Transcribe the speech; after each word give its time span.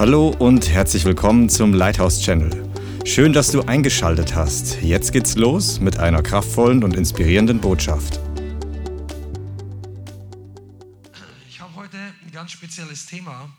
Hallo 0.00 0.30
und 0.30 0.70
herzlich 0.70 1.04
willkommen 1.04 1.50
zum 1.50 1.74
Lighthouse 1.74 2.22
Channel. 2.22 2.72
Schön, 3.04 3.34
dass 3.34 3.50
du 3.50 3.60
eingeschaltet 3.60 4.34
hast. 4.34 4.80
Jetzt 4.80 5.12
geht's 5.12 5.36
los 5.36 5.78
mit 5.78 5.98
einer 5.98 6.22
kraftvollen 6.22 6.82
und 6.84 6.96
inspirierenden 6.96 7.60
Botschaft. 7.60 8.18
Ich 11.50 11.60
habe 11.60 11.74
heute 11.74 11.98
ein 11.98 12.32
ganz 12.32 12.52
spezielles 12.52 13.04
Thema, 13.04 13.54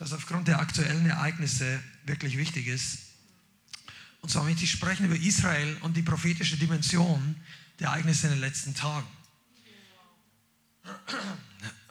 das 0.00 0.12
aufgrund 0.12 0.48
der 0.48 0.58
aktuellen 0.58 1.08
Ereignisse 1.08 1.78
wirklich 2.04 2.36
wichtig 2.36 2.66
ist. 2.66 2.98
Und 4.22 4.30
zwar 4.30 4.42
möchte 4.42 4.64
ich 4.64 4.72
sprechen 4.72 5.06
über 5.06 5.14
Israel 5.14 5.76
und 5.82 5.96
die 5.96 6.02
prophetische 6.02 6.56
Dimension 6.56 7.36
der 7.78 7.90
Ereignisse 7.90 8.26
in 8.26 8.32
den 8.32 8.40
letzten 8.40 8.74
Tagen. 8.74 9.06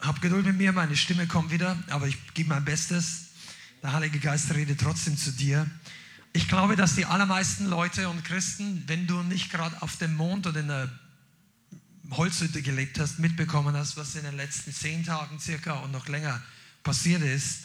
Hab 0.00 0.20
Geduld 0.20 0.44
mit 0.44 0.58
mir, 0.58 0.72
meine 0.72 0.96
Stimme 0.98 1.26
kommt 1.26 1.50
wieder, 1.50 1.82
aber 1.88 2.06
ich 2.06 2.34
gebe 2.34 2.50
mein 2.50 2.66
Bestes. 2.66 3.25
Der 3.82 3.92
Heilige 3.92 4.18
Geist 4.18 4.52
redet 4.54 4.80
trotzdem 4.80 5.16
zu 5.16 5.30
dir. 5.32 5.66
Ich 6.32 6.48
glaube, 6.48 6.76
dass 6.76 6.94
die 6.94 7.06
allermeisten 7.06 7.66
Leute 7.66 8.08
und 8.08 8.24
Christen, 8.24 8.84
wenn 8.86 9.06
du 9.06 9.22
nicht 9.22 9.50
gerade 9.50 9.80
auf 9.82 9.96
dem 9.96 10.16
Mond 10.16 10.46
oder 10.46 10.60
in 10.60 10.68
der 10.68 10.90
Holzhütte 12.10 12.62
gelebt 12.62 12.98
hast, 12.98 13.18
mitbekommen 13.18 13.76
hast, 13.76 13.96
was 13.96 14.14
in 14.14 14.24
den 14.24 14.36
letzten 14.36 14.72
zehn 14.72 15.04
Tagen 15.04 15.38
circa 15.40 15.74
und 15.74 15.92
noch 15.92 16.08
länger 16.08 16.42
passiert 16.82 17.22
ist. 17.22 17.64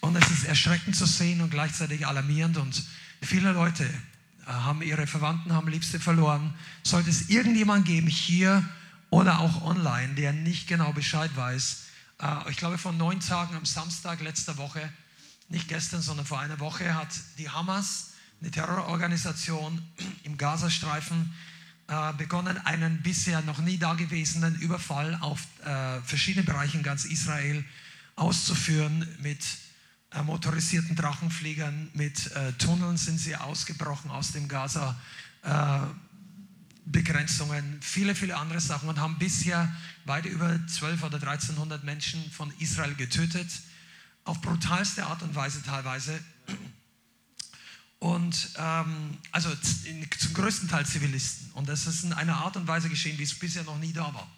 Und 0.00 0.16
es 0.16 0.30
ist 0.30 0.44
erschreckend 0.44 0.96
zu 0.96 1.06
sehen 1.06 1.40
und 1.40 1.50
gleichzeitig 1.50 2.06
alarmierend. 2.06 2.56
Und 2.56 2.84
viele 3.22 3.52
Leute 3.52 3.84
äh, 3.84 4.50
haben 4.50 4.82
ihre 4.82 5.06
Verwandten, 5.06 5.52
haben 5.52 5.68
Liebste 5.68 5.98
verloren. 5.98 6.54
Sollte 6.82 7.10
es 7.10 7.28
irgendjemand 7.28 7.86
geben, 7.86 8.06
hier 8.06 8.68
oder 9.10 9.40
auch 9.40 9.62
online, 9.62 10.14
der 10.14 10.32
nicht 10.32 10.68
genau 10.68 10.92
Bescheid 10.92 11.30
weiß, 11.34 11.84
äh, 12.20 12.50
ich 12.50 12.56
glaube, 12.56 12.78
vor 12.78 12.92
neun 12.92 13.20
Tagen 13.20 13.56
am 13.56 13.64
Samstag 13.64 14.20
letzter 14.20 14.56
Woche, 14.56 14.92
nicht 15.48 15.68
gestern, 15.68 16.02
sondern 16.02 16.26
vor 16.26 16.40
einer 16.40 16.60
Woche, 16.60 16.94
hat 16.94 17.08
die 17.38 17.48
Hamas, 17.48 18.10
eine 18.40 18.50
Terrororganisation 18.50 19.82
im 20.24 20.36
Gazastreifen, 20.36 21.32
äh, 21.88 22.12
begonnen, 22.14 22.58
einen 22.58 23.02
bisher 23.02 23.40
noch 23.42 23.58
nie 23.58 23.78
dagewesenen 23.78 24.56
Überfall 24.56 25.16
auf 25.20 25.46
äh, 25.64 26.00
verschiedene 26.02 26.44
Bereiche 26.44 26.76
in 26.76 26.82
ganz 26.82 27.04
Israel 27.04 27.64
auszuführen 28.16 29.06
mit 29.20 29.40
motorisierten 30.24 30.96
Drachenfliegern, 30.96 31.90
mit 31.92 32.30
Tunneln 32.56 32.96
sind 32.96 33.18
sie 33.18 33.36
ausgebrochen 33.36 34.10
aus 34.10 34.32
dem 34.32 34.48
Gaza. 34.48 34.98
Begrenzungen, 36.92 37.78
viele, 37.80 38.14
viele 38.14 38.36
andere 38.36 38.60
Sachen 38.60 38.88
und 38.88 38.98
haben 38.98 39.18
bisher 39.18 39.70
weit 40.06 40.24
über 40.24 40.58
12 40.66 41.02
oder 41.02 41.16
1300 41.16 41.84
Menschen 41.84 42.30
von 42.30 42.52
Israel 42.58 42.94
getötet, 42.94 43.48
auf 44.28 44.42
brutalste 44.42 45.06
Art 45.06 45.22
und 45.22 45.34
Weise 45.34 45.62
teilweise. 45.62 46.22
Und 47.98 48.50
ähm, 48.56 49.16
also 49.32 49.48
zum 49.56 50.34
größten 50.34 50.68
Teil 50.68 50.84
Zivilisten. 50.84 51.50
Und 51.52 51.68
das 51.68 51.86
ist 51.86 52.04
in 52.04 52.12
einer 52.12 52.36
Art 52.36 52.56
und 52.56 52.68
Weise 52.68 52.90
geschehen, 52.90 53.18
wie 53.18 53.22
es 53.22 53.34
bisher 53.34 53.64
noch 53.64 53.78
nie 53.78 53.92
da 53.92 54.12
war. 54.12 54.30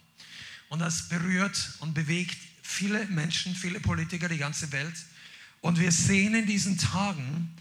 Und 0.68 0.78
das 0.78 1.08
berührt 1.08 1.72
und 1.80 1.92
bewegt 1.92 2.38
viele 2.62 3.05
Menschen, 3.06 3.55
viele 3.56 3.80
Politiker, 3.80 4.28
die 4.28 4.38
ganze 4.38 4.70
Welt. 4.70 4.94
Und 5.61 5.80
wir 5.80 5.91
sehen 5.91 6.36
in 6.36 6.46
diesen 6.46 6.78
Tagen, 6.78 7.52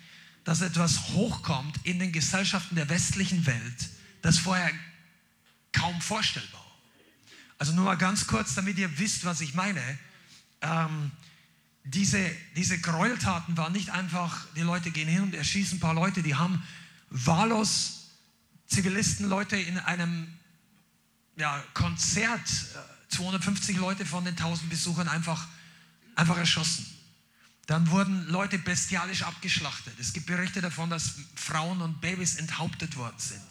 dass 0.44 0.62
etwas 0.62 1.10
hochkommt 1.10 1.80
in 1.84 1.98
den 1.98 2.12
Gesellschaften 2.12 2.76
der 2.76 2.90
westlichen 2.90 3.48
Welt, 3.48 3.90
das 4.22 4.38
vorher 4.38 4.72
kaum 5.74 6.00
vorstellbar. 6.00 6.66
Also 7.58 7.74
nur 7.74 7.86
mal 7.86 7.98
ganz 7.98 8.28
kurz, 8.28 8.54
damit 8.54 8.78
ihr 8.78 9.00
wisst, 9.00 9.26
was 9.26 9.42
ich 9.42 9.56
meine. 9.56 9.82
Ähm, 10.62 11.12
diese, 11.84 12.30
diese 12.56 12.80
Gräueltaten 12.80 13.58
waren 13.58 13.74
nicht 13.74 13.90
einfach, 13.90 14.46
die 14.56 14.62
Leute 14.62 14.92
gehen 14.92 15.08
hin 15.08 15.24
und 15.24 15.34
erschießen 15.34 15.78
ein 15.78 15.80
paar 15.80 15.94
Leute, 15.94 16.22
die 16.22 16.36
haben 16.36 16.64
wahllos 17.10 17.96
Zivilisten, 18.68 19.28
Leute 19.28 19.56
in 19.56 19.80
einem 19.80 20.28
ja, 21.36 21.64
Konzert, 21.74 22.48
250 23.10 23.76
äh, 23.76 23.80
Leute 23.80 24.06
von 24.06 24.26
den 24.26 24.36
1000 24.36 24.70
Besuchern 24.70 25.08
einfach, 25.08 25.48
einfach 26.16 26.38
erschossen. 26.38 26.86
Dann 27.66 27.90
wurden 27.90 28.28
Leute 28.28 28.60
bestialisch 28.60 29.24
abgeschlachtet. 29.24 29.94
Es 30.00 30.14
gibt 30.14 30.28
Berichte 30.28 30.62
davon, 30.62 30.90
dass 30.90 31.16
Frauen 31.36 31.82
und 31.82 32.02
Babys 32.02 32.36
enthauptet 32.36 32.96
worden 32.98 33.18
sind. 33.18 33.42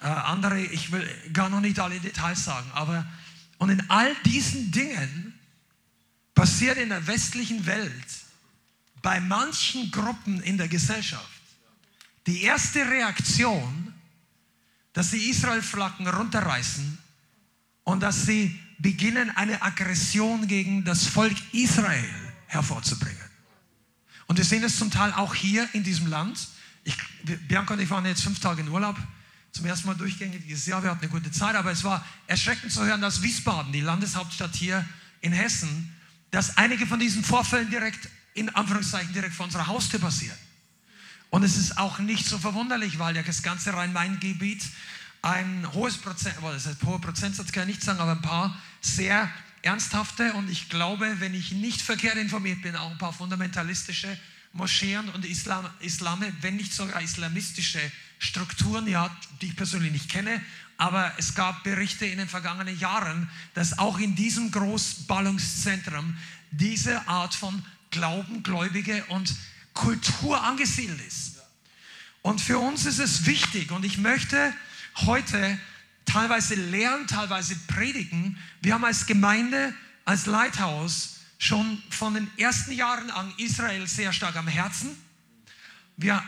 Äh, 0.00 0.06
andere, 0.06 0.60
ich 0.60 0.92
will 0.92 1.08
gar 1.32 1.48
noch 1.48 1.60
nicht 1.60 1.78
alle 1.80 1.98
Details 2.00 2.44
sagen, 2.44 2.70
aber 2.72 3.06
und 3.58 3.68
in 3.68 3.90
all 3.90 4.14
diesen 4.24 4.70
Dingen 4.70 5.29
passiert 6.34 6.78
in 6.78 6.88
der 6.88 7.06
westlichen 7.06 7.66
Welt 7.66 8.06
bei 9.02 9.20
manchen 9.20 9.90
Gruppen 9.90 10.42
in 10.42 10.58
der 10.58 10.68
Gesellschaft 10.68 11.40
die 12.26 12.42
erste 12.42 12.80
Reaktion, 12.88 13.94
dass 14.92 15.10
sie 15.10 15.30
Israel-Flaggen 15.30 16.06
runterreißen 16.06 16.98
und 17.84 18.00
dass 18.00 18.26
sie 18.26 18.58
beginnen, 18.78 19.30
eine 19.36 19.60
Aggression 19.62 20.46
gegen 20.46 20.84
das 20.84 21.06
Volk 21.06 21.36
Israel 21.52 22.32
hervorzubringen. 22.46 23.18
Und 24.26 24.36
wir 24.36 24.44
sehen 24.44 24.62
es 24.64 24.76
zum 24.76 24.90
Teil 24.90 25.12
auch 25.12 25.34
hier 25.34 25.68
in 25.72 25.82
diesem 25.82 26.06
Land. 26.06 26.48
Ich, 26.84 26.96
Bianca 27.48 27.74
und 27.74 27.80
ich 27.80 27.90
waren 27.90 28.06
jetzt 28.06 28.22
fünf 28.22 28.38
Tage 28.40 28.62
in 28.62 28.68
Urlaub 28.68 28.96
zum 29.52 29.66
ersten 29.66 29.88
Mal 29.88 29.94
durchgängig 29.94 30.46
dieses 30.46 30.66
Jahr. 30.66 30.82
Wir 30.82 30.90
hatten 30.90 31.02
eine 31.02 31.10
gute 31.10 31.30
Zeit, 31.32 31.56
aber 31.56 31.72
es 31.72 31.82
war 31.82 32.04
erschreckend 32.26 32.72
zu 32.72 32.84
hören, 32.84 33.00
dass 33.00 33.22
Wiesbaden, 33.22 33.72
die 33.72 33.80
Landeshauptstadt 33.80 34.54
hier 34.54 34.86
in 35.20 35.32
Hessen, 35.32 35.94
dass 36.30 36.56
einige 36.56 36.86
von 36.86 37.00
diesen 37.00 37.24
Vorfällen 37.24 37.70
direkt, 37.70 38.08
in 38.34 38.48
Anführungszeichen, 38.50 39.12
direkt 39.12 39.34
vor 39.34 39.46
unserer 39.46 39.66
Haustür 39.66 40.00
passieren. 40.00 40.36
Und 41.30 41.42
es 41.44 41.56
ist 41.56 41.78
auch 41.78 41.98
nicht 41.98 42.26
so 42.26 42.38
verwunderlich, 42.38 42.98
weil 42.98 43.16
ja 43.16 43.22
das 43.22 43.42
ganze 43.42 43.72
Rhein-Main-Gebiet 43.72 44.64
ein 45.22 45.72
hohes 45.72 45.98
Prozent, 45.98 46.36
das 46.42 46.66
heißt, 46.66 46.82
hoher 46.84 47.00
Prozentsatz 47.00 47.52
kann 47.52 47.68
ich 47.68 47.76
nicht 47.76 47.82
sagen, 47.82 48.00
aber 48.00 48.12
ein 48.12 48.22
paar 48.22 48.58
sehr 48.80 49.30
ernsthafte 49.62 50.32
und 50.34 50.50
ich 50.50 50.70
glaube, 50.70 51.16
wenn 51.18 51.34
ich 51.34 51.52
nicht 51.52 51.82
verkehrt 51.82 52.16
informiert 52.16 52.62
bin, 52.62 52.74
auch 52.76 52.90
ein 52.90 52.98
paar 52.98 53.12
fundamentalistische 53.12 54.18
Moscheen 54.52 55.08
und 55.10 55.24
Islam, 55.24 55.68
Islame, 55.80 56.32
wenn 56.40 56.56
nicht 56.56 56.72
sogar 56.72 57.02
islamistische 57.02 57.80
Strukturen, 58.18 58.86
ja, 58.88 59.14
die 59.40 59.48
ich 59.48 59.56
persönlich 59.56 59.92
nicht 59.92 60.08
kenne, 60.08 60.40
aber 60.80 61.12
es 61.18 61.34
gab 61.34 61.62
Berichte 61.62 62.06
in 62.06 62.16
den 62.16 62.28
vergangenen 62.28 62.76
Jahren, 62.78 63.28
dass 63.52 63.78
auch 63.78 63.98
in 63.98 64.16
diesem 64.16 64.50
Großballungszentrum 64.50 66.16
diese 66.52 67.06
Art 67.06 67.34
von 67.34 67.62
Glauben, 67.90 68.42
Gläubige 68.42 69.04
und 69.08 69.34
Kultur 69.74 70.42
angesiedelt 70.42 71.06
ist. 71.06 71.34
Und 72.22 72.40
für 72.40 72.58
uns 72.58 72.86
ist 72.86 72.98
es 72.98 73.26
wichtig 73.26 73.72
und 73.72 73.84
ich 73.84 73.98
möchte 73.98 74.54
heute 74.96 75.58
teilweise 76.06 76.54
lehren, 76.54 77.06
teilweise 77.06 77.56
predigen. 77.66 78.38
Wir 78.62 78.72
haben 78.72 78.84
als 78.86 79.04
Gemeinde, 79.04 79.74
als 80.06 80.24
Lighthouse 80.24 81.16
schon 81.36 81.82
von 81.90 82.14
den 82.14 82.30
ersten 82.38 82.72
Jahren 82.72 83.10
an 83.10 83.30
Israel 83.36 83.86
sehr 83.86 84.14
stark 84.14 84.36
am 84.36 84.48
Herzen 84.48 84.96
wir 86.00 86.22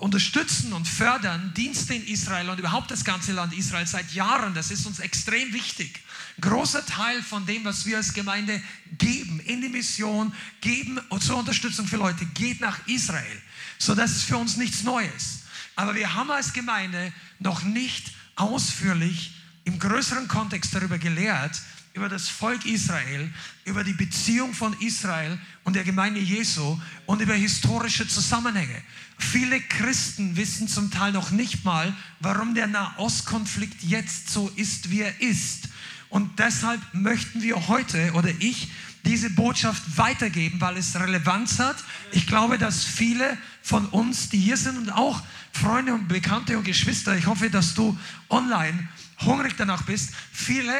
unterstützen 0.00 0.72
und 0.74 0.86
fördern 0.86 1.54
Dienste 1.54 1.94
in 1.94 2.06
Israel 2.06 2.50
und 2.50 2.58
überhaupt 2.58 2.90
das 2.90 3.04
ganze 3.04 3.32
Land 3.32 3.54
Israel 3.54 3.86
seit 3.86 4.12
Jahren. 4.12 4.54
Das 4.54 4.70
ist 4.70 4.86
uns 4.86 4.98
extrem 4.98 5.52
wichtig. 5.52 6.00
Ein 6.36 6.42
großer 6.42 6.84
Teil 6.84 7.22
von 7.22 7.46
dem, 7.46 7.64
was 7.64 7.86
wir 7.86 7.96
als 7.96 8.12
Gemeinde 8.12 8.62
geben 8.98 9.40
in 9.40 9.62
die 9.62 9.70
Mission, 9.70 10.32
geben 10.60 11.00
zur 11.20 11.38
Unterstützung 11.38 11.86
für 11.86 11.96
Leute, 11.96 12.26
geht 12.26 12.60
nach 12.60 12.86
Israel. 12.86 13.42
So, 13.78 13.94
das 13.94 14.12
ist 14.12 14.24
für 14.24 14.36
uns 14.36 14.58
nichts 14.58 14.82
Neues. 14.82 15.40
Aber 15.74 15.94
wir 15.94 16.14
haben 16.14 16.30
als 16.30 16.52
Gemeinde 16.52 17.12
noch 17.38 17.62
nicht 17.62 18.12
ausführlich 18.34 19.32
im 19.64 19.78
größeren 19.78 20.28
Kontext 20.28 20.74
darüber 20.74 20.98
gelehrt, 20.98 21.60
über 21.96 22.10
das 22.10 22.28
Volk 22.28 22.66
Israel, 22.66 23.32
über 23.64 23.82
die 23.82 23.94
Beziehung 23.94 24.52
von 24.52 24.78
Israel 24.80 25.38
und 25.64 25.74
der 25.74 25.82
Gemeinde 25.82 26.20
Jesu 26.20 26.78
und 27.06 27.22
über 27.22 27.32
historische 27.32 28.06
Zusammenhänge. 28.06 28.82
Viele 29.18 29.58
Christen 29.60 30.36
wissen 30.36 30.68
zum 30.68 30.90
Teil 30.90 31.12
noch 31.12 31.30
nicht 31.30 31.64
mal, 31.64 31.94
warum 32.20 32.54
der 32.54 32.66
Nahostkonflikt 32.66 33.82
jetzt 33.82 34.28
so 34.28 34.52
ist, 34.56 34.90
wie 34.90 35.00
er 35.00 35.20
ist. 35.22 35.70
Und 36.10 36.38
deshalb 36.38 36.80
möchten 36.92 37.40
wir 37.40 37.66
heute 37.66 38.12
oder 38.12 38.28
ich 38.40 38.70
diese 39.06 39.30
Botschaft 39.30 39.82
weitergeben, 39.96 40.60
weil 40.60 40.76
es 40.76 40.94
Relevanz 41.00 41.58
hat. 41.58 41.76
Ich 42.12 42.26
glaube, 42.26 42.58
dass 42.58 42.84
viele 42.84 43.38
von 43.62 43.86
uns, 43.86 44.28
die 44.28 44.38
hier 44.38 44.58
sind 44.58 44.76
und 44.76 44.90
auch 44.90 45.22
Freunde 45.50 45.94
und 45.94 46.08
Bekannte 46.08 46.58
und 46.58 46.64
Geschwister, 46.64 47.16
ich 47.16 47.26
hoffe, 47.26 47.48
dass 47.48 47.72
du 47.72 47.98
online 48.28 48.86
hungrig 49.22 49.54
danach 49.56 49.84
bist, 49.84 50.10
viele 50.30 50.74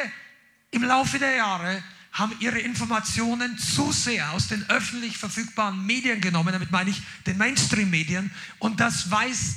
im 0.71 0.83
Laufe 0.83 1.19
der 1.19 1.35
Jahre 1.35 1.83
haben 2.11 2.35
ihre 2.39 2.59
Informationen 2.59 3.57
zu 3.59 3.91
sehr 3.91 4.31
aus 4.31 4.47
den 4.47 4.67
öffentlich 4.69 5.17
verfügbaren 5.17 5.85
Medien 5.85 6.19
genommen, 6.19 6.51
damit 6.51 6.71
meine 6.71 6.89
ich 6.89 7.01
den 7.25 7.37
Mainstream-Medien, 7.37 8.31
und 8.59 8.79
das 8.79 9.11
weiß 9.11 9.55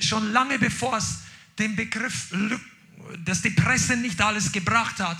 schon 0.00 0.32
lange 0.32 0.58
bevor 0.58 0.96
es 0.96 1.18
den 1.58 1.76
Begriff, 1.76 2.34
dass 3.24 3.42
die 3.42 3.50
Presse 3.50 3.96
nicht 3.96 4.20
alles 4.20 4.52
gebracht 4.52 5.00
hat, 5.00 5.18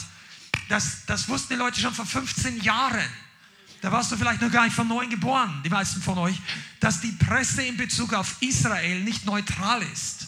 das, 0.69 1.05
das 1.07 1.29
wussten 1.29 1.55
die 1.55 1.59
Leute 1.59 1.81
schon 1.81 1.95
vor 1.95 2.07
15 2.07 2.61
Jahren. 2.61 3.09
da 3.81 3.91
warst 3.91 4.13
du 4.13 4.17
vielleicht 4.17 4.43
noch 4.43 4.51
gar 4.51 4.65
nicht 4.65 4.75
von 4.75 4.89
neuem 4.89 5.11
geboren, 5.11 5.63
die 5.65 5.71
meisten 5.71 6.03
von 6.03 6.19
euch, 6.19 6.41
dass 6.81 7.01
die 7.01 7.13
Presse 7.13 7.63
in 7.63 7.77
Bezug 7.77 8.13
auf 8.15 8.37
Israel 8.41 9.01
nicht 9.03 9.25
neutral 9.25 9.83
ist. 9.83 10.28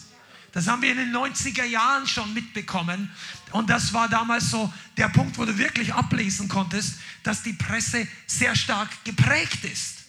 Das 0.51 0.67
haben 0.67 0.81
wir 0.81 0.91
in 0.91 0.97
den 0.97 1.15
90er 1.15 1.63
Jahren 1.63 2.07
schon 2.07 2.33
mitbekommen. 2.33 3.09
Und 3.51 3.69
das 3.69 3.93
war 3.93 4.09
damals 4.09 4.49
so 4.49 4.71
der 4.97 5.09
Punkt, 5.09 5.37
wo 5.37 5.45
du 5.45 5.57
wirklich 5.57 5.93
ablesen 5.93 6.47
konntest, 6.49 6.95
dass 7.23 7.43
die 7.43 7.53
Presse 7.53 8.07
sehr 8.27 8.55
stark 8.55 8.89
geprägt 9.03 9.63
ist. 9.63 9.99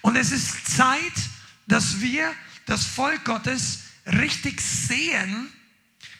Und 0.00 0.16
es 0.16 0.30
ist 0.30 0.76
Zeit, 0.76 1.12
dass 1.66 2.00
wir 2.00 2.32
das 2.66 2.84
Volk 2.84 3.24
Gottes 3.24 3.80
richtig 4.06 4.60
sehen, 4.60 5.48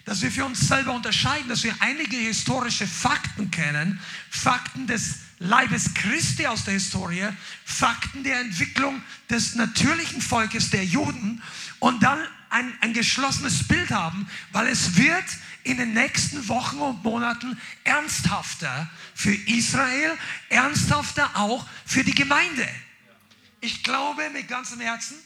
dass 0.04 0.22
wir 0.22 0.32
für 0.32 0.44
uns 0.44 0.60
selber 0.60 0.94
unterscheiden, 0.94 1.48
dass 1.48 1.62
wir 1.62 1.74
einige 1.80 2.16
historische 2.16 2.86
Fakten 2.86 3.50
kennen, 3.50 4.00
Fakten 4.30 4.86
des 4.86 5.16
Leibes 5.38 5.94
Christi 5.94 6.46
aus 6.46 6.64
der 6.64 6.74
Historie, 6.74 7.28
Fakten 7.64 8.24
der 8.24 8.40
Entwicklung 8.40 9.02
des 9.30 9.54
natürlichen 9.54 10.20
Volkes 10.20 10.70
der 10.70 10.84
Juden 10.84 11.42
und 11.78 12.02
dann 12.02 12.18
ein, 12.50 12.76
ein 12.80 12.92
geschlossenes 12.92 13.66
Bild 13.66 13.90
haben, 13.90 14.28
weil 14.52 14.68
es 14.68 14.96
wird 14.96 15.24
in 15.64 15.76
den 15.76 15.92
nächsten 15.92 16.48
Wochen 16.48 16.78
und 16.78 17.02
Monaten 17.04 17.60
ernsthafter 17.84 18.88
für 19.14 19.34
Israel, 19.34 20.16
ernsthafter 20.48 21.30
auch 21.34 21.66
für 21.84 22.04
die 22.04 22.14
Gemeinde. 22.14 22.66
Ich 23.60 23.82
glaube 23.82 24.30
mit 24.30 24.48
ganzem 24.48 24.80
Herzen, 24.80 25.16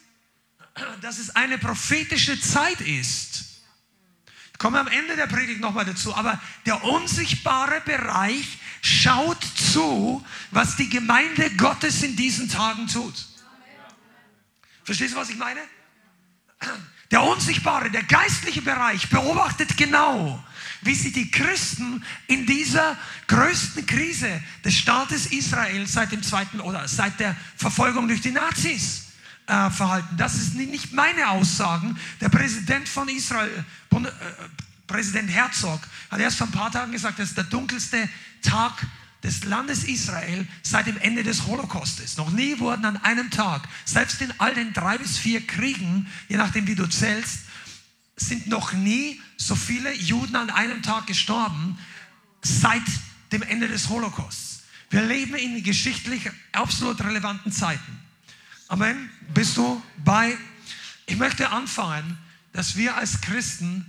dass 1.00 1.18
es 1.18 1.30
eine 1.36 1.58
prophetische 1.58 2.40
Zeit 2.40 2.80
ist. 2.80 3.44
Ich 4.52 4.58
komme 4.58 4.80
am 4.80 4.88
Ende 4.88 5.16
der 5.16 5.26
Predigt 5.26 5.60
nochmal 5.60 5.84
dazu, 5.84 6.14
aber 6.14 6.40
der 6.66 6.82
unsichtbare 6.84 7.80
Bereich 7.82 8.58
schaut 8.80 9.44
zu, 9.44 10.24
was 10.50 10.76
die 10.76 10.88
Gemeinde 10.88 11.50
Gottes 11.56 12.02
in 12.02 12.16
diesen 12.16 12.48
Tagen 12.48 12.86
tut. 12.88 13.14
Verstehst 14.84 15.14
du, 15.14 15.18
was 15.18 15.30
ich 15.30 15.36
meine? 15.36 15.60
Der 17.12 17.22
unsichtbare, 17.22 17.90
der 17.90 18.04
geistliche 18.04 18.62
Bereich 18.62 19.10
beobachtet 19.10 19.76
genau, 19.76 20.42
wie 20.80 20.94
sich 20.94 21.12
die 21.12 21.30
Christen 21.30 22.02
in 22.26 22.46
dieser 22.46 22.96
größten 23.26 23.84
Krise 23.84 24.42
des 24.64 24.74
Staates 24.74 25.26
Israel 25.26 25.86
seit 25.86 26.10
dem 26.10 26.22
zweiten 26.22 26.58
oder 26.60 26.88
seit 26.88 27.20
der 27.20 27.36
Verfolgung 27.56 28.08
durch 28.08 28.22
die 28.22 28.30
Nazis 28.30 29.08
äh, 29.46 29.68
verhalten. 29.68 30.16
Das 30.16 30.36
ist 30.36 30.54
nicht 30.54 30.94
meine 30.94 31.28
Aussagen. 31.28 31.98
Der 32.22 32.30
Präsident 32.30 32.88
von 32.88 33.06
Israel, 33.10 33.62
Bund, 33.90 34.06
äh, 34.06 34.10
Präsident 34.86 35.30
Herzog, 35.30 35.80
hat 36.10 36.18
erst 36.18 36.38
vor 36.38 36.46
ein 36.46 36.52
paar 36.52 36.72
Tagen 36.72 36.92
gesagt, 36.92 37.18
das 37.18 37.28
ist 37.28 37.36
der 37.36 37.44
dunkelste 37.44 38.08
Tag 38.40 38.72
des 39.22 39.44
Landes 39.44 39.84
Israel 39.84 40.46
seit 40.62 40.86
dem 40.86 40.98
Ende 40.98 41.22
des 41.22 41.46
Holocaustes. 41.46 42.16
Noch 42.16 42.30
nie 42.30 42.58
wurden 42.58 42.84
an 42.84 42.96
einem 42.96 43.30
Tag, 43.30 43.68
selbst 43.84 44.20
in 44.20 44.32
all 44.38 44.54
den 44.54 44.72
drei 44.72 44.98
bis 44.98 45.18
vier 45.18 45.46
Kriegen, 45.46 46.08
je 46.28 46.36
nachdem 46.36 46.66
wie 46.66 46.74
du 46.74 46.86
zählst, 46.86 47.40
sind 48.16 48.46
noch 48.46 48.72
nie 48.72 49.20
so 49.36 49.54
viele 49.54 49.94
Juden 49.94 50.36
an 50.36 50.50
einem 50.50 50.82
Tag 50.82 51.06
gestorben 51.06 51.78
seit 52.42 52.82
dem 53.30 53.42
Ende 53.42 53.68
des 53.68 53.88
Holocausts. 53.88 54.62
Wir 54.90 55.02
leben 55.02 55.34
in 55.34 55.62
geschichtlich 55.62 56.30
absolut 56.52 57.02
relevanten 57.02 57.50
Zeiten. 57.50 57.98
Amen. 58.68 59.10
Bist 59.32 59.56
du 59.56 59.82
bei? 60.04 60.36
Ich 61.06 61.16
möchte 61.16 61.50
anfangen, 61.50 62.18
dass 62.52 62.76
wir 62.76 62.96
als 62.96 63.20
Christen, 63.20 63.86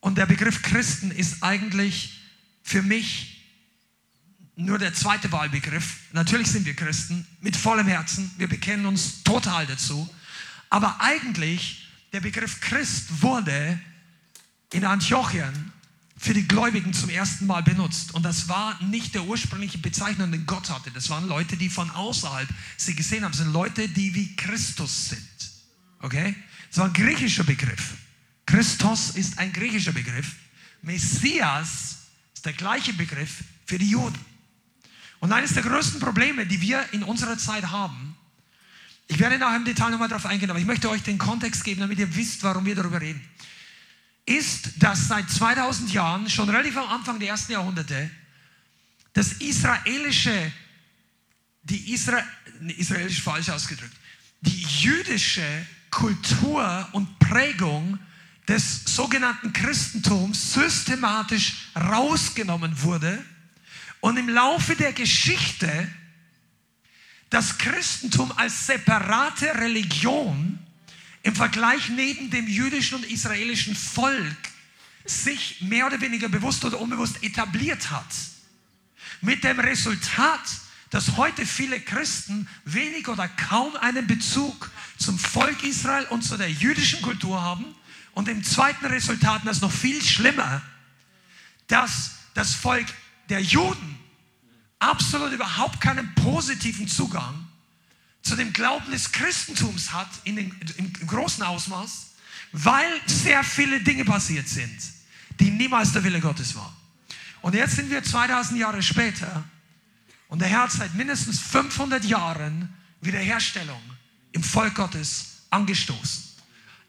und 0.00 0.16
der 0.16 0.26
Begriff 0.26 0.62
Christen 0.62 1.10
ist 1.10 1.42
eigentlich 1.42 2.20
für 2.62 2.82
mich 2.82 3.39
nur 4.60 4.78
der 4.78 4.94
zweite 4.94 5.30
Wahlbegriff. 5.32 5.96
Natürlich 6.12 6.48
sind 6.48 6.66
wir 6.66 6.74
Christen 6.74 7.26
mit 7.40 7.56
vollem 7.56 7.86
Herzen. 7.86 8.30
Wir 8.38 8.48
bekennen 8.48 8.86
uns 8.86 9.22
total 9.22 9.66
dazu. 9.66 10.08
Aber 10.68 11.00
eigentlich, 11.00 11.88
der 12.12 12.20
Begriff 12.20 12.60
Christ 12.60 13.22
wurde 13.22 13.80
in 14.72 14.84
Antiochien 14.84 15.72
für 16.16 16.34
die 16.34 16.46
Gläubigen 16.46 16.92
zum 16.92 17.08
ersten 17.08 17.46
Mal 17.46 17.62
benutzt. 17.62 18.12
Und 18.14 18.24
das 18.24 18.48
war 18.48 18.80
nicht 18.82 19.14
der 19.14 19.24
ursprüngliche 19.24 19.78
Bezeichnung, 19.78 20.30
den 20.30 20.46
Gott 20.46 20.68
hatte. 20.68 20.90
Das 20.90 21.08
waren 21.08 21.26
Leute, 21.26 21.56
die 21.56 21.70
von 21.70 21.90
außerhalb 21.90 22.48
sie 22.76 22.94
gesehen 22.94 23.24
haben. 23.24 23.32
Das 23.32 23.40
sind 23.40 23.52
Leute, 23.52 23.88
die 23.88 24.14
wie 24.14 24.36
Christus 24.36 25.08
sind. 25.08 25.50
Okay? 26.00 26.34
Das 26.68 26.78
war 26.78 26.86
ein 26.86 26.92
griechischer 26.92 27.44
Begriff. 27.44 27.94
Christus 28.44 29.10
ist 29.10 29.38
ein 29.38 29.52
griechischer 29.52 29.92
Begriff. 29.92 30.36
Messias 30.82 31.96
ist 32.34 32.44
der 32.44 32.52
gleiche 32.52 32.92
Begriff 32.92 33.42
für 33.64 33.78
die 33.78 33.90
Juden. 33.90 34.18
Und 35.20 35.32
eines 35.32 35.52
der 35.52 35.62
größten 35.62 36.00
Probleme, 36.00 36.46
die 36.46 36.60
wir 36.60 36.84
in 36.92 37.02
unserer 37.02 37.36
Zeit 37.38 37.70
haben, 37.70 38.16
ich 39.06 39.18
werde 39.18 39.38
nachher 39.38 39.56
im 39.56 39.64
Detail 39.64 39.90
nochmal 39.90 40.08
darauf 40.08 40.26
eingehen, 40.26 40.50
aber 40.50 40.58
ich 40.58 40.66
möchte 40.66 40.88
euch 40.88 41.02
den 41.02 41.18
Kontext 41.18 41.62
geben, 41.64 41.80
damit 41.80 41.98
ihr 41.98 42.14
wisst, 42.16 42.42
warum 42.42 42.64
wir 42.64 42.74
darüber 42.74 43.00
reden, 43.00 43.20
ist, 44.24 44.82
dass 44.82 45.08
seit 45.08 45.28
2000 45.28 45.92
Jahren, 45.92 46.30
schon 46.30 46.48
relativ 46.48 46.76
am 46.76 46.88
Anfang 46.88 47.18
der 47.18 47.28
ersten 47.28 47.52
Jahrhunderte, 47.52 48.10
das 49.12 49.32
israelische, 49.32 50.52
die 51.64 51.92
Isra, 51.92 52.22
israelisch 52.78 53.20
falsch 53.20 53.48
ausgedrückt, 53.50 53.96
die 54.40 54.62
jüdische 54.62 55.66
Kultur 55.90 56.88
und 56.92 57.18
Prägung 57.18 57.98
des 58.48 58.84
sogenannten 58.84 59.52
Christentums 59.52 60.54
systematisch 60.54 61.68
rausgenommen 61.76 62.80
wurde 62.80 63.22
und 64.00 64.16
im 64.16 64.28
Laufe 64.28 64.76
der 64.76 64.92
Geschichte 64.92 65.88
das 67.28 67.58
Christentum 67.58 68.32
als 68.32 68.66
separate 68.66 69.54
Religion 69.54 70.58
im 71.22 71.36
Vergleich 71.36 71.88
neben 71.90 72.30
dem 72.30 72.48
jüdischen 72.48 72.96
und 72.96 73.04
israelischen 73.04 73.76
Volk 73.76 74.36
sich 75.04 75.60
mehr 75.60 75.86
oder 75.86 76.00
weniger 76.00 76.28
bewusst 76.28 76.64
oder 76.64 76.80
unbewusst 76.80 77.22
etabliert 77.22 77.90
hat. 77.90 78.06
Mit 79.20 79.44
dem 79.44 79.60
Resultat, 79.60 80.40
dass 80.90 81.16
heute 81.16 81.46
viele 81.46 81.80
Christen 81.80 82.48
wenig 82.64 83.06
oder 83.08 83.28
kaum 83.28 83.76
einen 83.76 84.06
Bezug 84.06 84.70
zum 84.98 85.18
Volk 85.18 85.62
Israel 85.62 86.06
und 86.06 86.22
zu 86.22 86.36
der 86.36 86.50
jüdischen 86.50 87.00
Kultur 87.02 87.40
haben. 87.40 87.64
Und 88.12 88.28
im 88.28 88.42
zweiten 88.42 88.86
Resultat, 88.86 89.42
das 89.44 89.58
ist 89.58 89.62
noch 89.62 89.72
viel 89.72 90.02
schlimmer, 90.02 90.62
dass 91.68 92.12
das 92.34 92.54
Volk 92.54 92.86
der 93.30 93.40
Juden 93.40 93.98
absolut 94.78 95.32
überhaupt 95.32 95.80
keinen 95.80 96.14
positiven 96.16 96.88
Zugang 96.88 97.46
zu 98.22 98.36
dem 98.36 98.52
Glauben 98.52 98.90
des 98.90 99.12
Christentums 99.12 99.92
hat 99.92 100.08
in 100.24 100.36
den, 100.36 100.54
im 100.76 101.06
großen 101.06 101.42
Ausmaß, 101.42 102.10
weil 102.52 103.00
sehr 103.06 103.42
viele 103.44 103.80
Dinge 103.80 104.04
passiert 104.04 104.48
sind, 104.48 104.78
die 105.38 105.50
niemals 105.50 105.92
der 105.92 106.04
Wille 106.04 106.20
Gottes 106.20 106.54
war. 106.54 106.76
Und 107.40 107.54
jetzt 107.54 107.76
sind 107.76 107.90
wir 107.90 108.02
2000 108.02 108.58
Jahre 108.58 108.82
später 108.82 109.44
und 110.28 110.40
der 110.40 110.48
Herr 110.48 110.62
hat 110.62 110.72
seit 110.72 110.94
mindestens 110.94 111.40
500 111.40 112.04
Jahren 112.04 112.68
Wiederherstellung 113.00 113.80
im 114.32 114.42
Volk 114.42 114.74
Gottes 114.74 115.42
angestoßen. 115.50 116.24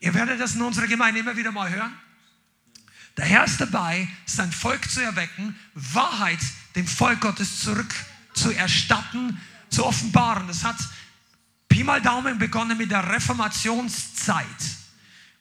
Ihr 0.02 0.14
werdet 0.14 0.40
das 0.40 0.56
in 0.56 0.62
unserer 0.62 0.88
Gemeinde 0.88 1.22
immer 1.22 1.38
wieder 1.38 1.52
mal 1.52 1.70
hören. 1.70 1.94
Der 3.18 3.26
Herr 3.26 3.44
ist 3.44 3.60
dabei, 3.60 4.08
sein 4.26 4.52
Volk 4.52 4.90
zu 4.90 5.02
erwecken, 5.02 5.56
Wahrheit 5.74 6.40
dem 6.76 6.88
Volk 6.88 7.22
Gottes 7.22 7.60
zurück 7.60 7.94
zu 8.34 8.52
erstatten, 8.52 9.40
zu 9.70 9.86
offenbaren. 9.86 10.48
Das 10.48 10.64
hat 10.64 10.78
Pi 11.68 11.84
mal 11.84 12.02
Daumen 12.02 12.40
begonnen 12.40 12.78
mit 12.78 12.92
der 12.92 13.08
Reformationszeit. 13.10 14.46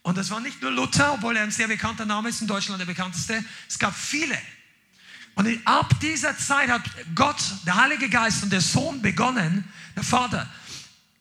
Und 0.03 0.17
das 0.17 0.31
war 0.31 0.41
nicht 0.41 0.63
nur 0.63 0.71
Luther, 0.71 1.13
obwohl 1.13 1.37
er 1.37 1.43
ein 1.43 1.51
sehr 1.51 1.69
bekannter 1.69 2.07
Name 2.07 2.31
ist, 2.31 2.41
in 2.41 2.47
Deutschland 2.47 2.81
der 2.81 2.87
bekannteste. 2.87 3.45
Es 3.69 3.79
gab 3.79 3.95
viele. 3.95 4.37
Und 5.35 5.49
ab 5.67 5.99
dieser 6.01 6.37
Zeit 6.37 6.69
hat 6.69 6.83
Gott, 7.15 7.43
der 7.67 7.77
Heilige 7.77 8.09
Geist 8.09 8.43
und 8.43 8.51
der 8.51 8.61
Sohn 8.61 9.01
begonnen, 9.01 9.65
der 9.95 10.03
Vater, 10.03 10.49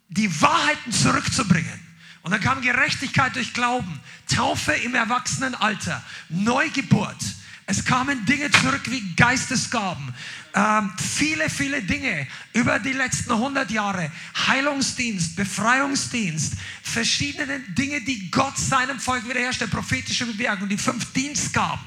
die 0.09 0.41
Wahrheiten 0.41 0.91
zurückzubringen. 0.91 1.88
Und 2.21 2.31
dann 2.31 2.41
kam 2.41 2.61
Gerechtigkeit 2.61 3.35
durch 3.35 3.53
Glauben, 3.53 3.99
Taufe 4.27 4.73
im 4.73 4.93
Erwachsenenalter, 4.95 6.03
Neugeburt. 6.29 7.17
Es 7.65 7.85
kamen 7.85 8.25
Dinge 8.25 8.49
zurück 8.49 8.81
wie 8.85 9.15
Geistesgaben. 9.15 10.13
Ähm, 10.55 10.91
viele, 10.97 11.49
viele 11.51 11.83
Dinge 11.83 12.27
über 12.53 12.79
die 12.79 12.93
letzten 12.93 13.31
100 13.31 13.69
Jahre. 13.69 14.11
Heilungsdienst, 14.47 15.35
Befreiungsdienst, 15.35 16.53
verschiedene 16.81 17.59
Dinge, 17.59 18.01
die 18.01 18.31
Gott 18.31 18.57
seinem 18.57 18.99
Volk 18.99 19.29
wiederherstellt. 19.29 19.69
Prophetische 19.69 20.25
Bewegung, 20.25 20.67
die 20.67 20.79
fünf 20.79 21.13
Dienstgaben 21.13 21.85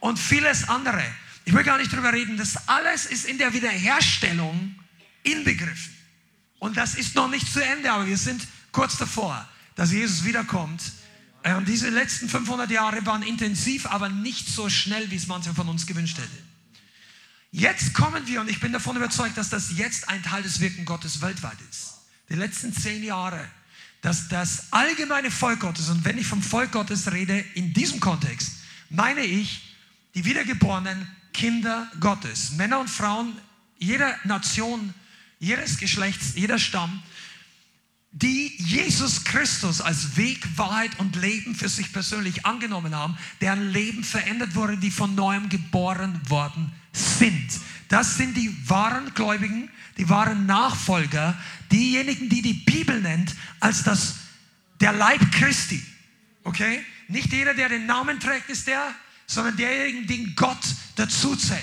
und 0.00 0.18
vieles 0.18 0.68
andere. 0.68 1.02
Ich 1.46 1.54
will 1.54 1.64
gar 1.64 1.78
nicht 1.78 1.92
darüber 1.92 2.12
reden. 2.12 2.36
Das 2.36 2.68
alles 2.68 3.06
ist 3.06 3.24
in 3.24 3.38
der 3.38 3.54
Wiederherstellung 3.54 4.74
inbegriffen. 5.22 5.96
Und 6.58 6.76
das 6.76 6.94
ist 6.94 7.14
noch 7.14 7.30
nicht 7.30 7.50
zu 7.50 7.64
Ende, 7.64 7.90
aber 7.90 8.06
wir 8.06 8.18
sind 8.18 8.46
kurz 8.72 8.96
davor, 8.96 9.48
dass 9.74 9.92
Jesus 9.92 10.24
wiederkommt. 10.24 10.82
Und 11.42 11.50
ähm, 11.50 11.64
diese 11.64 11.88
letzten 11.88 12.28
500 12.28 12.70
Jahre 12.70 13.04
waren 13.06 13.22
intensiv, 13.22 13.86
aber 13.86 14.08
nicht 14.08 14.48
so 14.48 14.68
schnell, 14.68 15.10
wie 15.10 15.16
es 15.16 15.26
manche 15.26 15.54
von 15.54 15.68
uns 15.68 15.86
gewünscht 15.86 16.18
hätte. 16.18 16.28
Jetzt 17.50 17.94
kommen 17.94 18.26
wir, 18.26 18.40
und 18.40 18.48
ich 18.48 18.60
bin 18.60 18.72
davon 18.72 18.96
überzeugt, 18.96 19.36
dass 19.36 19.48
das 19.48 19.76
jetzt 19.76 20.08
ein 20.08 20.22
Teil 20.22 20.42
des 20.42 20.60
Wirken 20.60 20.84
Gottes 20.84 21.20
weltweit 21.20 21.56
ist. 21.70 21.94
Die 22.28 22.34
letzten 22.34 22.72
zehn 22.72 23.02
Jahre, 23.02 23.44
dass 24.02 24.28
das 24.28 24.72
allgemeine 24.72 25.30
Volk 25.30 25.60
Gottes, 25.60 25.88
und 25.88 26.04
wenn 26.04 26.18
ich 26.18 26.26
vom 26.26 26.42
Volk 26.42 26.72
Gottes 26.72 27.10
rede, 27.10 27.38
in 27.54 27.72
diesem 27.72 27.98
Kontext, 28.00 28.52
meine 28.88 29.22
ich 29.22 29.76
die 30.14 30.24
wiedergeborenen 30.24 31.08
Kinder 31.32 31.90
Gottes, 32.00 32.52
Männer 32.52 32.80
und 32.80 32.88
Frauen 32.88 33.36
jeder 33.78 34.14
Nation, 34.24 34.94
jedes 35.38 35.78
Geschlechts, 35.78 36.34
jeder 36.34 36.58
Stamm, 36.58 37.02
die 38.12 38.54
Jesus 38.58 39.24
Christus 39.24 39.80
als 39.80 40.16
Weg, 40.16 40.40
Wahrheit 40.56 40.98
und 40.98 41.16
Leben 41.16 41.54
für 41.54 41.68
sich 41.68 41.92
persönlich 41.92 42.44
angenommen 42.44 42.94
haben, 42.94 43.16
deren 43.40 43.70
Leben 43.70 44.02
verändert 44.02 44.54
wurde, 44.54 44.76
die 44.76 44.90
von 44.90 45.14
neuem 45.14 45.48
geboren 45.48 46.20
worden 46.28 46.72
sind. 46.92 47.48
Das 47.88 48.16
sind 48.16 48.36
die 48.36 48.68
wahren 48.68 49.12
Gläubigen, 49.14 49.70
die 49.96 50.08
wahren 50.08 50.46
Nachfolger, 50.46 51.36
diejenigen, 51.70 52.28
die 52.28 52.42
die 52.42 52.54
Bibel 52.54 53.00
nennt 53.00 53.34
als 53.60 53.84
das, 53.84 54.16
der 54.80 54.92
Leib 54.92 55.20
Christi. 55.32 55.84
Okay? 56.42 56.84
Nicht 57.08 57.32
jeder, 57.32 57.54
der 57.54 57.68
den 57.68 57.86
Namen 57.86 58.18
trägt, 58.18 58.48
ist 58.48 58.66
der, 58.66 58.94
sondern 59.26 59.56
derjenige, 59.56 60.06
den 60.06 60.34
Gott 60.34 60.58
dazu 60.96 61.36
zählt. 61.36 61.60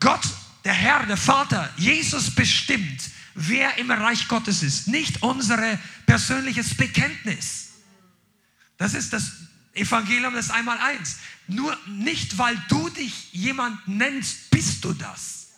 Gott, 0.00 0.24
der 0.64 0.74
Herr, 0.74 1.04
der 1.04 1.16
Vater, 1.16 1.72
Jesus 1.76 2.30
bestimmt, 2.34 3.02
wer 3.36 3.78
im 3.78 3.90
Reich 3.90 4.26
Gottes 4.28 4.62
ist, 4.62 4.88
nicht 4.88 5.22
unser 5.22 5.78
persönliches 6.06 6.74
Bekenntnis. 6.74 7.68
Das 8.78 8.94
ist 8.94 9.12
das 9.12 9.32
Evangelium 9.74 10.34
des 10.34 10.50
Einmaleins. 10.50 11.18
Nur 11.46 11.76
nicht, 11.86 12.38
weil 12.38 12.56
du 12.68 12.88
dich 12.88 13.32
jemand 13.32 13.86
nennst, 13.86 14.50
bist 14.50 14.84
du 14.84 14.92
das. 14.94 15.48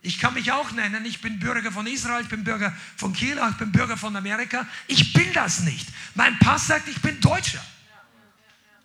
Ich 0.00 0.18
kann 0.18 0.34
mich 0.34 0.50
auch 0.50 0.72
nennen, 0.72 1.04
ich 1.04 1.20
bin 1.20 1.38
Bürger 1.38 1.70
von 1.70 1.86
Israel, 1.86 2.22
ich 2.22 2.28
bin 2.28 2.42
Bürger 2.42 2.74
von 2.96 3.12
Kiel, 3.12 3.40
ich 3.50 3.56
bin 3.56 3.70
Bürger 3.70 3.96
von 3.96 4.16
Amerika. 4.16 4.66
Ich 4.88 5.12
bin 5.12 5.32
das 5.32 5.60
nicht. 5.60 5.86
Mein 6.14 6.36
Pass 6.40 6.66
sagt, 6.66 6.88
ich 6.88 7.00
bin 7.00 7.20
Deutscher. 7.20 7.64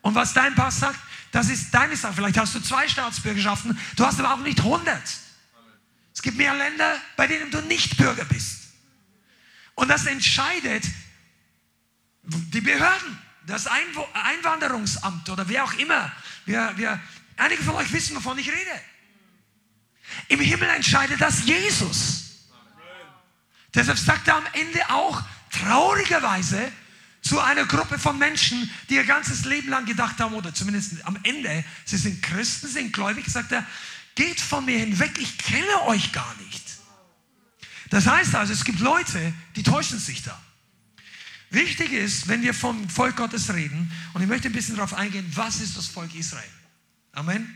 Und 0.01 0.13
was 0.13 0.33
dein 0.33 0.53
Pass 0.53 0.79
sagt, 0.79 0.99
das 1.31 1.49
ist 1.49 1.73
deine 1.73 1.95
Sache. 1.95 2.13
Vielleicht 2.13 2.37
hast 2.37 2.53
du 2.53 2.59
zwei 2.59 2.87
Staatsbürgerschaften, 2.87 3.77
du 3.95 4.05
hast 4.05 4.19
aber 4.19 4.33
auch 4.33 4.41
nicht 4.41 4.59
100. 4.59 5.01
Es 6.17 6.23
gibt 6.23 6.35
mehr 6.35 6.55
Länder, 6.55 6.99
bei 7.15 7.27
denen 7.27 7.51
du 7.51 7.61
nicht 7.61 7.95
Bürger 7.95 8.25
bist. 8.25 8.69
Und 9.75 9.87
das 9.87 10.07
entscheidet 10.07 10.83
die 12.23 12.59
Behörden, 12.59 13.19
das 13.45 13.67
Einwanderungsamt 13.67 15.29
oder 15.29 15.47
wer 15.47 15.63
auch 15.63 15.73
immer. 15.73 16.11
Wir, 16.45 16.73
wir, 16.75 16.99
einige 17.35 17.61
von 17.61 17.75
euch 17.75 17.93
wissen, 17.93 18.15
wovon 18.15 18.39
ich 18.39 18.49
rede. 18.49 18.81
Im 20.29 20.39
Himmel 20.39 20.67
entscheidet 20.69 21.21
das 21.21 21.45
Jesus. 21.45 22.47
Deshalb 23.75 23.99
sagt 23.99 24.27
er 24.27 24.37
am 24.37 24.47
Ende 24.53 24.89
auch 24.89 25.21
traurigerweise 25.51 26.71
zu 27.21 27.39
einer 27.39 27.65
Gruppe 27.65 27.99
von 27.99 28.17
Menschen, 28.17 28.71
die 28.89 28.95
ihr 28.95 29.03
ganzes 29.03 29.45
Leben 29.45 29.69
lang 29.69 29.85
gedacht 29.85 30.19
haben, 30.19 30.33
oder 30.33 30.51
zumindest 30.51 31.05
am 31.05 31.19
Ende, 31.21 31.63
sie 31.85 31.97
sind 31.97 32.23
Christen, 32.23 32.67
sind 32.67 32.91
gläubig, 32.91 33.27
sagt 33.27 33.51
er, 33.51 33.67
geht 34.17 34.41
von 34.41 34.65
mir 34.65 34.79
hinweg, 34.79 35.11
ich 35.19 35.37
kenne 35.37 35.83
euch 35.83 36.11
gar 36.11 36.35
nicht. 36.37 36.63
Das 37.89 38.07
heißt 38.07 38.35
also, 38.35 38.51
es 38.51 38.65
gibt 38.65 38.79
Leute, 38.79 39.33
die 39.55 39.63
täuschen 39.63 39.99
sich 39.99 40.23
da. 40.23 40.37
Wichtig 41.51 41.93
ist, 41.93 42.27
wenn 42.27 42.41
wir 42.41 42.53
vom 42.53 42.89
Volk 42.89 43.15
Gottes 43.15 43.53
reden, 43.53 43.89
und 44.13 44.21
ich 44.21 44.27
möchte 44.27 44.49
ein 44.49 44.53
bisschen 44.53 44.75
darauf 44.75 44.93
eingehen, 44.93 45.25
was 45.35 45.61
ist 45.61 45.77
das 45.77 45.85
Volk 45.85 46.13
Israel? 46.15 46.49
Amen. 47.13 47.55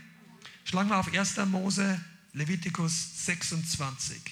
Schlagen 0.64 0.88
wir 0.88 0.96
auf 0.96 1.12
1. 1.12 1.36
Mose, 1.46 2.00
Levitikus 2.32 3.26
26, 3.26 4.22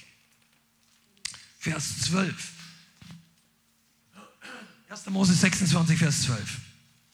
Vers 1.58 1.99
12. 2.02 2.52
1. 4.88 5.06
Mose 5.06 5.34
26, 5.34 5.99
Vers 5.99 6.22
12. 6.22 6.56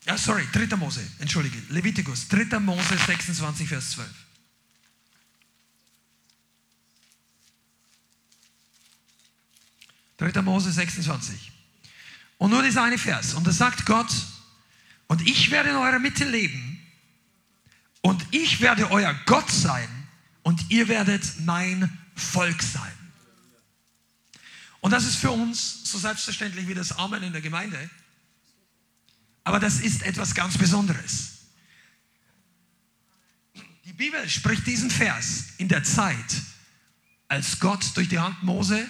Ja, 0.05 0.17
sorry, 0.17 0.47
3. 0.53 0.77
Mose, 0.77 1.01
entschuldige, 1.19 1.57
Levitikus, 1.71 2.29
3. 2.29 2.61
Mose 2.61 2.97
26, 3.07 3.67
Vers 3.67 3.91
12. 3.93 4.26
3. 10.19 10.43
Mose 10.43 10.73
26. 10.73 11.53
Und 12.39 12.51
nur 12.51 12.63
dieser 12.63 12.83
eine 12.83 12.99
Vers. 12.99 13.35
Und 13.35 13.47
da 13.47 13.53
sagt 13.53 13.87
Gott, 13.87 14.13
und 15.09 15.27
ich 15.27 15.51
werde 15.51 15.71
in 15.71 15.77
eurer 15.77 15.99
Mitte 15.99 16.25
leben 16.25 16.81
und 18.01 18.25
ich 18.33 18.61
werde 18.61 18.91
euer 18.91 19.15
Gott 19.27 19.51
sein 19.51 19.89
und 20.43 20.71
ihr 20.71 20.89
werdet 20.89 21.41
mein 21.41 21.97
Volk 22.15 22.63
sein. 22.63 22.93
Und 24.81 24.91
das 24.93 25.05
ist 25.05 25.17
für 25.17 25.31
uns 25.31 25.91
so 25.91 25.99
selbstverständlich 25.99 26.69
wie 26.69 26.75
das 26.75 26.93
Amen 26.93 27.23
in 27.23 27.33
der 27.33 27.43
Gemeinde. 27.43 27.91
Aber 29.45 29.61
das 29.61 29.81
ist 29.81 30.03
etwas 30.03 30.35
ganz 30.35 30.59
Besonderes. 30.59 31.33
Die 33.85 33.93
Bibel 33.93 34.29
spricht 34.29 34.67
diesen 34.67 34.91
Vers 34.91 35.45
in 35.59 35.69
der 35.69 35.85
Zeit, 35.85 36.43
als 37.29 37.59
Gott 37.61 37.97
durch 37.97 38.09
die 38.09 38.19
Hand 38.19 38.43
Mose 38.43 38.87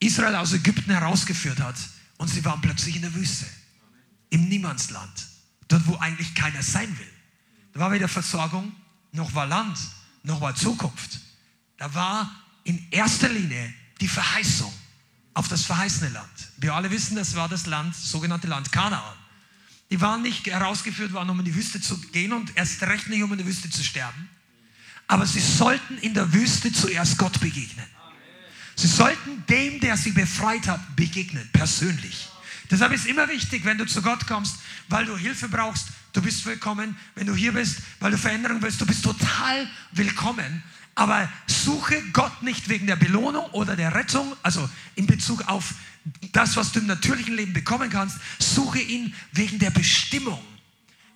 Israel 0.00 0.36
aus 0.36 0.52
Ägypten 0.52 0.90
herausgeführt 0.92 1.60
hat 1.60 1.76
und 2.18 2.28
sie 2.28 2.44
waren 2.44 2.60
plötzlich 2.60 2.96
in 2.96 3.02
der 3.02 3.14
Wüste, 3.14 3.46
im 4.30 4.48
Niemandsland, 4.48 5.26
dort 5.68 5.86
wo 5.86 5.96
eigentlich 5.96 6.34
keiner 6.34 6.62
sein 6.62 6.96
will. 6.98 7.12
Da 7.72 7.80
war 7.80 7.92
weder 7.92 8.08
Versorgung, 8.08 8.72
noch 9.12 9.34
war 9.34 9.46
Land, 9.46 9.78
noch 10.22 10.40
war 10.40 10.54
Zukunft. 10.54 11.20
Da 11.76 11.92
war 11.94 12.30
in 12.64 12.86
erster 12.90 13.28
Linie 13.28 13.72
die 14.00 14.08
Verheißung 14.08 14.72
auf 15.34 15.48
das 15.48 15.64
verheißene 15.64 16.10
Land. 16.10 16.48
Wir 16.56 16.74
alle 16.74 16.90
wissen, 16.90 17.16
das 17.16 17.34
war 17.34 17.48
das 17.48 17.66
Land, 17.66 17.94
sogenannte 17.94 18.48
Land 18.48 18.72
Kanaan. 18.72 19.16
Die 19.90 20.00
waren 20.00 20.22
nicht 20.22 20.46
herausgeführt 20.46 21.12
worden, 21.12 21.30
um 21.30 21.38
in 21.38 21.44
die 21.44 21.54
Wüste 21.54 21.80
zu 21.80 21.98
gehen 21.98 22.32
und 22.32 22.56
erst 22.56 22.82
recht 22.82 23.08
nicht, 23.08 23.22
um 23.22 23.32
in 23.32 23.38
der 23.38 23.46
Wüste 23.46 23.70
zu 23.70 23.82
sterben. 23.82 24.28
Aber 25.06 25.26
sie 25.26 25.40
sollten 25.40 25.96
in 25.98 26.12
der 26.12 26.32
Wüste 26.32 26.72
zuerst 26.72 27.16
Gott 27.16 27.40
begegnen. 27.40 27.86
Sie 28.78 28.86
sollten 28.86 29.44
dem, 29.48 29.80
der 29.80 29.96
sie 29.96 30.12
befreit 30.12 30.68
hat, 30.68 30.94
begegnen, 30.94 31.50
persönlich. 31.52 32.28
Deshalb 32.70 32.92
ist 32.92 33.06
immer 33.06 33.28
wichtig, 33.28 33.64
wenn 33.64 33.76
du 33.76 33.84
zu 33.84 34.00
Gott 34.02 34.24
kommst, 34.28 34.54
weil 34.88 35.04
du 35.04 35.16
Hilfe 35.16 35.48
brauchst, 35.48 35.88
du 36.12 36.22
bist 36.22 36.46
willkommen. 36.46 36.96
Wenn 37.16 37.26
du 37.26 37.34
hier 37.34 37.50
bist, 37.50 37.78
weil 37.98 38.12
du 38.12 38.18
Veränderung 38.18 38.62
willst, 38.62 38.80
du 38.80 38.86
bist 38.86 39.02
total 39.02 39.68
willkommen. 39.90 40.62
Aber 40.94 41.28
suche 41.48 42.00
Gott 42.12 42.44
nicht 42.44 42.68
wegen 42.68 42.86
der 42.86 42.94
Belohnung 42.94 43.46
oder 43.46 43.74
der 43.74 43.96
Rettung, 43.96 44.36
also 44.44 44.70
in 44.94 45.08
Bezug 45.08 45.48
auf 45.48 45.74
das, 46.30 46.54
was 46.54 46.70
du 46.70 46.78
im 46.78 46.86
natürlichen 46.86 47.34
Leben 47.34 47.52
bekommen 47.52 47.90
kannst. 47.90 48.18
Suche 48.38 48.78
ihn 48.78 49.12
wegen 49.32 49.58
der 49.58 49.70
Bestimmung, 49.70 50.40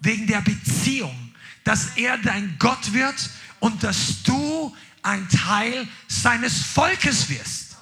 wegen 0.01 0.27
der 0.27 0.41
Beziehung, 0.41 1.33
dass 1.63 1.97
er 1.97 2.19
dein 2.19 2.57
Gott 2.59 2.93
wird 2.93 3.31
und 3.61 3.85
dass 3.85 4.25
du 4.25 4.75
ein 5.03 5.29
Teil 5.29 5.87
seines 6.09 6.63
Volkes 6.63 7.29
wirst. 7.29 7.77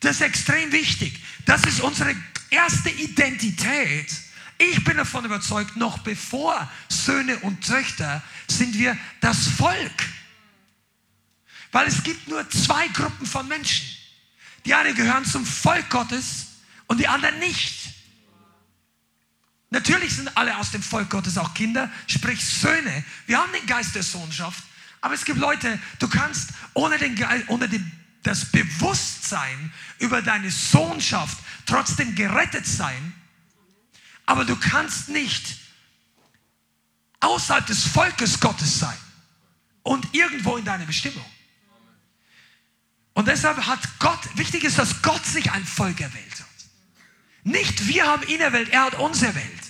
Das 0.00 0.16
ist 0.16 0.22
extrem 0.22 0.72
wichtig. 0.72 1.20
Das 1.44 1.64
ist 1.64 1.80
unsere 1.80 2.14
erste 2.50 2.90
Identität. 2.90 4.12
Ich 4.58 4.84
bin 4.84 4.96
davon 4.96 5.24
überzeugt, 5.24 5.76
noch 5.76 5.98
bevor 5.98 6.70
Söhne 6.88 7.38
und 7.38 7.66
Töchter 7.66 8.22
sind 8.48 8.74
wir 8.78 8.96
das 9.20 9.48
Volk. 9.48 10.04
Weil 11.72 11.86
es 11.88 12.02
gibt 12.02 12.28
nur 12.28 12.48
zwei 12.50 12.88
Gruppen 12.88 13.26
von 13.26 13.46
Menschen. 13.48 13.86
Die 14.64 14.74
einen 14.74 14.94
gehören 14.94 15.24
zum 15.24 15.44
Volk 15.44 15.88
Gottes 15.90 16.46
und 16.86 16.98
die 16.98 17.06
anderen 17.06 17.38
nicht. 17.38 17.74
Natürlich 19.70 20.14
sind 20.14 20.36
alle 20.36 20.56
aus 20.56 20.70
dem 20.70 20.82
Volk 20.82 21.10
Gottes 21.10 21.36
auch 21.36 21.52
Kinder, 21.52 21.90
sprich 22.06 22.44
Söhne. 22.44 23.04
Wir 23.26 23.38
haben 23.38 23.52
den 23.52 23.66
Geist 23.66 23.94
der 23.94 24.02
Sohnschaft, 24.02 24.62
aber 25.06 25.14
es 25.14 25.24
gibt 25.24 25.38
Leute, 25.38 25.78
du 26.00 26.08
kannst 26.08 26.50
ohne, 26.74 26.98
den, 26.98 27.16
ohne 27.46 27.68
den, 27.68 27.92
das 28.24 28.46
Bewusstsein 28.46 29.72
über 30.00 30.20
deine 30.20 30.50
Sohnschaft 30.50 31.38
trotzdem 31.64 32.16
gerettet 32.16 32.66
sein, 32.66 33.14
aber 34.26 34.44
du 34.44 34.56
kannst 34.56 35.08
nicht 35.08 35.58
außerhalb 37.20 37.64
des 37.66 37.84
Volkes 37.84 38.40
Gottes 38.40 38.80
sein 38.80 38.96
und 39.84 40.12
irgendwo 40.12 40.56
in 40.56 40.64
deiner 40.64 40.86
Bestimmung. 40.86 41.24
Und 43.14 43.28
deshalb 43.28 43.64
hat 43.64 43.78
Gott, 44.00 44.18
wichtig 44.34 44.64
ist, 44.64 44.76
dass 44.76 45.02
Gott 45.02 45.24
sich 45.24 45.52
ein 45.52 45.64
Volk 45.64 46.00
erwählt 46.00 46.40
hat. 46.40 46.48
Nicht 47.44 47.86
wir 47.86 48.08
haben 48.08 48.26
ihn 48.26 48.40
erwählt, 48.40 48.70
er 48.70 48.86
hat 48.86 48.96
uns 48.96 49.22
erwählt. 49.22 49.66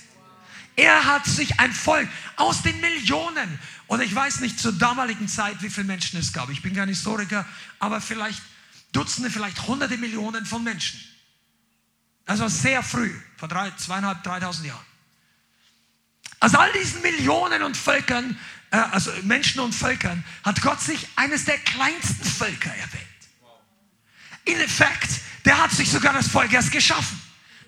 Er 0.77 1.05
hat 1.05 1.25
sich 1.25 1.59
ein 1.59 1.73
Volk 1.73 2.09
aus 2.37 2.63
den 2.63 2.81
Millionen 2.81 3.59
und 3.87 4.01
ich 4.01 4.13
weiß 4.13 4.41
nicht 4.41 4.59
zur 4.59 4.73
damaligen 4.73 5.27
Zeit, 5.27 5.61
wie 5.61 5.69
viele 5.69 5.87
Menschen 5.87 6.19
es 6.19 6.33
gab. 6.33 6.49
Ich 6.49 6.61
bin 6.61 6.75
kein 6.75 6.89
Historiker, 6.89 7.45
aber 7.79 8.01
vielleicht 8.01 8.41
Dutzende, 8.91 9.29
vielleicht 9.29 9.67
Hunderte 9.67 9.97
Millionen 9.97 10.45
von 10.45 10.63
Menschen. 10.63 10.99
War 12.25 12.49
sehr 12.49 12.83
früh, 12.83 13.13
vor 13.37 13.47
drei, 13.47 13.71
zweieinhalb, 13.71 14.23
dreitausend 14.23 14.67
Jahren. 14.67 14.85
Aus 16.39 16.53
all 16.53 16.71
diesen 16.73 17.01
Millionen 17.01 17.63
und 17.63 17.75
Völkern, 17.77 18.37
äh, 18.71 18.77
also 18.77 19.11
Menschen 19.23 19.61
und 19.61 19.73
Völkern, 19.73 20.23
hat 20.43 20.61
Gott 20.61 20.81
sich 20.81 21.07
eines 21.15 21.45
der 21.45 21.57
kleinsten 21.57 22.25
Völker 22.25 22.69
erwählt. 22.69 23.03
In 24.43 24.59
Effekt, 24.59 25.21
der 25.45 25.57
hat 25.57 25.71
sich 25.71 25.89
sogar 25.89 26.13
das 26.13 26.27
Volk 26.27 26.51
erst 26.51 26.71
geschaffen. 26.71 27.19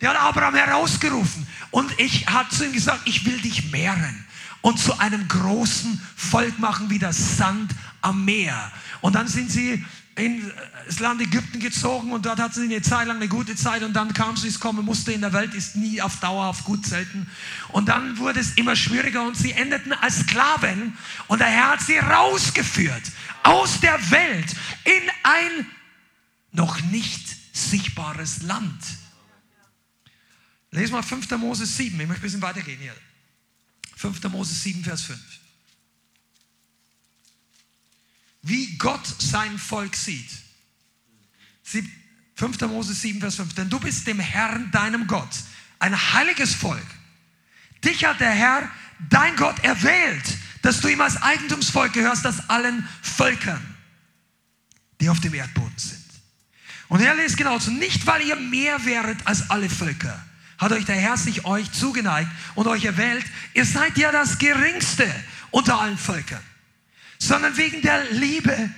Der 0.01 0.11
hat 0.11 0.19
Abraham 0.19 0.55
herausgerufen 0.55 1.47
und 1.71 1.97
ich 1.99 2.27
hat 2.27 2.51
zu 2.51 2.65
ihm 2.65 2.73
gesagt, 2.73 3.01
ich 3.05 3.25
will 3.25 3.39
dich 3.41 3.71
mehren 3.71 4.25
und 4.62 4.80
zu 4.80 4.98
einem 5.00 5.28
großen 5.28 6.01
Volk 6.16 6.60
machen 6.60 6.89
wie 6.89 7.00
das 7.00 7.38
Sand 7.38 7.72
am 8.01 8.25
Meer. 8.25 8.72
Und 9.01 9.16
dann 9.16 9.28
sind 9.28 9.51
sie 9.51 9.86
in 10.16 10.51
das 10.86 11.00
Land 11.00 11.22
Ägypten 11.22 11.60
gezogen 11.60 12.12
und 12.12 12.25
dort 12.25 12.39
hatten 12.39 12.56
sie 12.56 12.66
eine 12.66 12.82
Zeit 12.82 13.08
lang 13.08 13.18
eine 13.18 13.28
gute 13.28 13.56
Zeit 13.56 13.84
und 13.84 13.94
dann 13.94 14.13
kam 14.13 14.36
sie, 14.36 14.50
es 14.50 14.60
kommen 14.60 14.84
musste 14.84 15.13
in 15.13 15.22
der 15.22 15.34
Welt, 15.34 15.54
ist 15.54 15.75
nie 15.75 16.01
auf 16.01 16.20
Dauer 16.20 16.48
auf 16.48 16.66
gut 16.66 16.86
selten. 16.86 17.30
Und 17.70 17.88
dann 17.88 18.18
wurde 18.18 18.39
es 18.39 18.56
immer 18.56 18.75
schwieriger 18.75 19.24
und 19.24 19.38
sie 19.38 19.51
endeten 19.54 19.94
als 19.94 20.22
Sklaven 20.22 20.98
und 21.28 21.39
der 21.39 21.48
Herr 21.48 21.72
hat 21.72 21.82
sie 21.82 21.98
rausgeführt 21.98 23.04
aus 23.44 23.80
der 23.80 24.12
Welt 24.12 24.56
in 24.84 25.10
ein 25.24 25.66
noch 26.51 26.82
nicht 26.82 27.25
sichtbares 27.54 28.42
Land. 28.42 28.84
Lesen 30.72 30.94
mal 30.94 31.04
5. 31.04 31.30
Mose 31.32 31.66
7, 31.66 32.00
ich 32.00 32.08
möchte 32.08 32.22
ein 32.22 32.24
bisschen 32.24 32.42
weitergehen 32.42 32.80
hier. 32.80 32.94
5. 34.00 34.24
Mose 34.29 34.53
7, 34.53 34.84
Vers 34.84 35.03
5 35.03 35.20
wie 38.41 38.77
Gott 38.77 39.06
sein 39.20 39.58
Volk 39.58 39.96
sieht. 39.96 40.29
5. 42.36 42.62
Mose 42.62 42.94
7, 42.94 43.20
Vers 43.20 43.36
5. 43.36 43.53
Denn 43.53 43.70
du 43.70 43.79
bist 43.79 44.08
dem 44.08 44.20
Herrn, 44.20 44.72
deinem 44.72 45.08
Gott, 45.08 45.29
ein 45.79 46.13
heiliges 46.13 46.56
Volk. 46.56 46.86
Dich 47.84 48.06
hat 48.06 48.20
der 48.20 48.32
Herr, 48.32 48.70
dein 49.10 49.36
Gott, 49.36 49.63
erwählt, 49.63 50.38
dass 50.62 50.82
du 50.82 50.88
ihm 50.88 51.01
als 51.01 51.22
Eigentumsvolk 51.22 51.94
gehörst, 51.94 52.25
das 52.25 52.50
allen 52.50 52.88
Völkern, 53.01 53.63
die 55.00 55.10
auf 55.10 55.20
dem 55.20 55.34
Erdboden 55.34 55.77
sind. 55.77 56.03
Und 56.88 57.01
er 57.01 57.15
liest 57.15 57.38
genauso, 57.38 57.72
nicht 57.72 58.06
weil 58.08 58.25
ihr 58.25 58.36
mehr 58.36 58.84
wäret 58.84 59.25
als 59.27 59.50
alle 59.50 59.70
Völker, 59.70 60.25
hat 60.60 60.72
euch 60.72 60.86
der 60.86 60.96
Herr 60.96 61.18
sich 61.18 61.46
euch 61.46 61.72
zugeneigt 61.72 62.30
und 62.54 62.68
euch 62.68 62.86
erwählt, 62.86 63.25
ihr 63.54 63.66
seid 63.66 63.98
ja 63.98 64.12
das 64.12 64.38
Geringste 64.38 65.08
unter 65.51 65.82
allen 65.82 65.98
Völkern 65.98 66.42
sondern 67.20 67.56
wegen 67.58 67.82
der 67.82 68.12
Liebe 68.12 68.70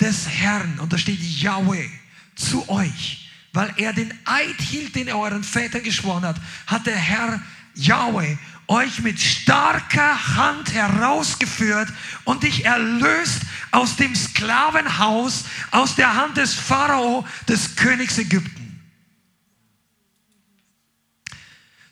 des 0.00 0.26
Herrn, 0.28 0.80
und 0.80 0.92
da 0.92 0.98
steht 0.98 1.20
Yahweh, 1.20 1.88
zu 2.34 2.68
euch, 2.70 3.30
weil 3.52 3.72
er 3.76 3.92
den 3.92 4.12
Eid 4.24 4.60
hielt, 4.60 4.96
den 4.96 5.08
er 5.08 5.18
euren 5.18 5.44
Vätern 5.44 5.82
geschworen 5.82 6.24
hat, 6.24 6.36
hat 6.66 6.86
der 6.86 6.96
Herr 6.96 7.42
Yahweh 7.74 8.36
euch 8.66 9.00
mit 9.00 9.20
starker 9.20 10.36
Hand 10.36 10.72
herausgeführt 10.72 11.88
und 12.24 12.44
dich 12.44 12.64
erlöst 12.64 13.42
aus 13.72 13.96
dem 13.96 14.14
Sklavenhaus, 14.14 15.44
aus 15.72 15.96
der 15.96 16.14
Hand 16.14 16.36
des 16.36 16.54
Pharao, 16.54 17.26
des 17.48 17.76
Königs 17.76 18.16
Ägypten. 18.16 18.59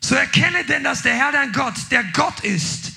So 0.01 0.15
erkenne 0.15 0.63
denn, 0.65 0.83
dass 0.83 1.01
der 1.01 1.13
Herr 1.13 1.31
dein 1.31 1.51
Gott, 1.51 1.75
der 1.91 2.03
Gott 2.05 2.39
ist, 2.41 2.93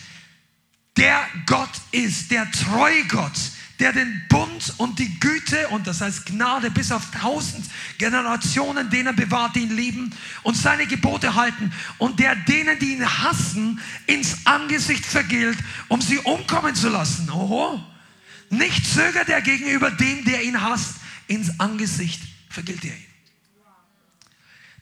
der 0.96 1.20
Gott 1.46 1.70
ist, 1.90 2.30
der 2.30 2.50
treue 2.50 3.04
Gott, 3.04 3.32
der 3.80 3.92
den 3.92 4.22
Bund 4.28 4.74
und 4.76 4.98
die 4.98 5.18
Güte 5.18 5.68
und 5.68 5.86
das 5.86 6.00
heißt 6.00 6.26
Gnade 6.26 6.70
bis 6.70 6.92
auf 6.92 7.10
tausend 7.10 7.66
Generationen 7.98 8.90
denen 8.90 9.16
bewahrt, 9.16 9.56
die 9.56 9.62
ihn 9.62 9.74
lieben 9.74 10.14
und 10.44 10.56
seine 10.56 10.86
Gebote 10.86 11.34
halten 11.34 11.72
und 11.98 12.20
der 12.20 12.36
denen, 12.36 12.78
die 12.78 12.92
ihn 12.92 13.22
hassen, 13.24 13.80
ins 14.06 14.46
Angesicht 14.46 15.04
vergilt, 15.04 15.58
um 15.88 16.00
sie 16.00 16.18
umkommen 16.18 16.74
zu 16.74 16.88
lassen. 16.88 17.28
Oho. 17.30 17.82
Nicht 18.50 18.86
zögert 18.86 19.30
er 19.30 19.40
gegenüber 19.40 19.90
dem, 19.90 20.24
der 20.26 20.44
ihn 20.44 20.60
hasst, 20.60 20.96
ins 21.26 21.58
Angesicht 21.58 22.20
vergilt 22.50 22.84
er 22.84 22.94
ihn. 22.94 23.11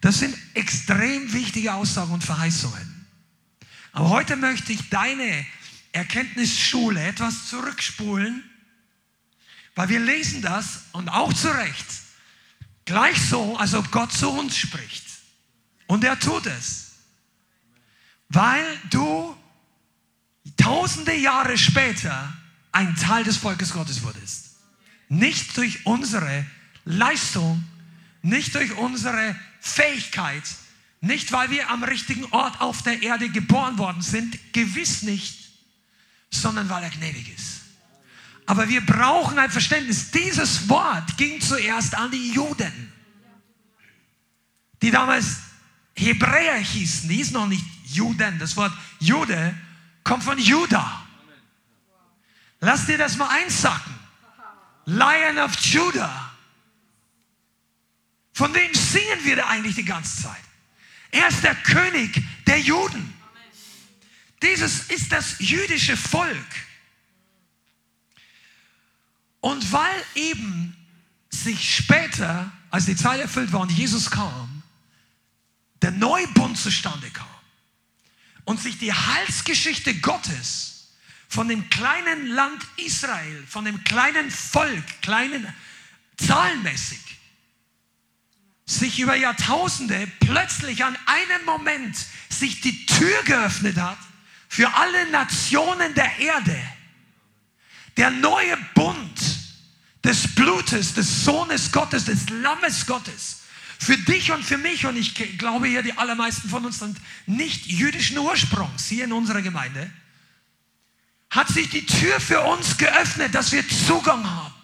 Das 0.00 0.18
sind 0.18 0.36
extrem 0.54 1.32
wichtige 1.32 1.74
Aussagen 1.74 2.12
und 2.12 2.24
Verheißungen. 2.24 3.06
Aber 3.92 4.08
heute 4.08 4.36
möchte 4.36 4.72
ich 4.72 4.88
deine 4.88 5.46
Erkenntnisschule 5.92 7.02
etwas 7.02 7.48
zurückspulen, 7.48 8.44
weil 9.74 9.88
wir 9.88 10.00
lesen 10.00 10.42
das 10.42 10.84
und 10.92 11.08
auch 11.08 11.32
zu 11.32 11.48
Recht 11.48 11.86
gleich 12.84 13.20
so, 13.20 13.56
als 13.56 13.74
ob 13.74 13.90
Gott 13.90 14.12
zu 14.12 14.28
uns 14.30 14.56
spricht. 14.56 15.04
Und 15.86 16.04
er 16.04 16.18
tut 16.18 16.46
es, 16.46 16.92
weil 18.28 18.64
du 18.90 19.36
tausende 20.56 21.14
Jahre 21.14 21.58
später 21.58 22.32
ein 22.72 22.94
Teil 22.96 23.24
des 23.24 23.36
Volkes 23.36 23.72
Gottes 23.72 24.02
wurdest. 24.02 24.56
Nicht 25.08 25.56
durch 25.56 25.84
unsere 25.86 26.46
Leistung, 26.84 27.64
nicht 28.22 28.54
durch 28.54 28.72
unsere 28.76 29.36
Fähigkeit, 29.60 30.42
nicht 31.00 31.32
weil 31.32 31.50
wir 31.50 31.70
am 31.70 31.82
richtigen 31.82 32.24
Ort 32.26 32.60
auf 32.60 32.82
der 32.82 33.02
Erde 33.02 33.28
geboren 33.28 33.78
worden 33.78 34.02
sind, 34.02 34.38
gewiss 34.52 35.02
nicht, 35.02 35.50
sondern 36.30 36.68
weil 36.68 36.82
er 36.82 36.90
gnädig 36.90 37.34
ist. 37.34 37.60
Aber 38.46 38.68
wir 38.68 38.84
brauchen 38.84 39.38
ein 39.38 39.50
Verständnis. 39.50 40.10
Dieses 40.10 40.68
Wort 40.68 41.16
ging 41.16 41.40
zuerst 41.40 41.94
an 41.94 42.10
die 42.10 42.32
Juden, 42.32 42.92
die 44.82 44.90
damals 44.90 45.36
Hebräer 45.94 46.56
hießen. 46.56 47.08
Die 47.08 47.16
hießen 47.16 47.34
noch 47.34 47.46
nicht 47.46 47.64
Juden. 47.86 48.38
Das 48.38 48.56
Wort 48.56 48.72
Jude 48.98 49.54
kommt 50.02 50.24
von 50.24 50.38
Judah. 50.38 51.06
Lass 52.60 52.86
dir 52.86 52.98
das 52.98 53.16
mal 53.16 53.28
einsacken. 53.28 53.94
Lion 54.86 55.38
of 55.38 55.54
Judah. 55.60 56.29
Von 58.40 58.54
wem 58.54 58.72
singen 58.72 59.22
wir 59.24 59.36
da 59.36 59.48
eigentlich 59.48 59.74
die 59.74 59.84
ganze 59.84 60.22
Zeit? 60.22 60.40
Er 61.10 61.28
ist 61.28 61.44
der 61.44 61.54
König 61.56 62.22
der 62.46 62.58
Juden. 62.58 63.12
Dieses 64.42 64.84
ist 64.84 65.12
das 65.12 65.34
jüdische 65.40 65.94
Volk. 65.94 66.46
Und 69.40 69.70
weil 69.70 70.04
eben 70.14 70.74
sich 71.28 71.76
später, 71.76 72.50
als 72.70 72.86
die 72.86 72.96
Zeit 72.96 73.20
erfüllt 73.20 73.52
war 73.52 73.60
und 73.60 73.72
Jesus 73.72 74.10
kam, 74.10 74.62
der 75.82 75.90
Neubund 75.90 76.56
zustande 76.56 77.10
kam 77.10 77.26
und 78.46 78.58
sich 78.58 78.78
die 78.78 78.94
Heilsgeschichte 78.94 79.96
Gottes 80.00 80.94
von 81.28 81.46
dem 81.46 81.68
kleinen 81.68 82.28
Land 82.28 82.66
Israel, 82.78 83.44
von 83.46 83.66
dem 83.66 83.84
kleinen 83.84 84.30
Volk, 84.30 85.02
kleinen 85.02 85.46
zahlenmäßig, 86.16 87.19
sich 88.70 89.00
über 89.00 89.16
Jahrtausende 89.16 90.06
plötzlich 90.20 90.84
an 90.84 90.96
einem 91.06 91.44
Moment 91.44 91.96
sich 92.28 92.60
die 92.60 92.86
Tür 92.86 93.22
geöffnet 93.24 93.76
hat 93.76 93.98
für 94.48 94.72
alle 94.74 95.10
Nationen 95.10 95.94
der 95.94 96.18
Erde. 96.18 96.56
Der 97.96 98.10
neue 98.10 98.56
Bund 98.74 99.20
des 100.04 100.34
Blutes, 100.34 100.94
des 100.94 101.24
Sohnes 101.24 101.72
Gottes, 101.72 102.04
des 102.04 102.28
Lammes 102.30 102.86
Gottes. 102.86 103.40
Für 103.78 103.96
dich 103.96 104.30
und 104.30 104.44
für 104.44 104.58
mich, 104.58 104.86
und 104.86 104.96
ich 104.96 105.14
glaube 105.38 105.66
hier, 105.66 105.82
die 105.82 105.96
allermeisten 105.96 106.48
von 106.48 106.64
uns 106.64 106.78
sind 106.78 106.98
nicht 107.26 107.66
jüdischen 107.66 108.18
Ursprungs 108.18 108.86
hier 108.86 109.04
in 109.04 109.12
unserer 109.12 109.42
Gemeinde, 109.42 109.90
hat 111.30 111.48
sich 111.48 111.70
die 111.70 111.86
Tür 111.86 112.20
für 112.20 112.40
uns 112.42 112.76
geöffnet, 112.76 113.34
dass 113.34 113.52
wir 113.52 113.66
Zugang 113.68 114.28
haben. 114.28 114.54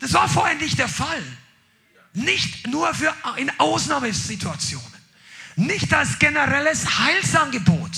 Das 0.00 0.12
war 0.12 0.28
vorher 0.28 0.56
nicht 0.56 0.78
der 0.78 0.88
Fall. 0.88 1.22
Nicht 2.16 2.66
nur 2.66 2.94
für 2.94 3.14
in 3.36 3.50
Ausnahmesituationen. 3.60 4.86
Nicht 5.56 5.92
als 5.92 6.18
generelles 6.18 6.98
Heilsangebot. 6.98 7.90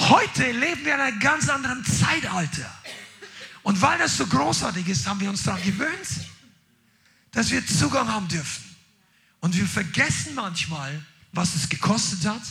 Heute 0.00 0.50
leben 0.50 0.84
wir 0.84 0.94
in 0.96 1.00
einem 1.00 1.20
ganz 1.20 1.48
anderen 1.48 1.84
Zeitalter. 1.84 2.68
Und 3.62 3.80
weil 3.80 3.96
das 3.98 4.16
so 4.16 4.26
großartig 4.26 4.88
ist, 4.88 5.06
haben 5.06 5.20
wir 5.20 5.30
uns 5.30 5.44
daran 5.44 5.62
gewöhnt, 5.62 6.08
dass 7.30 7.52
wir 7.52 7.64
Zugang 7.64 8.08
haben 8.08 8.26
dürfen. 8.26 8.64
Und 9.38 9.56
wir 9.56 9.66
vergessen 9.66 10.34
manchmal, 10.34 11.00
was 11.30 11.54
es 11.54 11.68
gekostet 11.68 12.26
hat 12.26 12.42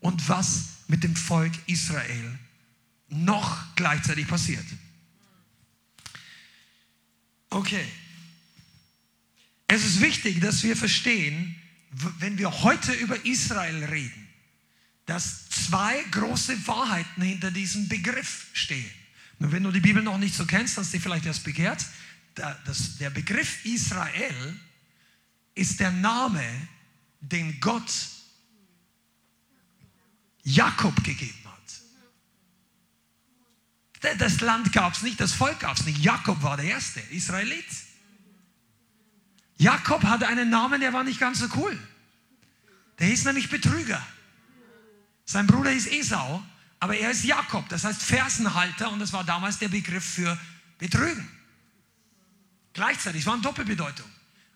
und 0.00 0.26
was 0.30 0.68
mit 0.88 1.04
dem 1.04 1.14
Volk 1.14 1.52
Israel 1.66 2.38
noch 3.08 3.58
gleichzeitig 3.74 4.26
passiert. 4.26 4.64
Okay. 7.50 7.86
Es 9.66 9.84
ist 9.84 10.00
wichtig, 10.00 10.40
dass 10.40 10.62
wir 10.62 10.76
verstehen, 10.76 11.56
wenn 12.18 12.38
wir 12.38 12.62
heute 12.62 12.92
über 12.92 13.24
Israel 13.24 13.84
reden, 13.84 14.28
dass 15.06 15.48
zwei 15.48 16.02
große 16.10 16.66
Wahrheiten 16.66 17.22
hinter 17.22 17.50
diesem 17.50 17.88
Begriff 17.88 18.46
stehen. 18.52 18.90
Nur 19.38 19.52
wenn 19.52 19.62
du 19.62 19.70
die 19.70 19.80
Bibel 19.80 20.02
noch 20.02 20.18
nicht 20.18 20.34
so 20.34 20.44
kennst, 20.46 20.76
hast 20.76 20.92
du 20.92 20.96
dich 20.96 21.02
vielleicht 21.02 21.26
erst 21.26 21.44
begehrt. 21.44 21.84
Der 22.36 23.10
Begriff 23.10 23.64
Israel 23.64 24.58
ist 25.54 25.78
der 25.80 25.92
Name, 25.92 26.42
den 27.20 27.60
Gott 27.60 27.92
Jakob 30.42 31.02
gegeben 31.04 31.38
hat. 34.02 34.18
Das 34.18 34.40
Land 34.40 34.72
gab 34.72 34.94
es 34.94 35.02
nicht, 35.02 35.20
das 35.20 35.32
Volk 35.32 35.60
gab 35.60 35.76
es 35.76 35.84
nicht. 35.86 35.98
Jakob 35.98 36.42
war 36.42 36.56
der 36.56 36.66
Erste, 36.66 37.00
Israelit. 37.10 37.64
Jakob 39.64 40.04
hatte 40.04 40.28
einen 40.28 40.50
Namen, 40.50 40.82
der 40.82 40.92
war 40.92 41.04
nicht 41.04 41.18
ganz 41.18 41.38
so 41.38 41.48
cool. 41.56 41.78
Der 42.98 43.06
hieß 43.06 43.24
nämlich 43.24 43.48
Betrüger. 43.48 44.06
Sein 45.24 45.46
Bruder 45.46 45.70
hieß 45.70 45.86
Esau, 45.86 46.44
aber 46.80 46.98
er 46.98 47.10
ist 47.10 47.24
Jakob, 47.24 47.66
das 47.70 47.84
heißt 47.84 48.02
Fersenhalter 48.02 48.92
und 48.92 48.98
das 48.98 49.14
war 49.14 49.24
damals 49.24 49.58
der 49.58 49.68
Begriff 49.68 50.04
für 50.04 50.38
Betrügen. 50.76 51.26
Gleichzeitig, 52.74 53.22
es 53.22 53.26
war 53.26 53.32
eine 53.32 53.42
Doppelbedeutung. 53.42 54.06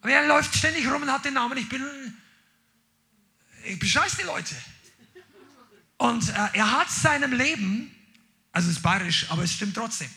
Aber 0.02 0.10
er 0.10 0.26
läuft 0.26 0.54
ständig 0.54 0.86
rum 0.86 1.00
und 1.00 1.10
hat 1.10 1.24
den 1.24 1.34
Namen, 1.34 1.56
ich 1.56 1.70
bin, 1.70 1.82
ich 3.64 3.78
bescheiß 3.78 4.14
die 4.18 4.24
Leute. 4.24 4.54
Und 5.96 6.28
äh, 6.28 6.48
er 6.52 6.70
hat 6.70 6.90
seinem 6.90 7.32
Leben, 7.32 7.90
also 8.52 8.68
es 8.68 8.76
ist 8.76 8.82
bayerisch, 8.82 9.24
aber 9.30 9.42
es 9.42 9.54
stimmt 9.54 9.74
trotzdem, 9.74 10.10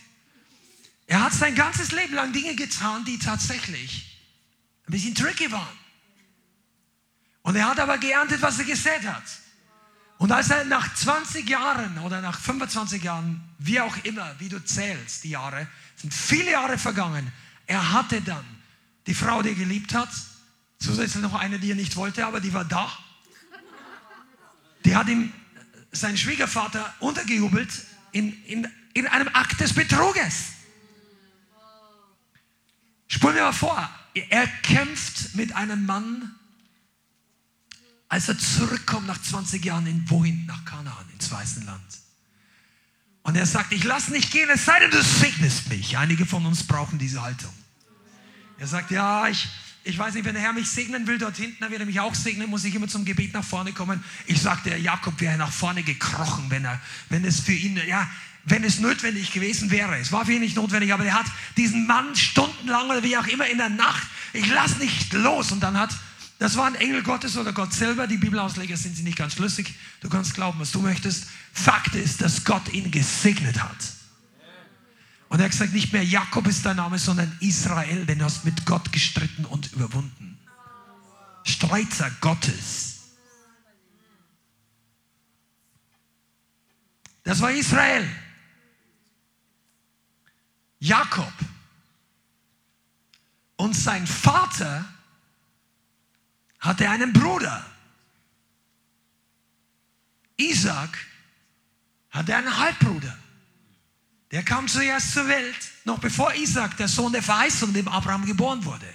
er 1.07 1.23
hat 1.23 1.33
sein 1.33 1.55
ganzes 1.55 1.93
Leben 1.93 2.13
lang 2.13 2.33
Dinge 2.33 2.55
getan, 2.55 3.05
die 3.05 3.19
tatsächlich 3.19 4.10
ein 4.91 4.99
bisschen 4.99 5.15
tricky 5.15 5.49
waren. 5.49 5.77
Und 7.43 7.55
er 7.55 7.65
hat 7.65 7.79
aber 7.79 7.97
geerntet, 7.97 8.41
was 8.41 8.59
er 8.59 8.65
gesät 8.65 9.07
hat. 9.07 9.23
Und 10.17 10.31
als 10.31 10.49
er 10.49 10.65
nach 10.65 10.93
20 10.93 11.49
Jahren 11.49 11.97
oder 11.99 12.21
nach 12.21 12.39
25 12.39 13.01
Jahren, 13.01 13.41
wie 13.57 13.79
auch 13.79 13.95
immer, 14.03 14.35
wie 14.37 14.49
du 14.49 14.63
zählst, 14.63 15.23
die 15.23 15.31
Jahre, 15.31 15.67
sind 15.95 16.13
viele 16.13 16.51
Jahre 16.51 16.77
vergangen, 16.77 17.31
er 17.65 17.93
hatte 17.93 18.21
dann 18.21 18.45
die 19.07 19.13
Frau, 19.13 19.41
die 19.41 19.49
er 19.49 19.55
geliebt 19.55 19.93
hat, 19.93 20.09
zusätzlich 20.77 21.23
noch 21.23 21.39
eine, 21.39 21.57
die 21.57 21.71
er 21.71 21.75
nicht 21.75 21.95
wollte, 21.95 22.25
aber 22.25 22.41
die 22.41 22.53
war 22.53 22.65
da. 22.65 22.91
Die 24.83 24.95
hat 24.95 25.07
ihm 25.07 25.31
sein 25.91 26.17
Schwiegervater 26.17 26.93
untergejubelt 26.99 27.71
in, 28.11 28.43
in, 28.43 28.67
in 28.93 29.07
einem 29.07 29.29
Akt 29.29 29.59
des 29.59 29.73
Betruges. 29.73 30.49
Spulen 33.07 33.35
wir 33.35 33.43
mal 33.43 33.53
vor, 33.53 33.89
er 34.13 34.47
kämpft 34.47 35.35
mit 35.35 35.55
einem 35.55 35.85
Mann, 35.85 36.35
als 38.09 38.27
er 38.27 38.37
zurückkommt 38.37 39.07
nach 39.07 39.21
20 39.21 39.63
Jahren 39.63 39.87
in 39.87 40.09
wohin? 40.09 40.45
Nach 40.45 40.65
Kanaan, 40.65 41.05
ins 41.13 41.31
Weißen 41.31 41.65
Land. 41.65 41.81
Und 43.23 43.35
er 43.35 43.45
sagt, 43.45 43.71
ich 43.71 43.83
lasse 43.83 44.11
nicht 44.11 44.31
gehen, 44.31 44.49
es 44.49 44.65
sei 44.65 44.79
denn, 44.79 44.91
du 44.91 45.01
segnest 45.01 45.69
mich. 45.69 45.97
Einige 45.97 46.25
von 46.25 46.45
uns 46.45 46.63
brauchen 46.63 46.97
diese 46.99 47.21
Haltung. 47.21 47.53
Er 48.57 48.67
sagt, 48.67 48.91
ja, 48.91 49.27
ich, 49.27 49.47
ich 49.83 49.97
weiß 49.97 50.13
nicht, 50.13 50.25
wenn 50.25 50.33
der 50.33 50.43
Herr 50.43 50.53
mich 50.53 50.69
segnen 50.69 51.07
will 51.07 51.17
dort 51.17 51.37
hinten, 51.37 51.57
dann 51.59 51.71
wird 51.71 51.81
er 51.81 51.85
mich 51.85 51.99
auch 51.99 52.13
segnen, 52.13 52.49
muss 52.49 52.63
ich 52.63 52.75
immer 52.75 52.87
zum 52.87 53.05
Gebet 53.05 53.33
nach 53.33 53.43
vorne 53.43 53.73
kommen. 53.73 54.03
Ich 54.25 54.41
sagte, 54.41 54.75
Jakob 54.75 55.19
wäre 55.19 55.37
nach 55.37 55.51
vorne 55.51 55.83
gekrochen, 55.83 56.45
wenn, 56.49 56.65
er, 56.65 56.79
wenn 57.09 57.23
es 57.25 57.39
für 57.39 57.53
ihn, 57.53 57.79
ja, 57.87 58.09
wenn 58.45 58.63
es 58.63 58.79
notwendig 58.79 59.31
gewesen 59.31 59.71
wäre. 59.71 59.97
Es 59.97 60.11
war 60.11 60.25
für 60.25 60.33
ihn 60.33 60.41
nicht 60.41 60.55
notwendig, 60.55 60.93
aber 60.93 61.05
er 61.05 61.13
hat 61.13 61.27
diesen 61.57 61.85
Mann 61.85 62.15
stundenlang 62.15 62.89
oder 62.89 63.03
wie 63.03 63.17
auch 63.17 63.27
immer 63.27 63.47
in 63.47 63.57
der 63.57 63.69
Nacht, 63.69 64.07
ich 64.33 64.47
lass 64.47 64.77
nicht 64.77 65.13
los. 65.13 65.51
Und 65.51 65.61
dann 65.61 65.77
hat, 65.77 65.91
das 66.39 66.57
war 66.57 66.65
ein 66.65 66.75
Engel 66.75 67.03
Gottes 67.03 67.37
oder 67.37 67.53
Gott 67.53 67.73
selber, 67.73 68.07
die 68.07 68.17
Bibelausleger 68.17 68.77
sind 68.77 68.95
sie 68.95 69.03
nicht 69.03 69.17
ganz 69.17 69.33
schlüssig. 69.33 69.75
Du 70.01 70.09
kannst 70.09 70.33
glauben, 70.33 70.59
was 70.59 70.71
du 70.71 70.81
möchtest. 70.81 71.27
Fakt 71.53 71.95
ist, 71.95 72.21
dass 72.21 72.43
Gott 72.43 72.73
ihn 72.73 72.89
gesegnet 72.89 73.61
hat. 73.61 73.77
Und 75.29 75.39
er 75.39 75.45
hat 75.45 75.51
gesagt, 75.51 75.73
nicht 75.73 75.93
mehr 75.93 76.03
Jakob 76.03 76.45
ist 76.47 76.65
dein 76.65 76.75
Name, 76.75 76.99
sondern 76.99 77.31
Israel, 77.39 78.05
denn 78.05 78.19
du 78.19 78.25
hast 78.25 78.43
mit 78.43 78.65
Gott 78.65 78.91
gestritten 78.91 79.45
und 79.45 79.71
überwunden. 79.71 80.37
Streiter 81.43 82.11
Gottes. 82.19 82.91
Das 87.23 87.39
war 87.39 87.51
Israel. 87.51 88.05
Jakob 90.81 91.31
und 93.55 93.75
sein 93.75 94.07
Vater 94.07 94.83
hatte 96.59 96.89
einen 96.89 97.13
Bruder. 97.13 97.63
Isaac 100.37 100.97
hatte 102.09 102.35
einen 102.35 102.57
Halbbruder. 102.57 103.15
Der 104.31 104.43
kam 104.43 104.67
zuerst 104.67 105.13
zur 105.13 105.27
Welt, 105.27 105.71
noch 105.85 105.99
bevor 105.99 106.33
Isaac, 106.33 106.75
der 106.77 106.87
Sohn 106.87 107.11
der 107.11 107.21
Verheißung, 107.21 107.73
dem 107.73 107.87
Abraham 107.87 108.25
geboren 108.25 108.65
wurde. 108.65 108.91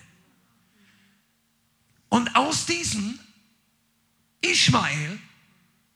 Und 2.08 2.34
aus 2.34 2.66
diesem 2.66 3.16
Ishmael, 4.40 5.20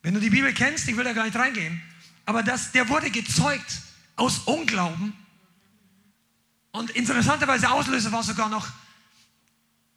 wenn 0.03 0.15
du 0.15 0.21
die 0.21 0.31
Bibel 0.31 0.55
kennst, 0.55 0.89
ich 0.89 0.97
will 0.97 1.05
da 1.05 1.15
gar 1.15 1.25
nicht 1.25 1.37
reingehen, 1.37 1.83
aber 2.27 2.45
das, 2.45 2.71
der 2.71 2.89
wurde 2.89 3.11
gezeugt 3.11 3.81
aus 4.15 4.39
Unglauben. 4.41 5.20
Und 6.73 6.91
interessanterweise 6.91 7.71
Auslöser 7.71 8.13
war 8.13 8.23
sogar 8.23 8.49
noch 8.49 8.69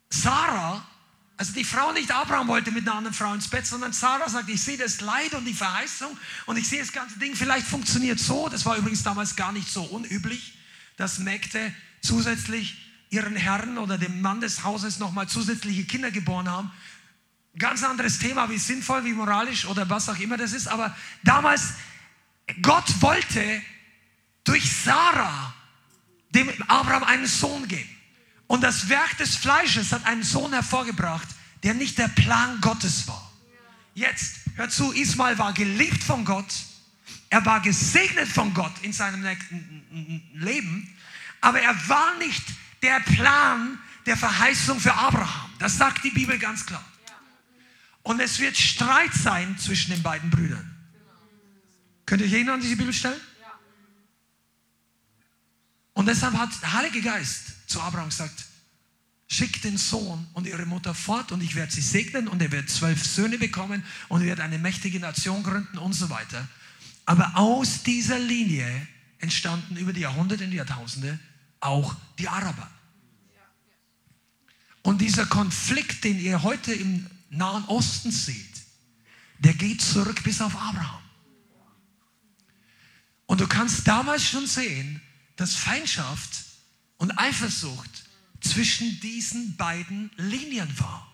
Sarah, 0.10 0.86
also 1.38 1.54
die 1.54 1.64
Frau 1.64 1.92
nicht 1.92 2.12
Abraham 2.12 2.48
wollte 2.48 2.72
mit 2.72 2.88
einer 2.88 2.96
anderen 2.96 3.16
Frau 3.16 3.34
ins 3.34 3.48
Bett, 3.48 3.66
sondern 3.66 3.94
Sarah 3.94 4.30
sagt, 4.30 4.50
ich 4.50 4.62
sehe 4.62 4.78
das 4.78 5.02
Leid 5.02 5.34
und 5.34 5.46
die 5.46 5.54
Verheißung 5.54 6.16
und 6.46 6.58
ich 6.58 6.68
sehe 6.68 6.80
das 6.80 6.92
ganze 6.92 7.18
Ding, 7.20 7.36
vielleicht 7.36 7.68
funktioniert 7.68 8.20
so. 8.20 8.50
Das 8.50 8.66
war 8.66 8.78
übrigens 8.78 9.04
damals 9.04 9.36
gar 9.36 9.52
nicht 9.52 9.68
so 9.68 9.84
unüblich, 9.84 10.58
dass 10.98 11.20
Mägde 11.20 11.74
zusätzlich 12.02 12.78
ihren 13.10 13.36
Herren 13.36 13.78
oder 13.78 13.98
dem 13.98 14.22
Mann 14.22 14.42
des 14.42 14.64
Hauses 14.64 15.00
nochmal 15.00 15.28
zusätzliche 15.28 15.86
Kinder 15.86 16.12
geboren 16.12 16.50
haben. 16.50 16.72
Ganz 17.58 17.84
anderes 17.84 18.18
Thema, 18.20 18.50
wie 18.50 18.58
sinnvoll, 18.58 19.06
wie 19.06 19.14
moralisch 19.14 19.66
oder 19.66 19.90
was 19.90 20.10
auch 20.10 20.18
immer 20.18 20.38
das 20.38 20.54
ist. 20.54 20.68
Aber 20.68 20.96
damals, 21.24 21.74
Gott 22.62 23.02
wollte 23.02 23.62
durch 24.44 24.72
Sarah 24.72 25.54
dem 26.34 26.50
Abraham 26.68 27.04
einen 27.04 27.28
Sohn 27.28 27.68
geben. 27.68 27.90
Und 28.48 28.62
das 28.62 28.90
Werk 28.90 29.18
des 29.18 29.36
Fleisches 29.36 29.92
hat 29.92 30.06
einen 30.06 30.24
Sohn 30.24 30.54
hervorgebracht, 30.54 31.28
der 31.64 31.74
nicht 31.74 31.98
der 31.98 32.10
Plan 32.10 32.60
Gottes 32.62 33.08
war. 33.08 33.32
Jetzt, 33.96 34.36
hör 34.56 34.70
zu, 34.70 34.92
Ismael 34.92 35.38
war 35.38 35.54
geliebt 35.54 36.04
von 36.04 36.26
Gott, 36.26 36.54
er 37.30 37.46
war 37.46 37.62
gesegnet 37.62 38.28
von 38.28 38.54
Gott 38.54 38.74
in 38.82 38.94
seinem 38.94 39.26
Leben, 40.34 40.96
aber 41.42 41.62
er 41.62 41.76
war 41.90 42.18
nicht 42.18 42.44
der 42.82 43.00
Plan 43.00 43.80
der 44.06 44.18
Verheißung 44.18 44.80
für 44.80 44.94
Abraham. 44.94 45.50
Das 45.60 45.78
sagt 45.78 46.04
die 46.04 46.12
Bibel 46.12 46.38
ganz 46.38 46.66
klar. 46.66 46.84
Und 48.04 48.20
es 48.20 48.40
wird 48.40 48.58
Streit 48.58 49.14
sein 49.14 49.58
zwischen 49.58 49.92
den 49.92 50.04
beiden 50.04 50.30
Brüdern. 50.30 50.76
Könnt 52.06 52.22
ihr 52.22 52.28
euch 52.28 52.34
erinnern 52.34 52.56
an 52.56 52.62
diese 52.62 52.76
Bibelstelle? 52.76 53.20
Und 55.94 56.08
deshalb 56.08 56.34
hat 56.36 56.50
der 56.62 56.74
Heilige 56.74 57.02
Geist 57.02 57.70
zu 57.70 57.82
Abraham 57.82 58.10
gesagt, 58.10 58.46
schick 59.28 59.62
den 59.62 59.78
Sohn 59.78 60.28
und 60.34 60.48
ihre 60.48 60.66
Mutter 60.66 60.94
fort 60.94 61.32
und 61.32 61.42
ich 61.42 61.56
werde 61.56 61.72
sie 61.72 61.82
segnen 61.82 62.28
und 62.28 62.42
er 62.42 62.52
wird 62.52 62.70
zwölf 62.70 63.04
Söhne 63.04 63.38
bekommen 63.38 63.84
und 64.10 64.22
er 64.22 64.28
wird 64.28 64.40
eine 64.40 64.60
mächtige 64.60 65.00
Nation 65.00 65.44
gründen 65.44 65.78
und 65.78 65.94
so 65.94 66.10
weiter. 66.10 66.48
Aber 67.06 67.32
aus 67.36 67.84
dieser 67.84 68.20
Linie 68.20 68.88
entstanden 69.20 69.78
über 69.78 69.94
die 69.94 70.02
Jahrhunderte 70.02 70.44
und 70.44 70.52
die 70.52 70.58
Jahrtausende 70.58 71.20
auch 71.60 71.96
die 72.20 72.28
Araber. 72.28 72.70
Und 74.84 75.00
dieser 75.00 75.26
Konflikt, 75.26 76.04
den 76.04 76.20
ihr 76.20 76.44
heute 76.44 76.74
im 76.74 77.08
Nahen 77.30 77.64
Osten 77.66 78.12
seht, 78.12 78.64
der 79.40 79.54
geht 79.54 79.82
zurück 79.82 80.24
bis 80.24 80.42
auf 80.42 80.56
Abraham. 80.56 81.02
Und 83.26 83.42
du 83.42 83.48
kannst 83.48 83.88
damals 83.88 84.28
schon 84.28 84.46
sehen, 84.46 85.02
dass 85.36 85.56
Feindschaft 85.56 86.46
und 86.98 87.18
Eifersucht 87.18 87.90
zwischen 88.42 89.00
diesen 89.00 89.56
beiden 89.56 90.12
Linien 90.18 90.68
war. 90.80 91.12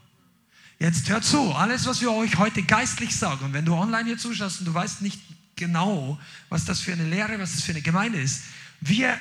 Jetzt 0.79 1.09
hört 1.09 1.25
zu, 1.25 1.53
alles, 1.53 1.85
was 1.85 2.01
wir 2.01 2.11
euch 2.11 2.37
heute 2.37 2.63
geistlich 2.63 3.15
sagen, 3.15 3.45
und 3.45 3.53
wenn 3.53 3.65
du 3.65 3.73
online 3.73 4.05
hier 4.05 4.17
zuschaust 4.17 4.59
und 4.59 4.65
du 4.65 4.73
weißt 4.73 5.01
nicht 5.01 5.19
genau, 5.55 6.19
was 6.47 6.65
das 6.65 6.79
für 6.79 6.93
eine 6.93 7.03
Lehre, 7.03 7.37
was 7.39 7.51
das 7.51 7.63
für 7.63 7.71
eine 7.71 7.81
Gemeinde 7.81 8.19
ist, 8.19 8.43
wir 8.81 9.19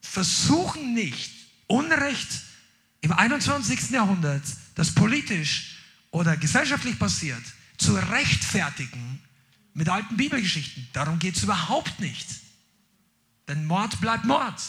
versuchen 0.00 0.94
nicht, 0.94 1.32
Unrecht 1.66 2.28
im 3.00 3.12
21. 3.12 3.90
Jahrhundert, 3.90 4.42
das 4.74 4.94
politisch 4.94 5.78
oder 6.10 6.36
gesellschaftlich 6.36 6.98
passiert, 6.98 7.42
zu 7.78 7.94
rechtfertigen 7.94 9.20
mit 9.74 9.88
alten 9.88 10.16
Bibelgeschichten. 10.16 10.86
Darum 10.92 11.18
geht 11.18 11.36
es 11.36 11.42
überhaupt 11.42 11.98
nicht. 11.98 12.26
Denn 13.48 13.66
Mord 13.66 14.00
bleibt 14.00 14.24
Mord. 14.24 14.60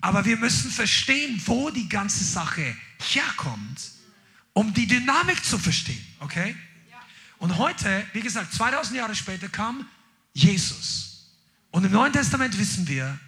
Aber 0.00 0.24
wir 0.24 0.36
müssen 0.36 0.70
verstehen, 0.70 1.40
wo 1.46 1.70
die 1.70 1.88
ganze 1.88 2.24
Sache 2.24 2.76
herkommt, 2.98 3.80
um 4.52 4.72
die 4.72 4.86
Dynamik 4.86 5.44
zu 5.44 5.58
verstehen. 5.58 6.04
Okay? 6.20 6.56
Und 7.38 7.56
heute, 7.56 8.06
wie 8.12 8.20
gesagt, 8.20 8.52
2000 8.52 8.96
Jahre 8.96 9.14
später 9.14 9.48
kam 9.48 9.86
Jesus. 10.32 11.32
Und 11.70 11.84
im 11.84 11.92
Neuen 11.92 12.12
Testament 12.12 12.56
wissen 12.58 12.86
wir, 12.88 13.18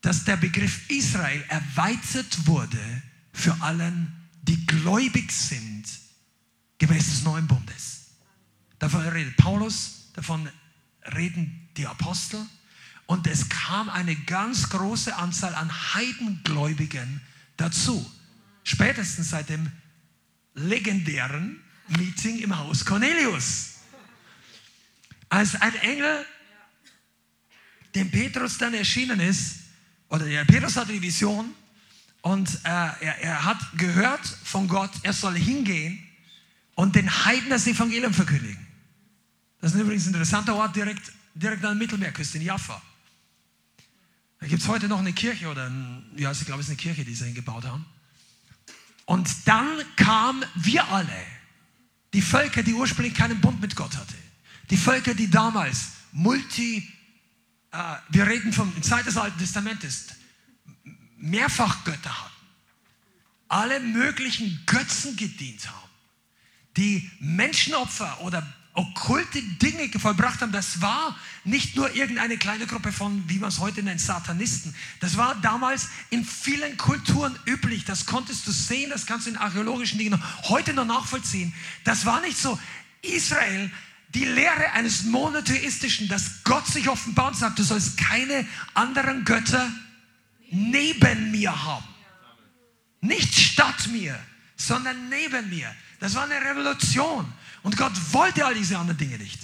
dass 0.00 0.24
der 0.24 0.36
Begriff 0.36 0.90
Israel 0.90 1.44
erweitert 1.48 2.46
wurde 2.46 3.02
für 3.32 3.58
allen, 3.60 4.12
die 4.42 4.66
gläubig 4.66 5.30
sind, 5.30 5.84
gemäß 6.78 7.06
des 7.06 7.22
neuen 7.22 7.46
Bundes. 7.46 8.08
davon 8.78 9.00
redet 9.02 9.36
Paulus, 9.36 10.10
davon 10.14 10.48
reden 11.14 11.68
die 11.76 11.86
Apostel. 11.86 12.44
Und 13.12 13.26
es 13.26 13.46
kam 13.50 13.90
eine 13.90 14.16
ganz 14.16 14.70
große 14.70 15.14
Anzahl 15.14 15.54
an 15.54 15.70
Heidengläubigen 15.92 17.20
dazu. 17.58 18.10
Spätestens 18.64 19.28
seit 19.28 19.50
dem 19.50 19.70
legendären 20.54 21.62
Meeting 21.88 22.38
im 22.38 22.56
Haus 22.56 22.86
Cornelius. 22.86 23.80
Als 25.28 25.60
ein 25.60 25.74
Engel 25.74 26.24
dem 27.94 28.10
Petrus 28.10 28.56
dann 28.56 28.72
erschienen 28.72 29.20
ist, 29.20 29.56
oder 30.08 30.24
der 30.24 30.46
Petrus 30.46 30.74
hatte 30.76 30.94
die 30.94 31.02
Vision 31.02 31.52
und 32.22 32.48
äh, 32.64 32.68
er, 32.68 33.18
er 33.20 33.44
hat 33.44 33.58
gehört 33.76 34.26
von 34.42 34.66
Gott, 34.68 34.92
er 35.02 35.12
soll 35.12 35.36
hingehen 35.36 36.02
und 36.76 36.96
den 36.96 37.10
Heiden 37.26 37.50
das 37.50 37.66
Evangelium 37.66 38.14
verkündigen. 38.14 38.66
Das 39.60 39.74
ist 39.74 39.80
übrigens 39.82 40.06
ein 40.06 40.14
interessanter 40.14 40.56
Ort 40.56 40.74
direkt, 40.74 41.12
direkt 41.34 41.62
an 41.62 41.72
der 41.72 41.86
Mittelmeerküste 41.86 42.38
in 42.38 42.44
Jaffa. 42.44 42.80
Da 44.42 44.48
gibt 44.48 44.60
es 44.60 44.66
heute 44.66 44.88
noch 44.88 44.98
eine 44.98 45.12
Kirche 45.12 45.48
oder 45.48 45.70
ein, 45.70 46.02
ja, 46.16 46.32
ich 46.32 46.44
glaube, 46.44 46.62
es 46.62 46.66
ist 46.66 46.70
eine 46.70 46.76
Kirche, 46.76 47.04
die 47.04 47.14
sie 47.14 47.26
hingebaut 47.26 47.64
haben. 47.64 47.86
Und 49.04 49.30
dann 49.46 49.68
kamen 49.94 50.44
wir 50.56 50.88
alle, 50.88 51.26
die 52.12 52.22
Völker, 52.22 52.64
die 52.64 52.74
ursprünglich 52.74 53.14
keinen 53.14 53.40
Bund 53.40 53.60
mit 53.60 53.76
Gott 53.76 53.96
hatten, 53.96 54.16
die 54.68 54.76
Völker, 54.76 55.14
die 55.14 55.30
damals 55.30 55.92
multi, 56.10 56.92
äh, 57.70 57.94
wir 58.08 58.26
reden 58.26 58.52
vom 58.52 58.82
Zeit 58.82 59.06
des 59.06 59.16
Alten 59.16 59.38
Testamentes, 59.38 60.08
mehrfach 61.18 61.84
Götter 61.84 62.24
hatten, 62.24 62.46
alle 63.46 63.78
möglichen 63.78 64.60
Götzen 64.66 65.14
gedient 65.14 65.68
haben, 65.68 65.90
die 66.76 67.08
Menschenopfer 67.20 68.20
oder 68.22 68.44
okkulte 68.74 69.42
Dinge 69.42 69.90
vollbracht 69.98 70.40
haben, 70.40 70.52
das 70.52 70.80
war 70.80 71.16
nicht 71.44 71.76
nur 71.76 71.94
irgendeine 71.94 72.38
kleine 72.38 72.66
Gruppe 72.66 72.90
von, 72.92 73.22
wie 73.28 73.38
man 73.38 73.50
es 73.50 73.58
heute 73.58 73.82
nennt, 73.82 74.00
Satanisten. 74.00 74.74
Das 75.00 75.16
war 75.16 75.34
damals 75.42 75.88
in 76.10 76.24
vielen 76.24 76.76
Kulturen 76.78 77.38
üblich. 77.46 77.84
Das 77.84 78.06
konntest 78.06 78.46
du 78.46 78.50
sehen, 78.50 78.90
das 78.90 79.04
kannst 79.04 79.26
du 79.26 79.30
in 79.30 79.36
archäologischen 79.36 79.98
Dingen 79.98 80.22
heute 80.44 80.72
noch 80.72 80.86
nachvollziehen. 80.86 81.52
Das 81.84 82.06
war 82.06 82.20
nicht 82.22 82.38
so. 82.38 82.58
Israel, 83.02 83.70
die 84.14 84.24
Lehre 84.24 84.72
eines 84.72 85.04
monotheistischen, 85.04 86.08
dass 86.08 86.44
Gott 86.44 86.66
sich 86.66 86.88
offenbart 86.88 87.32
und 87.32 87.38
sagt, 87.38 87.58
du 87.58 87.64
sollst 87.64 87.98
keine 87.98 88.46
anderen 88.74 89.24
Götter 89.24 89.70
neben 90.50 91.30
mir 91.30 91.64
haben. 91.64 91.86
Nicht 93.00 93.34
statt 93.34 93.88
mir, 93.88 94.18
sondern 94.56 95.08
neben 95.08 95.50
mir. 95.50 95.74
Das 96.02 96.16
war 96.16 96.24
eine 96.24 96.34
Revolution. 96.34 97.32
Und 97.62 97.76
Gott 97.76 97.92
wollte 98.12 98.44
all 98.44 98.56
diese 98.56 98.76
anderen 98.76 98.98
Dinge 98.98 99.18
nicht. 99.18 99.38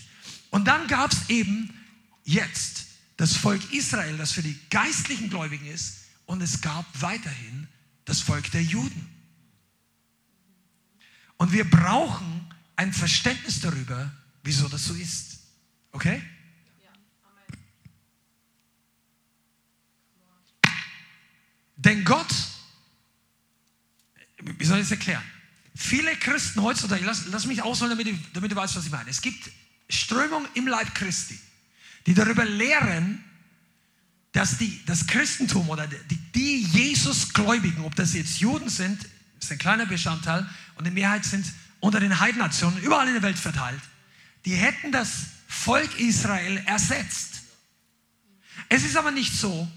Und 0.51 0.65
dann 0.65 0.89
gab 0.89 1.13
es 1.13 1.31
eben 1.31 1.73
jetzt 2.25 2.87
das 3.17 3.37
Volk 3.37 3.73
Israel, 3.73 4.17
das 4.19 4.33
für 4.33 4.43
die 4.43 4.59
geistlichen 4.69 5.31
Gläubigen 5.31 5.67
ist. 5.67 6.07
Und 6.27 6.43
es 6.43 6.61
gab 6.61 6.85
weiterhin 7.01 7.69
das 8.05 8.23
Volk 8.23 8.51
der 8.51 8.65
Juden. 8.65 9.09
Und 11.37 11.53
wir 11.53 11.63
brauchen 11.71 12.53
ein 12.75 12.93
Verständnis 12.93 13.61
darüber, 13.61 14.11
wieso 14.43 14.67
das 14.67 14.85
so 14.85 14.95
ist. 14.95 15.39
Okay? 15.93 16.21
Denn 21.77 22.05
Gott, 22.05 22.35
wie 24.39 24.65
soll 24.65 24.79
ich 24.79 24.87
es 24.87 24.91
erklären? 24.91 25.23
Viele 25.81 26.17
Christen 26.17 26.61
heutzutage, 26.61 27.05
lass, 27.05 27.27
lass 27.27 27.47
mich 27.47 27.63
ausholen, 27.63 27.97
damit, 27.97 28.13
damit 28.35 28.51
du 28.51 28.57
weißt, 28.57 28.75
was 28.75 28.85
ich 28.85 28.91
meine. 28.91 29.09
Es 29.09 29.23
gibt 29.23 29.49
Strömungen 29.89 30.49
im 30.55 30.67
Leib 30.67 30.93
Christi, 30.93 31.39
die 32.05 32.15
darüber 32.15 32.45
lehren, 32.45 33.23
dass 34.33 34.59
die, 34.59 34.85
das 34.87 35.07
Christentum 35.07 35.69
oder 35.69 35.87
die, 35.87 36.17
die 36.35 36.63
Jesus-Gläubigen, 36.65 37.85
ob 37.85 37.95
das 37.95 38.13
jetzt 38.15 38.41
Juden 38.41 38.69
sind, 38.69 39.09
ist 39.41 39.53
ein 39.53 39.59
kleiner 39.59 39.87
Bestandteil, 39.87 40.45
und 40.75 40.85
die 40.85 40.91
Mehrheit 40.91 41.25
sind 41.25 41.47
unter 41.79 42.01
den 42.01 42.19
Heidennationen 42.19 42.83
überall 42.83 43.07
in 43.07 43.15
der 43.15 43.23
Welt 43.23 43.39
verteilt, 43.39 43.81
die 44.47 44.57
hätten 44.57 44.91
das 44.91 45.27
Volk 45.47 46.01
Israel 46.01 46.61
ersetzt. 46.67 47.43
Es 48.69 48.83
ist 48.83 48.97
aber 48.97 49.13
nicht 49.13 49.33
so, 49.33 49.71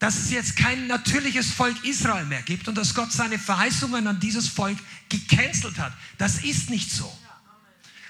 dass 0.00 0.16
es 0.16 0.30
jetzt 0.30 0.56
kein 0.56 0.86
natürliches 0.86 1.52
Volk 1.52 1.84
Israel 1.84 2.24
mehr 2.24 2.42
gibt 2.42 2.66
und 2.66 2.74
dass 2.76 2.94
Gott 2.94 3.12
seine 3.12 3.38
Verheißungen 3.38 4.06
an 4.06 4.18
dieses 4.18 4.48
Volk 4.48 4.78
gecancelt 5.08 5.78
hat. 5.78 5.92
Das 6.18 6.42
ist 6.42 6.70
nicht 6.70 6.90
so. 6.90 7.16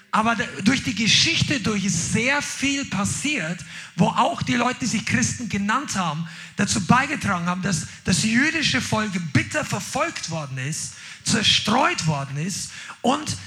Aber 0.09 0.35
durch 0.63 0.83
die 0.83 0.95
Geschichte 0.95 1.59
durch 1.59 1.85
ist 1.85 2.13
sehr 2.13 2.41
viel 2.41 2.85
passiert, 2.85 3.63
wo 3.97 4.07
auch 4.07 4.41
die 4.41 4.55
Leute, 4.55 4.79
die 4.81 4.85
sich 4.85 5.05
Christen 5.05 5.47
genannt 5.47 5.95
haben, 5.95 6.27
dazu 6.55 6.85
beigetragen 6.85 7.45
haben, 7.45 7.61
dass 7.61 7.87
das 8.05 8.23
jüdische 8.23 8.81
Volk 8.81 9.11
bitter 9.33 9.63
verfolgt 9.63 10.29
worden 10.29 10.57
ist, 10.57 10.93
zerstreut 11.23 12.07
worden 12.07 12.37
ist 12.37 12.71
und 13.01 13.37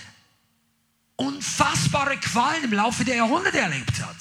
unfassbare 1.17 2.19
Qualen 2.19 2.65
im 2.65 2.73
Laufe 2.75 3.05
der 3.05 3.17
Jahrhunderte 3.17 3.59
erlebt 3.59 4.03
hat. 4.03 4.17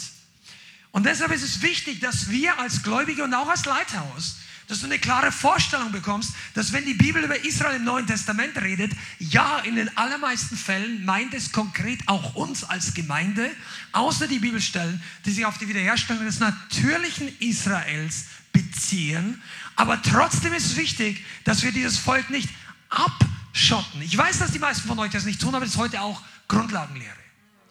Und 0.93 1.07
deshalb 1.07 1.31
ist 1.31 1.41
es 1.41 1.61
wichtig, 1.63 1.99
dass 2.01 2.29
wir 2.29 2.59
als 2.59 2.83
Gläubige 2.83 3.23
und 3.23 3.33
auch 3.33 3.49
als 3.49 3.65
Leithaus, 3.65 4.37
dass 4.67 4.79
du 4.79 4.85
eine 4.85 4.99
klare 4.99 5.31
Vorstellung 5.31 5.91
bekommst, 5.91 6.33
dass 6.53 6.71
wenn 6.71 6.85
die 6.85 6.93
Bibel 6.93 7.23
über 7.23 7.43
Israel 7.43 7.77
im 7.77 7.83
Neuen 7.83 8.05
Testament 8.05 8.55
redet, 8.61 8.91
ja, 9.17 9.57
in 9.59 9.75
den 9.75 9.97
allermeisten 9.97 10.55
Fällen 10.55 11.03
meint 11.03 11.33
es 11.33 11.51
konkret 11.51 11.99
auch 12.05 12.35
uns 12.35 12.63
als 12.63 12.93
Gemeinde, 12.93 13.49
außer 13.91 14.27
die 14.27 14.37
Bibelstellen, 14.37 15.01
die 15.25 15.31
sich 15.31 15.45
auf 15.45 15.57
die 15.57 15.67
Wiederherstellung 15.67 16.25
des 16.25 16.39
natürlichen 16.39 17.27
Israels 17.39 18.25
beziehen. 18.51 19.41
Aber 19.75 19.99
trotzdem 19.99 20.53
ist 20.53 20.67
es 20.67 20.77
wichtig, 20.77 21.25
dass 21.43 21.63
wir 21.63 21.71
dieses 21.71 21.97
Volk 21.97 22.29
nicht 22.29 22.49
abschotten. 22.89 23.99
Ich 24.03 24.15
weiß, 24.15 24.37
dass 24.37 24.51
die 24.51 24.59
meisten 24.59 24.87
von 24.87 24.99
euch 24.99 25.11
das 25.11 25.25
nicht 25.25 25.41
tun, 25.41 25.55
aber 25.55 25.65
das 25.65 25.73
ist 25.73 25.79
heute 25.79 26.01
auch 26.01 26.21
Grundlagenlehre. 26.47 27.17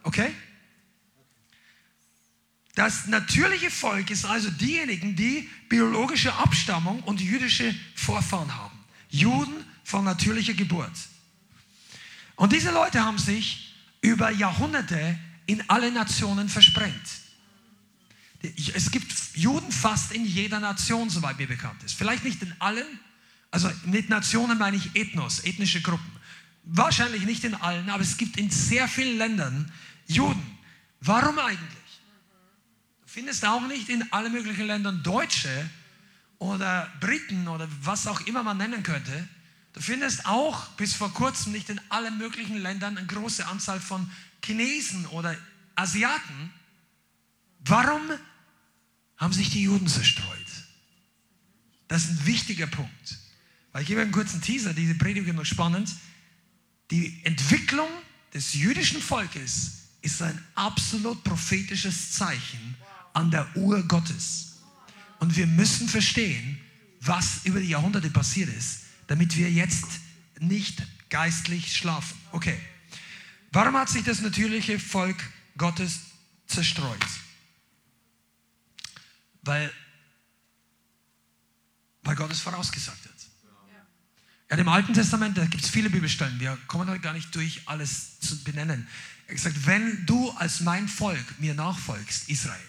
Okay? 0.02 0.34
Das 2.74 3.06
natürliche 3.06 3.70
Volk 3.70 4.10
ist 4.10 4.24
also 4.24 4.50
diejenigen, 4.50 5.14
die 5.14 5.48
biologische 5.68 6.32
Abstammung 6.34 7.02
und 7.02 7.20
jüdische 7.20 7.74
Vorfahren 7.94 8.54
haben. 8.54 8.78
Juden 9.10 9.64
von 9.84 10.04
natürlicher 10.04 10.54
Geburt. 10.54 10.92
Und 12.36 12.52
diese 12.52 12.70
Leute 12.70 13.04
haben 13.04 13.18
sich 13.18 13.74
über 14.00 14.30
Jahrhunderte 14.30 15.18
in 15.46 15.62
alle 15.68 15.92
Nationen 15.92 16.48
versprengt. 16.48 17.22
Es 18.74 18.90
gibt 18.90 19.12
Juden 19.34 19.70
fast 19.70 20.12
in 20.12 20.24
jeder 20.24 20.58
Nation, 20.58 21.10
soweit 21.10 21.38
mir 21.38 21.46
bekannt 21.46 21.82
ist. 21.84 21.94
Vielleicht 21.94 22.24
nicht 22.24 22.42
in 22.42 22.52
allen, 22.58 22.86
also 23.50 23.70
mit 23.84 24.08
Nationen 24.08 24.58
meine 24.58 24.78
ich 24.78 24.96
Ethnos, 24.96 25.44
ethnische 25.44 25.82
Gruppen. 25.82 26.10
Wahrscheinlich 26.64 27.24
nicht 27.24 27.44
in 27.44 27.54
allen, 27.54 27.90
aber 27.90 28.02
es 28.02 28.16
gibt 28.16 28.38
in 28.38 28.50
sehr 28.50 28.88
vielen 28.88 29.18
Ländern 29.18 29.70
Juden. 30.06 30.58
Warum 31.00 31.38
eigentlich? 31.38 31.81
Findest 33.12 33.44
auch 33.44 33.60
nicht 33.66 33.90
in 33.90 34.10
allen 34.10 34.32
möglichen 34.32 34.66
Ländern 34.66 35.02
Deutsche 35.02 35.68
oder 36.38 36.90
Briten 36.98 37.46
oder 37.46 37.68
was 37.82 38.06
auch 38.06 38.22
immer 38.22 38.42
man 38.42 38.56
nennen 38.56 38.82
könnte. 38.82 39.28
Du 39.74 39.82
findest 39.82 40.24
auch 40.24 40.68
bis 40.78 40.94
vor 40.94 41.12
kurzem 41.12 41.52
nicht 41.52 41.68
in 41.68 41.78
allen 41.90 42.16
möglichen 42.16 42.56
Ländern 42.56 42.96
eine 42.96 43.06
große 43.06 43.46
Anzahl 43.46 43.80
von 43.80 44.10
Chinesen 44.42 45.04
oder 45.06 45.36
Asiaten. 45.74 46.50
Warum 47.60 48.00
haben 49.18 49.32
sich 49.34 49.50
die 49.50 49.62
Juden 49.62 49.88
zerstreut? 49.88 50.38
Das 51.88 52.04
ist 52.04 52.10
ein 52.12 52.26
wichtiger 52.26 52.66
Punkt. 52.66 53.18
Weil 53.72 53.82
ich 53.82 53.88
gebe 53.88 54.00
einen 54.00 54.12
kurzen 54.12 54.40
Teaser, 54.40 54.72
diese 54.72 54.94
Predigt 54.94 55.28
ist 55.28 55.34
noch 55.34 55.44
spannend. 55.44 55.94
Die 56.90 57.20
Entwicklung 57.24 57.88
des 58.32 58.54
jüdischen 58.54 59.02
Volkes 59.02 59.82
ist 60.00 60.22
ein 60.22 60.42
absolut 60.54 61.22
prophetisches 61.22 62.12
Zeichen 62.12 62.76
an 63.12 63.30
der 63.30 63.56
Uhr 63.56 63.82
Gottes. 63.84 64.58
Und 65.18 65.36
wir 65.36 65.46
müssen 65.46 65.88
verstehen, 65.88 66.60
was 67.00 67.44
über 67.44 67.60
die 67.60 67.68
Jahrhunderte 67.68 68.10
passiert 68.10 68.48
ist, 68.48 68.82
damit 69.06 69.36
wir 69.36 69.50
jetzt 69.50 69.86
nicht 70.40 70.82
geistlich 71.10 71.76
schlafen. 71.76 72.18
Okay. 72.32 72.58
Warum 73.52 73.76
hat 73.76 73.88
sich 73.88 74.02
das 74.02 74.20
natürliche 74.20 74.78
Volk 74.78 75.16
Gottes 75.58 76.00
zerstreut? 76.46 77.06
Weil, 79.42 79.70
weil 82.02 82.16
Gott 82.16 82.30
es 82.30 82.40
vorausgesagt 82.40 83.04
hat. 83.04 83.12
Ja, 84.50 84.56
Im 84.56 84.68
Alten 84.68 84.94
Testament, 84.94 85.36
da 85.36 85.44
gibt 85.46 85.64
es 85.64 85.70
viele 85.70 85.90
Bibelstellen, 85.90 86.38
wir 86.38 86.58
kommen 86.66 86.88
heute 86.88 87.00
gar 87.00 87.14
nicht 87.14 87.34
durch, 87.34 87.62
alles 87.66 88.20
zu 88.20 88.42
benennen. 88.44 88.86
Er 89.26 89.28
hat 89.28 89.36
gesagt, 89.36 89.66
wenn 89.66 90.04
du 90.06 90.30
als 90.32 90.60
mein 90.60 90.88
Volk 90.88 91.40
mir 91.40 91.54
nachfolgst, 91.54 92.28
Israel, 92.28 92.60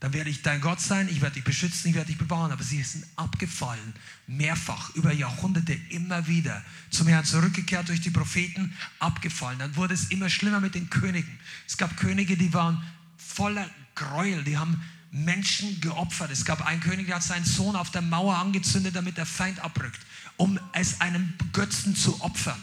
dann 0.00 0.12
werde 0.12 0.28
ich 0.28 0.42
dein 0.42 0.60
Gott 0.60 0.80
sein, 0.80 1.08
ich 1.08 1.22
werde 1.22 1.34
dich 1.34 1.44
beschützen, 1.44 1.88
ich 1.88 1.94
werde 1.94 2.08
dich 2.08 2.18
bewahren. 2.18 2.52
Aber 2.52 2.62
sie 2.62 2.82
sind 2.82 3.06
abgefallen, 3.16 3.94
mehrfach, 4.26 4.94
über 4.94 5.12
Jahrhunderte, 5.12 5.72
immer 5.90 6.26
wieder 6.26 6.62
zum 6.90 7.06
Herrn 7.06 7.24
zurückgekehrt 7.24 7.88
durch 7.88 8.02
die 8.02 8.10
Propheten, 8.10 8.76
abgefallen. 8.98 9.58
Dann 9.58 9.76
wurde 9.76 9.94
es 9.94 10.10
immer 10.10 10.28
schlimmer 10.28 10.60
mit 10.60 10.74
den 10.74 10.90
Königen. 10.90 11.38
Es 11.66 11.76
gab 11.76 11.96
Könige, 11.96 12.36
die 12.36 12.52
waren 12.52 12.82
voller 13.16 13.68
Gräuel, 13.94 14.44
die 14.44 14.58
haben 14.58 14.82
Menschen 15.10 15.80
geopfert. 15.80 16.30
Es 16.30 16.44
gab 16.44 16.66
einen 16.66 16.80
König, 16.80 17.06
der 17.06 17.16
hat 17.16 17.22
seinen 17.22 17.46
Sohn 17.46 17.74
auf 17.74 17.90
der 17.90 18.02
Mauer 18.02 18.36
angezündet, 18.36 18.94
damit 18.94 19.16
der 19.16 19.26
Feind 19.26 19.60
abrückt, 19.60 20.00
um 20.36 20.60
es 20.74 21.00
einem 21.00 21.32
Götzen 21.52 21.96
zu 21.96 22.20
opfern. 22.20 22.62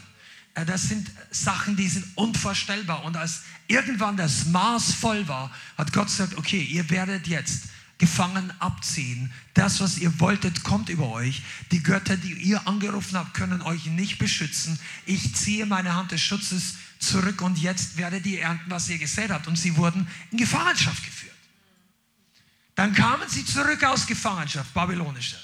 Äh, 0.54 0.64
das 0.64 0.88
sind 0.88 1.10
Sachen, 1.30 1.76
die 1.76 1.88
sind 1.88 2.06
unvorstellbar. 2.14 3.04
Und 3.04 3.16
als 3.16 3.42
irgendwann 3.66 4.16
das 4.16 4.46
Maß 4.46 4.94
voll 4.94 5.26
war, 5.28 5.50
hat 5.76 5.92
Gott 5.92 6.06
gesagt, 6.06 6.36
okay, 6.36 6.62
ihr 6.62 6.88
werdet 6.90 7.26
jetzt 7.26 7.64
gefangen 7.98 8.52
abziehen. 8.58 9.32
Das, 9.54 9.80
was 9.80 9.98
ihr 9.98 10.18
wolltet, 10.20 10.64
kommt 10.64 10.88
über 10.88 11.10
euch. 11.10 11.42
Die 11.70 11.82
Götter, 11.82 12.16
die 12.16 12.32
ihr 12.32 12.66
angerufen 12.66 13.16
habt, 13.16 13.34
können 13.34 13.62
euch 13.62 13.86
nicht 13.86 14.18
beschützen. 14.18 14.78
Ich 15.06 15.34
ziehe 15.34 15.64
meine 15.66 15.94
Hand 15.94 16.10
des 16.12 16.20
Schutzes 16.20 16.74
zurück 16.98 17.40
und 17.40 17.58
jetzt 17.58 17.96
werdet 17.96 18.26
ihr 18.26 18.40
ernten, 18.40 18.70
was 18.70 18.88
ihr 18.88 18.98
gesät 18.98 19.30
habt. 19.30 19.46
Und 19.46 19.56
sie 19.56 19.76
wurden 19.76 20.08
in 20.30 20.38
Gefangenschaft 20.38 21.04
geführt. 21.04 21.34
Dann 22.74 22.92
kamen 22.92 23.28
sie 23.28 23.44
zurück 23.44 23.84
aus 23.84 24.06
Gefangenschaft, 24.06 24.74
babylonische. 24.74 25.36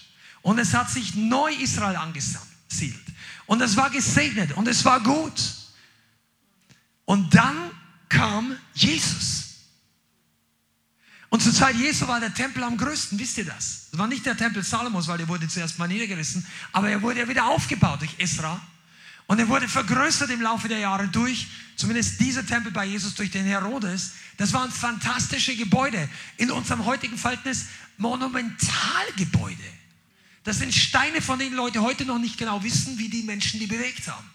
Und 0.43 0.59
es 0.59 0.75
hat 0.75 0.91
sich 0.91 1.15
neu 1.15 1.53
Israel 1.55 1.97
angesiedelt. 1.97 3.05
Und 3.51 3.61
es 3.63 3.77
war 3.77 3.91
gesegnet 3.91 4.53
und 4.53 4.69
es 4.69 4.85
war 4.85 5.01
gut. 5.01 5.33
Und 7.05 7.35
dann 7.35 7.73
kam 8.09 8.57
Jesus. 8.75 9.57
Und 11.31 11.43
zur 11.43 11.53
Zeit 11.53 11.75
Jesu 11.75 12.07
war 12.07 12.21
der 12.21 12.33
Tempel 12.33 12.63
am 12.63 12.77
größten, 12.77 13.19
wisst 13.19 13.39
ihr 13.39 13.47
das? 13.47 13.89
Es 13.91 13.99
war 13.99 14.07
nicht 14.07 14.25
der 14.25 14.37
Tempel 14.37 14.63
Salomos, 14.63 15.09
weil 15.09 15.19
der 15.19 15.27
wurde 15.27 15.49
zuerst 15.49 15.81
mal 15.81 15.89
niedergerissen, 15.89 16.47
aber 16.71 16.91
er 16.91 17.03
wurde 17.03 17.19
ja 17.19 17.29
wieder 17.29 17.47
aufgebaut 17.47 18.03
durch 18.03 18.15
Esra. 18.19 18.61
Und 19.27 19.41
er 19.41 19.49
wurde 19.49 19.67
vergrößert 19.67 20.31
im 20.31 20.43
Laufe 20.43 20.69
der 20.69 20.79
Jahre 20.79 21.09
durch, 21.09 21.49
zumindest 21.75 22.21
dieser 22.21 22.47
Tempel 22.47 22.71
bei 22.71 22.85
Jesus 22.85 23.17
durch 23.17 23.33
den 23.33 23.47
Herodes. 23.47 24.13
Das 24.37 24.53
waren 24.53 24.71
fantastische 24.71 25.57
Gebäude. 25.57 26.09
In 26.37 26.53
unserem 26.53 26.85
heutigen 26.85 27.19
Verhältnis 27.19 27.67
Monumentalgebäude. 27.97 29.80
Das 30.45 30.59
sind 30.59 30.75
Steine, 30.75 31.21
von 31.21 31.39
denen 31.39 31.55
Leute 31.55 31.83
heute 31.83 32.05
noch 32.05 32.19
nicht 32.19 32.39
genau 32.39 32.63
wissen, 32.63 32.99
wie 32.99 33.09
die 33.09 33.23
Menschen 33.23 33.61
die 33.61 33.67
bewegt 33.67 34.09
haben. 34.09 34.29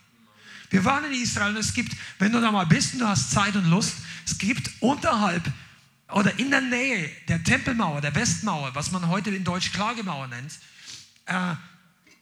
Wir 0.69 0.83
waren 0.85 1.05
in 1.05 1.13
Israel 1.13 1.51
und 1.51 1.57
es 1.57 1.73
gibt, 1.73 1.95
wenn 2.19 2.31
du 2.31 2.41
da 2.41 2.51
mal 2.51 2.65
bist 2.65 2.93
und 2.93 2.99
du 2.99 3.07
hast 3.07 3.31
Zeit 3.31 3.55
und 3.55 3.69
Lust, 3.69 3.95
es 4.25 4.37
gibt 4.37 4.69
unterhalb 4.79 5.43
oder 6.11 6.37
in 6.39 6.51
der 6.51 6.61
Nähe 6.61 7.09
der 7.27 7.43
Tempelmauer, 7.43 8.01
der 8.01 8.13
Westmauer, 8.13 8.73
was 8.75 8.91
man 8.91 9.07
heute 9.07 9.29
in 9.29 9.43
Deutsch 9.43 9.71
Klagemauer 9.71 10.27
nennt, 10.27 10.53
äh, 11.25 11.55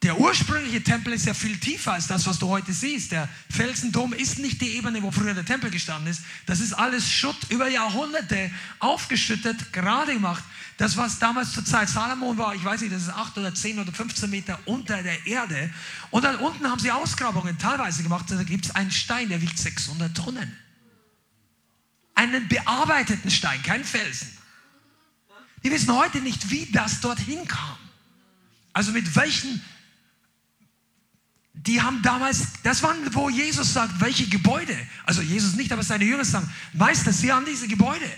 der 0.04 0.20
ursprüngliche 0.20 0.84
Tempel 0.84 1.14
ist 1.14 1.26
ja 1.26 1.34
viel 1.34 1.58
tiefer 1.58 1.94
als 1.94 2.08
das, 2.08 2.28
was 2.28 2.38
du 2.38 2.50
heute 2.50 2.74
siehst. 2.74 3.14
Der 3.14 3.30
Felsendom 3.50 4.12
ist 4.12 4.38
nicht 4.38 4.60
die 4.60 4.76
Ebene, 4.76 5.02
wo 5.02 5.12
früher 5.12 5.34
der 5.34 5.46
Tempel 5.46 5.72
gestanden 5.72 6.12
ist. 6.12 6.22
Das 6.46 6.60
ist 6.60 6.74
alles 6.74 7.10
Schutt 7.10 7.38
über 7.50 7.70
Jahrhunderte 7.70 8.52
aufgeschüttet, 8.80 9.72
gerade 9.72 10.14
gemacht. 10.14 10.44
Das, 10.78 10.98
was 10.98 11.20
damals 11.20 11.54
zur 11.54 11.64
Zeit 11.64 11.88
Salomon 11.88 12.38
war, 12.38 12.54
ich 12.54 12.64
weiß 12.64 12.82
nicht, 12.82 12.94
das 12.94 13.04
ist 13.04 13.10
8 13.10 13.38
oder 13.38 13.56
10 13.56 13.80
oder 13.80 13.94
15 13.94 14.30
Meter 14.30 14.60
unter 14.66 15.02
der 15.02 15.26
Erde. 15.26 15.74
Und 16.12 16.26
dann 16.26 16.36
unten 16.36 16.70
haben 16.70 16.80
sie 16.80 16.92
Ausgrabungen 16.92 17.58
teilweise 17.58 18.04
gemacht. 18.04 18.26
Da 18.28 18.44
gibt 18.44 18.66
es 18.66 18.76
einen 18.76 18.92
Stein, 18.92 19.30
der 19.30 19.42
wiegt 19.42 19.58
600 19.58 20.16
Tonnen. 20.16 20.58
Einen 22.16 22.48
bearbeiteten 22.50 23.32
Stein, 23.32 23.64
kein 23.64 23.86
Felsen. 23.86 24.28
Die 25.64 25.72
wissen 25.72 25.96
heute 25.96 26.20
nicht, 26.20 26.50
wie 26.50 26.66
das 26.72 27.00
dorthin 27.00 27.48
kam. 27.48 27.78
Also 28.74 28.92
mit 28.92 29.16
welchen 29.16 29.62
die 31.54 31.82
haben 31.82 32.02
damals, 32.02 32.48
das 32.64 32.82
waren, 32.82 32.98
wo 33.14 33.30
Jesus 33.30 33.74
sagt, 33.74 34.02
welche 34.02 34.28
Gebäude. 34.28 34.76
Also 35.06 35.22
Jesus 35.22 35.54
nicht, 35.54 35.72
aber 35.72 35.84
seine 35.84 36.04
Jünger 36.04 36.26
sagen, 36.26 36.52
Meister, 36.74 37.14
sie 37.14 37.32
haben 37.32 37.46
diese 37.46 37.68
Gebäude. 37.68 38.10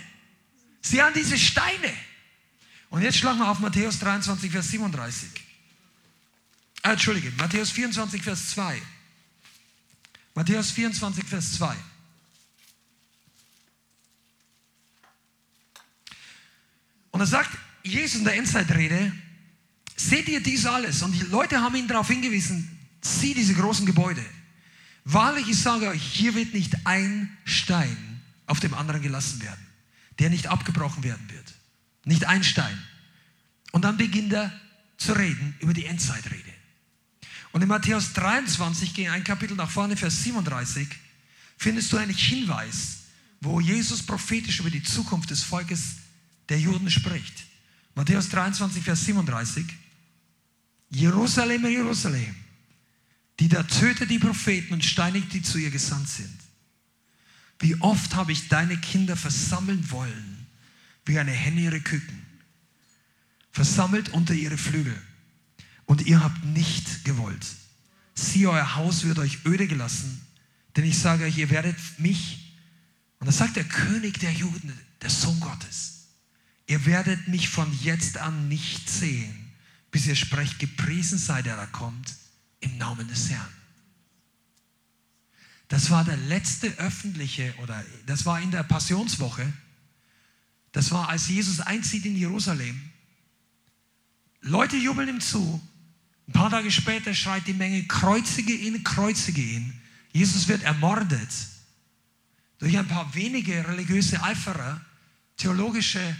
Sie 0.80 1.02
haben 1.02 1.12
diese 1.14 1.36
Steine. 1.36 1.92
Und 2.88 3.02
jetzt 3.02 3.18
schlagen 3.18 3.38
wir 3.38 3.48
auf 3.48 3.58
Matthäus 3.58 3.98
23, 3.98 4.50
Vers 4.50 4.70
37. 4.70 5.28
Äh, 6.82 6.92
Entschuldige, 6.92 7.30
Matthäus 7.32 7.70
24, 7.72 8.22
Vers 8.22 8.50
2. 8.50 8.80
Matthäus 10.34 10.70
24, 10.70 11.24
Vers 11.24 11.52
2. 11.54 11.76
Und 17.10 17.20
er 17.20 17.26
sagt 17.26 17.50
Jesus 17.82 18.18
in 18.18 18.24
der 18.24 18.34
Endzeitrede, 18.36 19.12
seht 19.96 20.28
ihr 20.28 20.42
dies 20.42 20.66
alles? 20.66 21.02
Und 21.02 21.12
die 21.12 21.20
Leute 21.20 21.60
haben 21.60 21.74
ihn 21.74 21.88
darauf 21.88 22.08
hingewiesen, 22.08 22.75
Sieh 23.06 23.34
diese 23.34 23.54
großen 23.54 23.86
Gebäude. 23.86 24.24
Wahrlich, 25.04 25.48
ich 25.48 25.58
sage 25.60 25.88
euch, 25.88 26.02
hier 26.02 26.34
wird 26.34 26.52
nicht 26.52 26.74
ein 26.84 27.36
Stein 27.44 28.20
auf 28.46 28.58
dem 28.58 28.74
anderen 28.74 29.02
gelassen 29.02 29.40
werden, 29.40 29.64
der 30.18 30.30
nicht 30.30 30.48
abgebrochen 30.48 31.04
werden 31.04 31.30
wird. 31.30 31.54
Nicht 32.04 32.24
ein 32.24 32.42
Stein. 32.42 32.76
Und 33.70 33.84
dann 33.84 33.96
beginnt 33.96 34.32
er 34.32 34.52
zu 34.96 35.12
reden 35.12 35.54
über 35.60 35.72
die 35.74 35.84
Endzeitrede. 35.84 36.52
Und 37.52 37.62
in 37.62 37.68
Matthäus 37.68 38.12
23, 38.14 38.94
geh 38.94 39.08
ein 39.08 39.22
Kapitel 39.22 39.56
nach 39.56 39.70
vorne, 39.70 39.96
Vers 39.96 40.24
37, 40.24 40.88
findest 41.56 41.92
du 41.92 41.96
einen 41.98 42.14
Hinweis, 42.14 42.98
wo 43.40 43.60
Jesus 43.60 44.02
prophetisch 44.02 44.60
über 44.60 44.70
die 44.70 44.82
Zukunft 44.82 45.30
des 45.30 45.42
Volkes 45.42 45.96
der 46.48 46.58
Juden 46.58 46.90
spricht. 46.90 47.44
Matthäus 47.94 48.28
23, 48.28 48.82
Vers 48.82 49.04
37. 49.04 49.64
Jerusalem, 50.90 51.66
Jerusalem 51.66 52.34
die 53.40 53.48
da 53.48 53.62
tötet 53.62 54.10
die 54.10 54.18
Propheten 54.18 54.74
und 54.74 54.84
steinigt 54.84 55.32
die 55.32 55.42
zu 55.42 55.58
ihr 55.58 55.70
gesandt 55.70 56.08
sind. 56.08 56.40
Wie 57.58 57.74
oft 57.80 58.14
habe 58.14 58.32
ich 58.32 58.48
deine 58.48 58.76
Kinder 58.78 59.16
versammeln 59.16 59.90
wollen, 59.90 60.46
wie 61.04 61.18
eine 61.18 61.32
Henne 61.32 61.62
ihre 61.62 61.80
Küken, 61.80 62.22
versammelt 63.52 64.10
unter 64.10 64.34
ihre 64.34 64.58
Flügel. 64.58 64.96
Und 65.86 66.02
ihr 66.06 66.22
habt 66.22 66.44
nicht 66.44 67.04
gewollt. 67.04 67.46
Sieh, 68.14 68.46
euer 68.46 68.74
Haus 68.74 69.04
wird 69.04 69.18
euch 69.18 69.44
öde 69.44 69.66
gelassen, 69.66 70.20
denn 70.74 70.84
ich 70.84 70.98
sage 70.98 71.24
euch, 71.24 71.38
ihr 71.38 71.50
werdet 71.50 71.76
mich, 71.98 72.54
und 73.18 73.26
das 73.26 73.38
sagt 73.38 73.56
der 73.56 73.64
König 73.64 74.18
der 74.18 74.32
Juden, 74.32 74.72
der 75.00 75.10
Sohn 75.10 75.38
Gottes, 75.40 76.08
ihr 76.66 76.84
werdet 76.86 77.28
mich 77.28 77.48
von 77.48 77.72
jetzt 77.82 78.18
an 78.18 78.48
nicht 78.48 78.90
sehen, 78.90 79.52
bis 79.90 80.06
ihr 80.06 80.16
sprecht, 80.16 80.58
gepriesen 80.58 81.18
sei 81.18 81.42
der 81.42 81.56
da 81.56 81.66
kommt 81.66 82.14
im 82.66 82.78
Namen 82.78 83.08
des 83.08 83.30
Herrn. 83.30 83.48
Das 85.68 85.90
war 85.90 86.04
der 86.04 86.16
letzte 86.16 86.68
öffentliche, 86.78 87.54
oder 87.62 87.84
das 88.06 88.24
war 88.24 88.40
in 88.40 88.50
der 88.50 88.62
Passionswoche. 88.62 89.52
Das 90.72 90.90
war, 90.90 91.08
als 91.08 91.28
Jesus 91.28 91.60
einzieht 91.60 92.04
in 92.04 92.16
Jerusalem. 92.16 92.80
Leute 94.42 94.76
jubeln 94.76 95.08
ihm 95.08 95.20
zu. 95.20 95.60
Ein 96.28 96.32
paar 96.32 96.50
Tage 96.50 96.70
später 96.70 97.14
schreit 97.14 97.46
die 97.46 97.52
Menge, 97.52 97.84
kreuzige 97.84 98.52
ihn, 98.52 98.84
kreuzige 98.84 99.40
ihn. 99.40 99.80
Jesus 100.12 100.48
wird 100.48 100.62
ermordet 100.62 101.30
durch 102.58 102.76
ein 102.78 102.88
paar 102.88 103.14
wenige 103.14 103.66
religiöse 103.68 104.22
Eiferer, 104.22 104.80
theologische 105.36 106.16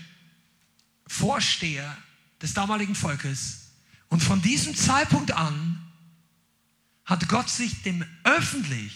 Vorsteher 1.06 1.96
des 2.42 2.52
damaligen 2.52 2.94
Volkes. 2.94 3.70
Und 4.08 4.22
von 4.22 4.42
diesem 4.42 4.74
Zeitpunkt 4.74 5.32
an 5.32 5.85
hat 7.06 7.28
Gott 7.28 7.48
sich 7.48 7.82
dem 7.82 8.04
öffentlich 8.24 8.92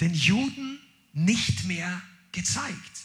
den 0.00 0.12
Juden 0.12 0.80
nicht 1.12 1.64
mehr 1.64 2.02
gezeigt. 2.32 3.02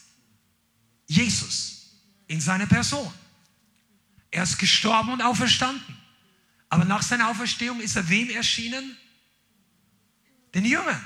Jesus 1.06 1.92
in 2.28 2.42
seiner 2.42 2.66
Person. 2.66 3.12
Er 4.32 4.44
ist 4.44 4.58
gestorben 4.58 5.14
und 5.14 5.22
auferstanden. 5.22 5.96
Aber 6.70 6.84
nach 6.84 7.02
seiner 7.02 7.30
Auferstehung 7.30 7.80
ist 7.80 7.96
er 7.96 8.10
wem 8.10 8.30
erschienen? 8.30 8.98
Den 10.54 10.66
Jüngern. 10.66 11.02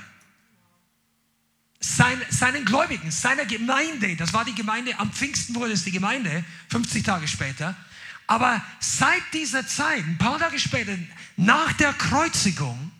Sein, 1.78 2.20
seinen 2.30 2.64
Gläubigen, 2.64 3.10
seiner 3.10 3.44
Gemeinde. 3.44 4.16
Das 4.16 4.32
war 4.32 4.44
die 4.44 4.54
Gemeinde, 4.54 4.98
am 4.98 5.12
Pfingsten 5.12 5.54
wurde 5.54 5.72
es 5.72 5.84
die 5.84 5.90
Gemeinde, 5.90 6.44
50 6.70 7.04
Tage 7.04 7.28
später. 7.28 7.76
Aber 8.26 8.64
seit 8.80 9.22
dieser 9.32 9.66
Zeit, 9.66 10.04
ein 10.04 10.18
paar 10.18 10.38
Tage 10.38 10.58
später, 10.58 10.96
nach 11.36 11.72
der 11.74 11.92
Kreuzigung, 11.92 12.92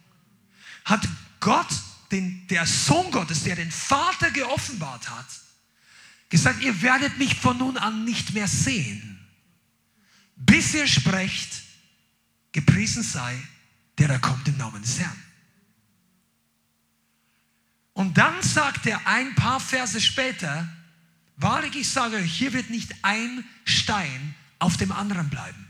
hat 0.85 1.09
Gott, 1.41 1.69
den, 2.11 2.47
der 2.49 2.67
Sohn 2.67 3.11
Gottes, 3.11 3.45
der 3.45 3.57
den 3.57 3.71
Vater 3.71 4.31
geoffenbart 4.31 5.09
hat, 5.11 5.27
gesagt, 6.29 6.63
ihr 6.63 6.83
werdet 6.83 7.19
mich 7.19 7.35
von 7.37 7.59
nun 7.59 7.77
an 7.77 8.05
nicht 8.05 8.33
mehr 8.35 8.49
sehen, 8.49 9.19
bis 10.37 10.75
ihr 10.75 10.87
sprecht, 10.87 11.63
gepriesen 12.53 13.03
sei, 13.03 13.37
der 13.99 14.09
da 14.09 14.19
kommt 14.19 14.47
im 14.49 14.57
Namen 14.57 14.83
des 14.83 14.99
Herrn. 14.99 15.23
Und 17.95 18.17
dann 18.17 18.43
sagt 18.43 18.87
er 18.87 19.07
ein 19.07 19.35
paar 19.35 19.61
Verse 19.61 20.01
später, 20.01 20.69
Wahrlich, 21.43 21.75
ich 21.75 21.89
sage 21.89 22.17
euch, 22.17 22.33
hier 22.33 22.53
wird 22.53 22.71
nicht 22.71 22.95
ein 23.03 23.45
Stein 23.65 24.35
auf 24.61 24.77
dem 24.77 24.93
anderen 24.93 25.29
bleiben. 25.29 25.69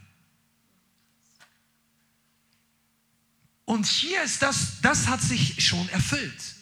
Und 3.64 3.86
hier 3.86 4.22
ist 4.22 4.42
das, 4.42 4.80
das 4.82 5.06
hat 5.06 5.22
sich 5.22 5.64
schon 5.64 5.88
erfüllt. 5.90 6.54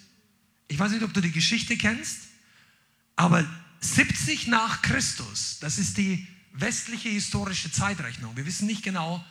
Ich 0.69 0.79
weiß 0.79 0.93
nicht, 0.93 1.03
ob 1.03 1.13
du 1.15 1.21
die 1.21 1.33
Geschichte 1.33 1.77
kennst, 1.77 2.19
aber 3.17 3.45
70 3.81 4.47
nach 4.47 4.83
Christus, 4.83 5.59
das 5.61 5.79
ist 5.79 5.97
die 5.97 6.27
westliche 6.53 7.09
historische 7.09 7.73
Zeitrechnung. 7.73 8.37
Wir 8.37 8.47
wissen 8.47 8.67
nicht 8.67 8.83
genau, 8.83 9.25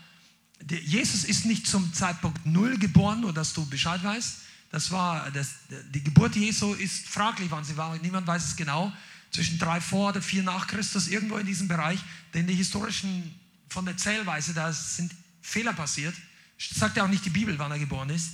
Jesus 0.68 1.24
ist 1.24 1.46
nicht 1.46 1.68
zum 1.68 1.94
Zeitpunkt 1.94 2.46
Null 2.46 2.78
geboren, 2.78 3.22
nur 3.22 3.34
dass 3.34 3.54
du 3.54 3.66
Bescheid 3.66 4.04
weißt. 4.04 4.40
Das 4.72 4.92
war, 4.92 5.32
das, 5.32 5.56
die 5.94 6.04
Geburt 6.04 6.36
Jesu 6.36 6.74
ist 6.74 7.08
fraglich, 7.08 7.50
wann 7.50 7.64
sie 7.64 7.78
war. 7.78 7.98
Niemand 7.98 8.28
weiß 8.28 8.46
es 8.46 8.56
genau. 8.56 8.92
Zwischen 9.32 9.58
drei 9.58 9.80
vor 9.80 10.10
oder 10.10 10.22
vier 10.22 10.44
nach 10.44 10.68
Christus, 10.68 11.08
irgendwo 11.08 11.38
in 11.38 11.46
diesem 11.46 11.68
Bereich. 11.68 12.00
Denn 12.34 12.46
die 12.46 12.56
historischen, 12.56 13.34
von 13.70 13.86
der 13.86 13.98
Zählweise, 13.98 14.54
da 14.54 14.74
sind 14.74 15.14
Fehler 15.42 15.74
passiert. 15.74 16.16
Sagt 16.60 16.98
ja 16.98 17.04
auch 17.04 17.10
nicht 17.10 17.26
die 17.26 17.30
Bibel, 17.30 17.58
wann 17.58 17.72
er 17.72 17.80
geboren 17.80 18.10
ist. 18.10 18.32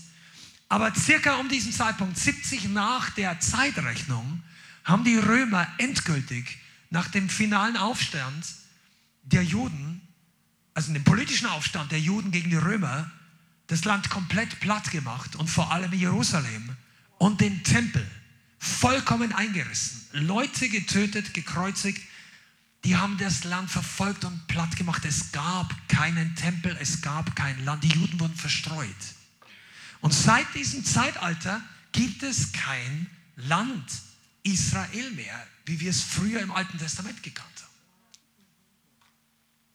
Aber 0.67 0.93
circa 0.95 1.36
um 1.36 1.47
diesen 1.47 1.71
Zeitpunkt, 1.71 2.17
70 2.17 2.69
nach 2.69 3.11
der 3.11 3.39
Zeitrechnung, 3.39 4.41
haben 4.84 5.03
die 5.03 5.17
Römer 5.17 5.67
endgültig 5.78 6.57
nach 6.89 7.07
dem 7.07 7.30
finalen 7.30 7.78
Aufstand 7.78 8.45
der 9.23 9.43
Juden, 9.43 10.01
also 10.73 10.93
dem 10.93 11.03
politischen 11.03 11.47
Aufstand 11.47 11.91
der 11.91 11.99
Juden 11.99 12.32
gegen 12.32 12.49
die 12.49 12.55
Römer, 12.55 13.09
das 13.67 13.86
Land 13.86 14.09
komplett 14.09 14.59
platt 14.59 14.91
gemacht 14.91 15.36
und 15.36 15.49
vor 15.49 15.71
allem 15.71 15.93
Jerusalem 15.93 16.76
und 17.17 17.41
den 17.41 17.63
Tempel 17.63 18.05
vollkommen 18.59 19.34
eingerissen. 19.34 20.07
Leute 20.11 20.69
getötet, 20.69 21.34
gekreuzigt, 21.34 22.01
die 22.86 22.95
haben 22.95 23.17
das 23.17 23.43
Land 23.43 23.71
verfolgt 23.71 24.25
und 24.25 24.47
platt 24.47 24.75
gemacht. 24.75 25.03
Es 25.05 25.31
gab 25.31 25.73
keinen 25.89 26.36
Tempel, 26.36 26.77
es 26.79 27.01
gab 27.01 27.36
kein 27.36 27.65
Land. 27.65 27.83
Die 27.83 27.89
Juden 27.89 28.19
wurden 28.19 28.36
verstreut. 28.36 28.88
Und 30.01 30.13
seit 30.13 30.53
diesem 30.53 30.86
Zeitalter 30.86 31.61
gibt 31.91 32.21
es 32.21 32.51
kein 32.51 33.09
Land 33.38 33.91
Israel 34.43 35.09
mehr, 35.11 35.47
wie 35.65 35.79
wir 35.79 35.89
es 35.89 36.01
früher 36.03 36.41
im 36.41 36.51
Alten 36.51 36.77
Testament 36.77 37.23
gekannt 37.23 37.49
haben. 37.57 37.65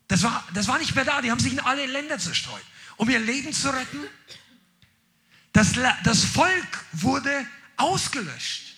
Das 0.07 0.23
war, 0.23 0.47
das 0.55 0.69
war 0.69 0.79
nicht 0.79 0.95
mehr 0.95 1.05
da. 1.05 1.21
Die 1.21 1.33
haben 1.33 1.41
sich 1.41 1.53
in 1.53 1.61
alle 1.61 1.87
Länder 1.87 2.19
zerstreut, 2.19 2.65
um 2.97 3.11
ihr 3.11 3.19
Leben 3.19 3.53
zu 3.53 3.71
retten. 3.71 4.05
Das, 5.53 5.73
das 6.05 6.25
Volk 6.25 6.85
wurde 6.93 7.45
ausgelöscht. 7.77 8.70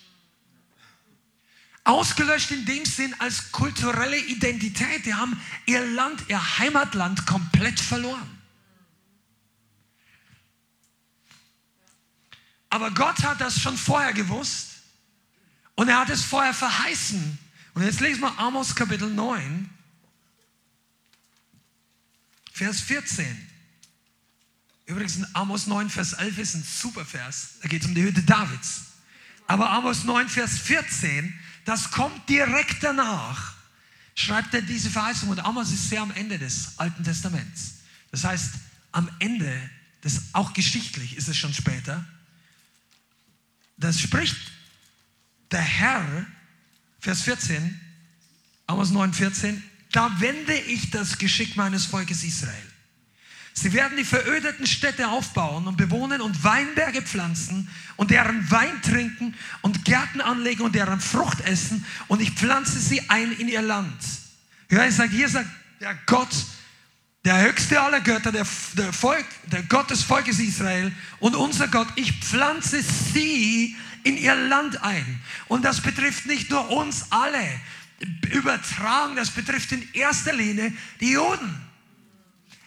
Ausgelöscht 1.85 2.53
in 2.53 2.64
dem 2.64 2.85
Sinn 2.85 3.14
als 3.18 3.51
kulturelle 3.51 4.18
Identität. 4.18 5.05
Die 5.05 5.14
haben 5.14 5.41
ihr 5.66 5.85
Land, 5.85 6.24
ihr 6.28 6.59
Heimatland 6.59 7.26
komplett 7.26 7.80
verloren. 7.80 8.39
Aber 12.70 12.91
Gott 12.93 13.22
hat 13.22 13.41
das 13.41 13.61
schon 13.61 13.76
vorher 13.76 14.12
gewusst 14.12 14.68
und 15.74 15.89
er 15.89 15.99
hat 15.99 16.11
es 16.11 16.22
vorher 16.22 16.55
verheißen. 16.55 17.39
Und 17.74 17.83
jetzt 17.83 18.01
lesen 18.01 18.20
wir 18.20 18.39
Amos 18.39 18.74
Kapitel 18.74 19.11
9, 19.11 19.68
Vers 22.53 22.80
14. 22.80 23.49
Übrigens, 24.87 25.35
Amos 25.35 25.66
9, 25.66 25.91
Vers 25.91 26.12
11 26.14 26.39
ist 26.39 26.55
ein 26.55 26.62
super 26.62 27.05
Vers. 27.05 27.55
Da 27.62 27.68
geht 27.68 27.83
es 27.83 27.89
um 27.89 27.95
die 27.95 28.03
Hütte 28.03 28.22
Davids. 28.22 28.83
Aber 29.47 29.70
Amos 29.70 30.05
9, 30.05 30.28
Vers 30.28 30.59
14, 30.59 31.39
das 31.65 31.91
kommt 31.91 32.29
direkt 32.29 32.83
danach, 32.83 33.55
schreibt 34.15 34.55
er 34.55 34.63
diese 34.63 34.91
Verheißung. 34.91 35.29
Und 35.29 35.41
Amos 35.41 35.71
ist 35.73 35.89
sehr 35.89 36.03
am 36.03 36.11
Ende 36.13 36.39
des 36.39 36.79
Alten 36.79 37.05
Testaments. 37.05 37.75
Das 38.11 38.25
heißt, 38.25 38.55
am 38.93 39.09
Ende, 39.19 39.71
das 40.03 40.23
auch 40.33 40.53
geschichtlich 40.53 41.17
ist 41.17 41.29
es 41.29 41.37
schon 41.37 41.55
später, 41.55 42.05
das 43.77 44.01
spricht 44.01 44.37
der 45.51 45.61
Herr, 45.61 46.27
Vers 47.01 47.23
14, 47.23 47.81
Amos 48.67 48.91
9, 48.91 49.13
14, 49.13 49.63
da 49.91 50.21
wende 50.21 50.55
ich 50.55 50.91
das 50.91 51.19
Geschick 51.19 51.57
meines 51.57 51.87
Volkes 51.87 52.23
Israel. 52.23 52.72
Sie 53.55 53.73
werden 53.73 53.97
die 53.97 54.05
verödeten 54.05 54.67
Städte 54.67 55.09
aufbauen 55.09 55.67
und 55.67 55.77
bewohnen 55.77 56.21
und 56.21 56.43
Weinberge 56.43 57.03
pflanzen 57.03 57.69
und 57.97 58.11
deren 58.11 58.51
Wein 58.51 58.81
trinken 58.83 59.35
und 59.61 59.85
Gärten 59.85 60.21
anlegen 60.21 60.63
und 60.63 60.75
deren 60.75 61.01
Frucht 61.01 61.41
essen 61.43 61.85
und 62.09 62.21
ich 62.23 62.31
pflanze 62.33 62.79
sie 62.79 63.09
ein 63.11 63.33
in 63.33 63.49
ihr 63.49 63.63
Land. 63.63 64.03
Ja, 64.71 64.87
ich 64.87 64.95
sage, 64.95 65.11
hier 65.11 65.29
sagt 65.29 65.51
der 65.81 65.95
Gott, 66.07 66.35
der 67.25 67.41
höchste 67.43 67.81
aller 67.81 68.01
Götter, 68.01 68.33
der, 68.33 68.47
der, 68.73 68.93
Volk, 68.93 69.27
der 69.47 69.63
Gott 69.65 69.91
des 69.91 70.03
Volkes 70.03 70.39
Israel 70.39 70.91
und 71.21 71.37
unser 71.37 71.69
Gott, 71.69 71.89
ich 71.97 72.13
pflanze 72.21 72.83
sie 72.83 73.77
in 74.03 74.17
ihr 74.17 74.35
Land 74.35 74.83
ein. 74.83 75.21
Und 75.47 75.65
das 75.65 75.81
betrifft 75.81 76.27
nicht 76.27 76.51
nur 76.51 76.71
uns 76.71 77.07
alle, 77.11 77.61
übertragen, 78.33 79.15
das 79.15 79.31
betrifft 79.31 79.71
in 79.73 79.89
erster 79.93 80.33
Linie 80.33 80.73
die 81.01 81.13
Juden. 81.13 81.72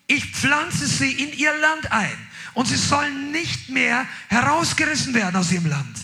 Ich 0.07 0.25
pflanze 0.25 0.87
sie 0.87 1.11
in 1.11 1.33
ihr 1.33 1.53
Land 1.57 1.91
ein 1.91 2.17
und 2.53 2.67
sie 2.67 2.77
sollen 2.77 3.31
nicht 3.31 3.69
mehr 3.69 4.05
herausgerissen 4.27 5.13
werden 5.13 5.35
aus 5.35 5.51
ihrem 5.51 5.65
Land, 5.67 5.97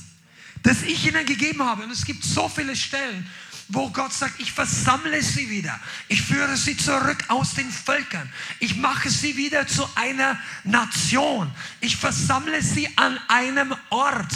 das 0.64 0.82
ich 0.82 1.06
ihnen 1.06 1.26
gegeben 1.26 1.64
habe. 1.64 1.84
Und 1.84 1.92
es 1.92 2.06
gibt 2.06 2.24
so 2.24 2.50
viele 2.50 2.76
Stellen, 2.76 3.30
wo 3.68 3.90
Gott 3.90 4.12
sagt, 4.12 4.40
ich 4.40 4.52
versammle 4.52 5.22
sie 5.22 5.50
wieder. 5.50 5.80
Ich 6.08 6.22
führe 6.22 6.58
sie 6.58 6.76
zurück 6.76 7.24
aus 7.30 7.54
den 7.54 7.72
Völkern. 7.72 8.32
Ich 8.60 8.76
mache 8.76 9.10
sie 9.10 9.38
wieder 9.38 9.68
zu 9.68 9.88
einer 9.96 10.38
Nation. 10.64 11.52
Ich 11.80 11.96
versammle 11.96 12.62
sie 12.62 12.90
an 12.98 13.18
einem 13.28 13.74
Ort. 13.90 14.34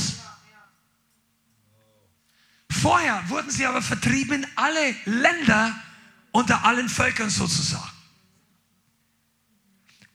Vorher 2.70 3.24
wurden 3.30 3.50
sie 3.50 3.66
aber 3.66 3.82
vertrieben 3.82 4.44
in 4.44 4.48
alle 4.56 4.96
Länder 5.06 5.76
unter 6.32 6.64
allen 6.64 6.88
Völkern 6.88 7.30
sozusagen. 7.30 7.95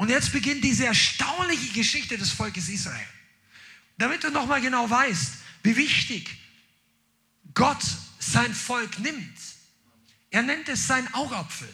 Und 0.00 0.08
jetzt 0.08 0.32
beginnt 0.32 0.64
diese 0.64 0.86
erstaunliche 0.86 1.74
Geschichte 1.74 2.16
des 2.16 2.32
Volkes 2.32 2.70
Israel. 2.70 3.06
Damit 3.98 4.24
du 4.24 4.30
nochmal 4.30 4.62
genau 4.62 4.88
weißt, 4.88 5.34
wie 5.62 5.76
wichtig 5.76 6.38
Gott 7.52 7.82
sein 8.18 8.54
Volk 8.54 8.98
nimmt. 9.00 9.38
Er 10.30 10.40
nennt 10.40 10.70
es 10.70 10.86
sein 10.86 11.12
Augapfel. 11.12 11.68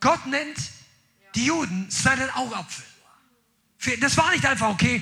Gott 0.00 0.26
nennt 0.26 0.58
die 1.36 1.44
Juden 1.44 1.88
seinen 1.92 2.28
Augapfel. 2.30 2.84
Das 4.00 4.16
war 4.16 4.32
nicht 4.32 4.44
einfach, 4.44 4.70
okay, 4.70 5.00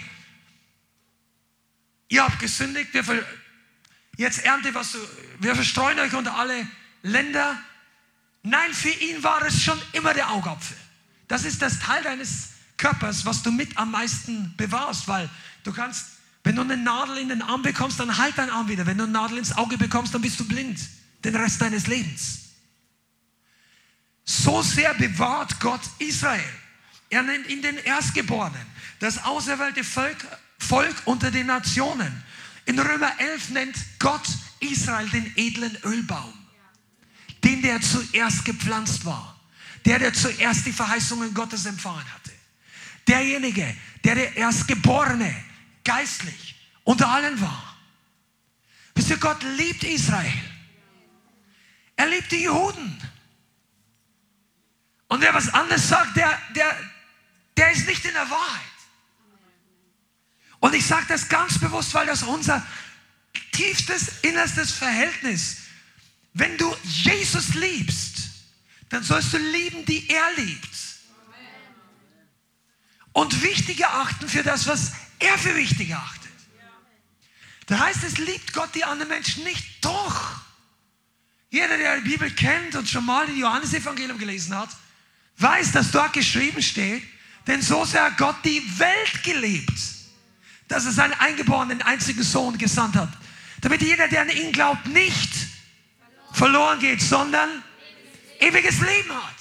ihr 2.08 2.22
habt 2.22 2.38
gesündigt, 2.38 2.92
wir 2.92 3.26
jetzt 4.18 4.44
ernte, 4.44 4.74
was 4.74 4.92
du, 4.92 4.98
wir 5.40 5.54
verstreuen 5.54 5.98
euch 6.00 6.12
unter 6.12 6.36
alle 6.36 6.68
Länder. 7.00 7.58
Nein, 8.42 8.74
für 8.74 8.90
ihn 8.90 9.22
war 9.22 9.40
es 9.46 9.62
schon 9.62 9.80
immer 9.94 10.12
der 10.12 10.30
Augapfel. 10.32 10.76
Das 11.28 11.44
ist 11.44 11.62
das 11.62 11.80
Teil 11.80 12.02
deines 12.02 12.48
Körpers, 12.76 13.24
was 13.24 13.42
du 13.42 13.50
mit 13.50 13.76
am 13.76 13.90
meisten 13.90 14.54
bewahrst, 14.56 15.08
weil 15.08 15.28
du 15.64 15.72
kannst, 15.72 16.06
wenn 16.44 16.56
du 16.56 16.62
eine 16.62 16.76
Nadel 16.76 17.18
in 17.18 17.28
den 17.28 17.42
Arm 17.42 17.62
bekommst, 17.62 17.98
dann 17.98 18.16
halt 18.16 18.38
deinen 18.38 18.50
Arm 18.50 18.68
wieder. 18.68 18.86
Wenn 18.86 18.98
du 18.98 19.04
eine 19.04 19.12
Nadel 19.12 19.38
ins 19.38 19.56
Auge 19.56 19.78
bekommst, 19.78 20.14
dann 20.14 20.22
bist 20.22 20.38
du 20.38 20.46
blind 20.46 20.78
den 21.24 21.34
Rest 21.34 21.60
deines 21.60 21.86
Lebens. 21.86 22.40
So 24.24 24.62
sehr 24.62 24.94
bewahrt 24.94 25.58
Gott 25.60 25.80
Israel. 25.98 26.42
Er 27.10 27.22
nennt 27.22 27.48
ihn 27.48 27.62
den 27.62 27.78
Erstgeborenen, 27.78 28.66
das 28.98 29.24
auserwählte 29.24 29.84
Volk, 29.84 30.26
Volk 30.58 30.94
unter 31.04 31.30
den 31.30 31.46
Nationen. 31.46 32.22
In 32.64 32.78
Römer 32.78 33.12
11 33.18 33.50
nennt 33.50 33.76
Gott 33.98 34.26
Israel 34.58 35.08
den 35.08 35.32
edlen 35.36 35.76
Ölbaum, 35.84 36.32
den 37.44 37.62
der 37.62 37.80
zuerst 37.80 38.44
gepflanzt 38.44 39.04
war, 39.04 39.35
der 39.86 40.00
der 40.00 40.12
zuerst 40.12 40.66
die 40.66 40.72
Verheißungen 40.72 41.32
Gottes 41.32 41.64
empfangen 41.64 42.04
hatte. 42.12 42.32
Derjenige, 43.06 43.74
der 44.04 44.16
der 44.16 44.36
Erstgeborene 44.36 45.32
geistlich 45.84 46.56
unter 46.82 47.08
allen 47.08 47.40
war. 47.40 47.76
Wisst 48.96 49.10
ihr, 49.10 49.18
Gott 49.18 49.40
liebt 49.56 49.84
Israel. 49.84 50.32
Er 51.94 52.06
liebt 52.08 52.32
die 52.32 52.42
Juden. 52.42 53.00
Und 55.08 55.20
wer 55.20 55.32
was 55.32 55.48
anderes 55.54 55.88
sagt, 55.88 56.16
der, 56.16 56.36
der, 56.56 56.76
der 57.56 57.70
ist 57.70 57.86
nicht 57.86 58.04
in 58.04 58.12
der 58.12 58.28
Wahrheit. 58.28 58.62
Und 60.58 60.74
ich 60.74 60.84
sage 60.84 61.06
das 61.08 61.28
ganz 61.28 61.60
bewusst, 61.60 61.94
weil 61.94 62.06
das 62.06 62.24
unser 62.24 62.66
tiefstes, 63.52 64.20
innerstes 64.22 64.72
Verhältnis. 64.72 65.58
Wenn 66.32 66.56
du 66.58 66.74
Jesus 66.82 67.54
liebst, 67.54 68.25
dann 68.88 69.02
sollst 69.02 69.32
du 69.32 69.38
lieben, 69.38 69.84
die 69.84 70.08
er 70.08 70.32
liebt. 70.36 70.76
Und 73.12 73.42
wichtig 73.42 73.80
erachten 73.80 74.28
für 74.28 74.42
das, 74.42 74.66
was 74.66 74.92
er 75.18 75.38
für 75.38 75.54
wichtig 75.56 75.94
achtet. 75.94 76.30
Da 77.66 77.80
heißt 77.80 78.04
es, 78.04 78.18
liebt 78.18 78.52
Gott 78.52 78.74
die 78.74 78.84
anderen 78.84 79.08
Menschen 79.08 79.42
nicht. 79.44 79.84
Doch. 79.84 80.40
Jeder, 81.50 81.76
der 81.78 82.00
die 82.00 82.10
Bibel 82.10 82.30
kennt 82.30 82.76
und 82.76 82.88
schon 82.88 83.04
mal 83.04 83.26
die 83.26 83.40
Johannesevangelium 83.40 84.18
gelesen 84.18 84.56
hat, 84.56 84.68
weiß, 85.38 85.72
dass 85.72 85.90
dort 85.90 86.12
geschrieben 86.12 86.62
steht, 86.62 87.02
denn 87.46 87.62
so 87.62 87.84
sehr 87.84 88.04
hat 88.04 88.18
Gott 88.18 88.36
die 88.44 88.62
Welt 88.78 89.22
gelebt, 89.22 89.78
dass 90.68 90.84
er 90.84 90.92
seinen 90.92 91.14
eingeborenen 91.14 91.82
einzigen 91.82 92.22
Sohn 92.22 92.58
gesandt 92.58 92.96
hat, 92.96 93.10
damit 93.60 93.82
jeder, 93.82 94.08
der 94.08 94.22
an 94.22 94.30
ihn 94.30 94.52
glaubt, 94.52 94.86
nicht 94.86 95.30
verloren 96.32 96.78
geht, 96.80 97.00
sondern 97.00 97.62
ewiges 98.40 98.80
Leben 98.80 99.12
hat. 99.12 99.36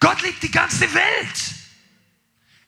Gott 0.00 0.22
liebt 0.22 0.42
die 0.42 0.50
ganze 0.50 0.92
Welt. 0.92 1.54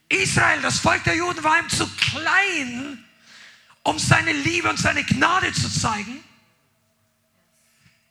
Israel, 0.08 0.62
das 0.62 0.78
Volk 0.78 1.04
der 1.04 1.16
Juden, 1.16 1.42
war 1.44 1.58
ihm 1.58 1.68
zu 1.68 1.86
klein, 1.96 3.04
um 3.82 3.98
seine 3.98 4.32
Liebe 4.32 4.68
und 4.68 4.78
seine 4.78 5.04
Gnade 5.04 5.52
zu 5.52 5.68
zeigen. 5.68 6.22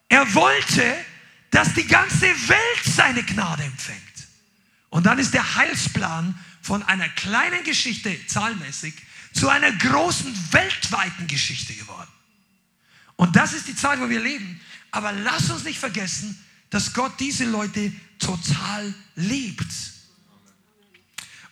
Er 0.09 0.33
wollte, 0.33 1.05
dass 1.51 1.73
die 1.73 1.87
ganze 1.87 2.27
Welt 2.49 2.83
seine 2.83 3.23
Gnade 3.23 3.63
empfängt. 3.63 4.01
Und 4.89 5.05
dann 5.05 5.19
ist 5.19 5.33
der 5.33 5.55
Heilsplan 5.55 6.37
von 6.61 6.83
einer 6.83 7.09
kleinen 7.09 7.63
Geschichte, 7.63 8.15
zahlmäßig, 8.27 8.93
zu 9.33 9.49
einer 9.49 9.71
großen 9.71 10.53
weltweiten 10.53 11.27
Geschichte 11.27 11.73
geworden. 11.73 12.11
Und 13.15 13.35
das 13.35 13.53
ist 13.53 13.67
die 13.67 13.75
Zeit, 13.75 13.99
wo 13.99 14.09
wir 14.09 14.19
leben. 14.19 14.61
Aber 14.91 15.11
lass 15.11 15.49
uns 15.49 15.63
nicht 15.63 15.79
vergessen, 15.79 16.43
dass 16.69 16.93
Gott 16.93 17.13
diese 17.19 17.45
Leute 17.45 17.93
total 18.19 18.93
liebt. 19.15 19.71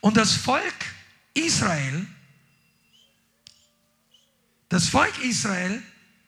Und 0.01 0.17
das 0.17 0.33
Volk 0.33 0.85
Israel, 1.33 2.05
das 4.69 4.89
Volk 4.89 5.17
Israel 5.23 5.81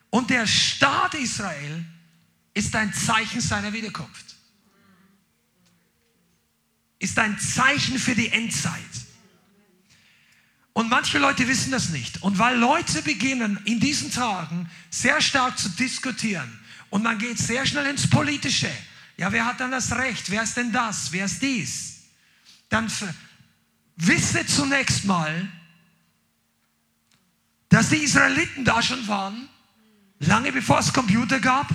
und 0.10 0.30
der 0.30 0.48
Staat 0.48 1.14
Israel 1.16 1.86
ist 2.54 2.76
ein 2.76 2.94
Zeichen 2.94 3.42
seiner 3.42 3.74
Wiederkunft. 3.74 4.36
Ist 7.00 7.20
ein 7.20 7.38
Zeichen 7.40 8.00
für 8.00 8.16
die 8.16 8.30
Endzeit. 8.30 8.74
Und 10.74 10.90
manche 10.90 11.20
Leute 11.20 11.48
wissen 11.48 11.72
das 11.72 11.90
nicht. 11.90 12.22
Und 12.24 12.40
weil 12.40 12.58
Leute 12.58 13.02
beginnen 13.02 13.60
in 13.66 13.80
diesen 13.80 14.12
Tagen 14.12 14.70
sehr 14.90 15.22
stark 15.22 15.58
zu 15.58 15.70
diskutieren 15.70 16.60
und 16.90 17.04
man 17.04 17.18
geht 17.18 17.38
sehr 17.38 17.66
schnell 17.66 17.86
ins 17.88 18.10
Politische. 18.10 18.70
Ja, 19.18 19.32
wer 19.32 19.46
hat 19.46 19.60
dann 19.60 19.72
das 19.72 19.92
Recht? 19.92 20.30
Wer 20.30 20.44
ist 20.44 20.56
denn 20.58 20.72
das? 20.72 21.12
Wer 21.12 21.26
ist 21.26 21.42
dies? 21.42 22.04
Dann 22.70 22.92
wisse 23.96 24.46
zunächst 24.46 25.06
mal, 25.06 25.48
dass 27.70 27.90
die 27.90 27.98
Israeliten 27.98 28.64
da 28.64 28.82
schon 28.82 29.08
waren, 29.08 29.50
lange 30.20 30.52
bevor 30.52 30.80
es 30.80 30.94
Computer 30.94 31.40
gab, 31.40 31.68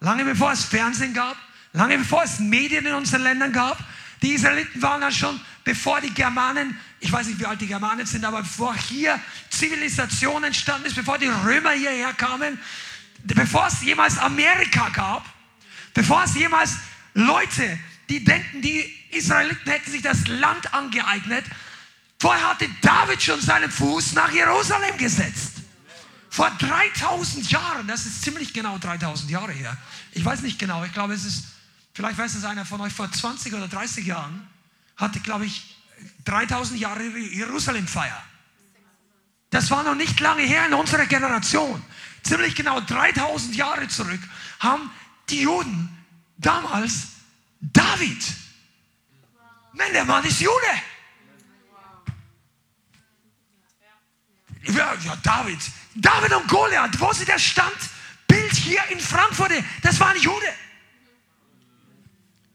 lange 0.00 0.24
bevor 0.24 0.52
es 0.52 0.64
Fernsehen 0.64 1.14
gab, 1.14 1.36
lange 1.72 1.98
bevor 1.98 2.22
es 2.22 2.38
Medien 2.38 2.86
in 2.86 2.94
unseren 2.94 3.22
Ländern 3.22 3.52
gab. 3.52 3.78
Die 4.22 4.34
Israeliten 4.34 4.82
waren 4.82 5.00
da 5.00 5.10
schon, 5.10 5.40
bevor 5.64 6.00
die 6.00 6.12
Germanen, 6.12 6.78
ich 7.00 7.10
weiß 7.10 7.26
nicht, 7.28 7.40
wie 7.40 7.46
alt 7.46 7.60
die 7.60 7.66
Germanen 7.66 8.06
sind, 8.06 8.24
aber 8.24 8.42
bevor 8.42 8.74
hier 8.74 9.18
Zivilisation 9.48 10.44
entstanden 10.44 10.86
ist, 10.86 10.96
bevor 10.96 11.16
die 11.16 11.28
Römer 11.28 11.70
hierher 11.70 12.12
kamen, 12.12 12.58
bevor 13.24 13.66
es 13.66 13.82
jemals 13.82 14.18
Amerika 14.18 14.88
gab, 14.90 15.24
bevor 15.94 16.24
es 16.24 16.34
jemals 16.34 16.76
Leute, 17.14 17.78
die 18.08 18.24
denken, 18.24 18.62
die 18.62 18.92
Israeliten 19.10 19.70
hätten 19.70 19.90
sich 19.90 20.02
das 20.02 20.26
Land 20.26 20.72
angeeignet, 20.74 21.44
vorher 22.18 22.50
hatte 22.50 22.68
David 22.82 23.22
schon 23.22 23.40
seinen 23.40 23.70
Fuß 23.70 24.14
nach 24.14 24.30
Jerusalem 24.32 24.96
gesetzt. 24.96 25.52
Vor 26.28 26.50
3000 26.58 27.50
Jahren, 27.50 27.86
das 27.88 28.06
ist 28.06 28.22
ziemlich 28.22 28.52
genau 28.52 28.78
3000 28.78 29.30
Jahre 29.30 29.52
her. 29.52 29.76
Ich 30.12 30.24
weiß 30.24 30.42
nicht 30.42 30.58
genau, 30.58 30.84
ich 30.84 30.92
glaube, 30.92 31.14
es 31.14 31.24
ist, 31.24 31.44
vielleicht 31.92 32.18
weiß 32.18 32.34
es 32.34 32.44
einer 32.44 32.64
von 32.64 32.80
euch, 32.80 32.92
vor 32.92 33.10
20 33.10 33.52
oder 33.54 33.66
30 33.66 34.06
Jahren 34.06 34.46
hatte, 34.96 35.18
glaube 35.20 35.46
ich, 35.46 35.76
3000 36.24 36.78
Jahre 36.78 37.02
Jerusalem-Feier. 37.02 38.22
Das 39.50 39.70
war 39.70 39.82
noch 39.82 39.96
nicht 39.96 40.20
lange 40.20 40.42
her 40.42 40.66
in 40.66 40.74
unserer 40.74 41.06
Generation 41.06 41.82
ziemlich 42.22 42.54
genau 42.54 42.80
3000 42.80 43.54
Jahre 43.54 43.88
zurück, 43.88 44.20
haben 44.58 44.90
die 45.28 45.42
Juden 45.42 45.96
damals 46.36 47.08
David. 47.60 48.22
Nein, 49.72 49.92
der 49.92 50.04
Mann 50.04 50.24
ist 50.24 50.40
Jude. 50.40 50.54
Ja, 54.62 54.94
ja, 54.94 55.16
David. 55.16 55.58
David 55.94 56.32
und 56.32 56.48
Goliath, 56.48 57.00
wo 57.00 57.12
sie 57.12 57.24
der 57.24 57.38
Standbild 57.38 58.52
hier 58.52 58.82
in 58.90 59.00
Frankfurt, 59.00 59.52
das 59.82 59.98
war 59.98 60.08
ein 60.08 60.20
Jude. 60.20 60.52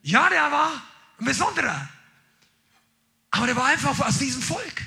Ja, 0.03 0.30
der 0.30 0.51
war 0.51 0.72
ein 1.20 1.26
besonderer. 1.26 1.89
Aber 3.32 3.47
der 3.47 3.55
war 3.55 3.66
einfach 3.66 3.99
aus 3.99 4.18
diesem 4.20 4.41
Volk. 4.41 4.82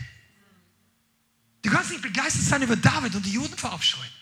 Du 1.62 1.70
kannst 1.70 1.90
nicht 1.90 2.02
begeistert 2.02 2.44
sein 2.44 2.62
über 2.62 2.76
David 2.76 3.14
und 3.14 3.26
die 3.26 3.32
Juden 3.32 3.56
verabscheuen. 3.56 4.17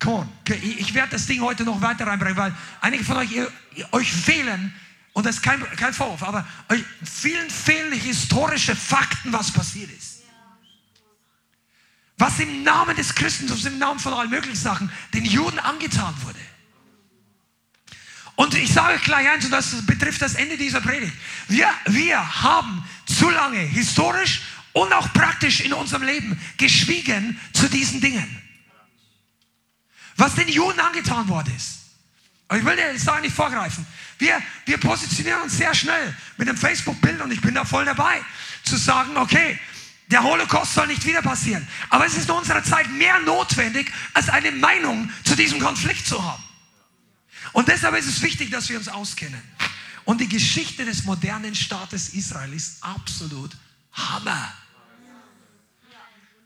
Come 0.00 0.16
on. 0.16 0.28
Ich 0.62 0.94
werde 0.94 1.12
das 1.12 1.26
Ding 1.26 1.42
heute 1.42 1.62
noch 1.64 1.80
weiter 1.82 2.06
reinbringen, 2.06 2.36
weil 2.36 2.54
einige 2.80 3.04
von 3.04 3.18
euch, 3.18 3.30
ihr, 3.30 3.52
euch 3.92 4.10
fehlen, 4.10 4.74
und 5.12 5.26
das 5.26 5.36
ist 5.36 5.42
kein, 5.42 5.60
kein 5.76 5.92
Vorwurf, 5.92 6.22
aber 6.22 6.46
euch 6.70 6.82
vielen 7.04 7.50
fehlen 7.50 7.92
historische 7.92 8.74
Fakten, 8.74 9.32
was 9.32 9.52
passiert 9.52 9.90
ist. 9.90 10.22
Was 12.16 12.38
im 12.38 12.62
Namen 12.62 12.96
des 12.96 13.14
Christentums, 13.14 13.64
im 13.66 13.78
Namen 13.78 14.00
von 14.00 14.12
allen 14.14 14.30
möglichen 14.30 14.56
Sachen, 14.56 14.90
den 15.12 15.24
Juden 15.24 15.58
angetan 15.58 16.14
wurde. 16.22 16.38
Und 18.36 18.54
ich 18.54 18.72
sage 18.72 18.98
gleich 19.00 19.28
eins, 19.28 19.44
und 19.44 19.50
das 19.50 19.84
betrifft 19.84 20.22
das 20.22 20.34
Ende 20.34 20.56
dieser 20.56 20.80
Predigt. 20.80 21.12
Wir, 21.48 21.68
wir 21.86 22.42
haben 22.42 22.82
zu 23.04 23.28
lange 23.28 23.58
historisch 23.58 24.42
und 24.72 24.92
auch 24.94 25.12
praktisch 25.12 25.60
in 25.60 25.74
unserem 25.74 26.04
Leben 26.04 26.40
geschwiegen 26.56 27.38
zu 27.52 27.68
diesen 27.68 28.00
Dingen 28.00 28.49
was 30.20 30.34
den 30.34 30.48
Juden 30.48 30.78
angetan 30.78 31.28
worden 31.28 31.54
ist. 31.56 31.78
Aber 32.48 32.58
ich 32.58 32.64
will 32.64 32.76
dir 32.76 32.92
jetzt 32.92 33.06
da 33.06 33.20
nicht 33.20 33.34
vorgreifen. 33.34 33.86
Wir, 34.18 34.40
wir 34.66 34.78
positionieren 34.78 35.42
uns 35.42 35.56
sehr 35.56 35.74
schnell 35.74 36.14
mit 36.36 36.46
dem 36.46 36.56
Facebook-Bild 36.56 37.20
und 37.20 37.30
ich 37.32 37.40
bin 37.40 37.54
da 37.54 37.64
voll 37.64 37.84
dabei, 37.84 38.20
zu 38.64 38.76
sagen, 38.76 39.16
okay, 39.16 39.58
der 40.08 40.22
Holocaust 40.22 40.74
soll 40.74 40.88
nicht 40.88 41.06
wieder 41.06 41.22
passieren. 41.22 41.66
Aber 41.88 42.04
es 42.04 42.16
ist 42.16 42.28
in 42.28 42.34
unserer 42.34 42.62
Zeit 42.62 42.90
mehr 42.90 43.20
notwendig, 43.20 43.90
als 44.12 44.28
eine 44.28 44.50
Meinung 44.52 45.10
zu 45.24 45.36
diesem 45.36 45.60
Konflikt 45.60 46.06
zu 46.06 46.22
haben. 46.22 46.42
Und 47.52 47.68
deshalb 47.68 47.96
ist 47.96 48.06
es 48.06 48.20
wichtig, 48.20 48.50
dass 48.50 48.68
wir 48.68 48.78
uns 48.78 48.88
auskennen. 48.88 49.40
Und 50.04 50.20
die 50.20 50.28
Geschichte 50.28 50.84
des 50.84 51.04
modernen 51.04 51.54
Staates 51.54 52.10
Israel 52.10 52.52
ist 52.52 52.82
absolut 52.82 53.56
Hammer. 53.92 54.52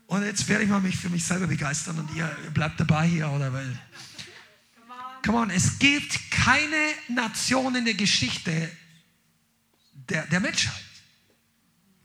Und 0.07 0.23
jetzt 0.23 0.47
werde 0.47 0.63
ich 0.63 0.69
mal 0.69 0.81
mich 0.81 0.97
für 0.97 1.09
mich 1.09 1.25
selber 1.25 1.47
begeistern 1.47 1.99
und 1.99 2.15
ihr 2.15 2.27
bleibt 2.53 2.79
dabei 2.79 3.07
hier, 3.07 3.29
oder? 3.29 3.51
Weil, 3.51 3.79
come 5.23 5.39
on, 5.39 5.49
es 5.49 5.79
gibt 5.79 6.31
keine 6.31 6.93
Nation 7.07 7.75
in 7.75 7.85
der 7.85 7.95
Geschichte 7.95 8.69
der, 10.09 10.27
der 10.27 10.39
Menschheit. 10.39 10.73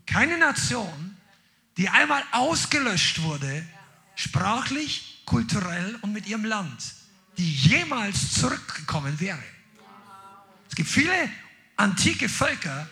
Keine 0.07 0.38
Nation, 0.38 1.16
die 1.76 1.88
einmal 1.88 2.22
ausgelöscht 2.32 3.22
wurde, 3.22 3.66
sprachlich, 4.16 5.22
kulturell 5.26 5.96
und 6.03 6.12
mit 6.12 6.26
ihrem 6.26 6.44
Land, 6.44 6.82
die 7.38 7.53
jemals 7.53 8.32
zurückgekommen 8.32 9.20
wäre. 9.20 9.42
Es 10.68 10.74
gibt 10.74 10.88
viele 10.88 11.30
antike 11.76 12.28
Völker, 12.28 12.88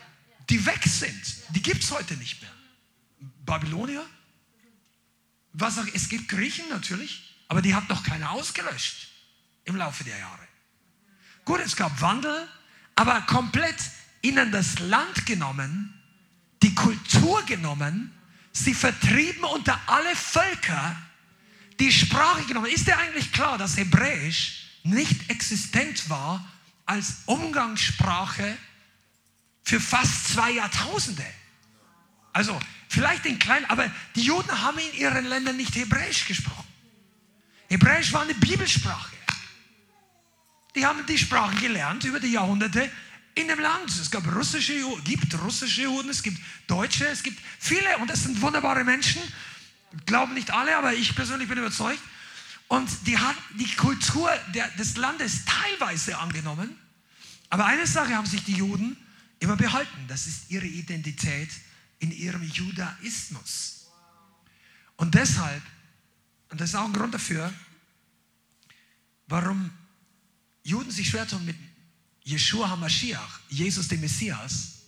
die 0.49 0.65
weg 0.65 0.83
sind. 0.85 1.21
Die 1.51 1.63
gibt 1.63 1.83
es 1.83 1.91
heute 1.91 2.15
nicht 2.17 2.41
mehr. 2.41 2.51
Babylonier, 3.45 4.05
was 5.53 5.79
auch, 5.79 5.87
es 5.95 6.09
gibt 6.09 6.29
Griechen 6.29 6.69
natürlich, 6.69 7.37
aber 7.49 7.63
die 7.63 7.75
hat 7.75 7.89
noch 7.89 8.03
keiner 8.03 8.31
ausgelöscht 8.31 9.09
im 9.65 9.77
Laufe 9.77 10.05
der 10.05 10.19
Jahre. 10.19 10.47
Gut, 11.45 11.61
es 11.61 11.77
gab 11.77 12.01
Wandel, 12.01 12.49
aber 12.95 13.23
komplett 13.23 13.77
ihnen 14.23 14.53
das 14.53 14.79
Land 14.81 15.27
genommen, 15.27 15.95
die 16.63 16.75
Kultur 16.75 17.43
genommen, 17.45 18.13
sie 18.53 18.75
vertrieben 18.75 19.45
unter 19.45 19.81
alle 19.87 20.15
Völker, 20.15 20.97
die 21.79 21.93
Sprache 21.93 22.45
genommen. 22.45 22.71
Ist 22.71 22.87
dir 22.87 22.99
eigentlich 22.99 23.33
klar, 23.33 23.57
dass 23.59 23.77
Hebräisch 23.77 24.81
nicht 24.83 25.31
existent 25.31 26.11
war 26.11 26.47
als 26.87 27.19
Umgangssprache 27.27 28.57
für 29.63 29.81
fast 29.81 30.29
zwei 30.29 30.53
Jahrtausende? 30.53 31.25
Also 32.39 32.59
Vielleicht 32.89 33.27
in 33.27 33.39
kleinen, 33.39 33.67
aber 33.67 33.91
die 34.15 34.23
Juden 34.23 34.51
haben 34.51 34.79
in 34.79 34.95
ihren 34.95 35.27
Ländern 35.27 35.57
nicht 35.57 35.75
Hebräisch 35.77 36.27
gesprochen. 36.27 36.67
Hebräisch 37.69 38.13
war 38.13 38.23
eine 38.23 38.35
Bibelsprache. 38.35 39.15
Die 40.75 40.87
haben 40.87 41.05
die 41.07 41.19
Sprache 41.19 41.55
gelernt 41.57 42.05
über 42.05 42.19
die 42.19 42.33
Jahrhunderte 42.33 42.91
in 43.35 43.49
dem 43.49 43.61
Land. 43.61 43.91
Es 43.91 44.11
gab 44.11 44.27
russische, 44.35 44.73
gibt 45.05 45.39
russische 45.43 45.83
Juden, 45.83 46.09
es 46.09 46.23
gibt 46.23 46.41
Deutsche, 46.67 47.07
es 47.09 47.23
gibt 47.23 47.39
viele 47.59 47.99
und 47.99 48.09
das 48.09 48.23
sind 48.23 48.41
wunderbare 48.41 48.85
Menschen. 48.85 49.21
Glauben 50.07 50.33
nicht 50.35 50.51
alle, 50.51 50.77
aber 50.77 50.95
ich 50.95 51.15
persönlich 51.15 51.49
bin 51.49 51.59
überzeugt. 51.59 52.03
Und 52.69 52.89
die 53.07 53.19
hat 53.19 53.37
die 53.59 53.71
Kultur 53.77 54.31
der, 54.55 54.69
des 54.79 54.97
Landes 54.97 55.45
teilweise 55.45 56.19
angenommen. 56.19 56.75
Aber 57.51 57.67
eine 57.67 57.87
Sache 57.87 58.15
haben 58.15 58.27
sich 58.27 58.45
die 58.45 58.55
Juden 58.55 58.97
immer 59.41 59.57
behalten. 59.57 60.07
Das 60.09 60.27
ist 60.27 60.51
ihre 60.51 60.67
Identität 60.67 61.51
in 61.99 62.13
ihrem 62.13 62.43
Judaismus. 62.43 63.87
Und 64.97 65.15
deshalb, 65.15 65.63
und 66.51 66.61
das 66.61 66.71
ist 66.71 66.75
auch 66.75 66.85
ein 66.85 66.93
Grund 66.93 67.15
dafür, 67.15 67.53
warum 69.27 69.71
Juden 70.63 70.91
sich 70.91 71.09
schwer 71.09 71.27
tun 71.27 71.45
mit 71.45 71.57
Yeshua 72.25 72.69
HaMashiach, 72.71 73.41
Jesus 73.49 73.89
dem 73.89 74.01
Messias, 74.01 74.79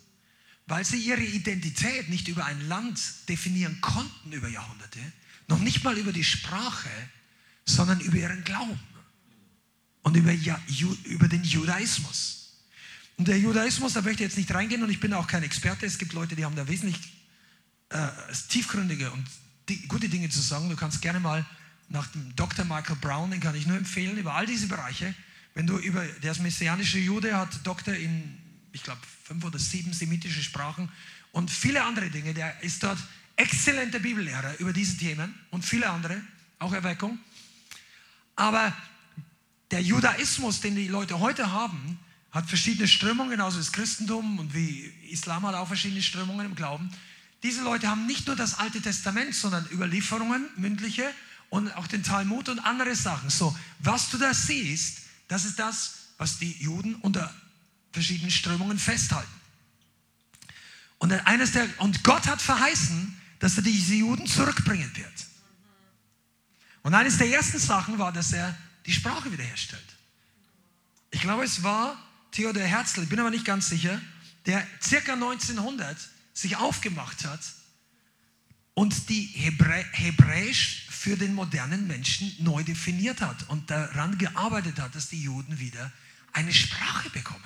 weil 0.67 0.85
sie 0.85 0.99
ihre 0.99 1.23
Identität 1.23 2.09
nicht 2.09 2.29
über 2.29 2.45
ein 2.45 2.69
Land 2.69 3.01
definieren 3.29 3.81
konnten 3.81 4.33
über 4.33 4.49
Jahrhunderte, 4.49 5.01
noch 5.49 5.59
nicht 5.59 5.83
mal 5.83 5.97
über 5.99 6.13
die 6.13 6.25
Sprache, 6.25 6.91
sondern 7.65 8.01
über 8.01 8.17
ihren 8.17 8.45
Glauben 8.45 8.79
und 10.03 10.17
über, 10.17 10.33
über 11.05 11.29
den 11.29 11.43
Judaismus. 11.45 12.40
Und 13.21 13.29
der 13.29 13.39
Judaismus, 13.39 13.93
da 13.93 14.01
möchte 14.01 14.25
ich 14.25 14.31
jetzt 14.31 14.39
nicht 14.39 14.55
reingehen 14.55 14.83
und 14.83 14.89
ich 14.89 14.99
bin 14.99 15.13
auch 15.13 15.27
kein 15.27 15.43
Experte. 15.43 15.85
Es 15.85 15.99
gibt 15.99 16.15
Leute, 16.15 16.37
die 16.37 16.47
haben 16.47 16.57
da 16.57 16.67
wesentlich 16.67 16.97
äh, 17.91 18.09
tiefgründige 18.49 19.11
und 19.11 19.23
die, 19.69 19.87
gute 19.89 20.09
Dinge 20.09 20.31
zu 20.31 20.41
sagen. 20.41 20.71
Du 20.71 20.77
kannst 20.77 21.03
gerne 21.03 21.21
mal 21.21 21.45
nach 21.91 22.07
dem 22.07 22.35
Dr. 22.35 22.65
Michael 22.65 22.97
Brown, 22.97 23.31
den 23.31 23.41
kann 23.41 23.55
ich 23.55 23.67
nur 23.67 23.77
empfehlen, 23.77 24.17
über 24.17 24.37
all 24.37 24.47
diese 24.47 24.69
Bereiche. 24.69 25.15
Wenn 25.53 25.67
du 25.67 25.77
über, 25.77 26.03
der 26.23 26.33
ist 26.33 26.41
messianische 26.41 26.99
Jude, 26.99 27.37
hat 27.37 27.51
Doktor 27.63 27.93
in, 27.93 28.39
ich 28.73 28.83
glaube, 28.83 29.03
fünf 29.25 29.45
oder 29.45 29.59
sieben 29.59 29.93
semitische 29.93 30.43
Sprachen 30.43 30.89
und 31.33 31.51
viele 31.51 31.85
andere 31.85 32.09
Dinge. 32.09 32.33
Der 32.33 32.63
ist 32.63 32.83
dort 32.83 32.99
exzellenter 33.37 33.99
Bibellehrer 33.99 34.59
über 34.61 34.73
diese 34.73 34.97
Themen 34.97 35.35
und 35.51 35.63
viele 35.63 35.91
andere, 35.91 36.23
auch 36.59 36.73
Erweckung. 36.73 37.19
Aber 38.37 38.75
der 39.73 39.83
Judaismus, 39.83 40.63
den 40.63 40.75
die 40.75 40.89
Leute 40.89 41.21
heute 41.21 41.53
haben, 41.53 41.99
hat 42.33 42.49
verschiedene 42.49 42.87
Strömungen, 42.87 43.31
genauso 43.31 43.59
das 43.59 43.73
Christentum 43.73 44.39
und 44.39 44.55
wie 44.55 44.93
Islam 45.11 45.47
hat 45.47 45.55
auch 45.55 45.67
verschiedene 45.67 46.03
Strömungen 46.03 46.47
im 46.47 46.55
Glauben. 46.55 46.91
Diese 47.43 47.63
Leute 47.63 47.89
haben 47.89 48.07
nicht 48.07 48.27
nur 48.27 48.37
das 48.37 48.59
Alte 48.59 48.81
Testament, 48.81 49.35
sondern 49.35 49.67
Überlieferungen, 49.73 50.49
mündliche 50.57 51.11
und 51.49 51.75
auch 51.77 51.87
den 51.87 52.03
Talmud 52.03 52.49
und 52.49 52.61
andere 52.61 52.95
Sachen. 52.95 53.31
So, 53.31 53.57
was 53.81 54.11
du 54.11 54.19
da 54.19 54.33
siehst, 54.33 54.99
das 55.29 55.45
ist 55.45 55.59
das, 55.59 55.95
was 56.19 56.39
die 56.39 56.53
Juden 56.53 56.97
unter 56.97 57.35
verschiedenen 57.93 58.31
Strömungen 58.31 58.79
festhalten. 58.79 59.31
Und, 60.99 61.13
eines 61.27 61.53
der, 61.53 61.67
und 61.79 62.05
Gott 62.05 62.27
hat 62.27 62.43
verheißen, 62.43 63.17
dass 63.39 63.57
er 63.57 63.63
diese 63.63 63.95
Juden 63.95 64.27
zurückbringen 64.27 64.91
wird. 64.97 65.13
Und 66.83 66.95
eines 66.95 67.19
der 67.19 67.29
ersten 67.29 67.59
Sachen 67.59 67.99
war, 67.99 68.13
dass 68.13 68.33
er 68.33 68.57
die 68.87 68.93
Sprache 68.93 69.33
wiederherstellt. 69.33 69.83
Ich 71.11 71.23
glaube, 71.23 71.45
es 71.45 71.63
war 71.63 71.97
Theodor 72.33 72.63
Herzl, 72.63 73.03
ich 73.03 73.09
bin 73.09 73.19
aber 73.19 73.31
nicht 73.31 73.45
ganz 73.45 73.69
sicher, 73.69 74.01
der 74.47 74.67
circa 74.83 75.15
1900 75.15 75.97
sich 76.33 76.57
aufgemacht 76.57 77.25
hat 77.25 77.41
und 78.75 79.09
die 79.09 79.23
Hebrä 79.23 79.85
Hebräisch 79.93 80.87
für 80.89 81.17
den 81.17 81.35
modernen 81.35 81.87
Menschen 81.87 82.35
neu 82.39 82.63
definiert 82.63 83.21
hat 83.21 83.49
und 83.49 83.71
daran 83.71 84.19
gearbeitet 84.19 84.79
hat, 84.81 84.95
dass 84.95 85.09
die 85.09 85.23
Juden 85.23 85.59
wieder 85.59 85.93
eine 86.33 86.53
Sprache 86.53 87.11
bekommen. 87.11 87.43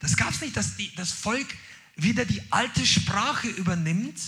Das 0.00 0.16
gab 0.16 0.30
es 0.30 0.40
nicht, 0.40 0.56
dass 0.56 0.76
die, 0.76 0.94
das 0.94 1.12
Volk 1.12 1.46
wieder 1.96 2.24
die 2.24 2.42
alte 2.50 2.84
Sprache 2.86 3.48
übernimmt 3.48 4.20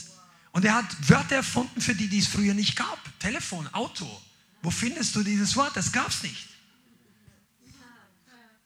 und 0.53 0.65
er 0.65 0.75
hat 0.75 1.09
Wörter 1.09 1.37
erfunden, 1.37 1.81
für 1.81 1.95
die, 1.95 2.09
die 2.09 2.19
es 2.19 2.27
früher 2.27 2.55
nicht 2.55 2.77
gab. 2.77 2.99
Telefon, 3.21 3.67
Auto. 3.75 4.23
Wo 4.63 4.71
findest 4.71 5.15
du 5.15 5.23
dieses 5.23 5.55
Wort? 5.57 5.77
Das 5.77 5.93
gab 5.93 6.09
es 6.09 6.23
nicht. 6.23 6.49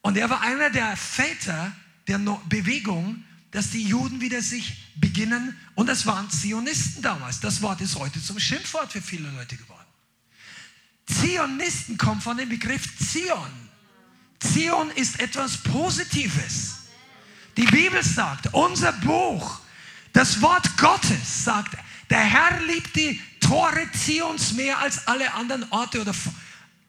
Und 0.03 0.17
er 0.17 0.29
war 0.29 0.41
einer 0.41 0.69
der 0.69 0.95
Väter 0.95 1.71
der 2.07 2.19
Bewegung, 2.49 3.23
dass 3.51 3.69
die 3.69 3.83
Juden 3.83 4.19
wieder 4.19 4.41
sich 4.41 4.91
beginnen, 4.95 5.57
und 5.75 5.87
das 5.87 6.05
waren 6.05 6.29
Zionisten 6.29 7.01
damals. 7.01 7.39
Das 7.39 7.61
Wort 7.61 7.81
ist 7.81 7.95
heute 7.95 8.21
zum 8.21 8.39
Schimpfwort 8.39 8.91
für 8.91 9.01
viele 9.01 9.29
Leute 9.31 9.55
geworden. 9.55 9.79
Zionisten 11.07 11.97
kommen 11.97 12.21
von 12.21 12.37
dem 12.37 12.49
Begriff 12.49 12.83
Zion. 12.97 13.69
Zion 14.39 14.91
ist 14.91 15.19
etwas 15.19 15.57
Positives. 15.57 16.75
Die 17.55 17.65
Bibel 17.65 18.03
sagt, 18.03 18.53
unser 18.53 18.91
Buch, 18.91 19.59
das 20.11 20.41
Wort 20.41 20.77
Gottes 20.77 21.45
sagt, 21.45 21.77
der 22.09 22.19
Herr 22.19 22.59
liebt 22.61 22.95
die 22.95 23.21
Tore 23.39 23.89
Zions 23.93 24.53
mehr 24.53 24.79
als 24.79 25.07
alle 25.07 25.33
anderen 25.33 25.71
Orte 25.71 26.01
oder 26.01 26.13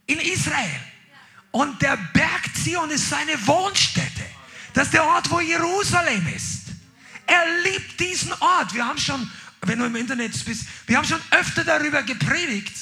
in 0.07 0.19
Israel. 0.19 0.81
Und 1.55 1.81
der 1.83 1.97
Berg 2.13 2.51
Zion 2.53 2.91
ist 2.91 3.09
seine 3.09 3.35
Wohnstätte. 3.47 4.25
Das 4.73 4.87
ist 4.87 4.95
der 4.95 5.05
Ort, 5.05 5.31
wo 5.31 5.39
Jerusalem 5.39 6.27
ist. 6.35 6.63
Er 7.27 7.45
liebt 7.63 8.01
diesen 8.01 8.33
Ort. 8.33 8.75
Wir 8.75 8.85
haben 8.85 8.99
schon, 8.99 9.31
wenn 9.63 9.79
du 9.79 9.85
im 9.85 9.95
Internet 9.95 10.33
bist, 10.45 10.65
wir 10.89 10.97
haben 10.97 11.07
schon 11.07 11.21
öfter 11.31 11.63
darüber 11.63 12.03
gepredigt. 12.03 12.75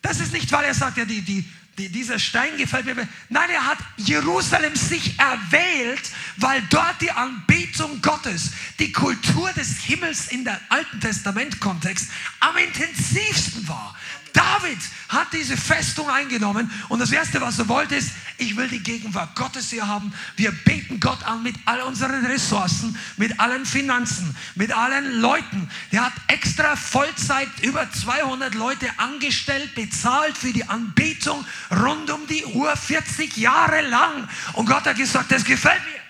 Das 0.00 0.20
ist 0.20 0.32
nicht, 0.32 0.50
weil 0.52 0.64
er 0.64 0.72
sagt, 0.72 0.96
ja, 0.96 1.04
die, 1.04 1.20
die, 1.20 1.44
die, 1.76 1.90
dieser 1.90 2.18
Stein 2.18 2.56
gefällt 2.56 2.86
mir. 2.86 3.06
Nein, 3.28 3.50
er 3.50 3.66
hat 3.66 3.78
Jerusalem 3.98 4.74
sich 4.74 5.18
erwählt, 5.18 6.10
weil 6.38 6.62
dort 6.70 7.02
die 7.02 7.10
Anbetung 7.10 8.00
Gottes, 8.00 8.52
die 8.78 8.90
Kultur 8.90 9.52
des 9.52 9.80
Himmels 9.80 10.28
in 10.28 10.44
der 10.44 10.58
Alten 10.70 10.98
Testament-Kontext 10.98 12.08
am 12.40 12.56
intensivsten 12.56 13.68
war. 13.68 13.94
David 14.34 14.78
hat 15.08 15.32
diese 15.32 15.56
Festung 15.56 16.10
eingenommen 16.10 16.70
und 16.88 16.98
das 16.98 17.12
Erste, 17.12 17.40
was 17.40 17.58
er 17.58 17.68
wollte, 17.68 17.94
ist, 17.94 18.10
ich 18.36 18.56
will 18.56 18.68
die 18.68 18.82
Gegenwart 18.82 19.36
Gottes 19.36 19.70
hier 19.70 19.86
haben. 19.86 20.12
Wir 20.36 20.50
beten 20.50 20.98
Gott 20.98 21.22
an 21.24 21.44
mit 21.44 21.54
all 21.66 21.80
unseren 21.82 22.26
Ressourcen, 22.26 22.98
mit 23.16 23.38
allen 23.38 23.64
Finanzen, 23.64 24.36
mit 24.56 24.76
allen 24.76 25.20
Leuten. 25.20 25.70
Der 25.92 26.06
hat 26.06 26.12
extra 26.26 26.74
Vollzeit 26.74 27.48
über 27.62 27.88
200 27.90 28.54
Leute 28.54 28.88
angestellt, 28.96 29.74
bezahlt 29.76 30.36
für 30.36 30.52
die 30.52 30.68
Anbetung 30.68 31.44
rund 31.70 32.10
um 32.10 32.26
die 32.26 32.44
Uhr, 32.44 32.76
40 32.76 33.36
Jahre 33.36 33.82
lang. 33.82 34.28
Und 34.54 34.66
Gott 34.66 34.84
hat 34.84 34.96
gesagt, 34.96 35.30
das 35.30 35.44
gefällt 35.44 35.82
mir. 35.84 36.00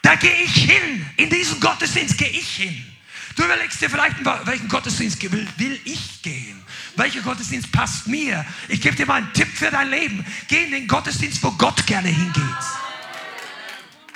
Da 0.00 0.14
gehe 0.14 0.42
ich 0.42 0.54
hin. 0.54 1.06
In 1.18 1.28
diesen 1.28 1.60
Gottesdienst 1.60 2.16
gehe 2.16 2.28
ich 2.28 2.56
hin. 2.56 2.93
Du 3.36 3.44
überlegst 3.44 3.80
dir 3.80 3.90
vielleicht, 3.90 4.16
welchen 4.44 4.68
Gottesdienst 4.68 5.20
will, 5.32 5.46
will 5.56 5.80
ich 5.84 6.22
gehen? 6.22 6.62
Welcher 6.96 7.20
Gottesdienst 7.22 7.72
passt 7.72 8.06
mir? 8.06 8.44
Ich 8.68 8.80
gebe 8.80 8.94
dir 8.94 9.06
mal 9.06 9.16
einen 9.16 9.32
Tipp 9.32 9.48
für 9.48 9.70
dein 9.70 9.90
Leben. 9.90 10.24
Geh 10.46 10.64
in 10.64 10.70
den 10.70 10.86
Gottesdienst, 10.86 11.42
wo 11.42 11.50
Gott 11.52 11.84
gerne 11.86 12.08
hingeht. 12.08 12.44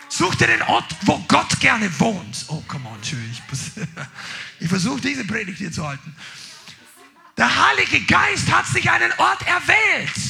Such 0.09 0.37
dir 0.37 0.47
den 0.47 0.63
Ort, 0.63 0.97
wo 1.03 1.19
Gott 1.29 1.59
gerne 1.61 1.91
wohnt. 1.99 2.45
Oh, 2.49 2.63
come 2.69 2.89
on. 2.89 2.99
Ich, 3.03 3.43
ich 4.61 4.69
versuche 4.69 5.01
diese 5.01 5.25
Predigt 5.25 5.59
hier 5.59 5.73
zu 5.73 5.87
halten. 5.87 6.15
Der 7.37 7.69
Heilige 7.69 8.05
Geist 8.05 8.51
hat 8.51 8.67
sich 8.67 8.91
einen 8.91 9.13
Ort 9.13 9.47
erwählt, 9.47 10.21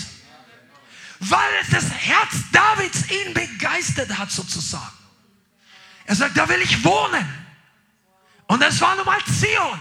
weil 1.20 1.50
das 1.70 1.90
Herz 1.90 2.34
Davids 2.52 3.04
ihn 3.10 3.34
begeistert 3.34 4.18
hat, 4.18 4.30
sozusagen. 4.30 4.92
Er 6.04 6.14
sagt, 6.14 6.36
da 6.36 6.48
will 6.48 6.60
ich 6.62 6.84
wohnen. 6.84 7.47
Und 8.48 8.60
das 8.60 8.80
war 8.80 8.96
nun 8.96 9.04
mal 9.04 9.20
Zion. 9.26 9.78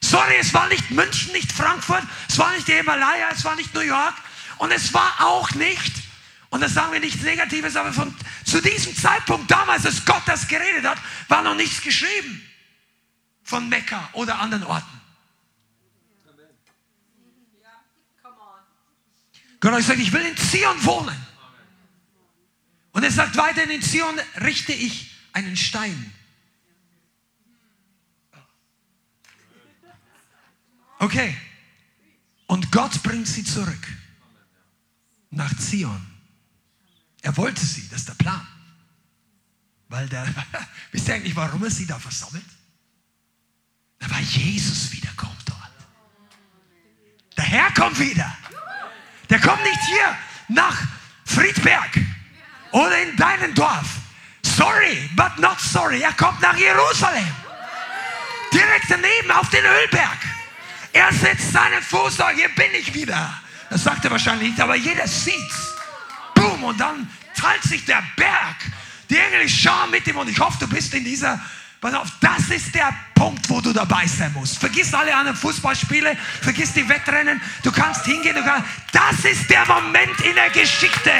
Sorry, 0.00 0.36
es 0.38 0.54
war 0.54 0.68
nicht 0.68 0.90
München, 0.90 1.32
nicht 1.32 1.50
Frankfurt, 1.50 2.04
es 2.28 2.38
war 2.38 2.52
nicht 2.52 2.68
die 2.68 2.74
Himalaya, 2.74 3.30
es 3.30 3.44
war 3.44 3.56
nicht 3.56 3.74
New 3.74 3.80
York 3.80 4.14
und 4.58 4.70
es 4.70 4.94
war 4.94 5.12
auch 5.20 5.50
nicht, 5.52 5.92
und 6.50 6.60
das 6.60 6.74
sagen 6.74 6.92
wir 6.92 7.00
nichts 7.00 7.22
Negatives, 7.22 7.74
aber 7.74 7.92
von, 7.92 8.14
zu 8.44 8.60
diesem 8.60 8.94
Zeitpunkt 8.96 9.50
damals, 9.50 9.84
als 9.86 10.04
Gott 10.04 10.22
das 10.26 10.46
geredet 10.46 10.84
hat, 10.84 10.98
war 11.28 11.42
noch 11.42 11.54
nichts 11.56 11.80
geschrieben 11.80 12.48
von 13.42 13.68
Mekka 13.68 14.10
oder 14.12 14.38
anderen 14.38 14.64
Orten. 14.64 15.00
Gott 19.58 19.72
hat 19.72 19.78
gesagt, 19.78 19.98
ich 19.98 20.12
will 20.12 20.24
in 20.24 20.36
Zion 20.36 20.84
wohnen. 20.84 21.26
Und 22.92 23.02
er 23.02 23.10
sagt 23.10 23.36
weiter, 23.36 23.64
in 23.64 23.82
Zion 23.82 24.20
richte 24.42 24.72
ich 24.72 25.10
einen 25.32 25.56
Stein 25.56 26.12
Okay. 31.04 31.36
Und 32.46 32.72
Gott 32.72 33.02
bringt 33.02 33.28
sie 33.28 33.44
zurück 33.44 33.86
nach 35.28 35.54
Zion. 35.58 36.00
Er 37.20 37.36
wollte 37.36 37.64
sie, 37.64 37.86
das 37.90 38.00
ist 38.00 38.08
der 38.08 38.14
Plan. 38.14 38.46
Weil 39.88 40.08
der, 40.08 40.26
wisst 40.92 41.08
ihr 41.08 41.14
eigentlich, 41.14 41.36
warum 41.36 41.62
er 41.62 41.70
sie 41.70 41.86
da 41.86 41.98
versammelt? 41.98 42.46
Weil 44.00 44.22
Jesus 44.22 44.92
wiederkommt 44.92 45.42
dort. 45.44 45.72
Der 47.36 47.44
Herr 47.44 47.70
kommt 47.74 47.98
wieder. 47.98 48.34
Der 49.28 49.40
kommt 49.40 49.62
nicht 49.62 49.80
hier 49.86 50.16
nach 50.48 50.88
Friedberg 51.26 52.00
oder 52.72 53.02
in 53.02 53.14
deinem 53.16 53.54
Dorf. 53.54 53.98
Sorry, 54.42 55.10
but 55.14 55.38
not 55.38 55.60
sorry. 55.60 56.00
Er 56.00 56.14
kommt 56.14 56.40
nach 56.40 56.56
Jerusalem. 56.56 57.34
Direkt 58.54 58.86
daneben 58.88 59.30
auf 59.32 59.50
den 59.50 59.64
Ölberg. 59.64 60.33
Er 60.94 61.12
setzt 61.12 61.52
seinen 61.52 61.82
Fuß 61.82 62.16
da, 62.16 62.30
hier 62.30 62.48
bin 62.50 62.72
ich 62.80 62.94
wieder. 62.94 63.40
Das 63.68 63.84
sagt 63.84 64.04
er 64.04 64.10
wahrscheinlich 64.10 64.50
nicht, 64.50 64.60
aber 64.60 64.76
jeder 64.76 65.06
sieht's. 65.06 65.74
Boom, 66.34 66.64
und 66.64 66.80
dann 66.80 67.10
teilt 67.36 67.62
sich 67.64 67.84
der 67.84 68.02
Berg. 68.16 68.56
Die 69.10 69.18
Engel 69.18 69.48
schauen 69.48 69.90
mit 69.90 70.06
ihm 70.06 70.16
und 70.16 70.30
ich 70.30 70.38
hoffe, 70.38 70.56
du 70.60 70.68
bist 70.68 70.94
in 70.94 71.04
dieser 71.04 71.40
Pass 71.84 71.92
auf, 71.92 72.08
das 72.18 72.48
ist 72.48 72.74
der 72.74 72.94
Punkt, 73.14 73.46
wo 73.50 73.60
du 73.60 73.70
dabei 73.70 74.06
sein 74.06 74.32
musst. 74.32 74.56
Vergiss 74.56 74.94
alle 74.94 75.14
anderen 75.14 75.36
Fußballspiele, 75.36 76.16
vergiss 76.40 76.72
die 76.72 76.88
Wettrennen. 76.88 77.42
Du 77.62 77.70
kannst 77.70 78.06
hingehen, 78.06 78.34
du 78.34 78.42
kannst. 78.42 78.66
Das 78.90 79.22
ist 79.30 79.50
der 79.50 79.66
Moment 79.66 80.18
in 80.22 80.34
der 80.34 80.48
Geschichte, 80.48 81.10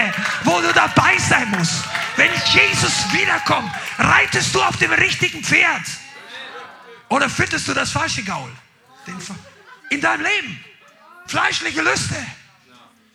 wo 0.42 0.62
du 0.62 0.72
dabei 0.72 1.18
sein 1.18 1.50
musst. 1.50 1.84
Wenn 2.16 2.30
Jesus 2.54 3.12
wiederkommt, 3.12 3.70
reitest 3.98 4.54
du 4.54 4.62
auf 4.62 4.78
dem 4.78 4.92
richtigen 4.92 5.44
Pferd. 5.44 5.82
Oder 7.10 7.28
fütterst 7.28 7.68
du 7.68 7.74
das 7.74 7.90
falsche 7.90 8.22
Gaul? 8.22 8.50
In 9.94 10.00
deinem 10.00 10.22
Leben. 10.22 10.64
Fleischliche 11.28 11.80
Lüste. 11.80 12.16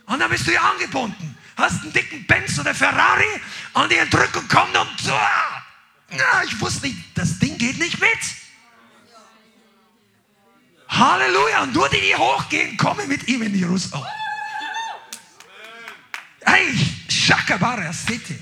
Und 0.05 0.19
dann 0.19 0.30
bist 0.30 0.47
du 0.47 0.53
ja 0.53 0.61
angebunden. 0.61 1.38
Hast 1.57 1.82
einen 1.82 1.91
dicken 1.91 2.25
Benz 2.25 2.57
oder 2.57 2.73
Ferrari 2.73 3.41
und 3.73 3.91
die 3.91 3.97
Entrückung 3.97 4.47
kommt 4.47 4.77
und. 4.77 5.05
Ja, 5.05 6.41
ich 6.45 6.59
wusste 6.61 6.88
nicht, 6.88 6.97
das 7.15 7.38
Ding 7.38 7.57
geht 7.57 7.77
nicht 7.80 7.99
mit. 7.99 8.19
Halleluja. 10.88 11.63
Und 11.63 11.73
nur 11.73 11.89
die, 11.89 11.99
die 11.99 12.15
hochgehen, 12.15 12.77
kommen 12.77 13.09
mit 13.09 13.27
ihm 13.27 13.41
in 13.41 13.53
Jerusalem. 13.53 14.07
Hey, 16.45 16.73
Shakabara 17.09 17.91
City. 17.91 18.39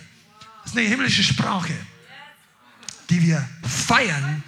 Das 0.61 0.73
ist 0.73 0.77
eine 0.77 0.87
himmlische 0.87 1.23
Sprache, 1.23 1.73
die 3.09 3.19
wir 3.23 3.49
feiern, 3.87 4.43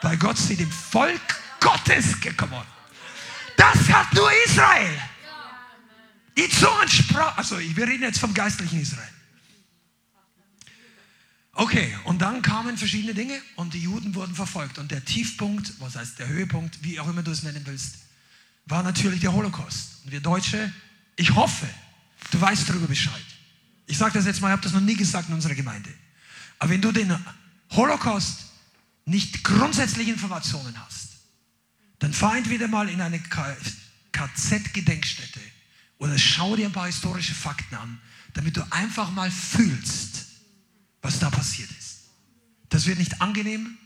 weil 0.00 0.16
Gott 0.16 0.38
sie 0.38 0.56
dem 0.56 0.72
Volk 0.72 1.20
Gottes 1.60 2.18
gekommen 2.20 2.58
hat. 2.58 2.73
Das 3.56 3.88
hat 3.88 4.12
nur 4.14 4.30
Israel. 4.46 5.00
Die 6.36 6.48
Zungensprache, 6.48 7.38
also 7.38 7.58
wir 7.58 7.86
reden 7.86 8.02
jetzt 8.02 8.18
vom 8.18 8.34
geistlichen 8.34 8.80
Israel. 8.80 9.08
Okay, 11.56 11.96
und 12.04 12.20
dann 12.20 12.42
kamen 12.42 12.76
verschiedene 12.76 13.14
Dinge 13.14 13.40
und 13.54 13.74
die 13.74 13.80
Juden 13.80 14.14
wurden 14.16 14.34
verfolgt. 14.34 14.78
Und 14.78 14.90
der 14.90 15.04
Tiefpunkt, 15.04 15.74
was 15.78 15.94
heißt 15.94 16.18
der 16.18 16.26
Höhepunkt, 16.26 16.82
wie 16.82 16.98
auch 16.98 17.08
immer 17.08 17.22
du 17.22 17.30
es 17.30 17.44
nennen 17.44 17.62
willst, 17.64 17.98
war 18.66 18.82
natürlich 18.82 19.20
der 19.20 19.32
Holocaust. 19.32 20.00
Und 20.04 20.10
wir 20.10 20.20
Deutsche, 20.20 20.72
ich 21.14 21.32
hoffe, 21.34 21.68
du 22.32 22.40
weißt 22.40 22.68
darüber 22.68 22.88
Bescheid. 22.88 23.24
Ich 23.86 23.98
sage 23.98 24.14
das 24.14 24.26
jetzt 24.26 24.40
mal, 24.40 24.48
ich 24.48 24.52
habe 24.52 24.62
das 24.62 24.72
noch 24.72 24.80
nie 24.80 24.96
gesagt 24.96 25.28
in 25.28 25.34
unserer 25.34 25.54
Gemeinde. 25.54 25.90
Aber 26.58 26.70
wenn 26.70 26.82
du 26.82 26.90
den 26.90 27.16
Holocaust 27.70 28.46
nicht 29.04 29.44
grundsätzliche 29.44 30.10
Informationen 30.10 30.74
hast, 30.84 31.03
dann 31.98 32.12
fahr 32.12 32.36
entweder 32.36 32.68
mal 32.68 32.88
in 32.88 33.00
eine 33.00 33.20
KZ-Gedenkstätte 34.12 35.40
oder 35.98 36.18
schau 36.18 36.56
dir 36.56 36.66
ein 36.66 36.72
paar 36.72 36.86
historische 36.86 37.34
Fakten 37.34 37.74
an, 37.76 38.00
damit 38.34 38.56
du 38.56 38.72
einfach 38.72 39.10
mal 39.10 39.30
fühlst, 39.30 40.26
was 41.02 41.18
da 41.18 41.30
passiert 41.30 41.70
ist. 41.70 42.10
Das 42.68 42.86
wird 42.86 42.98
nicht 42.98 43.20
angenehm, 43.20 43.78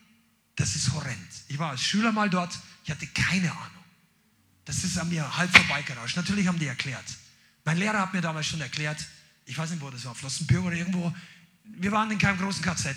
das 0.57 0.75
ist 0.75 0.93
horrend. 0.93 1.19
Ich 1.49 1.59
war 1.59 1.71
als 1.71 1.83
Schüler 1.83 2.13
mal 2.13 2.31
dort, 2.31 2.59
ich 2.85 2.91
hatte 2.91 3.07
keine 3.07 3.53
Ahnung. 3.53 3.85
Das 4.65 4.85
ist 4.85 4.99
an 4.99 5.09
mir 5.09 5.37
halb 5.37 5.55
vorbeigerauscht. 5.55 6.17
Natürlich 6.17 6.47
haben 6.47 6.59
die 6.59 6.67
erklärt. 6.67 7.05
Mein 7.65 7.79
Lehrer 7.79 8.01
hat 8.01 8.15
mir 8.15 8.21
damals 8.21 8.47
schon 8.47 8.61
erklärt, 8.61 9.05
ich 9.45 9.57
weiß 9.57 9.71
nicht, 9.71 9.81
wo 9.81 9.91
das 9.91 10.05
war, 10.05 10.15
Flossenbürger 10.15 10.69
oder 10.69 10.77
irgendwo. 10.77 11.15
Wir 11.65 11.93
waren 11.93 12.11
in 12.11 12.19
keinem 12.19 12.39
großen 12.39 12.63
KZ. 12.63 12.95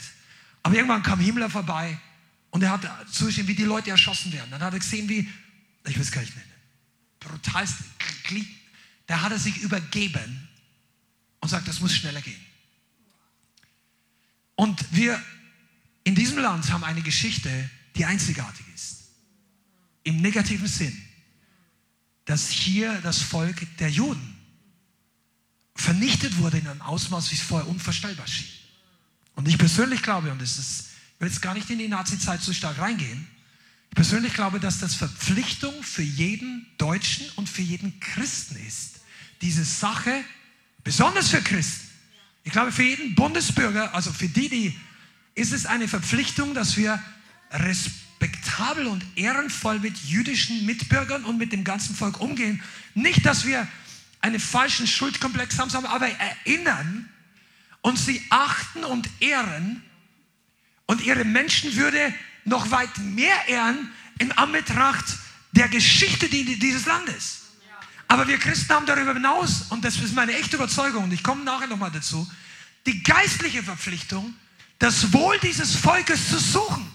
Aber 0.64 0.76
irgendwann 0.76 1.03
kam 1.03 1.20
Himmler 1.20 1.49
vorbei 1.49 1.97
und 2.52 2.62
er 2.62 2.72
hat 2.72 2.86
zusehen, 3.12 3.47
wie 3.47 3.56
die 3.56 3.64
Leute 3.64 3.89
erschossen 3.89 4.32
werden. 4.32 4.52
Dann 4.52 4.62
hat 4.62 4.74
er 4.74 4.80
gesehen, 4.80 5.10
wie, 5.10 5.28
ich 5.88 5.95
will 5.95 6.02
es 6.02 6.12
gar 6.12 6.22
nicht 6.22 6.36
nennen, 6.36 6.52
brutalst, 7.20 7.76
da 9.08 9.22
hat 9.22 9.32
er 9.32 9.39
sich 9.39 9.58
übergeben 9.58 10.47
und 11.41 11.49
sagt, 11.49 11.68
das 11.68 11.80
muss 11.82 11.93
schneller 11.93 12.22
gehen. 12.22 12.39
Und 14.56 14.80
wir 14.91 15.22
in 16.04 16.16
diesem 16.16 16.39
Land 16.39 16.72
haben 16.72 16.84
eine 16.84 17.02
Geschichte, 17.02 17.70
die 17.95 18.06
einzigartig 18.06 18.66
ist. 18.74 19.10
Im 20.04 20.18
negativen 20.22 20.68
Sinn, 20.68 20.99
dass 22.26 22.49
hier 22.49 22.99
das 23.02 23.22
Volk 23.22 23.68
der 23.78 23.89
Juden 23.89 24.38
vernichtet 25.76 26.38
wurde 26.38 26.60
in 26.60 26.68
einem 26.68 26.82
Ausmaß, 26.82 27.32
wie 27.32 27.36
es 27.36 27.41
vorher 27.41 27.68
unvorstellbar 27.68 28.28
schien. 28.28 28.47
Und 29.36 29.47
ich 29.47 29.58
persönlich 29.58 30.02
glaube, 30.02 30.32
und 30.32 30.41
das 30.41 30.58
ist, 30.58 30.91
will 31.22 31.30
jetzt 31.30 31.41
gar 31.41 31.53
nicht 31.53 31.69
in 31.69 31.78
die 31.78 31.88
Nazi-Zeit 31.88 32.41
so 32.41 32.51
stark 32.51 32.80
reingehen, 32.80 33.28
ich 33.89 33.95
persönlich 33.95 34.34
glaube, 34.34 34.59
dass 34.59 34.80
das 34.80 34.95
Verpflichtung 34.95 35.84
für 35.84 36.01
jeden 36.01 36.65
Deutschen 36.78 37.30
und 37.36 37.49
für 37.49 37.61
jeden 37.61 37.99
Christen 37.99 38.55
ist, 38.65 39.01
diese 39.41 39.63
Sache, 39.65 40.24
besonders 40.84 41.30
für 41.30 41.41
Christen, 41.41 41.88
ich 42.43 42.51
glaube, 42.51 42.72
für 42.72 42.84
jeden 42.84 43.13
Bundesbürger, 43.15 43.93
also 43.93 44.11
für 44.11 44.28
die, 44.28 44.49
die, 44.49 44.80
ist 45.36 45.53
es 45.53 45.65
eine 45.65 45.88
Verpflichtung, 45.88 46.53
dass 46.53 46.76
wir 46.76 47.01
respektabel 47.51 48.88
und 48.88 49.05
ehrenvoll 49.15 49.80
mit 49.80 49.97
jüdischen 49.97 50.65
Mitbürgern 50.65 51.24
und 51.26 51.38
mit 51.38 51.51
dem 51.51 51.63
ganzen 51.63 51.95
Volk 51.95 52.19
umgehen. 52.19 52.63
Nicht, 52.95 53.26
dass 53.26 53.45
wir 53.45 53.67
einen 54.22 54.39
falschen 54.39 54.88
Schuldkomplex 54.88 55.59
haben, 55.59 55.69
sondern 55.69 55.91
aber 55.91 56.07
erinnern 56.07 57.09
und 57.82 57.99
sie 57.99 58.24
achten 58.30 58.84
und 58.84 59.07
ehren 59.19 59.84
und 60.92 61.00
ihre 61.00 61.24
Menschenwürde 61.24 62.14
noch 62.44 62.70
weit 62.70 62.98
mehr 62.98 63.48
ehren 63.48 63.94
in 64.20 64.30
Anbetracht 64.34 65.06
der 65.54 65.70
Geschichte 65.70 66.28
dieses 66.28 66.86
Landes. 66.86 67.44
Aber 68.10 68.28
wir 68.28 68.38
Christen 68.38 68.74
haben 68.74 68.86
darüber 68.86 69.14
hinaus, 69.14 69.68
und 69.70 69.86
das 69.86 69.96
ist 69.96 70.14
meine 70.14 70.38
echte 70.38 70.58
Überzeugung, 70.58 71.06
und 71.06 71.14
ich 71.14 71.24
komme 71.24 71.46
nachher 71.46 71.68
nochmal 71.68 71.92
dazu, 71.92 72.30
die 72.86 73.02
geistliche 73.04 73.64
Verpflichtung, 73.64 74.36
das 74.80 75.14
Wohl 75.14 75.39
dieses 75.39 75.78
Volkes 75.78 76.28
zu 76.28 76.38
suchen. 76.38 76.86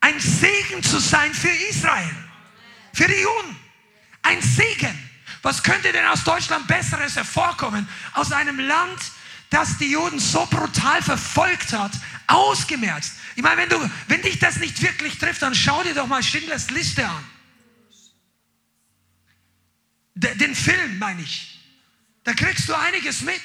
Ein 0.00 0.18
Segen 0.18 0.82
zu 0.82 0.98
sein 0.98 1.34
für 1.34 1.52
Israel, 1.68 2.16
für 2.94 3.06
die 3.06 3.20
Juden. 3.20 3.54
Ein 4.22 4.40
Segen. 4.40 4.98
Was 5.42 5.62
könnte 5.62 5.92
denn 5.92 6.06
aus 6.06 6.24
Deutschland 6.24 6.66
Besseres 6.66 7.16
hervorkommen? 7.16 7.86
Aus 8.14 8.32
einem 8.32 8.58
Land, 8.60 8.98
das 9.50 9.78
die 9.78 9.90
Juden 9.92 10.18
so 10.18 10.44
brutal 10.46 11.02
verfolgt 11.02 11.72
hat, 11.72 11.92
ausgemerzt. 12.26 13.12
Ich 13.36 13.42
meine, 13.42 13.62
wenn, 13.62 13.68
du, 13.68 13.90
wenn 14.08 14.22
dich 14.22 14.38
das 14.38 14.56
nicht 14.56 14.80
wirklich 14.82 15.18
trifft, 15.18 15.42
dann 15.42 15.54
schau 15.54 15.82
dir 15.82 15.94
doch 15.94 16.06
mal 16.06 16.22
Schindlers 16.22 16.70
Liste 16.70 17.06
an 17.06 17.24
den 20.16 20.54
Film 20.54 20.98
meine 20.98 21.22
ich, 21.22 21.60
da 22.24 22.32
kriegst 22.32 22.68
du 22.68 22.74
einiges 22.74 23.20
mit. 23.22 23.40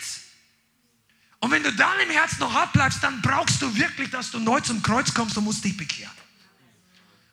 Und 1.39 1.51
wenn 1.51 1.63
du 1.63 1.73
dann 1.73 1.99
im 1.99 2.09
Herzen 2.09 2.39
noch 2.39 2.53
abbleibst, 2.53 3.03
dann 3.03 3.21
brauchst 3.21 3.61
du 3.61 3.75
wirklich, 3.75 4.09
dass 4.09 4.31
du 4.31 4.39
neu 4.39 4.59
zum 4.61 4.81
Kreuz 4.81 5.13
kommst 5.13 5.37
und 5.37 5.43
musst 5.43 5.63
dich 5.63 5.75
bekehren. 5.75 6.11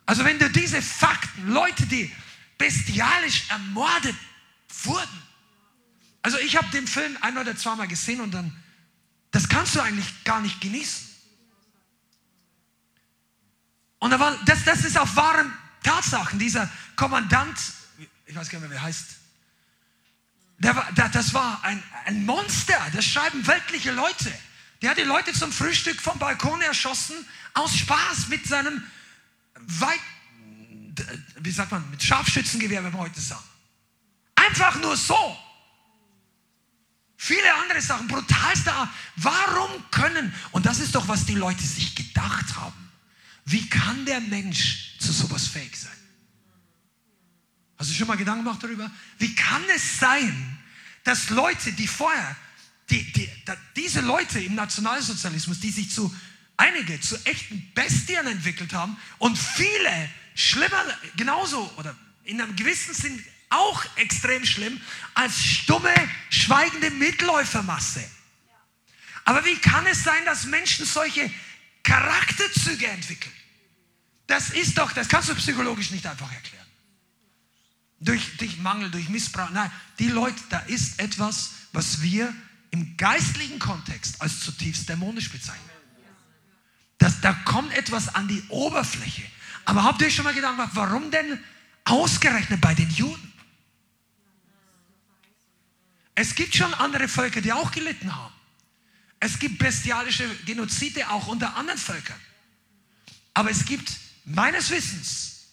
Also 0.06 0.24
wenn 0.24 0.38
du 0.38 0.50
diese 0.50 0.80
Fakten, 0.82 1.48
Leute, 1.48 1.86
die 1.86 2.10
bestialisch 2.56 3.44
ermordet 3.50 4.16
wurden, 4.82 5.22
also 6.22 6.38
ich 6.38 6.56
habe 6.56 6.68
den 6.70 6.86
Film 6.86 7.16
ein 7.20 7.38
oder 7.38 7.56
zweimal 7.56 7.88
gesehen 7.88 8.20
und 8.20 8.32
dann, 8.32 8.56
das 9.30 9.48
kannst 9.48 9.74
du 9.74 9.80
eigentlich 9.80 10.24
gar 10.24 10.40
nicht 10.40 10.60
genießen. 10.60 11.08
Und 14.00 14.10
da 14.10 14.20
war, 14.20 14.36
das, 14.44 14.64
das 14.64 14.84
ist 14.84 14.98
auf 14.98 15.16
wahren 15.16 15.52
Tatsachen. 15.82 16.38
Dieser 16.38 16.70
Kommandant, 16.96 17.58
ich 18.26 18.34
weiß 18.34 18.48
gar 18.48 18.60
nicht 18.60 18.68
mehr, 18.68 18.78
wie 18.78 18.80
er 18.80 18.86
heißt, 18.86 19.16
war, 20.60 20.92
das 20.92 21.34
war 21.34 21.62
ein, 21.64 21.82
ein 22.04 22.24
Monster, 22.24 22.78
das 22.92 23.04
schreiben 23.04 23.46
weltliche 23.46 23.92
Leute. 23.92 24.32
Der 24.82 24.90
hat 24.90 24.98
die 24.98 25.02
Leute 25.02 25.32
zum 25.32 25.52
Frühstück 25.52 26.00
vom 26.00 26.18
Balkon 26.18 26.60
erschossen, 26.60 27.16
aus 27.54 27.76
Spaß 27.76 28.28
mit 28.28 28.46
seinem 28.46 28.82
weit, 29.54 30.00
wie 31.40 31.50
sagt 31.50 31.72
man, 31.72 31.88
mit 31.90 32.02
Scharfschützengewehr, 32.02 32.84
wenn 32.84 32.92
man 32.92 33.02
heute 33.02 33.20
sagt. 33.20 33.44
Einfach 34.36 34.80
nur 34.80 34.96
so. 34.96 35.36
Viele 37.20 37.52
andere 37.52 37.82
Sachen, 37.82 38.06
brutalste 38.06 38.72
Art. 38.72 38.88
Warum 39.16 39.90
können, 39.90 40.32
und 40.52 40.64
das 40.64 40.78
ist 40.78 40.94
doch, 40.94 41.08
was 41.08 41.26
die 41.26 41.34
Leute 41.34 41.64
sich 41.64 41.96
gedacht 41.96 42.54
haben, 42.54 42.90
wie 43.44 43.68
kann 43.68 44.04
der 44.06 44.20
Mensch 44.20 44.96
zu 45.00 45.12
sowas 45.12 45.48
fähig 45.48 45.76
sein? 45.76 45.90
Hast 47.76 47.90
du 47.90 47.94
schon 47.94 48.06
mal 48.06 48.16
Gedanken 48.16 48.44
gemacht 48.44 48.62
darüber? 48.62 48.88
Wie 49.18 49.34
kann 49.34 49.62
es 49.74 49.98
sein, 49.98 50.58
dass 51.02 51.30
Leute, 51.30 51.72
die 51.72 51.88
vorher, 51.88 52.36
die, 52.88 53.10
die, 53.12 53.28
diese 53.74 54.00
Leute 54.00 54.38
im 54.38 54.54
Nationalsozialismus, 54.54 55.58
die 55.58 55.72
sich 55.72 55.90
zu 55.90 56.14
einige 56.56 57.00
zu 57.00 57.16
echten 57.24 57.72
Bestien 57.74 58.28
entwickelt 58.28 58.72
haben 58.72 58.96
und 59.18 59.36
viele 59.36 60.08
schlimmer, 60.36 60.84
genauso 61.16 61.68
oder 61.76 61.96
in 62.22 62.40
einem 62.40 62.54
gewissen 62.54 62.94
Sinn 62.94 63.24
auch 63.51 63.84
extrem 63.96 64.44
schlimm 64.44 64.80
als 65.14 65.42
stumme, 65.42 65.94
schweigende 66.30 66.90
Mitläufermasse. 66.90 68.05
Aber 69.24 69.44
wie 69.44 69.57
kann 69.57 69.86
es 69.86 70.05
sein, 70.05 70.24
dass 70.24 70.46
Menschen 70.46 70.86
solche 70.86 71.30
Charakterzüge 71.82 72.86
entwickeln? 72.86 73.34
Das 74.26 74.51
ist 74.51 74.78
doch, 74.78 74.92
das 74.92 75.09
kannst 75.09 75.28
du 75.28 75.34
psychologisch 75.34 75.90
nicht 75.90 76.07
einfach 76.07 76.32
erklären. 76.32 76.66
durch, 78.01 78.36
durch 78.36 78.59
Mangel, 78.59 78.90
durch 78.90 79.09
Missbrauch. 79.09 79.51
Nein, 79.51 79.70
die 79.99 80.09
Leute, 80.09 80.40
da 80.51 80.59
ist 80.61 81.01
etwas, 81.01 81.51
was 81.72 82.03
wir 82.03 82.32
im 82.70 82.96
geistlichen 82.96 83.59
Kontext 83.59 84.20
als 84.20 84.40
zutiefst 84.40 84.88
dämonisch 84.88 85.30
bezeichnen. 85.30 85.64
Das, 86.99 87.20
da 87.20 87.32
kommt 87.32 87.72
etwas 87.72 88.14
an 88.14 88.28
die 88.28 88.42
Oberfläche. 88.49 89.22
Aber 89.64 89.84
habt 89.84 90.01
ihr 90.03 90.11
schon 90.11 90.24
mal 90.24 90.34
gedacht, 90.34 90.57
warum 90.72 91.11
denn 91.11 91.42
ausgerechnet 91.84 92.61
bei 92.61 92.74
den 92.74 92.90
Juden? 92.90 93.32
Es 96.20 96.34
gibt 96.34 96.56
schon 96.56 96.74
andere 96.74 97.06
Völker, 97.06 97.40
die 97.40 97.52
auch 97.52 97.70
gelitten 97.70 98.12
haben. 98.12 98.34
Es 99.20 99.38
gibt 99.38 99.58
bestialische 99.58 100.28
Genozide 100.46 101.08
auch 101.10 101.28
unter 101.28 101.54
anderen 101.54 101.78
Völkern. 101.78 102.18
Aber 103.34 103.52
es 103.52 103.64
gibt 103.64 103.92
meines 104.24 104.68
Wissens, 104.70 105.46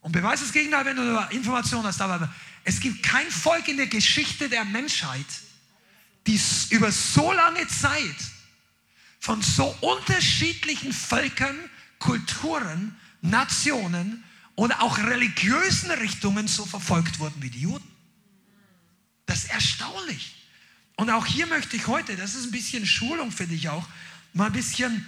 und 0.00 0.10
beweis 0.10 0.40
das 0.40 0.52
Gegenteil, 0.52 0.86
wenn 0.86 0.96
du 0.96 1.28
Informationen 1.30 1.84
hast, 1.84 2.00
aber 2.00 2.34
es 2.64 2.80
gibt 2.80 3.04
kein 3.04 3.30
Volk 3.30 3.68
in 3.68 3.76
der 3.76 3.86
Geschichte 3.86 4.48
der 4.48 4.64
Menschheit, 4.64 5.24
die 6.26 6.40
über 6.70 6.90
so 6.90 7.30
lange 7.30 7.68
Zeit 7.68 8.16
von 9.20 9.40
so 9.40 9.66
unterschiedlichen 9.80 10.92
Völkern, 10.92 11.56
Kulturen, 12.00 12.96
Nationen 13.22 14.24
oder 14.56 14.82
auch 14.82 14.98
religiösen 14.98 15.92
Richtungen 15.92 16.48
so 16.48 16.66
verfolgt 16.66 17.20
wurden 17.20 17.40
wie 17.40 17.50
die 17.50 17.60
Juden. 17.60 17.97
Das 19.28 19.44
ist 19.44 19.50
erstaunlich. 19.50 20.34
Und 20.96 21.10
auch 21.10 21.26
hier 21.26 21.46
möchte 21.46 21.76
ich 21.76 21.86
heute, 21.86 22.16
das 22.16 22.34
ist 22.34 22.46
ein 22.46 22.50
bisschen 22.50 22.86
Schulung 22.86 23.30
für 23.30 23.46
dich 23.46 23.68
auch, 23.68 23.86
mal 24.32 24.46
ein 24.46 24.52
bisschen 24.52 25.06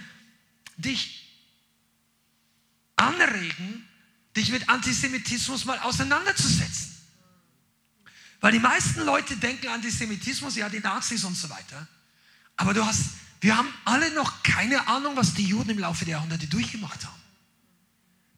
dich 0.77 1.27
anregen, 2.95 3.83
dich 4.37 4.51
mit 4.51 4.69
Antisemitismus 4.69 5.65
mal 5.65 5.79
auseinanderzusetzen. 5.79 6.95
Weil 8.41 8.51
die 8.51 8.59
meisten 8.59 9.01
Leute 9.01 9.35
denken 9.37 9.67
Antisemitismus, 9.69 10.55
ja, 10.55 10.69
die 10.69 10.79
Nazis 10.79 11.23
und 11.23 11.35
so 11.35 11.49
weiter. 11.49 11.87
Aber 12.57 12.75
du 12.75 12.85
hast, 12.85 13.01
wir 13.39 13.57
haben 13.57 13.73
alle 13.85 14.13
noch 14.13 14.43
keine 14.43 14.87
Ahnung, 14.87 15.15
was 15.15 15.33
die 15.33 15.45
Juden 15.45 15.71
im 15.71 15.79
Laufe 15.79 16.05
der 16.05 16.13
Jahrhunderte 16.17 16.45
durchgemacht 16.45 17.03
haben. 17.05 17.21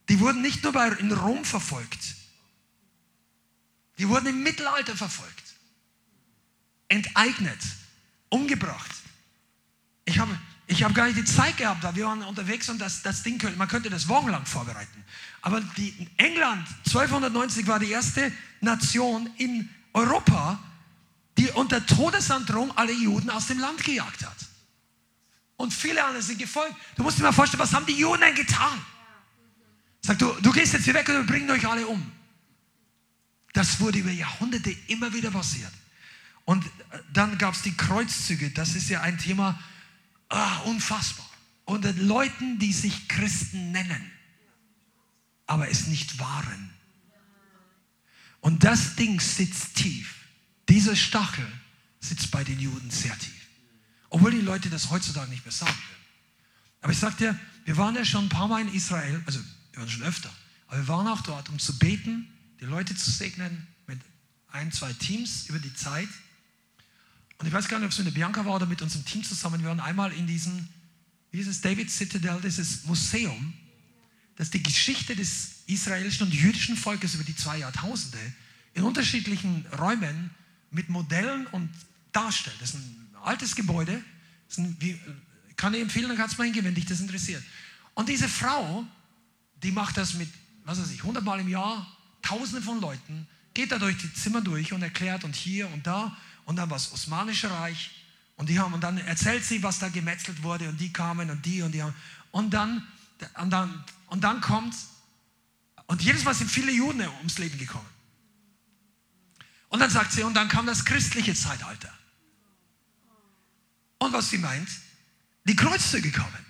Die 0.07 0.19
wurden 0.21 0.41
nicht 0.41 0.63
nur 0.63 0.71
bei, 0.71 0.87
in 0.93 1.11
Rom 1.11 1.43
verfolgt, 1.43 2.15
die 3.97 4.07
wurden 4.07 4.27
im 4.27 4.43
Mittelalter 4.43 4.95
verfolgt, 4.95 5.42
enteignet, 6.87 7.59
umgebracht. 8.29 8.91
Ich 10.05 10.19
habe 10.19 10.37
ich 10.67 10.83
hab 10.83 10.95
gar 10.95 11.05
nicht 11.05 11.17
die 11.17 11.25
Zeit 11.25 11.57
gehabt, 11.57 11.83
da 11.83 11.95
wir 11.95 12.05
waren 12.05 12.23
unterwegs 12.23 12.69
und 12.69 12.79
das, 12.79 13.01
das 13.03 13.21
Ding, 13.21 13.41
man 13.57 13.67
könnte 13.67 13.89
das 13.89 14.07
wochenlang 14.07 14.45
vorbereiten. 14.45 15.03
Aber 15.41 15.61
die, 15.77 16.07
England 16.17 16.65
1290 16.85 17.67
war 17.67 17.79
die 17.79 17.91
erste 17.91 18.31
Nation 18.61 19.29
in 19.37 19.69
Europa, 19.93 20.59
die 21.37 21.49
unter 21.49 21.85
Todesandrohung 21.85 22.75
alle 22.77 22.93
Juden 22.93 23.29
aus 23.29 23.47
dem 23.47 23.59
Land 23.59 23.83
gejagt 23.83 24.25
hat. 24.25 24.37
Und 25.57 25.73
viele 25.73 26.03
andere 26.03 26.23
sind 26.23 26.39
gefolgt. 26.39 26.75
Du 26.95 27.03
musst 27.03 27.19
dir 27.19 27.23
mal 27.23 27.31
vorstellen, 27.31 27.61
was 27.61 27.73
haben 27.73 27.85
die 27.85 27.93
Juden 27.93 28.21
denn 28.21 28.35
getan? 28.35 28.79
Sag 30.01 30.19
du, 30.19 30.33
du 30.41 30.51
gehst 30.51 30.73
jetzt 30.73 30.85
hier 30.85 30.93
weg 30.93 31.07
und 31.09 31.15
wir 31.15 31.23
bringen 31.23 31.49
euch 31.51 31.67
alle 31.67 31.85
um. 31.87 32.11
Das 33.53 33.79
wurde 33.79 33.99
über 33.99 34.11
Jahrhunderte 34.11 34.71
immer 34.87 35.13
wieder 35.13 35.29
passiert. 35.29 35.71
Und 36.45 36.65
dann 37.13 37.37
gab 37.37 37.53
es 37.53 37.61
die 37.61 37.75
Kreuzzüge. 37.75 38.49
Das 38.51 38.75
ist 38.75 38.89
ja 38.89 39.01
ein 39.01 39.17
Thema, 39.17 39.59
ah, 40.29 40.57
unfassbar. 40.65 41.29
Unter 41.65 41.93
Leuten, 41.93 42.59
die 42.59 42.73
sich 42.73 43.07
Christen 43.07 43.71
nennen, 43.71 44.11
aber 45.45 45.69
es 45.69 45.87
nicht 45.87 46.19
waren. 46.19 46.73
Und 48.41 48.65
das 48.65 48.95
Ding 48.95 49.21
sitzt 49.21 49.75
tief. 49.75 50.15
Dieser 50.67 50.97
Stachel 50.97 51.47
sitzt 52.01 52.31
bei 52.31 52.43
den 52.43 52.59
Juden 52.59 52.91
sehr 52.91 53.17
tief. 53.17 53.47
Obwohl 54.09 54.31
die 54.31 54.41
Leute 54.41 54.69
das 54.69 54.89
heutzutage 54.89 55.29
nicht 55.29 55.45
mehr 55.45 55.53
sagen 55.53 55.71
würden. 55.71 56.03
Aber 56.81 56.91
ich 56.91 56.99
sag 56.99 57.17
dir, 57.17 57.39
wir 57.63 57.77
waren 57.77 57.95
ja 57.95 58.03
schon 58.03 58.25
ein 58.25 58.29
paar 58.29 58.49
Mal 58.49 58.61
in 58.61 58.73
Israel, 58.73 59.23
also 59.25 59.39
wir 59.71 59.79
waren 59.79 59.89
schon 59.89 60.03
öfter, 60.03 60.29
aber 60.67 60.77
wir 60.77 60.87
waren 60.89 61.07
auch 61.07 61.21
dort, 61.21 61.47
um 61.49 61.57
zu 61.57 61.79
beten, 61.79 62.27
die 62.59 62.65
Leute 62.65 62.95
zu 62.95 63.09
segnen 63.09 63.65
mit 63.87 63.99
ein, 64.51 64.71
zwei 64.71 64.91
Teams 64.93 65.47
über 65.47 65.59
die 65.59 65.73
Zeit. 65.73 66.09
Und 67.43 67.47
ich 67.47 67.53
weiß 67.53 67.67
gar 67.67 67.77
nicht, 67.77 67.87
ob 67.87 67.91
es 67.91 68.05
mit 68.05 68.13
Bianca 68.13 68.45
war 68.45 68.55
oder 68.55 68.65
mit 68.65 68.81
unserem 68.81 69.03
Team 69.03 69.21
zusammen. 69.21 69.59
Wir 69.59 69.67
waren 69.67 69.81
einmal 69.81 70.13
in 70.13 70.25
diesem, 70.25 70.65
wie 71.31 71.41
ist 71.41 71.47
es, 71.47 71.59
David 71.59 71.91
Citadel, 71.91 72.39
dieses 72.39 72.85
Museum, 72.85 73.53
das 74.37 74.49
die 74.49 74.63
Geschichte 74.63 75.13
des 75.13 75.55
israelischen 75.67 76.27
und 76.27 76.33
jüdischen 76.33 76.77
Volkes 76.77 77.15
über 77.15 77.25
die 77.25 77.35
zwei 77.35 77.57
Jahrtausende 77.57 78.17
in 78.75 78.83
unterschiedlichen 78.83 79.65
Räumen 79.77 80.29
mit 80.71 80.87
Modellen 80.87 81.45
und 81.47 81.69
darstellt. 82.13 82.55
Das 82.61 82.69
ist 82.69 82.75
ein 82.75 83.07
altes 83.23 83.57
Gebäude. 83.57 84.01
Ein, 84.57 84.77
wie, 84.79 84.97
kann 85.57 85.73
ich 85.73 85.81
empfehlen, 85.81 86.07
dann 86.07 86.17
kannst 86.17 86.35
du 86.35 86.41
mal 86.41 86.45
hingehen, 86.45 86.63
wenn 86.63 86.75
dich 86.75 86.85
das 86.85 87.01
interessiert. 87.01 87.43
Und 87.93 88.07
diese 88.07 88.29
Frau, 88.29 88.87
die 89.61 89.71
macht 89.71 89.97
das 89.97 90.13
mit, 90.13 90.29
was 90.63 90.79
weiß 90.79 90.91
ich, 90.91 90.99
100 90.99 91.21
Mal 91.21 91.41
im 91.41 91.49
Jahr, 91.49 91.93
Tausende 92.21 92.61
von 92.61 92.79
Leuten, 92.79 93.27
geht 93.53 93.73
da 93.73 93.79
durch 93.79 93.97
die 93.97 94.13
Zimmer 94.13 94.39
durch 94.39 94.71
und 94.71 94.81
erklärt 94.81 95.25
und 95.25 95.35
hier 95.35 95.69
und 95.73 95.85
da 95.85 96.15
und 96.45 96.55
dann 96.55 96.69
war 96.69 96.77
das 96.77 96.91
Osmanische 96.91 97.49
Reich 97.49 97.91
und 98.35 98.49
die 98.49 98.59
haben 98.59 98.73
und 98.73 98.81
dann 98.81 98.97
erzählt 98.97 99.43
sie, 99.45 99.63
was 99.63 99.79
da 99.79 99.89
gemetzelt 99.89 100.43
wurde 100.43 100.69
und 100.69 100.79
die 100.79 100.91
kamen 100.91 101.29
und 101.29 101.45
die 101.45 101.61
und 101.61 101.71
die 101.71 101.81
haben 101.81 101.95
und 102.31 102.51
dann 102.51 102.87
und 103.35 103.49
dann 103.49 103.83
und 104.07 104.23
dann 104.23 104.41
kommt 104.41 104.75
und 105.87 106.01
jedes 106.01 106.23
Mal 106.23 106.33
sind 106.33 106.49
viele 106.49 106.71
Juden 106.71 107.01
ums 107.01 107.37
Leben 107.37 107.57
gekommen. 107.57 107.89
Und 109.69 109.79
dann 109.79 109.89
sagt 109.89 110.11
sie 110.11 110.23
und 110.23 110.33
dann 110.35 110.47
kam 110.49 110.65
das 110.65 110.85
christliche 110.85 111.33
Zeitalter. 111.33 111.91
Und 113.97 114.13
was 114.13 114.29
sie 114.29 114.37
meint, 114.37 114.69
die 115.45 115.55
Kreuzzüge 115.55 116.11
kommen. 116.11 116.45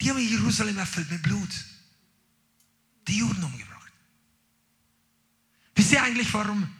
Die 0.00 0.10
haben 0.10 0.18
Jerusalem 0.18 0.76
erfüllt 0.78 1.10
mit 1.10 1.22
Blut. 1.22 1.48
Die 3.08 3.18
Juden 3.18 3.42
umgebracht. 3.42 3.92
Wisst 5.74 5.92
ihr 5.92 6.02
eigentlich, 6.02 6.32
warum 6.34 6.75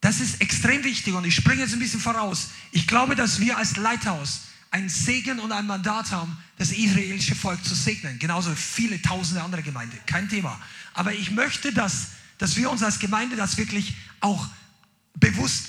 das 0.00 0.20
ist 0.20 0.40
extrem 0.40 0.82
wichtig 0.82 1.14
und 1.14 1.24
ich 1.24 1.34
springe 1.34 1.60
jetzt 1.60 1.74
ein 1.74 1.78
bisschen 1.78 2.00
voraus. 2.00 2.48
Ich 2.72 2.86
glaube, 2.86 3.16
dass 3.16 3.40
wir 3.40 3.58
als 3.58 3.76
Leithaus 3.76 4.42
ein 4.70 4.88
Segen 4.88 5.40
und 5.40 5.52
ein 5.52 5.66
Mandat 5.66 6.10
haben, 6.12 6.38
das 6.56 6.70
israelische 6.70 7.34
Volk 7.34 7.62
zu 7.64 7.74
segnen. 7.74 8.18
Genauso 8.18 8.54
viele 8.54 9.02
tausende 9.02 9.42
andere 9.42 9.62
Gemeinden. 9.62 9.98
Kein 10.06 10.28
Thema. 10.28 10.58
Aber 10.94 11.12
ich 11.12 11.30
möchte, 11.32 11.72
dass, 11.72 12.08
dass 12.38 12.56
wir 12.56 12.70
uns 12.70 12.82
als 12.82 12.98
Gemeinde 12.98 13.36
das 13.36 13.56
wirklich 13.58 13.94
auch 14.20 14.48
bewusst 15.14 15.66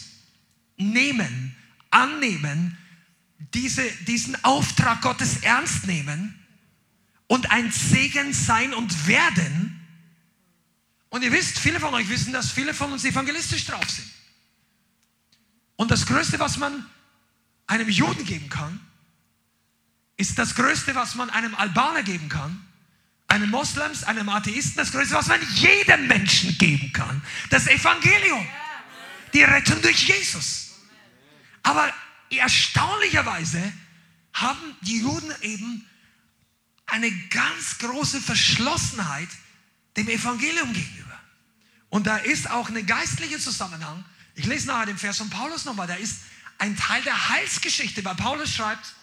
nehmen, 0.78 1.56
annehmen, 1.90 2.78
diese, 3.54 3.84
diesen 4.08 4.42
Auftrag 4.44 5.02
Gottes 5.02 5.38
ernst 5.38 5.88
nehmen 5.88 6.40
und 7.28 7.52
ein 7.52 7.72
Segen 7.72 8.34
sein 8.34 8.74
und 8.74 9.08
werden. 9.08 9.80
Und 11.10 11.24
ihr 11.24 11.32
wisst, 11.32 11.60
viele 11.60 11.80
von 11.80 11.94
euch 11.96 12.08
wissen, 12.08 12.32
dass 12.32 12.52
viele 12.52 12.74
von 12.74 12.94
uns 12.94 13.04
evangelistisch 13.04 13.66
drauf 13.66 13.90
sind. 13.90 14.08
Und 15.82 15.90
das 15.90 16.06
Größte, 16.06 16.38
was 16.38 16.58
man 16.58 16.86
einem 17.66 17.90
Juden 17.90 18.24
geben 18.24 18.50
kann, 18.50 18.80
ist 20.16 20.38
das 20.38 20.54
Größte, 20.54 20.94
was 20.94 21.16
man 21.16 21.32
einem 21.32 21.56
Albaner 21.56 22.04
geben 22.04 22.30
kann, 22.30 22.64
einem 23.28 23.50
Moslems, 23.50 24.04
einem 24.04 24.30
Atheisten, 24.30 24.76
das 24.76 24.92
Größte, 24.92 25.16
was 25.16 25.26
man 25.26 25.42
jedem 25.56 26.06
Menschen 26.06 26.56
geben 26.60 26.94
kann. 26.94 27.24
Das 27.50 27.66
Evangelium. 27.66 28.48
Die 29.34 29.42
Rettung 29.42 29.82
durch 29.82 30.08
Jesus. 30.08 30.74
Aber 31.64 31.92
erstaunlicherweise 32.30 33.74
haben 34.34 34.78
die 34.82 35.00
Juden 35.00 35.34
eben 35.42 35.84
eine 36.86 37.10
ganz 37.30 37.80
große 37.80 38.22
Verschlossenheit 38.22 39.30
dem 39.98 40.10
Evangelium 40.10 40.74
gegenüber. 40.74 41.20
Und 41.90 42.06
da 42.06 42.18
ist 42.18 42.52
auch 42.52 42.70
ein 42.70 42.86
geistlicher 42.86 43.40
Zusammenhang 43.40 44.06
ich 44.36 44.46
lese 44.46 44.68
nachher 44.68 44.88
den 44.88 44.98
Vers 44.98 45.18
von 45.18 45.30
Paulus 45.30 45.66
nochmal. 45.66 45.88
Da 45.88 45.96
ist 45.96 46.22
ein 46.58 46.78
Teil 46.78 47.02
der 47.04 47.30
Heilsgeschichte, 47.30 48.04
weil 48.06 48.16
Paulus 48.16 48.54
schreibt, 48.54 48.96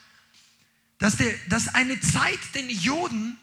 dass, 0.98 1.16
der, 1.16 1.32
dass 1.48 1.68
eine 1.74 2.00
Zeit 2.00 2.38
den 2.54 2.70
Juden 2.70 3.36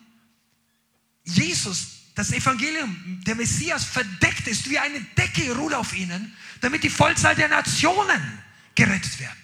Jesus, 1.23 1.87
das 2.13 2.31
Evangelium, 2.31 3.21
der 3.25 3.35
Messias 3.35 3.83
verdeckt 3.83 4.47
ist, 4.47 4.69
wie 4.69 4.79
eine 4.79 5.01
Decke 5.17 5.55
ruht 5.55 5.73
auf 5.73 5.95
ihnen, 5.95 6.35
damit 6.61 6.83
die 6.83 6.89
Vollzahl 6.89 7.35
der 7.35 7.49
Nationen 7.49 8.39
gerettet 8.75 9.19
werden. 9.19 9.37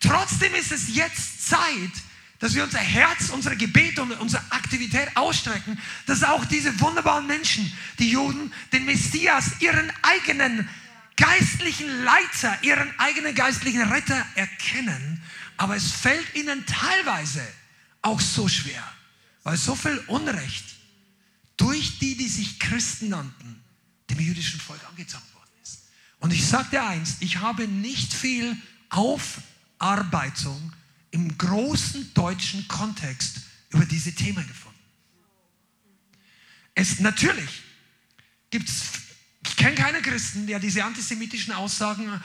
Trotzdem 0.00 0.54
ist 0.54 0.72
es 0.72 0.94
jetzt 0.94 1.46
Zeit, 1.46 1.92
dass 2.40 2.54
wir 2.54 2.64
unser 2.64 2.78
Herz, 2.78 3.30
unsere 3.30 3.56
Gebete 3.56 4.02
und 4.02 4.12
unsere 4.12 4.42
Aktivität 4.50 5.16
ausstrecken, 5.16 5.78
dass 6.06 6.22
auch 6.22 6.44
diese 6.44 6.78
wunderbaren 6.80 7.26
Menschen, 7.26 7.72
die 7.98 8.10
Juden, 8.10 8.52
den 8.72 8.84
Messias, 8.84 9.60
ihren 9.60 9.90
eigenen 10.02 10.68
geistlichen 11.16 12.02
Leiter, 12.02 12.58
ihren 12.62 12.98
eigenen 12.98 13.34
geistlichen 13.34 13.82
Retter 13.82 14.26
erkennen, 14.34 15.22
aber 15.56 15.76
es 15.76 15.92
fällt 15.92 16.34
ihnen 16.34 16.64
teilweise 16.66 17.46
auch 18.02 18.20
so 18.20 18.48
schwer, 18.48 18.82
weil 19.44 19.56
so 19.56 19.74
viel 19.74 19.98
Unrecht 20.08 20.64
durch 21.56 21.98
die, 21.98 22.16
die 22.16 22.28
sich 22.28 22.58
Christen 22.58 23.10
nannten, 23.10 23.62
dem 24.10 24.18
jüdischen 24.18 24.60
Volk 24.60 24.80
angetan 24.88 25.22
worden 25.34 25.50
ist. 25.62 25.84
Und 26.20 26.32
ich 26.32 26.44
dir 26.70 26.84
eins, 26.84 27.16
ich 27.20 27.38
habe 27.38 27.68
nicht 27.68 28.12
viel 28.12 28.56
Aufarbeitung 28.90 30.72
im 31.12 31.38
großen 31.38 32.12
deutschen 32.14 32.66
Kontext 32.66 33.42
über 33.70 33.84
diese 33.84 34.12
Themen 34.12 34.46
gefunden. 34.46 34.78
Es 36.74 36.98
natürlich 36.98 37.62
gibt 38.50 38.68
es, 38.68 38.82
ich 39.44 39.56
kenne 39.56 39.74
keine 39.74 40.00
Christen, 40.02 40.46
die 40.46 40.58
diese 40.58 40.84
antisemitischen 40.84 41.52
Aussagen 41.52 42.20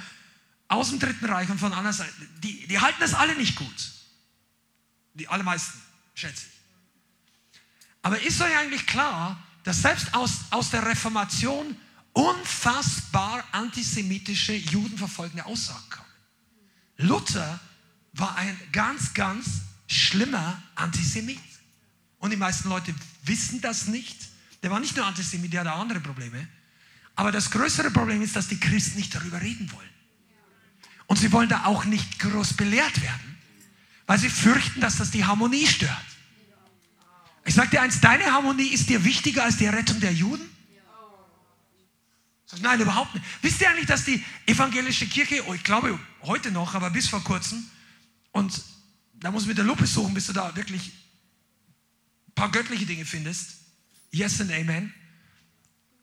aus 0.67 0.89
dem 0.89 0.99
Dritten 0.99 1.25
Reich 1.25 1.49
und 1.49 1.59
von 1.59 1.73
anderen 1.73 1.95
Seite, 1.95 2.13
die, 2.43 2.67
die 2.67 2.79
halten 2.79 2.99
das 2.99 3.13
alle 3.13 3.35
nicht 3.35 3.55
gut. 3.55 3.91
Die 5.15 5.27
allermeisten, 5.27 5.79
schätze 6.15 6.45
ich. 6.47 6.59
Aber 8.01 8.21
ist 8.21 8.39
euch 8.41 8.55
eigentlich 8.57 8.85
klar, 8.85 9.41
dass 9.63 9.81
selbst 9.81 10.13
aus, 10.13 10.31
aus 10.51 10.69
der 10.69 10.85
Reformation 10.85 11.75
unfassbar 12.13 13.43
antisemitische, 13.51 14.53
judenverfolgende 14.53 15.45
Aussagen 15.45 15.89
kommen? 15.89 16.05
Luther 16.97 17.59
war 18.13 18.35
ein 18.37 18.59
ganz, 18.71 19.13
ganz 19.13 19.61
schlimmer 19.87 20.61
Antisemit. 20.75 21.39
Und 22.19 22.31
die 22.31 22.37
meisten 22.37 22.69
Leute 22.69 22.93
wissen 23.23 23.61
das 23.61 23.87
nicht. 23.87 24.17
Der 24.61 24.71
war 24.71 24.79
nicht 24.79 24.95
nur 24.95 25.05
Antisemit, 25.05 25.53
der 25.53 25.61
hatte 25.61 25.71
andere 25.73 25.99
Probleme. 25.99 26.47
Aber 27.19 27.33
das 27.33 27.51
größere 27.51 27.91
Problem 27.91 28.21
ist, 28.21 28.37
dass 28.37 28.47
die 28.47 28.57
Christen 28.61 28.97
nicht 28.97 29.13
darüber 29.13 29.41
reden 29.41 29.69
wollen. 29.73 29.89
Und 31.07 31.17
sie 31.17 31.33
wollen 31.33 31.49
da 31.49 31.65
auch 31.65 31.83
nicht 31.83 32.17
groß 32.17 32.53
belehrt 32.53 33.01
werden, 33.01 33.37
weil 34.05 34.17
sie 34.17 34.29
fürchten, 34.29 34.79
dass 34.79 34.95
das 34.95 35.11
die 35.11 35.25
Harmonie 35.25 35.67
stört. 35.67 35.91
Ich 37.43 37.55
sage 37.55 37.71
dir 37.71 37.81
eins, 37.81 37.99
deine 37.99 38.23
Harmonie 38.23 38.69
ist 38.69 38.87
dir 38.87 39.03
wichtiger 39.03 39.43
als 39.43 39.57
die 39.57 39.67
Rettung 39.67 39.99
der 39.99 40.13
Juden? 40.13 40.49
Nein, 42.61 42.79
überhaupt 42.79 43.13
nicht. 43.13 43.25
Wisst 43.41 43.59
ihr 43.59 43.69
eigentlich, 43.69 43.87
dass 43.87 44.05
die 44.05 44.23
evangelische 44.45 45.05
Kirche, 45.05 45.43
oh, 45.45 45.53
ich 45.53 45.63
glaube 45.65 45.99
heute 46.21 46.51
noch, 46.51 46.73
aber 46.73 46.89
bis 46.89 47.09
vor 47.09 47.21
kurzem, 47.21 47.69
und 48.31 48.63
da 49.15 49.29
muss 49.29 49.43
du 49.43 49.49
mit 49.49 49.57
der 49.57 49.65
Lupe 49.65 49.85
suchen, 49.87 50.13
bis 50.13 50.27
du 50.27 50.31
da 50.31 50.55
wirklich 50.55 50.93
ein 52.29 52.33
paar 52.35 52.49
göttliche 52.49 52.85
Dinge 52.85 53.03
findest. 53.03 53.57
Yes 54.09 54.39
and 54.39 54.53
Amen. 54.53 54.93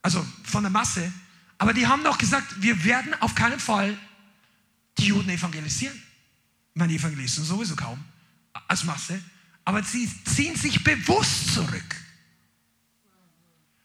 Also 0.07 0.25
von 0.45 0.63
der 0.63 0.71
Masse. 0.71 1.13
Aber 1.59 1.73
die 1.73 1.85
haben 1.85 2.05
doch 2.05 2.17
gesagt, 2.17 2.63
wir 2.63 2.85
werden 2.85 3.13
auf 3.21 3.35
keinen 3.35 3.59
Fall 3.59 3.99
die 4.99 5.07
Juden 5.07 5.29
evangelisieren. 5.31 5.97
Ich 5.97 6.79
meine, 6.79 6.93
die 6.93 6.99
evangelisieren 7.01 7.45
sowieso 7.45 7.75
kaum 7.75 8.05
als 8.69 8.85
Masse, 8.85 9.21
aber 9.65 9.83
sie 9.83 10.09
ziehen 10.23 10.55
sich 10.55 10.85
bewusst 10.85 11.53
zurück. 11.55 11.97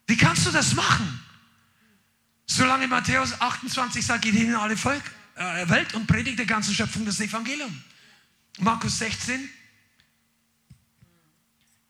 Wie 0.05 0.15
kannst 0.15 0.45
du 0.45 0.51
das 0.51 0.76
machen? 0.76 1.24
Solange 2.45 2.88
Matthäus 2.88 3.41
28 3.41 4.05
sagt, 4.05 4.22
geht 4.22 4.36
hin 4.36 4.49
in 4.49 4.55
alle 4.55 4.78
Volk, 4.78 5.01
äh, 5.38 5.67
Welt 5.69 5.95
und 5.95 6.05
predigt 6.05 6.38
der 6.38 6.45
ganzen 6.45 6.76
Schöpfung 6.76 7.03
das 7.03 7.19
Evangelium. 7.19 7.82
Markus 8.59 8.99
16, 8.99 9.49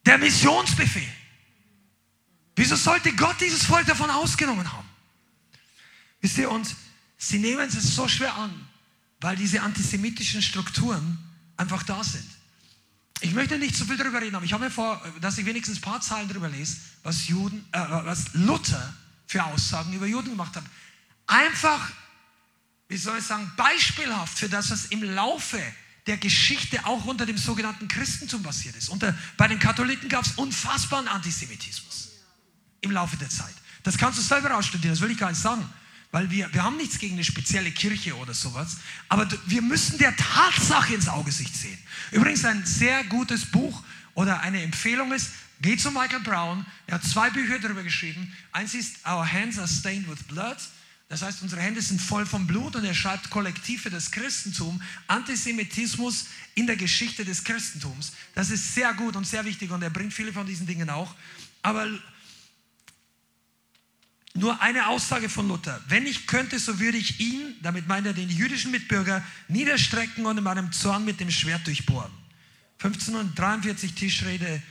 der 0.06 0.16
Missionsbefehl. 0.16 1.21
Wieso 2.56 2.76
sollte 2.76 3.14
Gott 3.14 3.40
dieses 3.40 3.64
Volk 3.64 3.86
davon 3.86 4.10
ausgenommen 4.10 4.70
haben? 4.70 4.88
Wisst 6.20 6.38
ihr, 6.38 6.50
und 6.50 6.74
sie 7.18 7.38
nehmen 7.38 7.68
es 7.68 7.94
so 7.94 8.06
schwer 8.08 8.34
an 8.34 8.68
weil 9.22 9.36
diese 9.36 9.62
antisemitischen 9.62 10.42
Strukturen 10.42 11.18
einfach 11.56 11.82
da 11.84 12.02
sind. 12.04 12.28
Ich 13.20 13.32
möchte 13.32 13.56
nicht 13.56 13.76
zu 13.76 13.84
viel 13.84 13.96
darüber 13.96 14.20
reden, 14.20 14.34
aber 14.34 14.44
ich 14.44 14.52
habe 14.52 14.64
mir 14.64 14.70
vor, 14.70 15.00
dass 15.20 15.38
ich 15.38 15.46
wenigstens 15.46 15.78
ein 15.78 15.82
paar 15.82 16.00
Zahlen 16.00 16.28
darüber 16.28 16.48
lese, 16.48 16.78
was, 17.04 17.28
Juden, 17.28 17.64
äh, 17.70 17.78
was 17.78 18.34
Luther 18.34 18.92
für 19.28 19.44
Aussagen 19.44 19.92
über 19.92 20.06
Juden 20.06 20.30
gemacht 20.30 20.56
hat. 20.56 20.64
Einfach, 21.28 21.92
wie 22.88 22.96
soll 22.96 23.18
ich 23.18 23.24
sagen, 23.24 23.50
beispielhaft 23.56 24.36
für 24.36 24.48
das, 24.48 24.70
was 24.72 24.86
im 24.86 25.04
Laufe 25.04 25.62
der 26.08 26.16
Geschichte 26.16 26.84
auch 26.84 27.04
unter 27.04 27.24
dem 27.24 27.38
sogenannten 27.38 27.86
Christentum 27.86 28.42
passiert 28.42 28.74
ist. 28.74 28.88
Unter, 28.88 29.16
bei 29.36 29.46
den 29.46 29.60
Katholiken 29.60 30.08
gab 30.08 30.24
es 30.24 30.32
unfassbaren 30.32 31.06
Antisemitismus 31.06 32.11
im 32.82 32.90
Laufe 32.92 33.16
der 33.16 33.30
Zeit. 33.30 33.54
Das 33.82 33.96
kannst 33.96 34.18
du 34.18 34.22
selber 34.22 34.56
ausstudieren, 34.56 34.94
das 34.94 35.00
will 35.00 35.10
ich 35.10 35.18
gar 35.18 35.30
nicht 35.30 35.40
sagen 35.40 35.68
weil 36.12 36.30
wir, 36.30 36.52
wir 36.52 36.62
haben 36.62 36.76
nichts 36.76 36.98
gegen 36.98 37.14
eine 37.14 37.24
spezielle 37.24 37.72
Kirche 37.72 38.14
oder 38.16 38.34
sowas, 38.34 38.76
aber 39.08 39.26
wir 39.46 39.62
müssen 39.62 39.98
der 39.98 40.14
Tatsache 40.14 40.94
ins 40.94 41.08
Augesicht 41.08 41.56
sehen. 41.56 41.78
Übrigens 42.12 42.44
ein 42.44 42.64
sehr 42.66 43.02
gutes 43.04 43.46
Buch 43.46 43.82
oder 44.14 44.40
eine 44.40 44.62
Empfehlung 44.62 45.10
ist, 45.12 45.30
geh 45.62 45.76
zu 45.76 45.90
Michael 45.90 46.20
Brown, 46.20 46.66
er 46.86 46.96
hat 46.96 47.04
zwei 47.04 47.30
Bücher 47.30 47.58
darüber 47.58 47.82
geschrieben. 47.82 48.30
Eins 48.52 48.74
ist 48.74 48.96
Our 49.06 49.26
Hands 49.26 49.58
Are 49.58 49.66
Stained 49.66 50.08
with 50.08 50.22
Blood, 50.24 50.58
das 51.08 51.22
heißt, 51.22 51.42
unsere 51.42 51.60
Hände 51.60 51.80
sind 51.80 52.00
voll 52.00 52.24
von 52.24 52.46
Blut 52.46 52.76
und 52.76 52.84
er 52.84 52.94
schreibt 52.94 53.28
Kollektiv 53.28 53.82
für 53.82 53.90
das 53.90 54.10
Christentum, 54.10 54.80
Antisemitismus 55.08 56.26
in 56.54 56.66
der 56.66 56.76
Geschichte 56.76 57.24
des 57.24 57.44
Christentums. 57.44 58.12
Das 58.34 58.50
ist 58.50 58.74
sehr 58.74 58.92
gut 58.94 59.16
und 59.16 59.26
sehr 59.26 59.44
wichtig 59.44 59.70
und 59.70 59.82
er 59.82 59.90
bringt 59.90 60.14
viele 60.14 60.32
von 60.32 60.46
diesen 60.46 60.66
Dingen 60.66 60.88
auch. 60.88 61.14
Aber 61.62 61.86
nur 64.34 64.60
eine 64.62 64.88
Aussage 64.88 65.28
von 65.28 65.46
Luther. 65.48 65.80
Wenn 65.88 66.06
ich 66.06 66.26
könnte, 66.26 66.58
so 66.58 66.80
würde 66.80 66.98
ich 66.98 67.20
ihn, 67.20 67.56
damit 67.62 67.86
meint 67.86 68.06
er 68.06 68.14
den 68.14 68.30
jüdischen 68.30 68.70
Mitbürger, 68.70 69.22
niederstrecken 69.48 70.24
und 70.24 70.38
in 70.38 70.44
meinem 70.44 70.72
Zorn 70.72 71.04
mit 71.04 71.20
dem 71.20 71.30
Schwert 71.30 71.66
durchbohren. 71.66 72.10
1543 72.78 73.94
Tischrede, 73.94 74.62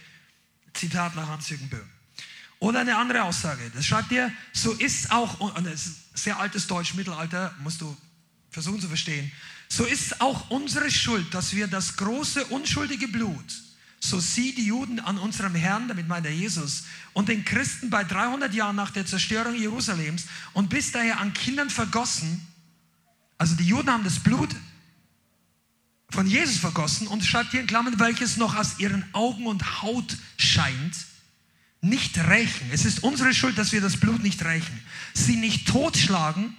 Zitat 0.74 1.16
nach 1.16 1.28
Hans-Jürgen 1.28 1.70
Böhm. 1.70 1.90
Oder 2.60 2.82
eine 2.82 2.98
andere 2.98 3.24
Aussage, 3.24 3.72
das 3.74 3.86
schreibt 3.86 4.12
er, 4.12 4.32
so 4.54 4.72
ist 4.74 5.12
auch, 5.12 5.40
und 5.40 5.66
das 5.66 5.88
ist 5.88 6.18
sehr 6.18 6.40
altes 6.40 6.68
Deutsch, 6.68 6.94
Mittelalter, 6.94 7.56
musst 7.60 7.82
du 7.82 7.98
versuchen 8.50 8.82
zu 8.82 8.88
verstehen, 8.88 9.32
so 9.68 9.86
ist 9.86 10.22
auch 10.22 10.50
unsere 10.50 10.92
Schuld, 10.92 11.34
dass 11.34 11.56
wir 11.56 11.68
das 11.68 11.98
große, 11.98 12.46
unschuldige 12.48 13.08
Blut, 13.08 13.46
so 14.04 14.20
sie, 14.20 14.54
die 14.56 14.66
Juden, 14.66 15.00
an 15.00 15.20
unserem 15.20 15.54
Herrn, 15.54 15.88
damit 15.88 16.08
meint 16.08 16.26
er 16.26 16.34
Jesus, 16.34 16.86
und 17.14 17.30
den 17.30 17.46
Christen 17.46 17.92
bei 17.92 18.04
300 18.04 18.54
Jahren 18.54 18.76
nach 18.76 18.90
der 18.90 19.06
Zerstörung 19.06 19.56
Jerusalems 19.56 20.26
und 20.54 20.70
bis 20.70 20.92
daher 20.92 21.20
an 21.20 21.34
Kindern 21.34 21.70
vergossen, 21.70 22.46
also 23.38 23.56
die 23.56 23.68
Juden 23.68 23.90
haben 23.90 24.04
das 24.04 24.20
Blut 24.20 24.50
von 26.10 26.28
Jesus 26.28 26.58
vergossen 26.58 27.08
und 27.08 27.24
schreibt 27.24 27.52
hier 27.52 27.62
in 27.62 27.68
Klammern, 27.68 28.00
welches 28.00 28.38
noch 28.38 28.56
aus 28.56 28.80
ihren 28.80 29.06
Augen 29.14 29.46
und 29.46 29.82
Haut 29.82 30.18
scheint, 30.38 30.96
nicht 31.82 32.18
rächen. 32.18 32.70
Es 32.72 32.86
ist 32.86 33.04
unsere 33.04 33.34
Schuld, 33.34 33.58
dass 33.58 33.72
wir 33.72 33.82
das 33.82 33.98
Blut 33.98 34.22
nicht 34.22 34.44
rächen. 34.44 34.80
Sie 35.14 35.36
nicht 35.36 35.68
totschlagen, 35.68 36.58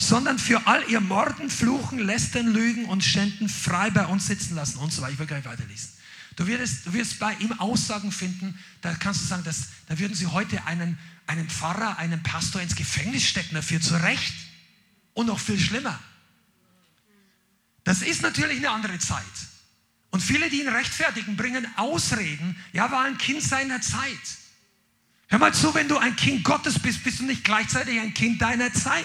sondern 0.00 0.38
für 0.38 0.66
all 0.66 0.82
ihr 0.88 1.00
Morden, 1.00 1.50
Fluchen, 1.50 1.98
Lästern, 1.98 2.46
Lügen 2.46 2.84
und 2.86 3.04
Schänden 3.04 3.48
frei 3.48 3.90
bei 3.90 4.06
uns 4.06 4.26
sitzen 4.26 4.54
lassen 4.54 4.78
und 4.78 4.92
so 4.92 5.02
weiter. 5.02 5.12
Ich 5.12 5.18
will 5.18 5.26
gar 5.26 5.36
nicht 5.36 5.48
weiterlesen. 5.48 5.97
Du 6.38 6.46
wirst, 6.46 6.86
du 6.86 6.92
wirst 6.92 7.18
bei 7.18 7.34
ihm 7.40 7.50
Aussagen 7.58 8.12
finden, 8.12 8.56
da 8.80 8.94
kannst 8.94 9.22
du 9.22 9.26
sagen, 9.26 9.42
dass, 9.42 9.70
da 9.88 9.98
würden 9.98 10.14
sie 10.14 10.28
heute 10.28 10.64
einen, 10.66 10.96
einen 11.26 11.50
Pfarrer, 11.50 11.98
einen 11.98 12.22
Pastor 12.22 12.62
ins 12.62 12.76
Gefängnis 12.76 13.24
stecken 13.24 13.56
dafür, 13.56 13.80
zu 13.80 13.96
Recht. 13.96 14.34
Und 15.14 15.26
noch 15.26 15.40
viel 15.40 15.58
schlimmer. 15.58 15.98
Das 17.82 18.02
ist 18.02 18.22
natürlich 18.22 18.58
eine 18.58 18.70
andere 18.70 19.00
Zeit. 19.00 19.24
Und 20.10 20.20
viele, 20.20 20.48
die 20.48 20.60
ihn 20.60 20.68
rechtfertigen, 20.68 21.36
bringen 21.36 21.66
Ausreden. 21.76 22.56
Ja, 22.72 22.88
war 22.92 23.02
ein 23.02 23.18
Kind 23.18 23.42
seiner 23.42 23.80
Zeit. 23.80 24.16
Hör 25.26 25.40
mal 25.40 25.52
zu, 25.52 25.74
wenn 25.74 25.88
du 25.88 25.98
ein 25.98 26.14
Kind 26.14 26.44
Gottes 26.44 26.78
bist, 26.78 27.02
bist 27.02 27.18
du 27.18 27.24
nicht 27.24 27.42
gleichzeitig 27.42 27.98
ein 27.98 28.14
Kind 28.14 28.40
deiner 28.40 28.72
Zeit. 28.72 29.04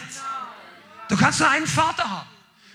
Du 1.10 1.18
kannst 1.18 1.40
nur 1.40 1.50
einen 1.50 1.66
Vater 1.66 2.08
haben. 2.08 2.30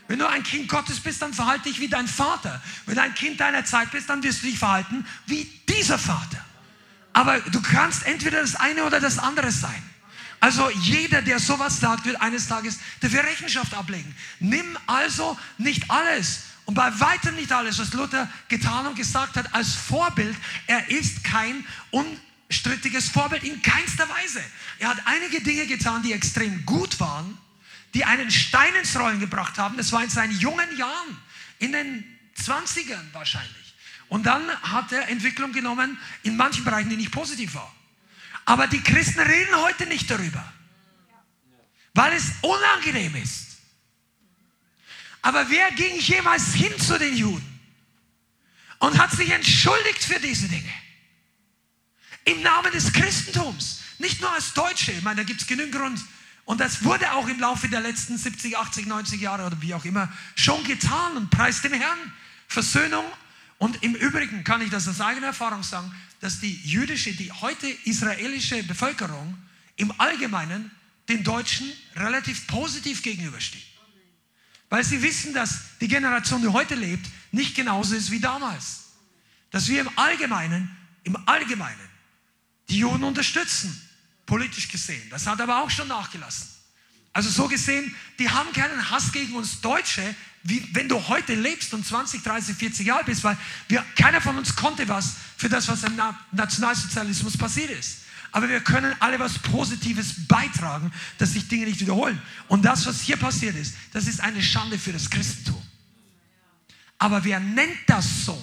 Wenn 0.09 0.19
du 0.19 0.27
ein 0.27 0.43
Kind 0.43 0.69
Gottes 0.69 1.01
bist, 1.01 1.21
dann 1.21 1.35
verhalte 1.35 1.69
dich 1.69 1.79
wie 1.81 1.89
dein 1.89 2.09
Vater. 2.09 2.61
Wenn 2.87 2.97
du 2.97 3.03
ein 3.03 3.15
Kind 3.15 3.39
deiner 3.39 3.65
Zeit 3.65 3.91
bist, 3.91 4.09
dann 4.09 4.23
wirst 4.23 4.43
du 4.43 4.47
dich 4.47 4.59
verhalten 4.59 5.07
wie 5.27 5.45
dieser 5.69 5.99
Vater. 5.99 6.45
Aber 7.13 7.39
du 7.41 7.61
kannst 7.61 8.07
entweder 8.07 8.41
das 8.41 8.57
eine 8.57 8.85
oder 8.85 9.01
das 9.01 9.19
andere 9.19 9.53
sein. 9.53 9.83
Also 10.41 10.71
jeder, 10.71 11.21
der 11.21 11.39
sowas 11.39 11.81
sagt, 11.81 12.07
wird 12.07 12.21
eines 12.23 12.49
Tages 12.49 12.79
dafür 13.01 13.23
Rechenschaft 13.25 13.75
ablegen. 13.75 14.15
Nimm 14.41 14.79
also 14.87 15.39
nicht 15.59 15.91
alles 15.91 16.41
und 16.65 16.75
bei 16.75 17.01
weitem 17.01 17.35
nicht 17.35 17.53
alles, 17.53 17.79
was 17.79 17.93
Luther 17.93 18.31
getan 18.49 18.87
und 18.87 18.95
gesagt 18.95 19.37
hat, 19.37 19.55
als 19.55 19.75
Vorbild. 19.75 20.37
Er 20.67 20.89
ist 20.91 21.25
kein 21.25 21.67
unstrittiges 21.91 23.11
Vorbild 23.11 23.43
in 23.43 23.61
keinster 23.61 24.09
Weise. 24.09 24.41
Er 24.79 24.89
hat 24.89 24.99
einige 25.05 25.43
Dinge 25.43 25.67
getan, 25.67 26.03
die 26.03 26.13
extrem 26.13 26.65
gut 26.65 26.99
waren 27.01 27.37
die 27.95 28.05
einen 28.05 28.30
Stein 28.30 28.74
ins 28.74 28.99
Rollen 28.99 29.20
gebracht 29.20 29.59
haben. 29.59 29.76
Das 29.76 29.93
war 29.93 30.03
in 30.03 30.11
seinen 30.11 30.39
jungen 30.39 30.76
Jahren, 30.76 31.16
in 31.59 31.72
den 31.72 32.05
20ern 32.36 33.12
wahrscheinlich. 33.12 33.74
Und 34.09 34.24
dann 34.24 34.49
hat 34.62 34.93
er 34.93 35.09
Entwicklung 35.09 35.53
genommen 35.53 35.99
in 36.22 36.36
manchen 36.36 36.64
Bereichen, 36.64 36.89
die 36.91 36.97
nicht 36.97 37.12
positiv 37.12 37.55
war. 37.55 37.74
Aber 38.45 38.66
die 38.66 38.80
Christen 38.80 39.20
reden 39.20 39.55
heute 39.57 39.86
nicht 39.86 40.11
darüber, 40.11 40.53
weil 41.93 42.14
es 42.14 42.32
unangenehm 42.41 43.14
ist. 43.16 43.59
Aber 45.20 45.51
wer 45.51 45.70
ging 45.72 45.99
jemals 46.01 46.55
hin 46.55 46.72
zu 46.78 46.99
den 46.99 47.14
Juden 47.14 47.61
und 48.78 48.97
hat 48.97 49.11
sich 49.11 49.30
entschuldigt 49.30 50.03
für 50.03 50.18
diese 50.20 50.49
Dinge? 50.49 50.72
Im 52.24 52.43
Namen 52.43 52.72
des 52.72 52.93
Christentums. 52.93 53.80
Nicht 53.99 54.20
nur 54.20 54.32
als 54.32 54.55
Deutsche, 54.55 54.93
ich 54.93 55.03
meine, 55.03 55.16
da 55.16 55.22
gibt 55.24 55.41
es 55.43 55.47
genügend 55.47 55.74
Grund, 55.74 56.01
Und 56.49 56.63
das 56.63 56.83
wurde 56.83 57.13
auch 57.13 57.29
im 57.29 57.39
Laufe 57.41 57.69
der 57.69 57.83
letzten 57.83 58.17
70, 58.17 58.57
80, 58.57 58.87
90 58.87 59.21
Jahre 59.21 59.45
oder 59.45 59.61
wie 59.61 59.75
auch 59.75 59.85
immer 59.85 60.11
schon 60.35 60.65
getan 60.65 61.15
und 61.19 61.29
preist 61.29 61.63
dem 61.63 61.75
Herrn. 61.75 61.99
Versöhnung. 62.47 63.05
Und 63.59 63.83
im 63.83 63.95
Übrigen 63.95 64.45
kann 64.45 64.63
ich 64.63 64.71
das 64.71 64.89
aus 64.89 65.03
eigener 65.03 65.27
Erfahrung 65.27 65.63
sagen, 65.63 65.95
dass 66.21 66.41
die 66.41 66.55
jüdische, 66.65 67.13
die 67.13 67.31
heute 67.31 67.69
israelische 67.85 68.63
Bevölkerung 68.63 69.37
im 69.77 69.93
Allgemeinen 70.01 70.71
den 71.11 71.23
Deutschen 71.23 71.71
relativ 71.97 72.47
positiv 72.47 73.03
gegenübersteht. 73.03 73.67
Weil 74.71 74.85
sie 74.85 75.03
wissen, 75.03 75.35
dass 75.35 75.77
die 75.83 75.89
Generation, 75.89 76.41
die 76.41 76.49
heute 76.49 76.77
lebt, 76.77 77.11
nicht 77.31 77.57
genauso 77.57 77.95
ist 77.95 78.11
wie 78.11 78.21
damals. 78.21 78.85
Dass 79.51 79.69
wir 79.69 79.83
im 79.83 79.99
Allgemeinen, 79.99 80.75
im 81.05 81.19
Allgemeinen 81.29 81.91
die 82.71 82.79
Juden 82.79 83.05
unterstützen, 83.05 83.79
politisch 84.29 84.68
gesehen. 84.68 85.03
Das 85.11 85.26
hat 85.26 85.41
aber 85.41 85.64
auch 85.64 85.70
schon 85.70 85.89
nachgelassen. 85.89 86.47
Also 87.14 87.31
so 87.31 87.49
gesehen, 87.49 87.97
die 88.18 88.31
haben 88.31 88.53
keinen 88.53 88.91
Hass 88.91 89.11
gegen 89.11 89.35
uns 89.35 89.61
Deutsche, 89.61 90.14
wie 90.45 90.62
wenn 90.74 90.89
du 90.89 91.09
heute 91.09 91.35
lebst 91.35 91.74
und 91.74 91.85
20, 91.85 92.22
30, 92.22 92.55
40 92.55 92.87
Jahre 92.87 93.05
bist, 93.05 93.24
weil 93.24 93.37
wir, 93.68 93.85
keiner 93.97 94.20
von 94.20 94.37
uns 94.37 94.55
konnte 94.55 94.87
was 94.87 95.14
für 95.37 95.49
das, 95.49 95.66
was 95.66 95.83
im 95.83 95.99
Nationalsozialismus 96.31 97.37
passiert 97.37 97.70
ist. 97.70 98.03
Aber 98.31 98.49
wir 98.51 98.61
können 98.61 98.95
alle 99.01 99.18
was 99.18 99.39
Positives 99.39 100.26
beitragen, 100.29 100.93
dass 101.16 101.33
sich 101.33 101.49
Dinge 101.49 101.64
nicht 101.64 101.81
wiederholen. 101.81 102.20
Und 102.49 102.66
das, 102.66 102.85
was 102.87 103.01
hier 103.01 103.16
passiert 103.16 103.57
ist, 103.57 103.74
das 103.95 104.07
ist 104.07 104.20
eine 104.20 104.43
Schande 104.43 104.79
für 104.79 104.93
das 104.93 105.09
Christentum. 105.09 105.61
Aber 106.99 107.24
wer 107.24 107.41
nennt 107.41 107.79
das 107.87 108.26
so? 108.26 108.39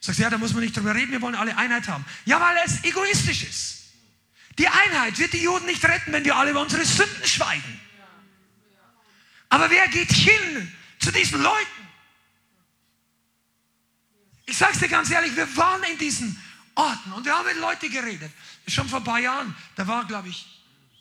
Sagst 0.00 0.18
du, 0.18 0.22
ja, 0.22 0.30
da 0.30 0.38
muss 0.38 0.54
man 0.54 0.62
nicht 0.62 0.74
drüber 0.74 0.94
reden, 0.94 1.12
wir 1.12 1.20
wollen 1.20 1.34
alle 1.34 1.56
Einheit 1.56 1.86
haben. 1.88 2.04
Ja, 2.24 2.40
weil 2.40 2.56
es 2.64 2.82
egoistisch 2.82 3.44
ist. 3.44 3.81
Die 4.58 4.68
Einheit 4.68 5.18
wird 5.18 5.32
die 5.32 5.42
Juden 5.42 5.66
nicht 5.66 5.84
retten, 5.84 6.12
wenn 6.12 6.24
wir 6.24 6.36
alle 6.36 6.50
über 6.50 6.60
unsere 6.60 6.84
Sünden 6.84 7.26
schweigen. 7.26 7.80
Aber 9.48 9.70
wer 9.70 9.86
geht 9.88 10.10
hin 10.12 10.72
zu 10.98 11.10
diesen 11.10 11.42
Leuten? 11.42 11.82
Ich 14.46 14.56
sage 14.56 14.72
es 14.72 14.78
dir 14.80 14.88
ganz 14.88 15.10
ehrlich, 15.10 15.34
wir 15.36 15.56
waren 15.56 15.82
in 15.84 15.98
diesen 15.98 16.38
Orten 16.74 17.12
und 17.12 17.24
wir 17.24 17.36
haben 17.36 17.46
mit 17.46 17.58
Leuten 17.58 17.90
geredet. 17.90 18.30
Schon 18.66 18.88
vor 18.88 19.00
ein 19.00 19.04
paar 19.04 19.18
Jahren, 19.18 19.54
da 19.76 19.86
war, 19.86 20.06
glaube 20.06 20.28
ich, 20.28 20.46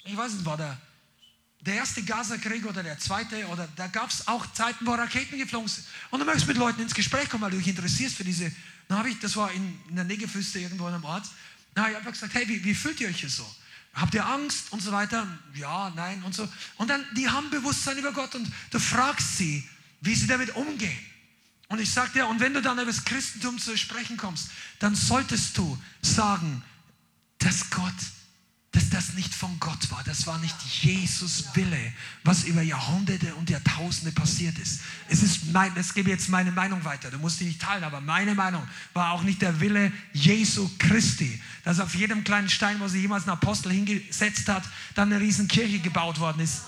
ich 0.04 0.16
weiß 0.16 0.34
nicht, 0.34 0.45
war 0.45 0.58
der, 0.58 0.80
der 1.62 1.76
erste 1.76 2.04
Gaza-Krieg 2.04 2.66
oder 2.66 2.84
der 2.84 2.97
zweite, 2.99 3.45
oder 3.47 3.68
da 3.76 3.88
gab 3.88 4.10
es 4.10 4.28
auch 4.28 4.52
Zeiten, 4.54 4.86
wo 4.86 4.93
Raketen 4.93 5.38
geflogen 5.38 5.68
sind. 5.68 5.86
Und 6.10 6.20
du 6.20 6.26
möchtest 6.26 6.47
mit 6.47 6.58
Leuten 6.58 6.82
ins 6.82 6.93
Gespräch 6.93 7.30
kommen, 7.30 7.43
weil 7.43 7.52
du 7.52 7.58
dich 7.58 7.68
interessierst 7.68 8.16
für 8.16 8.24
diese. 8.24 8.52
Dann 8.88 8.97
habe 8.97 9.10
ich, 9.10 9.20
das 9.20 9.36
war 9.36 9.52
in, 9.52 9.80
in 9.88 9.95
der 9.95 10.06
Negefüste 10.06 10.60
irgendwo 10.60 10.88
in 10.88 10.93
einem 10.93 11.04
Ort, 11.06 11.26
na, 11.76 11.89
ich 11.89 11.95
habe 11.95 12.11
gesagt, 12.11 12.34
hey, 12.34 12.47
wie, 12.47 12.63
wie 12.63 12.76
fühlt 12.76 12.99
ihr 12.99 13.09
euch 13.09 13.19
hier 13.19 13.30
so? 13.30 13.45
Habt 13.93 14.13
ihr 14.13 14.26
Angst 14.26 14.72
und 14.72 14.82
so 14.82 14.91
weiter? 14.91 15.28
Ja, 15.53 15.91
nein 15.95 16.24
und 16.24 16.34
so. 16.34 16.47
Und 16.78 16.89
dann, 16.89 17.05
die 17.15 17.30
haben 17.30 17.49
Bewusstsein 17.49 17.97
über 17.97 18.13
Gott 18.13 18.36
und 18.36 18.47
du 18.69 18.80
fragst 18.80 19.38
sie, 19.38 19.67
wie 20.01 20.15
sie 20.15 20.28
damit 20.28 20.55
umgehen. 20.55 20.97
Und 21.67 21.80
ich 21.80 21.91
sage 21.91 22.11
dir, 22.13 22.28
und 22.28 22.39
wenn 22.39 22.53
du 22.53 22.61
dann 22.61 22.78
über 22.78 22.91
das 22.91 23.05
Christentum 23.05 23.57
zu 23.57 23.78
sprechen 23.78 24.17
kommst, 24.17 24.49
dann 24.80 24.95
solltest 24.95 25.57
du 25.57 25.82
sagen, 26.01 26.63
dass 27.39 27.69
Gott 27.69 27.93
dass 28.72 28.89
das 28.89 29.13
nicht 29.15 29.34
von 29.34 29.59
Gott 29.59 29.91
war. 29.91 30.01
Das 30.05 30.26
war 30.28 30.38
nicht 30.39 30.55
Jesus 30.61 31.43
Wille, 31.55 31.93
was 32.24 32.45
über 32.45 32.61
Jahrhunderte 32.61 33.36
und 33.36 33.49
Jahrtausende 33.49 34.13
passiert 34.13 34.57
ist. 34.59 34.80
Es 35.09 35.24
ist 35.24 35.51
mein, 35.51 35.76
das 35.76 35.93
gebe 35.93 36.09
jetzt 36.09 36.30
meine 36.30 36.51
Meinung 36.51 36.84
weiter. 36.86 37.11
Du 37.11 37.17
musst 37.17 37.41
die 37.41 37.45
nicht 37.45 37.61
teilen, 37.61 37.84
aber 37.84 37.99
meine 37.99 38.34
Meinung 38.34 38.65
war 38.93 39.11
auch 39.11 39.24
nicht 39.24 39.41
der 39.41 39.59
Wille 39.59 39.91
Jesu 40.13 40.69
Christi, 40.80 41.41
dass 41.65 41.82
auf 41.82 41.95
jedem 41.95 42.24
kleinen 42.24 42.49
Stein, 42.49 42.80
wo 42.80 42.88
sie 42.88 43.01
jemals 43.01 43.26
ein 43.26 43.32
Apostel 43.32 43.74
hingesetzt 43.74 44.47
hat, 44.47 44.63
dann 44.95 45.11
eine 45.11 45.22
riesen 45.22 45.49
Kirche 45.49 45.80
gebaut 45.80 46.19
worden 46.19 46.39
ist 46.39 46.61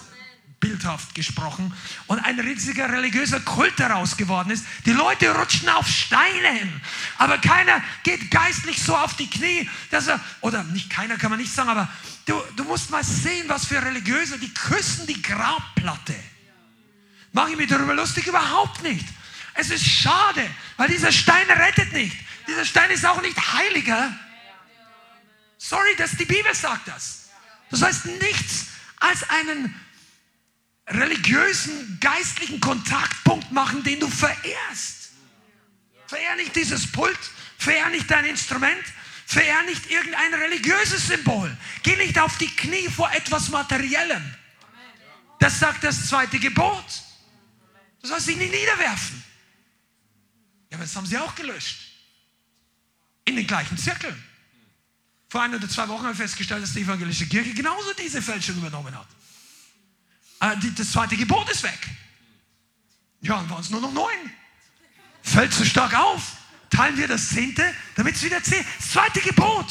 bildhaft 0.64 1.14
gesprochen, 1.14 1.74
und 2.08 2.20
ein 2.20 2.40
riesiger 2.40 2.90
religiöser 2.90 3.42
Kult 3.42 3.74
daraus 3.78 4.16
geworden 4.16 4.50
ist. 4.50 4.66
Die 4.86 4.94
Leute 4.94 5.36
rutschen 5.36 5.68
auf 5.68 5.86
Steinen, 5.86 6.82
aber 7.18 7.38
keiner 7.38 7.84
geht 8.04 8.32
geistlich 8.32 8.82
so 8.82 8.96
auf 8.96 9.14
die 9.18 9.30
Knie, 9.30 9.70
dass 9.92 10.08
er, 10.08 10.22
oder 10.40 10.64
nicht 10.64 10.90
keiner 10.90 11.18
kann 11.18 11.32
man 11.32 11.40
nicht 11.40 11.54
sagen, 11.54 11.68
aber 11.68 11.90
du, 12.26 12.42
du 12.56 12.64
musst 12.64 12.92
mal 12.92 13.04
sehen, 13.04 13.50
was 13.50 13.66
für 13.66 13.84
Religiöse, 13.84 14.40
die 14.40 14.54
küssen 14.54 15.06
die 15.06 15.22
Grabplatte. 15.22 16.16
Mache 17.34 17.52
ich 17.52 17.58
mich 17.58 17.68
darüber 17.68 17.94
lustig? 17.94 18.26
Überhaupt 18.28 18.84
nicht. 18.84 19.06
Es 19.56 19.70
ist 19.70 19.86
schade, 19.86 20.50
weil 20.78 20.88
dieser 20.88 21.12
Stein 21.12 21.46
rettet 21.50 21.92
nicht. 21.92 22.16
Dieser 22.48 22.64
Stein 22.64 22.90
ist 22.92 23.06
auch 23.06 23.22
nicht 23.22 23.38
heiliger. 23.54 24.18
Sorry, 25.58 25.94
dass 25.98 26.12
die 26.12 26.26
Bibel 26.26 26.56
sagt 26.56 26.88
das. 26.88 27.30
Das 27.70 27.82
heißt 27.82 28.06
nichts 28.06 28.68
als 29.00 29.30
einen 29.30 29.76
religiösen, 30.88 31.98
geistlichen 32.00 32.60
Kontaktpunkt 32.60 33.52
machen, 33.52 33.84
den 33.84 34.00
du 34.00 34.08
verehrst. 34.08 35.12
Verehr 36.08 36.36
nicht 36.36 36.56
dieses 36.56 36.92
Pult, 36.92 37.20
verehr 37.58 37.90
nicht 37.90 38.10
dein 38.12 38.26
Instrument, 38.26 38.84
verehr 39.26 39.64
nicht 39.64 39.90
irgendein 39.90 40.34
religiöses 40.34 41.08
Symbol. 41.08 41.56
Geh 41.82 41.96
nicht 41.96 42.20
auf 42.20 42.38
die 42.38 42.54
Knie 42.56 42.90
vor 42.90 43.12
etwas 43.14 43.50
Materiellem. 43.50 44.24
Das 45.40 45.60
sagt 45.60 45.84
das 45.84 46.08
zweite 46.08 46.40
Gebot. 46.40 46.86
Du 48.02 48.08
sollst 48.08 48.28
dich 48.28 48.38
nicht 48.38 48.54
niederwerfen. 48.54 49.24
Ja, 50.70 50.78
aber 50.78 50.86
das 50.86 50.96
haben 50.96 51.06
sie 51.06 51.18
auch 51.18 51.34
gelöscht. 51.36 51.80
In 53.26 53.38
den 53.38 53.48
gleichen 53.48 53.78
Zirkeln. 53.78 54.22
Vor 55.30 55.42
ein 55.42 55.56
oder 55.56 55.68
zwei 55.68 55.88
Wochen 55.88 56.04
habe 56.04 56.12
ich 56.12 56.18
festgestellt, 56.18 56.62
dass 56.62 56.74
die 56.74 56.82
evangelische 56.82 57.26
Kirche 57.26 57.54
genauso 57.54 57.94
diese 57.94 58.22
Fälschung 58.22 58.58
übernommen 58.58 58.94
hat. 58.94 59.08
Ah, 60.44 60.58
das 60.58 60.92
zweite 60.92 61.16
Gebot 61.16 61.50
ist 61.50 61.64
weg. 61.64 61.88
Ja, 63.22 63.38
dann 63.38 63.50
waren 63.50 63.62
es 63.62 63.70
nur 63.70 63.80
noch 63.80 63.94
neun. 63.94 64.30
Fällt 65.22 65.54
zu 65.54 65.64
stark 65.64 65.98
auf. 65.98 66.34
Teilen 66.70 66.98
wir 66.98 67.08
das 67.08 67.30
zehnte, 67.30 67.64
damit 67.96 68.16
es 68.16 68.24
wieder 68.24 68.44
zehn. 68.44 68.66
Das 68.78 68.92
zweite 68.92 69.22
Gebot. 69.22 69.68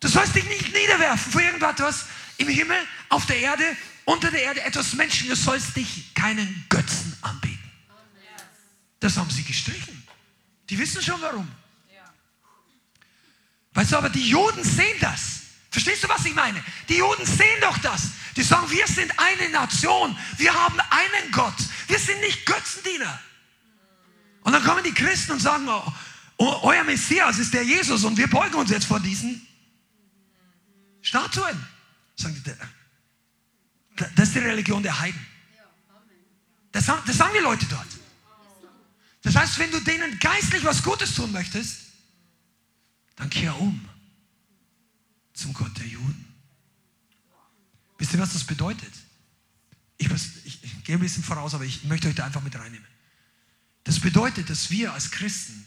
Du 0.00 0.08
sollst 0.08 0.34
dich 0.34 0.48
nicht 0.48 0.72
niederwerfen 0.72 1.30
vor 1.30 1.42
irgendetwas 1.42 2.06
im 2.38 2.48
Himmel, 2.48 2.78
auf 3.10 3.26
der 3.26 3.36
Erde, 3.36 3.76
unter 4.06 4.30
der 4.30 4.44
Erde, 4.44 4.62
etwas 4.62 4.94
Menschen. 4.94 5.28
Du 5.28 5.36
sollst 5.36 5.76
dich 5.76 6.14
keinen 6.14 6.64
Götzen 6.70 7.14
anbieten. 7.20 7.70
Das 8.98 9.18
haben 9.18 9.28
sie 9.28 9.44
gestrichen. 9.44 10.06
Die 10.70 10.78
wissen 10.78 11.02
schon 11.02 11.20
warum. 11.20 11.46
Weißt 13.74 13.92
du, 13.92 13.96
aber 13.98 14.08
die 14.08 14.26
Juden 14.26 14.64
sehen 14.64 14.96
das. 15.02 15.39
Verstehst 15.70 16.02
du, 16.02 16.08
was 16.08 16.24
ich 16.24 16.34
meine? 16.34 16.62
Die 16.88 16.96
Juden 16.96 17.24
sehen 17.24 17.60
doch 17.60 17.78
das. 17.78 18.10
Die 18.36 18.42
sagen, 18.42 18.70
wir 18.70 18.86
sind 18.86 19.12
eine 19.18 19.48
Nation. 19.50 20.16
Wir 20.36 20.52
haben 20.52 20.78
einen 20.80 21.30
Gott. 21.32 21.54
Wir 21.86 21.98
sind 21.98 22.20
nicht 22.20 22.44
Götzendiener. 22.44 23.20
Und 24.42 24.52
dann 24.52 24.64
kommen 24.64 24.82
die 24.82 24.94
Christen 24.94 25.32
und 25.32 25.40
sagen, 25.40 25.68
oh, 25.68 25.92
oh, 26.38 26.60
euer 26.62 26.82
Messias 26.84 27.38
ist 27.38 27.54
der 27.54 27.62
Jesus 27.62 28.04
und 28.04 28.16
wir 28.16 28.28
beugen 28.28 28.54
uns 28.54 28.70
jetzt 28.70 28.86
vor 28.86 28.98
diesen 28.98 29.46
Statuen. 31.02 31.66
Sagen 32.16 32.42
die, 32.44 34.06
das 34.16 34.28
ist 34.28 34.34
die 34.34 34.40
Religion 34.40 34.82
der 34.82 34.98
Heiden. 34.98 35.26
Das, 36.72 36.86
das 36.86 37.16
sagen 37.16 37.32
die 37.36 37.42
Leute 37.42 37.66
dort. 37.66 37.86
Das 39.22 39.36
heißt, 39.36 39.58
wenn 39.58 39.70
du 39.70 39.80
denen 39.80 40.18
geistlich 40.18 40.64
was 40.64 40.82
Gutes 40.82 41.14
tun 41.14 41.30
möchtest, 41.30 41.82
dann 43.16 43.28
kehr 43.28 43.58
um 43.60 43.89
zum 45.40 45.52
Gott 45.54 45.76
der 45.78 45.86
Juden. 45.86 46.24
Wisst 47.98 48.12
ihr, 48.12 48.18
was 48.18 48.32
das 48.32 48.44
bedeutet? 48.44 48.92
Ich, 49.96 50.10
ich, 50.10 50.64
ich 50.64 50.84
gehe 50.84 50.96
ein 50.96 51.00
bisschen 51.00 51.22
voraus, 51.22 51.54
aber 51.54 51.64
ich 51.64 51.84
möchte 51.84 52.08
euch 52.08 52.14
da 52.14 52.24
einfach 52.24 52.42
mit 52.42 52.54
reinnehmen. 52.54 52.86
Das 53.84 54.00
bedeutet, 54.00 54.50
dass 54.50 54.70
wir 54.70 54.92
als 54.92 55.10
Christen 55.10 55.64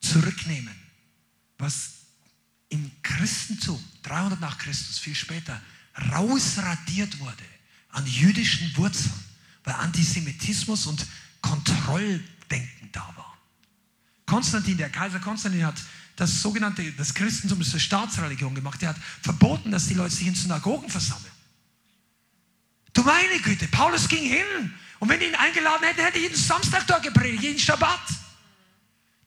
zurücknehmen, 0.00 0.74
was 1.58 1.92
im 2.68 2.90
Christentum 3.02 3.82
300 4.02 4.40
nach 4.40 4.58
Christus, 4.58 4.98
viel 4.98 5.14
später, 5.14 5.60
rausradiert 6.12 7.18
wurde 7.18 7.44
an 7.90 8.06
jüdischen 8.06 8.76
Wurzeln, 8.76 9.12
weil 9.64 9.74
Antisemitismus 9.74 10.86
und 10.86 11.06
Kontrolldenken 11.40 12.90
da 12.92 13.12
war. 13.16 13.36
Konstantin, 14.26 14.76
der 14.76 14.90
Kaiser 14.90 15.18
Konstantin 15.18 15.66
hat 15.66 15.80
das 16.20 16.42
sogenannte, 16.42 16.92
das 16.92 17.14
Christentum 17.14 17.62
ist 17.62 17.70
eine 17.70 17.80
Staatsreligion 17.80 18.54
gemacht. 18.54 18.82
Er 18.82 18.90
hat 18.90 18.98
verboten, 19.22 19.70
dass 19.70 19.86
die 19.86 19.94
Leute 19.94 20.14
sich 20.14 20.26
in 20.26 20.34
Synagogen 20.34 20.90
versammeln. 20.90 21.32
Du 22.92 23.02
meine 23.02 23.40
Güte, 23.40 23.66
Paulus 23.68 24.06
ging 24.06 24.24
hin 24.24 24.74
und 24.98 25.08
wenn 25.08 25.22
ihn 25.22 25.34
eingeladen 25.34 25.82
hätte, 25.82 26.04
hätte 26.04 26.18
jeden 26.18 26.36
Samstag 26.36 26.86
dort 26.86 27.04
gepredigt, 27.04 27.42
jeden 27.42 27.58
Schabbat. 27.58 28.00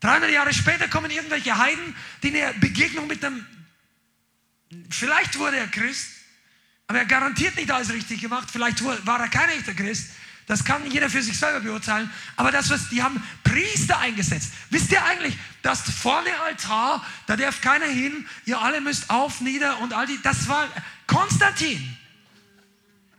300 0.02 0.30
Jahre 0.30 0.54
später 0.54 0.88
kommen 0.88 1.10
irgendwelche 1.10 1.58
Heiden, 1.58 1.96
die 2.22 2.28
eine 2.28 2.54
Begegnung 2.60 3.08
mit 3.08 3.26
einem, 3.26 3.44
vielleicht 4.92 5.40
wurde 5.40 5.58
er 5.58 5.68
Christ, 5.70 6.10
aber 6.86 7.00
er 7.00 7.06
garantiert 7.06 7.56
nicht 7.56 7.72
alles 7.72 7.92
richtig 7.92 8.22
gemacht, 8.22 8.50
vielleicht 8.52 8.84
war 8.84 9.20
er 9.20 9.30
kein 9.30 9.50
echter 9.50 9.74
Christ, 9.74 10.12
das 10.48 10.64
kann 10.64 10.90
jeder 10.92 11.10
für 11.10 11.22
sich 11.22 11.38
selber 11.38 11.62
beurteilen. 11.62 12.10
Aber 12.36 12.52
das, 12.52 12.70
was 12.70 12.90
die 12.90 13.02
haben 13.02 13.22
Priester 13.44 14.00
eingesetzt. 14.00 14.52
Wisst 14.70 14.92
ihr 14.92 15.04
eigentlich, 15.04 15.38
dass 15.62 15.82
vorne 15.82 16.30
Altar, 16.46 17.06
da 17.28 17.38
darf 17.38 17.62
keiner 17.62 17.86
hin, 17.86 18.26
ihr 18.46 18.60
alle 18.60 18.82
müsst 18.82 19.10
auf, 19.10 19.42
nieder 19.42 19.80
und 19.80 19.94
all 19.94 20.06
die. 20.06 20.20
Das 20.22 20.48
war 20.48 20.68
Konstantin. 21.08 21.98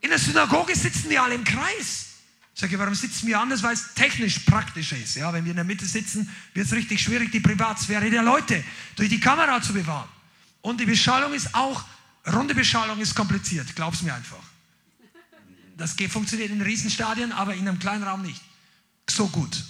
In 0.00 0.10
der 0.10 0.18
Synagoge 0.18 0.76
sitzen 0.76 1.08
die 1.08 1.18
alle 1.18 1.34
im 1.34 1.44
Kreis. 1.44 2.04
Ich, 2.54 2.78
warum 2.78 2.94
sitzen 2.94 3.26
wir 3.26 3.40
anders? 3.40 3.62
Weil 3.62 3.74
es 3.74 3.94
technisch 3.94 4.40
praktischer 4.40 4.96
ist. 4.96 5.16
Ja, 5.16 5.32
wenn 5.32 5.44
wir 5.44 5.50
in 5.50 5.56
der 5.56 5.64
Mitte 5.64 5.86
sitzen, 5.86 6.30
wird 6.52 6.66
es 6.66 6.72
richtig 6.72 7.00
schwierig, 7.00 7.32
die 7.32 7.40
Privatsphäre 7.40 8.08
der 8.10 8.22
Leute 8.22 8.62
durch 8.96 9.08
die 9.08 9.18
Kamera 9.18 9.60
zu 9.60 9.72
bewahren. 9.72 10.08
Und 10.60 10.78
die 10.80 10.86
Beschallung 10.86 11.32
ist 11.34 11.54
auch, 11.54 11.84
runde 12.32 12.54
Beschallung 12.54 13.00
ist 13.00 13.14
kompliziert, 13.14 13.74
glaub's 13.74 14.02
mir 14.02 14.14
einfach. 14.14 14.42
Das 15.76 15.96
funktioniert 16.08 16.50
in 16.50 16.62
Riesenstadien, 16.62 17.32
aber 17.32 17.54
in 17.54 17.66
einem 17.66 17.78
kleinen 17.78 18.04
Raum 18.04 18.22
nicht. 18.22 18.40
So 19.10 19.28
gut. 19.28 19.64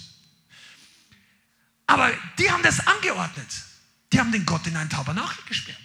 Aber 1.87 2.11
die 2.37 2.49
haben 2.49 2.63
das 2.63 2.85
angeordnet. 2.85 3.47
Die 4.11 4.19
haben 4.19 4.31
den 4.31 4.45
Gott 4.45 4.65
in 4.67 4.77
ein 4.77 4.89
Tabernakel 4.89 5.43
gesperrt. 5.45 5.77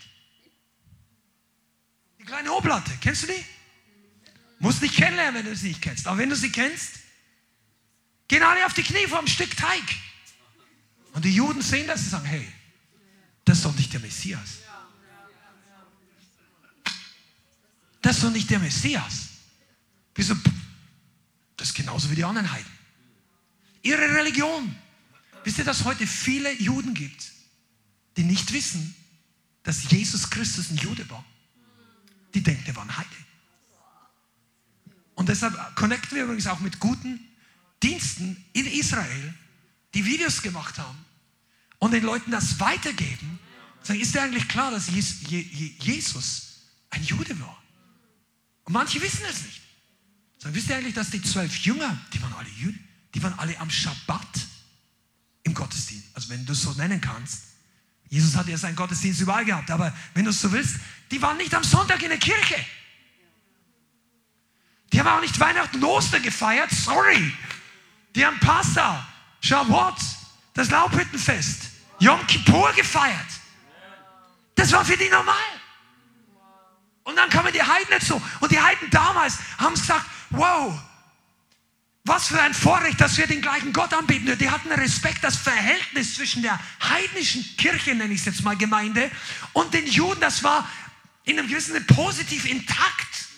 Die 2.18 2.24
kleine 2.24 2.52
Oblatte, 2.52 2.92
kennst 3.00 3.24
du 3.24 3.26
die? 3.28 3.44
Musst 4.58 4.82
nicht 4.82 4.94
kennenlernen, 4.94 5.36
wenn 5.36 5.50
du 5.50 5.56
sie 5.56 5.68
nicht 5.68 5.82
kennst. 5.82 6.06
Aber 6.06 6.18
wenn 6.18 6.28
du 6.28 6.36
sie 6.36 6.52
kennst, 6.52 7.00
gehen 8.28 8.42
alle 8.42 8.64
auf 8.66 8.74
die 8.74 8.82
Knie 8.82 9.06
vor 9.06 9.18
einem 9.18 9.26
Stück 9.26 9.56
Teig. 9.56 9.82
Und 11.12 11.24
die 11.24 11.34
Juden 11.34 11.62
sehen 11.62 11.86
das 11.86 12.02
und 12.02 12.10
sagen, 12.10 12.26
hey, 12.26 12.46
das 13.44 13.58
ist 13.58 13.64
doch 13.64 13.74
nicht 13.74 13.92
der 13.92 14.00
Messias. 14.00 14.58
Das 18.02 18.16
ist 18.16 18.24
doch 18.24 18.30
nicht 18.30 18.50
der 18.50 18.58
Messias. 18.58 19.29
Wieso? 20.20 20.36
Das 21.56 21.70
ist 21.70 21.74
genauso 21.74 22.10
wie 22.10 22.14
die 22.14 22.24
anderen 22.24 22.52
Heiden. 22.52 22.70
Ihre 23.80 24.02
Religion. 24.02 24.76
Wisst 25.44 25.56
ihr, 25.56 25.64
dass 25.64 25.80
es 25.80 25.84
heute 25.86 26.06
viele 26.06 26.52
Juden 26.60 26.92
gibt, 26.92 27.32
die 28.18 28.24
nicht 28.24 28.52
wissen, 28.52 28.94
dass 29.62 29.90
Jesus 29.90 30.28
Christus 30.28 30.68
ein 30.68 30.76
Jude 30.76 31.08
war? 31.08 31.24
Die 32.34 32.42
denken, 32.42 32.64
er 32.66 32.76
war 32.76 32.82
ein 32.82 32.94
Heide. 32.98 33.08
Und 35.14 35.30
deshalb 35.30 35.74
connecten 35.74 36.14
wir 36.14 36.24
übrigens 36.24 36.46
auch 36.48 36.60
mit 36.60 36.80
guten 36.80 37.18
Diensten 37.82 38.44
in 38.52 38.66
Israel, 38.66 39.34
die 39.94 40.04
Videos 40.04 40.42
gemacht 40.42 40.76
haben 40.76 41.02
und 41.78 41.92
den 41.92 42.04
Leuten 42.04 42.30
das 42.30 42.60
weitergeben. 42.60 43.38
Sagen, 43.82 44.00
ist 44.00 44.14
dir 44.14 44.20
eigentlich 44.20 44.48
klar, 44.48 44.70
dass 44.70 44.90
Jesus 44.90 46.66
ein 46.90 47.04
Jude 47.04 47.40
war? 47.40 47.62
Und 48.64 48.74
manche 48.74 49.00
wissen 49.00 49.24
es 49.26 49.44
nicht. 49.44 49.69
Sagen, 50.40 50.54
wisst 50.54 50.70
ihr 50.70 50.76
eigentlich, 50.76 50.94
dass 50.94 51.10
die 51.10 51.22
zwölf 51.22 51.54
Jünger, 51.58 51.98
die 52.12 52.22
waren 52.22 52.32
alle 52.34 52.48
Juden, 52.48 52.82
die 53.14 53.22
waren 53.22 53.38
alle 53.38 53.58
am 53.60 53.70
Schabbat 53.70 54.26
im 55.42 55.54
Gottesdienst. 55.54 56.08
Also 56.14 56.30
wenn 56.30 56.46
du 56.46 56.52
es 56.52 56.62
so 56.62 56.72
nennen 56.72 57.00
kannst. 57.00 57.42
Jesus 58.08 58.34
hat 58.34 58.48
ja 58.48 58.56
seinen 58.56 58.74
Gottesdienst 58.74 59.20
überall 59.20 59.44
gehabt, 59.44 59.70
aber 59.70 59.94
wenn 60.14 60.24
du 60.24 60.30
es 60.30 60.40
so 60.40 60.50
willst, 60.50 60.76
die 61.10 61.20
waren 61.22 61.36
nicht 61.36 61.54
am 61.54 61.62
Sonntag 61.62 62.02
in 62.02 62.08
der 62.08 62.18
Kirche. 62.18 62.56
Die 64.92 64.98
haben 64.98 65.06
auch 65.06 65.20
nicht 65.20 65.38
Weihnachten 65.38 65.76
und 65.76 65.84
Ostern 65.84 66.22
gefeiert, 66.22 66.70
sorry. 66.72 67.32
Die 68.16 68.26
haben 68.26 68.40
Pasta, 68.40 69.06
Shavuot, 69.40 69.94
das 70.54 70.70
Laubhüttenfest, 70.70 71.70
Yom 72.00 72.26
Kippur 72.26 72.72
gefeiert. 72.72 73.26
Das 74.56 74.72
war 74.72 74.84
für 74.84 74.96
die 74.96 75.08
normal. 75.08 75.36
Und 77.04 77.16
dann 77.16 77.30
kamen 77.30 77.52
die 77.52 77.62
Heiden 77.62 77.88
dazu. 77.90 78.20
Und 78.40 78.50
die 78.50 78.60
Heiden 78.60 78.90
damals 78.90 79.38
haben 79.58 79.74
gesagt, 79.74 80.06
wow, 80.30 80.80
was 82.04 82.28
für 82.28 82.40
ein 82.40 82.54
Vorrecht, 82.54 83.00
dass 83.00 83.18
wir 83.18 83.26
den 83.26 83.42
gleichen 83.42 83.72
Gott 83.72 83.92
anbeten. 83.92 84.36
Die 84.38 84.50
hatten 84.50 84.72
Respekt, 84.72 85.22
das 85.22 85.36
Verhältnis 85.36 86.14
zwischen 86.14 86.42
der 86.42 86.58
heidnischen 86.80 87.44
Kirche, 87.56 87.94
nenne 87.94 88.14
ich 88.14 88.20
es 88.20 88.26
jetzt 88.26 88.42
mal 88.42 88.56
Gemeinde, 88.56 89.10
und 89.52 89.74
den 89.74 89.86
Juden, 89.86 90.20
das 90.20 90.42
war 90.42 90.68
in 91.24 91.38
einem 91.38 91.48
gewissen 91.48 91.74
Sinne 91.74 91.84
positiv 91.84 92.46
intakt. 92.46 93.28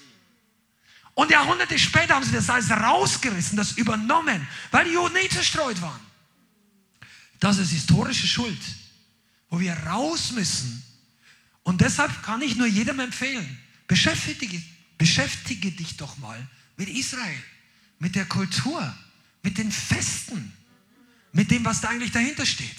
Und 1.14 1.30
Jahrhunderte 1.30 1.78
später 1.78 2.14
haben 2.14 2.24
sie 2.24 2.32
das 2.32 2.48
alles 2.48 2.70
rausgerissen, 2.70 3.56
das 3.56 3.72
übernommen, 3.72 4.46
weil 4.70 4.86
die 4.86 4.92
Juden 4.92 5.14
nicht 5.14 5.32
zerstreut 5.32 5.82
waren. 5.82 6.00
Das 7.40 7.58
ist 7.58 7.70
historische 7.70 8.26
Schuld, 8.26 8.60
wo 9.50 9.58
wir 9.60 9.74
raus 9.74 10.30
müssen. 10.32 10.82
Und 11.64 11.80
deshalb 11.80 12.22
kann 12.22 12.40
ich 12.40 12.56
nur 12.56 12.66
jedem 12.66 13.00
empfehlen, 13.00 13.58
beschäftige, 13.86 14.62
beschäftige 14.96 15.72
dich 15.72 15.96
doch 15.96 16.16
mal 16.18 16.48
mit 16.76 16.88
Israel, 16.88 17.42
mit 17.98 18.14
der 18.14 18.26
Kultur, 18.26 18.94
mit 19.42 19.58
den 19.58 19.70
Festen, 19.70 20.52
mit 21.32 21.50
dem, 21.50 21.64
was 21.64 21.80
da 21.80 21.88
eigentlich 21.88 22.12
dahinter 22.12 22.46
steht. 22.46 22.76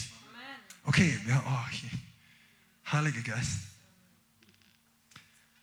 Okay, 0.85 1.19
ja, 1.27 1.43
oh, 1.45 2.91
Heiliger 2.91 3.21
Geist. 3.21 3.59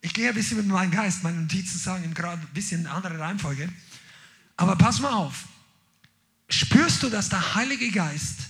Ich 0.00 0.14
gehe 0.14 0.28
ein 0.28 0.34
bisschen 0.34 0.56
mit 0.56 0.66
meinem 0.66 0.90
Geist, 0.90 1.22
meine 1.22 1.40
Notizen 1.42 1.78
sagen 1.78 2.14
gerade 2.14 2.40
ein 2.40 2.54
bisschen 2.54 2.86
andere 2.86 3.18
Reihenfolge. 3.18 3.68
Aber 4.56 4.76
pass 4.76 5.00
mal 5.00 5.12
auf. 5.12 5.46
Spürst 6.48 7.02
du, 7.02 7.10
dass 7.10 7.28
der 7.28 7.54
Heilige 7.54 7.90
Geist 7.90 8.40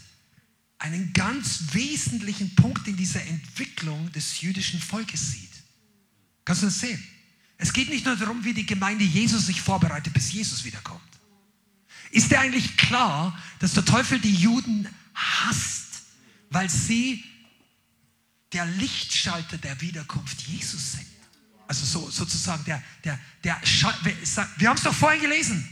einen 0.79 1.13
ganz 1.13 1.73
wesentlichen 1.73 2.55
Punkt 2.55 2.89
in 2.89 2.97
dieser 2.97 3.23
Entwicklung 3.27 4.11
des 4.13 4.41
jüdischen 4.41 4.81
Volkes 4.81 5.33
sieht? 5.33 5.51
Kannst 6.45 6.63
du 6.63 6.67
das 6.67 6.81
sehen? 6.81 7.03
Es 7.61 7.75
geht 7.75 7.91
nicht 7.91 8.07
nur 8.07 8.17
darum, 8.17 8.43
wie 8.43 8.55
die 8.55 8.65
Gemeinde 8.65 9.05
Jesus 9.05 9.47
sich 9.47 9.61
vorbereitet, 9.61 10.15
bis 10.15 10.33
Jesus 10.33 10.65
wiederkommt. 10.65 11.01
Ist 12.11 12.31
dir 12.31 12.41
eigentlich 12.41 12.79
klar, 12.79 13.39
dass 13.59 13.75
der 13.75 13.85
Teufel 13.85 14.19
die 14.19 14.35
Juden 14.35 14.89
hasst, 15.15 16.03
weil 16.49 16.71
sie 16.71 17.23
der 18.55 18.65
Lichtschalter 18.65 19.59
der 19.59 19.79
Wiederkunft 19.83 20.41
Jesus 20.41 20.93
sind? 20.93 21.07
Also 21.69 21.85
so, 21.85 22.11
sozusagen 22.11 22.65
der, 22.65 22.83
der, 23.05 23.21
der, 23.45 23.61
wir 24.57 24.69
haben 24.69 24.77
es 24.79 24.83
doch 24.83 24.95
vorhin 24.95 25.21
gelesen. 25.21 25.69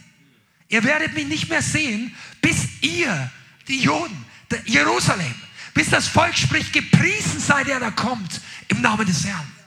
Ihr 0.69 0.85
werdet 0.85 1.15
mich 1.15 1.27
nicht 1.27 1.49
mehr 1.49 1.63
sehen, 1.63 2.15
bis 2.43 2.69
ihr, 2.83 3.33
die 3.67 3.81
Juden, 3.81 4.27
Jerusalem, 4.67 5.35
bis 5.73 5.89
das 5.89 6.07
Volk 6.07 6.37
spricht, 6.37 6.75
gepriesen 6.75 7.41
sei 7.41 7.65
der, 7.65 7.81
der 7.81 7.93
kommt, 7.93 8.43
im 8.69 8.83
Namen 8.83 9.07
des 9.07 9.25
Herrn. 9.25 9.58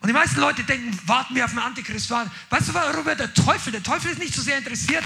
Und 0.00 0.08
die 0.08 0.14
meisten 0.14 0.40
Leute 0.40 0.64
denken, 0.64 0.98
warten 1.06 1.34
wir 1.34 1.44
auf 1.44 1.50
den 1.50 1.58
Antichrist. 1.58 2.10
Weißt 2.10 2.68
du, 2.68 2.74
worüber 2.74 3.14
der 3.14 3.34
Teufel, 3.34 3.70
der 3.70 3.82
Teufel 3.82 4.12
ist 4.12 4.18
nicht 4.18 4.34
so 4.34 4.40
sehr 4.40 4.58
interessiert. 4.58 5.04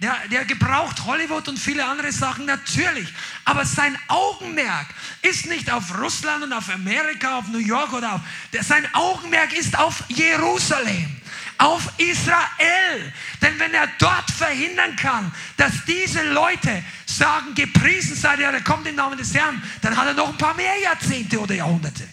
Der, 0.00 0.16
der 0.30 0.44
gebraucht 0.44 1.04
Hollywood 1.06 1.48
und 1.48 1.58
viele 1.58 1.84
andere 1.84 2.12
Sachen, 2.12 2.46
natürlich. 2.46 3.12
Aber 3.44 3.64
sein 3.64 3.98
Augenmerk 4.06 4.86
ist 5.22 5.46
nicht 5.46 5.72
auf 5.72 5.98
Russland 6.00 6.44
und 6.44 6.52
auf 6.52 6.70
Amerika, 6.70 7.38
auf 7.38 7.48
New 7.48 7.58
York 7.58 7.92
oder 7.92 8.14
auf. 8.14 8.20
Sein 8.60 8.86
Augenmerk 8.94 9.52
ist 9.54 9.76
auf 9.76 10.04
Jerusalem 10.06 11.18
auf 11.58 11.92
Israel. 11.98 13.12
Denn 13.42 13.58
wenn 13.58 13.74
er 13.74 13.88
dort 13.98 14.30
verhindern 14.30 14.94
kann, 14.94 15.32
dass 15.56 15.72
diese 15.84 16.22
Leute 16.30 16.84
sagen, 17.06 17.54
gepriesen 17.54 18.14
sei 18.14 18.36
der, 18.36 18.52
der 18.52 18.62
kommt 18.62 18.86
im 18.86 18.94
Namen 18.94 19.18
des 19.18 19.34
Herrn, 19.34 19.60
dann 19.82 19.96
hat 19.96 20.06
er 20.06 20.14
noch 20.14 20.28
ein 20.28 20.38
paar 20.38 20.54
mehr 20.54 20.78
Jahrzehnte 20.80 21.40
oder 21.40 21.56
Jahrhunderte. 21.56 22.08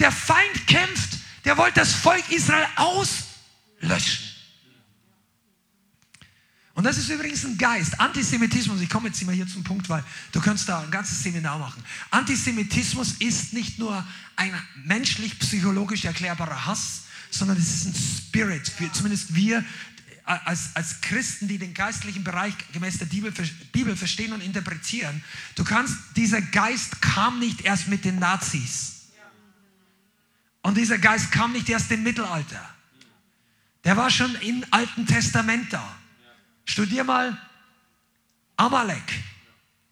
Der 0.00 0.10
Feind 0.10 0.66
kämpft, 0.66 1.18
der 1.44 1.56
wollte 1.56 1.80
das 1.80 1.92
Volk 1.92 2.28
Israel 2.30 2.66
auslöschen. 2.76 4.30
Und 6.74 6.84
das 6.84 6.96
ist 6.96 7.10
übrigens 7.10 7.44
ein 7.44 7.58
Geist. 7.58 8.00
Antisemitismus, 8.00 8.80
ich 8.80 8.88
komme 8.88 9.08
jetzt 9.08 9.20
immer 9.20 9.32
hier 9.32 9.46
zum 9.46 9.62
Punkt, 9.62 9.88
weil 9.90 10.02
du 10.32 10.40
kannst 10.40 10.66
da 10.66 10.80
ein 10.80 10.90
ganzes 10.90 11.22
Seminar 11.22 11.58
machen. 11.58 11.84
Antisemitismus 12.10 13.12
ist 13.18 13.52
nicht 13.52 13.78
nur 13.78 14.06
ein 14.36 14.52
menschlich-psychologisch 14.84 16.06
erklärbarer 16.06 16.64
Hass, 16.64 17.02
sondern 17.30 17.58
es 17.58 17.68
ist 17.68 17.84
ein 17.84 17.94
Spirit. 17.94 18.72
Wir, 18.78 18.90
zumindest 18.94 19.34
wir 19.34 19.58
äh, 19.58 19.64
als, 20.24 20.74
als 20.74 21.02
Christen, 21.02 21.48
die 21.48 21.58
den 21.58 21.74
geistlichen 21.74 22.24
Bereich 22.24 22.54
gemäß 22.72 22.96
der 22.96 23.06
Bibel, 23.06 23.30
Bibel 23.72 23.94
verstehen 23.94 24.32
und 24.32 24.40
interpretieren. 24.40 25.22
Du 25.56 25.64
kannst, 25.64 25.96
dieser 26.16 26.40
Geist 26.40 27.02
kam 27.02 27.40
nicht 27.40 27.60
erst 27.62 27.88
mit 27.88 28.06
den 28.06 28.18
Nazis. 28.18 28.99
Und 30.62 30.76
dieser 30.76 30.98
Geist 30.98 31.32
kam 31.32 31.52
nicht 31.52 31.68
erst 31.68 31.90
im 31.90 32.02
Mittelalter. 32.02 32.68
Der 33.84 33.96
war 33.96 34.10
schon 34.10 34.34
im 34.36 34.64
Alten 34.70 35.06
Testament 35.06 35.72
da. 35.72 35.96
Studier 36.64 37.04
mal 37.04 37.36
Amalek. 38.56 39.02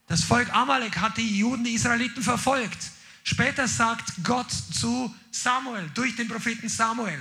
Das 0.07 0.25
Volk 0.25 0.53
Amalek 0.55 0.99
hat 0.99 1.17
die 1.17 1.39
Juden, 1.39 1.65
die 1.65 1.75
Israeliten 1.75 2.23
verfolgt. 2.23 2.79
Später 3.25 3.69
sagt 3.69 4.13
Gott 4.23 4.51
zu 4.51 5.15
Samuel, 5.31 5.91
durch 5.95 6.17
den 6.17 6.29
Propheten 6.29 6.69
Samuel, 6.69 7.19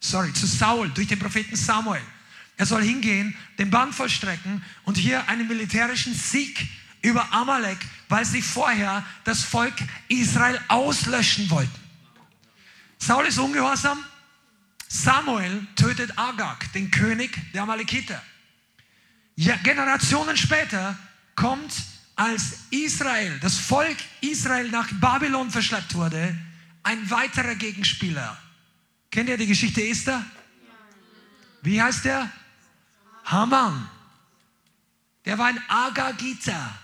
sorry, 0.00 0.32
zu 0.32 0.46
Saul, 0.46 0.88
durch 0.90 1.08
den 1.08 1.18
Propheten 1.18 1.56
Samuel, 1.56 2.02
er 2.56 2.66
soll 2.66 2.82
hingehen, 2.82 3.36
den 3.58 3.70
Bann 3.70 3.92
vollstrecken 3.92 4.64
und 4.84 4.96
hier 4.96 5.28
einen 5.28 5.46
militärischen 5.46 6.12
Sieg 6.14 6.68
über 7.02 7.32
Amalek, 7.32 7.78
weil 8.08 8.24
sie 8.24 8.42
vorher 8.42 9.04
das 9.24 9.42
Volk 9.44 9.74
Israel 10.08 10.60
auslöschen 10.66 11.48
wollten. 11.50 11.87
Saul 12.98 13.26
ist 13.26 13.38
ungehorsam. 13.38 14.02
Samuel 14.88 15.66
tötet 15.76 16.16
Agag, 16.18 16.72
den 16.74 16.90
König 16.90 17.38
der 17.52 17.62
Amalekiter. 17.62 18.22
Ja, 19.36 19.56
Generationen 19.56 20.36
später 20.36 20.98
kommt, 21.36 21.72
als 22.16 22.64
Israel, 22.70 23.38
das 23.38 23.58
Volk 23.58 23.96
Israel 24.20 24.68
nach 24.70 24.88
Babylon 24.94 25.50
verschleppt 25.50 25.94
wurde, 25.94 26.36
ein 26.82 27.08
weiterer 27.10 27.54
Gegenspieler. 27.54 28.36
Kennt 29.10 29.28
ihr 29.28 29.36
die 29.36 29.46
Geschichte 29.46 29.86
Esther? 29.86 30.24
Wie 31.62 31.80
heißt 31.80 32.04
der? 32.04 32.30
Haman. 33.24 33.88
Der 35.24 35.38
war 35.38 35.46
ein 35.46 35.62
Agagita, 35.68 36.76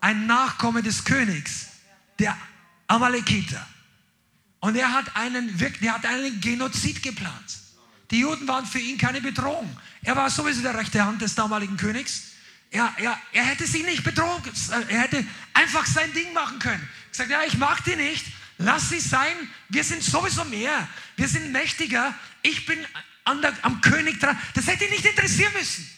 ein 0.00 0.26
Nachkomme 0.26 0.82
des 0.82 1.04
Königs, 1.04 1.68
der 2.18 2.36
Amalekiter. 2.88 3.66
Und 4.60 4.76
er 4.76 4.92
hat 4.92 5.14
einen, 5.16 5.56
der 5.58 5.94
hat 5.94 6.06
einen 6.06 6.40
Genozid 6.40 7.02
geplant. 7.02 7.58
Die 8.10 8.20
Juden 8.20 8.46
waren 8.46 8.66
für 8.66 8.78
ihn 8.78 8.98
keine 8.98 9.20
Bedrohung. 9.20 9.76
Er 10.02 10.16
war 10.16 10.30
sowieso 10.30 10.62
der 10.62 10.76
rechte 10.76 11.04
Hand 11.04 11.22
des 11.22 11.34
damaligen 11.34 11.76
Königs. 11.76 12.32
Er, 12.70 12.92
er, 12.98 13.18
er 13.32 13.44
hätte 13.44 13.66
sie 13.66 13.82
nicht 13.82 14.04
bedroht. 14.04 14.42
Er 14.88 15.00
hätte 15.00 15.24
einfach 15.54 15.86
sein 15.86 16.12
Ding 16.12 16.32
machen 16.32 16.58
können. 16.58 16.88
Gesagt, 17.10 17.30
ja, 17.30 17.42
ich 17.44 17.58
mag 17.58 17.82
die 17.84 17.96
nicht. 17.96 18.24
Lass 18.58 18.88
sie 18.88 19.00
sein. 19.00 19.34
Wir 19.68 19.84
sind 19.84 20.02
sowieso 20.02 20.44
mehr. 20.44 20.88
Wir 21.16 21.28
sind 21.28 21.52
mächtiger. 21.52 22.14
Ich 22.42 22.66
bin 22.66 22.78
der, 23.42 23.52
am 23.62 23.80
König 23.80 24.20
dran. 24.20 24.38
Das 24.54 24.66
hätte 24.66 24.84
ihn 24.84 24.90
nicht 24.90 25.04
interessieren 25.04 25.52
müssen. 25.52 25.88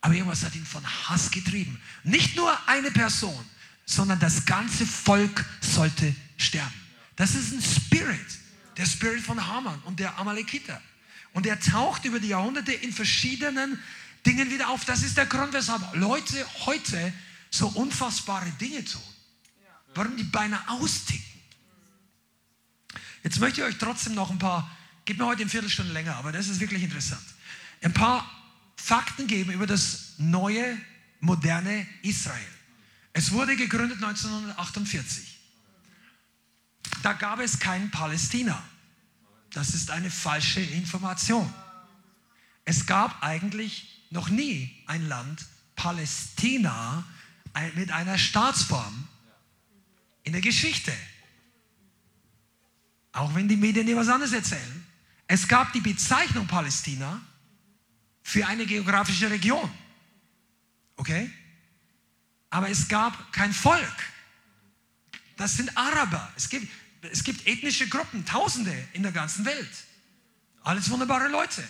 Aber 0.00 0.14
irgendwas 0.14 0.44
hat 0.44 0.54
ihn 0.54 0.66
von 0.66 0.84
Hass 1.08 1.30
getrieben. 1.30 1.80
Nicht 2.02 2.36
nur 2.36 2.56
eine 2.68 2.90
Person, 2.90 3.44
sondern 3.86 4.20
das 4.20 4.44
ganze 4.44 4.86
Volk 4.86 5.44
sollte 5.60 6.14
sterben. 6.36 6.83
Das 7.16 7.34
ist 7.34 7.52
ein 7.52 7.62
Spirit, 7.62 8.26
der 8.76 8.86
Spirit 8.86 9.22
von 9.22 9.46
Haman 9.46 9.80
und 9.82 10.00
der 10.00 10.18
Amalekiter. 10.18 10.80
Und 11.32 11.46
er 11.46 11.58
taucht 11.58 12.04
über 12.04 12.20
die 12.20 12.28
Jahrhunderte 12.28 12.72
in 12.72 12.92
verschiedenen 12.92 13.78
Dingen 14.24 14.50
wieder 14.50 14.68
auf. 14.70 14.84
Das 14.84 15.02
ist 15.02 15.16
der 15.16 15.26
Grund, 15.26 15.52
weshalb 15.52 15.94
Leute 15.94 16.46
heute 16.66 17.12
so 17.50 17.68
unfassbare 17.68 18.50
Dinge 18.60 18.84
tun. 18.84 19.02
Warum 19.94 20.16
die 20.16 20.24
beinahe 20.24 20.68
austicken. 20.68 21.24
Jetzt 23.22 23.40
möchte 23.40 23.60
ich 23.60 23.66
euch 23.66 23.78
trotzdem 23.78 24.14
noch 24.14 24.30
ein 24.30 24.38
paar, 24.38 24.70
gib 25.04 25.18
mir 25.18 25.26
heute 25.26 25.42
eine 25.42 25.50
Viertelstunde 25.50 25.92
länger, 25.92 26.16
aber 26.16 26.32
das 26.32 26.48
ist 26.48 26.60
wirklich 26.60 26.82
interessant. 26.82 27.22
Ein 27.80 27.92
paar 27.92 28.28
Fakten 28.76 29.26
geben 29.26 29.52
über 29.52 29.66
das 29.66 30.14
neue, 30.18 30.78
moderne 31.20 31.86
Israel. 32.02 32.44
Es 33.12 33.30
wurde 33.30 33.56
gegründet 33.56 34.02
1948. 34.02 35.33
Da 37.02 37.12
gab 37.12 37.40
es 37.40 37.58
kein 37.58 37.90
Palästina. 37.90 38.62
Das 39.50 39.74
ist 39.74 39.90
eine 39.90 40.10
falsche 40.10 40.60
Information. 40.60 41.52
Es 42.64 42.86
gab 42.86 43.22
eigentlich 43.22 44.06
noch 44.10 44.28
nie 44.28 44.82
ein 44.86 45.06
Land 45.08 45.44
Palästina 45.76 47.04
mit 47.74 47.90
einer 47.92 48.18
Staatsform 48.18 49.06
in 50.22 50.32
der 50.32 50.42
Geschichte. 50.42 50.92
Auch 53.12 53.34
wenn 53.34 53.48
die 53.48 53.56
Medien 53.56 53.86
dir 53.86 53.96
was 53.96 54.08
anderes 54.08 54.32
erzählen. 54.32 54.86
Es 55.26 55.46
gab 55.46 55.72
die 55.72 55.80
Bezeichnung 55.80 56.46
Palästina 56.46 57.20
für 58.22 58.46
eine 58.46 58.66
geografische 58.66 59.30
Region. 59.30 59.70
Okay? 60.96 61.30
Aber 62.50 62.70
es 62.70 62.88
gab 62.88 63.32
kein 63.32 63.52
Volk. 63.52 64.13
Das 65.36 65.56
sind 65.56 65.76
Araber. 65.76 66.32
Es 66.36 66.48
gibt, 66.48 66.68
es 67.02 67.24
gibt 67.24 67.46
ethnische 67.46 67.88
Gruppen, 67.88 68.24
Tausende 68.24 68.74
in 68.92 69.02
der 69.02 69.12
ganzen 69.12 69.44
Welt. 69.44 69.70
Alles 70.62 70.90
wunderbare 70.90 71.28
Leute. 71.28 71.62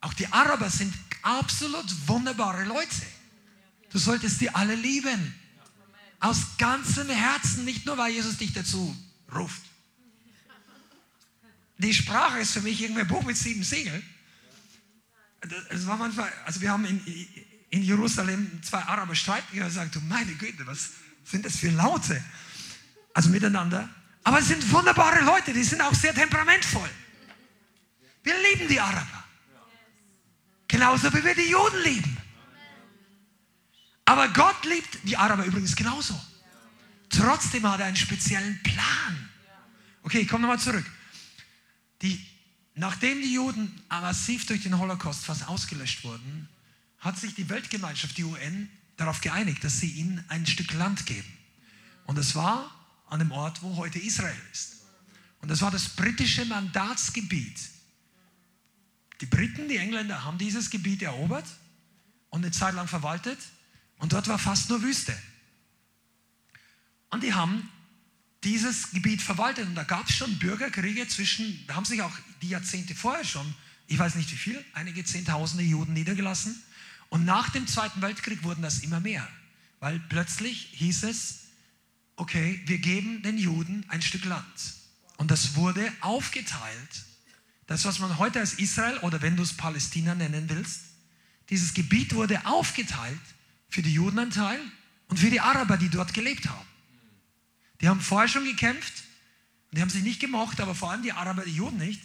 Auch 0.00 0.14
die 0.14 0.26
Araber 0.32 0.70
sind 0.70 0.94
absolut 1.22 1.86
wunderbare 2.06 2.64
Leute. 2.64 3.06
Du 3.90 3.98
solltest 3.98 4.40
die 4.40 4.50
alle 4.50 4.74
lieben. 4.74 5.34
Aus 6.20 6.56
ganzem 6.58 7.08
Herzen, 7.08 7.64
nicht 7.64 7.86
nur 7.86 7.98
weil 7.98 8.12
Jesus 8.12 8.38
dich 8.38 8.52
dazu 8.52 8.96
ruft. 9.34 9.62
Die 11.78 11.92
Sprache 11.92 12.38
ist 12.38 12.52
für 12.52 12.62
mich 12.62 12.80
irgendwie 12.80 13.02
ein 13.02 13.08
Buch 13.08 13.22
mit 13.22 13.36
sieben 13.36 13.62
Siegeln 13.62 14.02
es 15.70 15.86
war 15.86 15.96
manchmal, 15.96 16.32
also 16.44 16.60
wir 16.60 16.70
haben 16.70 16.84
in, 16.84 17.00
in 17.70 17.82
Jerusalem 17.82 18.60
zwei 18.62 18.80
Araber 18.80 19.14
streiten 19.14 19.52
gehabt 19.52 19.70
und 19.70 19.74
sagen, 19.74 19.90
du 19.92 20.00
meine 20.00 20.32
Güte, 20.34 20.66
was 20.66 20.90
sind 21.24 21.44
das 21.44 21.56
für 21.56 21.70
Laute? 21.70 22.22
Also 23.16 23.30
miteinander. 23.30 23.88
Aber 24.24 24.40
es 24.40 24.48
sind 24.48 24.70
wunderbare 24.70 25.24
Leute, 25.24 25.54
die 25.54 25.64
sind 25.64 25.80
auch 25.80 25.94
sehr 25.94 26.14
temperamentvoll. 26.14 26.90
Wir 28.22 28.34
lieben 28.50 28.68
die 28.68 28.78
Araber. 28.78 29.24
Genauso 30.68 31.10
wie 31.14 31.24
wir 31.24 31.34
die 31.34 31.48
Juden 31.48 31.82
lieben. 31.82 32.16
Aber 34.04 34.28
Gott 34.28 34.66
liebt 34.66 34.98
die 35.04 35.16
Araber 35.16 35.46
übrigens 35.46 35.74
genauso. 35.74 36.14
Trotzdem 37.08 37.66
hat 37.66 37.80
er 37.80 37.86
einen 37.86 37.96
speziellen 37.96 38.62
Plan. 38.62 39.30
Okay, 40.02 40.18
ich 40.18 40.28
komme 40.28 40.42
nochmal 40.42 40.60
zurück. 40.60 40.84
Die 42.02 42.22
Nachdem 42.78 43.22
die 43.22 43.32
Juden 43.32 43.72
massiv 43.88 44.44
durch 44.44 44.62
den 44.62 44.78
Holocaust 44.78 45.24
fast 45.24 45.48
ausgelöscht 45.48 46.04
wurden, 46.04 46.46
hat 46.98 47.18
sich 47.18 47.34
die 47.34 47.48
Weltgemeinschaft, 47.48 48.18
die 48.18 48.24
UN, 48.24 48.68
darauf 48.98 49.22
geeinigt, 49.22 49.64
dass 49.64 49.80
sie 49.80 49.92
ihnen 49.92 50.22
ein 50.28 50.44
Stück 50.44 50.74
Land 50.74 51.06
geben. 51.06 51.32
Und 52.04 52.18
es 52.18 52.34
war 52.34 52.70
an 53.06 53.18
dem 53.18 53.32
Ort, 53.32 53.62
wo 53.62 53.76
heute 53.76 53.98
Israel 53.98 54.36
ist. 54.52 54.76
Und 55.40 55.48
das 55.48 55.60
war 55.60 55.70
das 55.70 55.88
britische 55.90 56.44
Mandatsgebiet. 56.44 57.58
Die 59.20 59.26
Briten, 59.26 59.68
die 59.68 59.76
Engländer 59.76 60.24
haben 60.24 60.38
dieses 60.38 60.70
Gebiet 60.70 61.02
erobert 61.02 61.46
und 62.30 62.44
eine 62.44 62.52
Zeit 62.52 62.74
lang 62.74 62.88
verwaltet. 62.88 63.38
Und 63.98 64.12
dort 64.12 64.28
war 64.28 64.38
fast 64.38 64.68
nur 64.68 64.82
Wüste. 64.82 65.16
Und 67.10 67.22
die 67.22 67.32
haben 67.32 67.70
dieses 68.44 68.90
Gebiet 68.90 69.22
verwaltet. 69.22 69.66
Und 69.66 69.74
da 69.74 69.84
gab 69.84 70.08
es 70.08 70.16
schon 70.16 70.38
Bürgerkriege 70.38 71.06
zwischen, 71.08 71.64
da 71.66 71.76
haben 71.76 71.84
sich 71.84 72.02
auch 72.02 72.12
die 72.42 72.48
Jahrzehnte 72.48 72.94
vorher 72.94 73.24
schon, 73.24 73.54
ich 73.86 73.98
weiß 73.98 74.16
nicht 74.16 74.30
wie 74.32 74.36
viel, 74.36 74.64
einige 74.74 75.04
Zehntausende 75.04 75.64
Juden 75.64 75.92
niedergelassen. 75.92 76.60
Und 77.08 77.24
nach 77.24 77.50
dem 77.50 77.66
Zweiten 77.66 78.02
Weltkrieg 78.02 78.42
wurden 78.42 78.62
das 78.62 78.80
immer 78.80 79.00
mehr, 79.00 79.26
weil 79.80 80.00
plötzlich 80.08 80.70
hieß 80.72 81.04
es, 81.04 81.45
okay, 82.16 82.60
wir 82.66 82.78
geben 82.78 83.22
den 83.22 83.38
Juden 83.38 83.84
ein 83.88 84.02
Stück 84.02 84.24
Land. 84.24 84.44
Und 85.16 85.30
das 85.30 85.54
wurde 85.54 85.90
aufgeteilt. 86.00 87.04
Das, 87.66 87.84
was 87.84 87.98
man 87.98 88.18
heute 88.18 88.40
als 88.40 88.54
Israel 88.54 88.98
oder 88.98 89.22
wenn 89.22 89.36
du 89.36 89.42
es 89.42 89.54
Palästina 89.54 90.14
nennen 90.14 90.48
willst, 90.48 90.82
dieses 91.50 91.74
Gebiet 91.74 92.14
wurde 92.14 92.44
aufgeteilt 92.46 93.20
für 93.68 93.82
die 93.82 93.92
Juden 93.92 94.18
ein 94.18 94.30
Teil 94.30 94.60
und 95.08 95.18
für 95.18 95.30
die 95.30 95.40
Araber, 95.40 95.76
die 95.76 95.88
dort 95.88 96.14
gelebt 96.14 96.48
haben. 96.48 96.66
Die 97.80 97.88
haben 97.88 98.00
vorher 98.00 98.28
schon 98.28 98.44
gekämpft 98.44 99.04
und 99.70 99.78
die 99.78 99.82
haben 99.82 99.90
sich 99.90 100.02
nicht 100.02 100.20
gemocht, 100.20 100.60
aber 100.60 100.74
vor 100.74 100.90
allem 100.90 101.02
die 101.02 101.12
Araber, 101.12 101.44
die 101.44 101.54
Juden 101.54 101.76
nicht. 101.76 102.00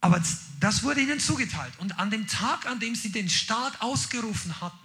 Aber 0.00 0.22
das 0.60 0.82
wurde 0.82 1.00
ihnen 1.00 1.18
zugeteilt. 1.18 1.72
Und 1.78 1.98
an 1.98 2.10
dem 2.10 2.26
Tag, 2.26 2.66
an 2.66 2.78
dem 2.78 2.94
sie 2.94 3.10
den 3.10 3.30
Staat 3.30 3.80
ausgerufen 3.80 4.60
hatten, 4.60 4.83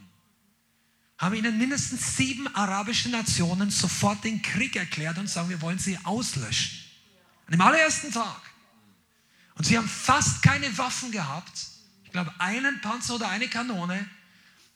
haben 1.20 1.36
ihnen 1.36 1.58
mindestens 1.58 2.16
sieben 2.16 2.48
arabische 2.56 3.10
Nationen 3.10 3.70
sofort 3.70 4.24
den 4.24 4.42
Krieg 4.42 4.78
erklärt 4.78 5.18
und 5.18 5.28
sagen, 5.28 5.50
wir 5.50 5.62
wollen 5.62 5.78
sie 5.78 6.00
auslöschen. 6.04 6.80
An 7.46 7.52
dem 7.52 7.62
allerersten 7.62 8.12
Tag. 8.12 8.42
Und 9.56 9.66
sie 9.66 9.78
haben 9.78 9.90
fast 9.90 10.42
keine 10.42 10.76
Waffen 10.78 11.12
gehabt. 11.12 11.68
Ich 12.06 12.12
glaube, 12.12 12.34
einen 12.40 12.80
Panzer 12.80 13.16
oder 13.16 13.28
eine 13.28 13.50
Kanone. 13.50 14.10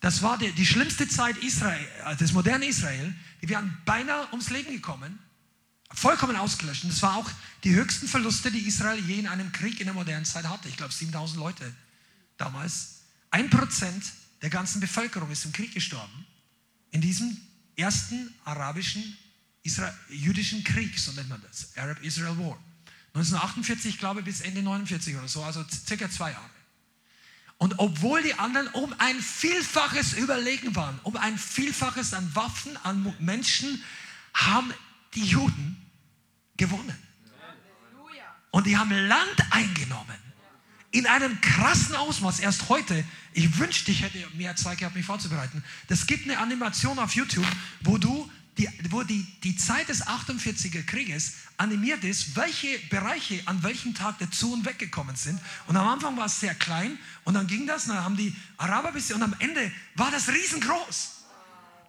Das 0.01 0.21
war 0.21 0.37
die, 0.37 0.51
die 0.51 0.65
schlimmste 0.65 1.07
Zeit 1.07 1.37
Israel, 1.37 1.87
äh, 2.05 2.17
des 2.17 2.33
modernen 2.33 2.63
Israel. 2.63 3.15
Die 3.41 3.47
wären 3.47 3.77
beinahe 3.85 4.27
ums 4.31 4.49
Leben 4.49 4.73
gekommen, 4.73 5.17
vollkommen 5.93 6.35
ausgelöscht. 6.35 6.83
Und 6.83 6.91
das 6.91 7.01
war 7.01 7.15
auch 7.15 7.31
die 7.63 7.73
höchsten 7.73 8.09
Verluste, 8.09 8.51
die 8.51 8.67
Israel 8.67 8.99
je 8.99 9.19
in 9.19 9.27
einem 9.27 9.53
Krieg 9.53 9.79
in 9.79 9.85
der 9.85 9.93
modernen 9.93 10.25
Zeit 10.25 10.45
hatte. 10.49 10.67
Ich 10.67 10.75
glaube 10.75 10.91
7000 10.91 11.39
Leute 11.39 11.73
damals. 12.35 13.03
Ein 13.31 13.49
Prozent 13.49 14.03
der 14.41 14.49
ganzen 14.49 14.81
Bevölkerung 14.81 15.31
ist 15.31 15.45
im 15.45 15.53
Krieg 15.53 15.73
gestorben. 15.73 16.25
In 16.93 17.01
diesem 17.01 17.35
ersten 17.75 18.33
arabischen, 18.45 19.17
Isra 19.63 19.91
jüdischen 20.09 20.63
Krieg, 20.63 20.97
so 20.99 21.11
nennt 21.13 21.27
man 21.27 21.41
das, 21.41 21.75
Arab-Israel 21.75 22.37
War. 22.37 22.57
1948, 23.15 23.97
glaube 23.97 24.19
ich, 24.19 24.25
bis 24.25 24.41
Ende 24.41 24.61
49 24.61 25.15
oder 25.15 25.27
so, 25.27 25.43
also 25.43 25.65
circa 25.87 26.09
zwei 26.09 26.31
Jahre. 26.31 26.49
Und 27.57 27.79
obwohl 27.79 28.21
die 28.21 28.35
anderen 28.35 28.67
um 28.69 28.93
ein 28.99 29.19
Vielfaches 29.19 30.13
überlegen 30.13 30.75
waren, 30.75 30.99
um 31.01 31.17
ein 31.17 31.37
Vielfaches 31.37 32.13
an 32.13 32.35
Waffen, 32.35 32.77
an 32.83 33.15
Menschen, 33.19 33.83
haben 34.33 34.71
die 35.15 35.25
Juden 35.25 35.77
gewonnen. 36.57 36.97
Und 38.51 38.67
die 38.67 38.77
haben 38.77 38.91
Land 38.91 39.51
eingenommen. 39.51 40.32
In 40.93 41.07
einem 41.07 41.41
krassen 41.41 41.95
Ausmaß. 41.95 42.39
Erst 42.39 42.69
heute, 42.69 43.03
ich 43.33 43.57
wünschte, 43.57 43.91
ich 43.91 44.03
hätte 44.03 44.19
mehr 44.35 44.55
Zeit 44.55 44.77
gehabt, 44.77 44.95
mich 44.95 45.07
vorzubereiten. 45.07 45.63
Das 45.87 46.05
gibt 46.05 46.25
eine 46.25 46.37
Animation 46.37 46.99
auf 46.99 47.15
YouTube, 47.15 47.47
wo 47.81 47.97
du 47.97 48.31
die, 48.59 48.69
wo 48.91 49.01
die, 49.01 49.25
die 49.43 49.55
Zeit 49.57 49.89
des 49.89 50.05
48er 50.05 50.83
Krieges 50.83 51.33
animiert 51.57 52.03
ist, 52.03 52.35
welche 52.35 52.77
Bereiche 52.91 53.41
an 53.45 53.63
welchem 53.63 53.95
Tag 53.95 54.19
dazu 54.19 54.53
und 54.53 54.65
weggekommen 54.65 55.15
sind. 55.15 55.39
Und 55.65 55.75
am 55.77 55.87
Anfang 55.87 56.15
war 56.15 56.27
es 56.27 56.39
sehr 56.39 56.53
klein 56.53 56.99
und 57.23 57.33
dann 57.33 57.47
ging 57.47 57.65
das, 57.65 57.85
und 57.85 57.95
dann 57.95 58.03
haben 58.03 58.15
die 58.15 58.35
Araber 58.57 58.91
bis 58.91 59.11
und 59.11 59.23
am 59.23 59.35
Ende 59.39 59.71
war 59.95 60.11
das 60.11 60.29
riesengroß. 60.29 61.23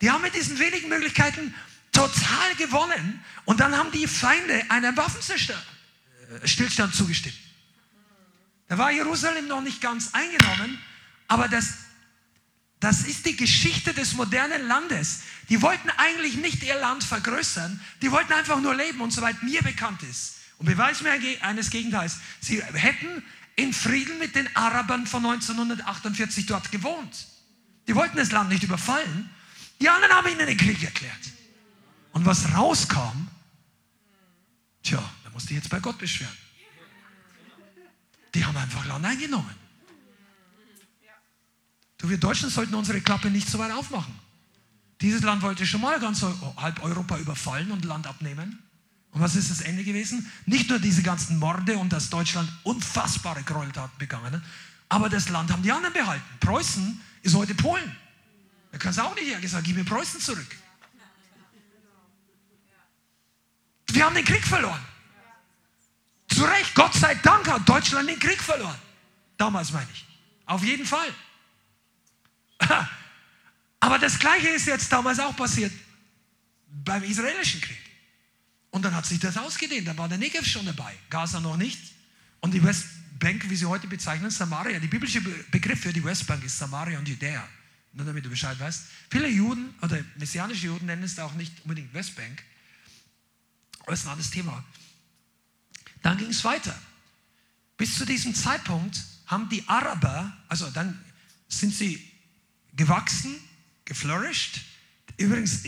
Die 0.00 0.10
haben 0.10 0.22
mit 0.22 0.34
diesen 0.34 0.58
wenigen 0.58 0.88
Möglichkeiten 0.88 1.54
total 1.92 2.54
gewonnen 2.56 3.22
und 3.44 3.60
dann 3.60 3.76
haben 3.76 3.92
die 3.92 4.06
Feinde 4.06 4.64
einen 4.70 4.96
Waffenstillstand 4.96 6.94
zugestimmt. 6.94 7.43
Da 8.74 8.78
war 8.78 8.90
Jerusalem 8.90 9.46
noch 9.46 9.60
nicht 9.60 9.80
ganz 9.80 10.14
eingenommen, 10.14 10.80
aber 11.28 11.46
das, 11.46 11.74
das 12.80 13.02
ist 13.02 13.24
die 13.24 13.36
Geschichte 13.36 13.94
des 13.94 14.14
modernen 14.14 14.66
Landes. 14.66 15.20
Die 15.48 15.62
wollten 15.62 15.90
eigentlich 15.90 16.34
nicht 16.38 16.60
ihr 16.64 16.74
Land 16.80 17.04
vergrößern, 17.04 17.80
die 18.02 18.10
wollten 18.10 18.32
einfach 18.32 18.60
nur 18.60 18.74
leben 18.74 19.00
und 19.00 19.12
soweit 19.12 19.40
mir 19.44 19.62
bekannt 19.62 20.02
ist. 20.02 20.38
Und 20.58 20.66
beweis 20.66 21.02
mir 21.02 21.12
eines 21.42 21.70
Gegenteils. 21.70 22.16
Sie 22.40 22.64
hätten 22.64 23.22
in 23.54 23.72
Frieden 23.72 24.18
mit 24.18 24.34
den 24.34 24.48
Arabern 24.56 25.06
von 25.06 25.24
1948 25.24 26.46
dort 26.46 26.72
gewohnt. 26.72 27.28
Die 27.86 27.94
wollten 27.94 28.16
das 28.16 28.32
Land 28.32 28.48
nicht 28.48 28.64
überfallen. 28.64 29.30
Die 29.80 29.88
anderen 29.88 30.14
haben 30.14 30.26
ihnen 30.32 30.48
den 30.48 30.58
Krieg 30.58 30.82
erklärt. 30.82 31.30
Und 32.10 32.26
was 32.26 32.52
rauskam, 32.52 33.28
tja, 34.82 34.98
da 35.22 35.30
musste 35.30 35.50
ich 35.50 35.58
jetzt 35.58 35.70
bei 35.70 35.78
Gott 35.78 35.98
beschweren. 35.98 36.43
Die 38.34 38.44
haben 38.44 38.56
einfach 38.56 38.84
Land 38.86 39.04
eingenommen. 39.04 39.54
Du, 41.98 42.10
wir 42.10 42.18
Deutschen 42.18 42.50
sollten 42.50 42.74
unsere 42.74 43.00
Klappe 43.00 43.30
nicht 43.30 43.48
so 43.48 43.58
weit 43.58 43.72
aufmachen. 43.72 44.14
Dieses 45.00 45.22
Land 45.22 45.42
wollte 45.42 45.66
schon 45.66 45.80
mal 45.80 45.98
ganz 46.00 46.22
halb 46.56 46.82
Europa 46.82 47.18
überfallen 47.18 47.70
und 47.70 47.84
Land 47.84 48.06
abnehmen. 48.06 48.58
Und 49.12 49.20
was 49.20 49.36
ist 49.36 49.50
das 49.50 49.60
Ende 49.60 49.84
gewesen? 49.84 50.30
Nicht 50.44 50.68
nur 50.68 50.80
diese 50.80 51.02
ganzen 51.02 51.38
Morde 51.38 51.78
und 51.78 51.92
dass 51.92 52.10
Deutschland 52.10 52.50
unfassbare 52.64 53.42
Gräueltaten 53.44 53.96
begangen 53.98 54.32
hat, 54.32 54.42
aber 54.88 55.08
das 55.08 55.28
Land 55.28 55.52
haben 55.52 55.62
die 55.62 55.72
anderen 55.72 55.94
behalten. 55.94 56.24
Preußen 56.40 57.00
ist 57.22 57.34
heute 57.34 57.54
Polen. 57.54 57.96
Da 58.72 58.78
kannst 58.78 58.98
du 58.98 59.02
auch 59.02 59.14
nicht 59.14 59.28
hergesagt, 59.28 59.64
gib 59.64 59.76
mir 59.76 59.84
Preußen 59.84 60.20
zurück. 60.20 60.56
Wir 63.86 64.04
haben 64.04 64.14
den 64.14 64.24
Krieg 64.24 64.44
verloren. 64.44 64.80
Zu 66.34 66.44
Recht, 66.44 66.74
Gott 66.74 66.94
sei 66.94 67.14
Dank 67.16 67.48
hat 67.48 67.68
Deutschland 67.68 68.08
den 68.08 68.18
Krieg 68.18 68.40
verloren. 68.42 68.78
Damals 69.36 69.70
meine 69.72 69.86
ich. 69.92 70.04
Auf 70.46 70.64
jeden 70.64 70.84
Fall. 70.84 71.08
Aber 73.80 73.98
das 73.98 74.18
Gleiche 74.18 74.48
ist 74.48 74.66
jetzt 74.66 74.90
damals 74.90 75.20
auch 75.20 75.36
passiert 75.36 75.72
beim 76.66 77.02
israelischen 77.04 77.60
Krieg. 77.60 77.78
Und 78.70 78.84
dann 78.84 78.94
hat 78.94 79.06
sich 79.06 79.20
das 79.20 79.36
ausgedehnt. 79.36 79.86
Dann 79.86 79.96
war 79.96 80.08
der 80.08 80.18
Negev 80.18 80.44
schon 80.44 80.66
dabei, 80.66 80.92
Gaza 81.08 81.38
noch 81.38 81.56
nicht. 81.56 81.78
Und 82.40 82.52
die 82.52 82.64
Westbank, 82.64 83.48
wie 83.48 83.54
sie 83.54 83.66
heute 83.66 83.86
bezeichnen, 83.86 84.30
Samaria. 84.30 84.80
Der 84.80 84.88
biblische 84.88 85.20
Begriff 85.20 85.80
für 85.80 85.92
die 85.92 86.02
Westbank 86.02 86.42
ist 86.42 86.58
Samaria 86.58 86.98
und 86.98 87.08
Judäa. 87.08 87.46
Nur 87.92 88.06
damit 88.06 88.24
du 88.24 88.28
Bescheid 88.28 88.58
weißt. 88.58 88.86
Viele 89.08 89.28
Juden 89.28 89.72
oder 89.82 90.02
messianische 90.16 90.66
Juden 90.66 90.86
nennen 90.86 91.04
es 91.04 91.16
auch 91.20 91.34
nicht 91.34 91.52
unbedingt 91.62 91.94
Westbank. 91.94 92.42
Aber 93.80 93.92
das 93.92 94.00
ist 94.00 94.06
ein 94.06 94.12
anderes 94.12 94.30
Thema. 94.32 94.64
Dann 96.04 96.18
ging 96.18 96.28
es 96.28 96.44
weiter. 96.44 96.78
Bis 97.78 97.96
zu 97.96 98.04
diesem 98.04 98.34
Zeitpunkt 98.34 99.02
haben 99.26 99.48
die 99.48 99.66
Araber, 99.66 100.36
also 100.48 100.70
dann 100.70 101.02
sind 101.48 101.74
sie 101.74 101.98
gewachsen, 102.76 103.34
geflourished. 103.86 104.60
Übrigens, 105.16 105.62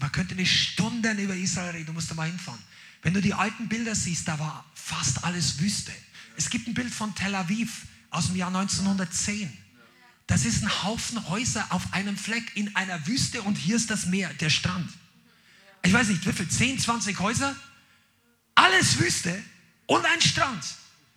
man 0.00 0.10
könnte 0.10 0.34
eine 0.34 0.46
Stunde 0.46 1.12
über 1.12 1.36
Israel 1.36 1.72
reden, 1.72 1.86
du 1.86 1.92
musst 1.92 2.10
da 2.10 2.14
mal 2.14 2.26
hinfahren. 2.26 2.58
Wenn 3.02 3.12
du 3.12 3.20
die 3.20 3.34
alten 3.34 3.68
Bilder 3.68 3.94
siehst, 3.94 4.26
da 4.26 4.38
war 4.38 4.64
fast 4.74 5.24
alles 5.24 5.60
Wüste. 5.60 5.92
Es 6.38 6.48
gibt 6.48 6.68
ein 6.68 6.74
Bild 6.74 6.92
von 6.92 7.14
Tel 7.14 7.34
Aviv 7.34 7.82
aus 8.08 8.28
dem 8.28 8.36
Jahr 8.36 8.48
1910. 8.48 9.52
Das 10.26 10.46
ist 10.46 10.62
ein 10.62 10.84
Haufen 10.84 11.28
Häuser 11.28 11.66
auf 11.68 11.92
einem 11.92 12.16
Fleck 12.16 12.56
in 12.56 12.74
einer 12.76 13.06
Wüste 13.06 13.42
und 13.42 13.56
hier 13.56 13.76
ist 13.76 13.90
das 13.90 14.06
Meer, 14.06 14.32
der 14.34 14.48
Strand. 14.48 14.90
Ich 15.82 15.92
weiß 15.92 16.08
nicht, 16.08 16.26
wie 16.26 16.32
viel, 16.32 16.48
10, 16.48 16.78
20 16.78 17.18
Häuser? 17.18 17.54
Alles 18.54 18.98
Wüste 18.98 19.42
und 19.86 20.04
ein 20.04 20.20
Strand. 20.20 20.64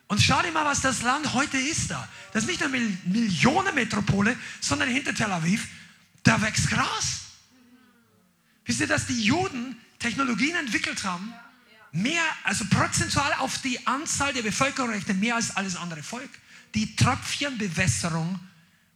Und 0.08 0.22
schau 0.22 0.42
dir 0.42 0.52
mal, 0.52 0.66
was 0.66 0.82
das 0.82 1.02
Land 1.02 1.34
heute 1.34 1.58
ist 1.58 1.90
da. 1.90 2.08
Das 2.32 2.44
ist 2.44 2.50
nicht 2.50 2.62
eine 2.62 2.78
Millionenmetropole, 3.06 4.38
sondern 4.62 4.90
hinter 4.90 5.16
Tel 5.16 5.32
Aviv, 5.32 5.68
da 6.24 6.42
wächst 6.42 6.70
Gras. 6.70 7.22
Wisst 8.66 8.80
ihr, 8.82 8.88
dass 8.88 9.08
die 9.08 9.22
Juden 9.22 9.78
Technologien 10.00 10.56
entwickelt 10.56 11.04
haben, 11.04 11.34
mehr, 11.92 12.24
also 12.44 12.66
prozentual 12.66 13.34
auf 13.40 13.60
die 13.60 13.86
Anzahl 13.88 14.34
der 14.34 14.44
Bevölkerung 14.44 14.92
rechnen, 14.92 15.20
mehr 15.20 15.36
als 15.36 15.56
alles 15.56 15.76
andere 15.76 16.04
Volk. 16.04 16.30
Die 16.76 16.96
Tröpfchenbewässerung 16.96 18.40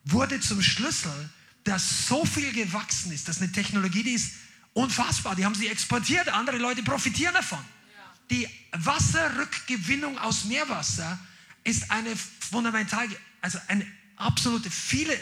wurde 0.06 0.40
zum 0.40 0.62
Schlüssel, 0.62 1.30
dass 1.64 2.08
so 2.08 2.26
viel 2.26 2.52
gewachsen 2.52 3.12
ist. 3.12 3.28
Das 3.28 3.38
ist 3.38 3.42
eine 3.42 3.52
Technologie, 3.52 4.04
die 4.04 4.14
ist 4.14 4.34
unfassbar. 4.74 5.36
Die 5.36 5.46
haben 5.46 5.56
sie 5.56 5.68
exportiert, 5.68 6.30
andere 6.30 6.58
Leute 6.58 6.84
profitieren 6.84 7.34
davon 7.34 7.64
die 8.30 8.48
Wasserrückgewinnung 8.72 10.18
aus 10.20 10.46
Meerwasser 10.46 11.20
ist 11.64 11.90
eine 11.92 12.16
fundamental, 12.16 13.08
also 13.42 13.60
eine 13.68 13.86
absolute, 14.16 14.70
viele 14.70 15.18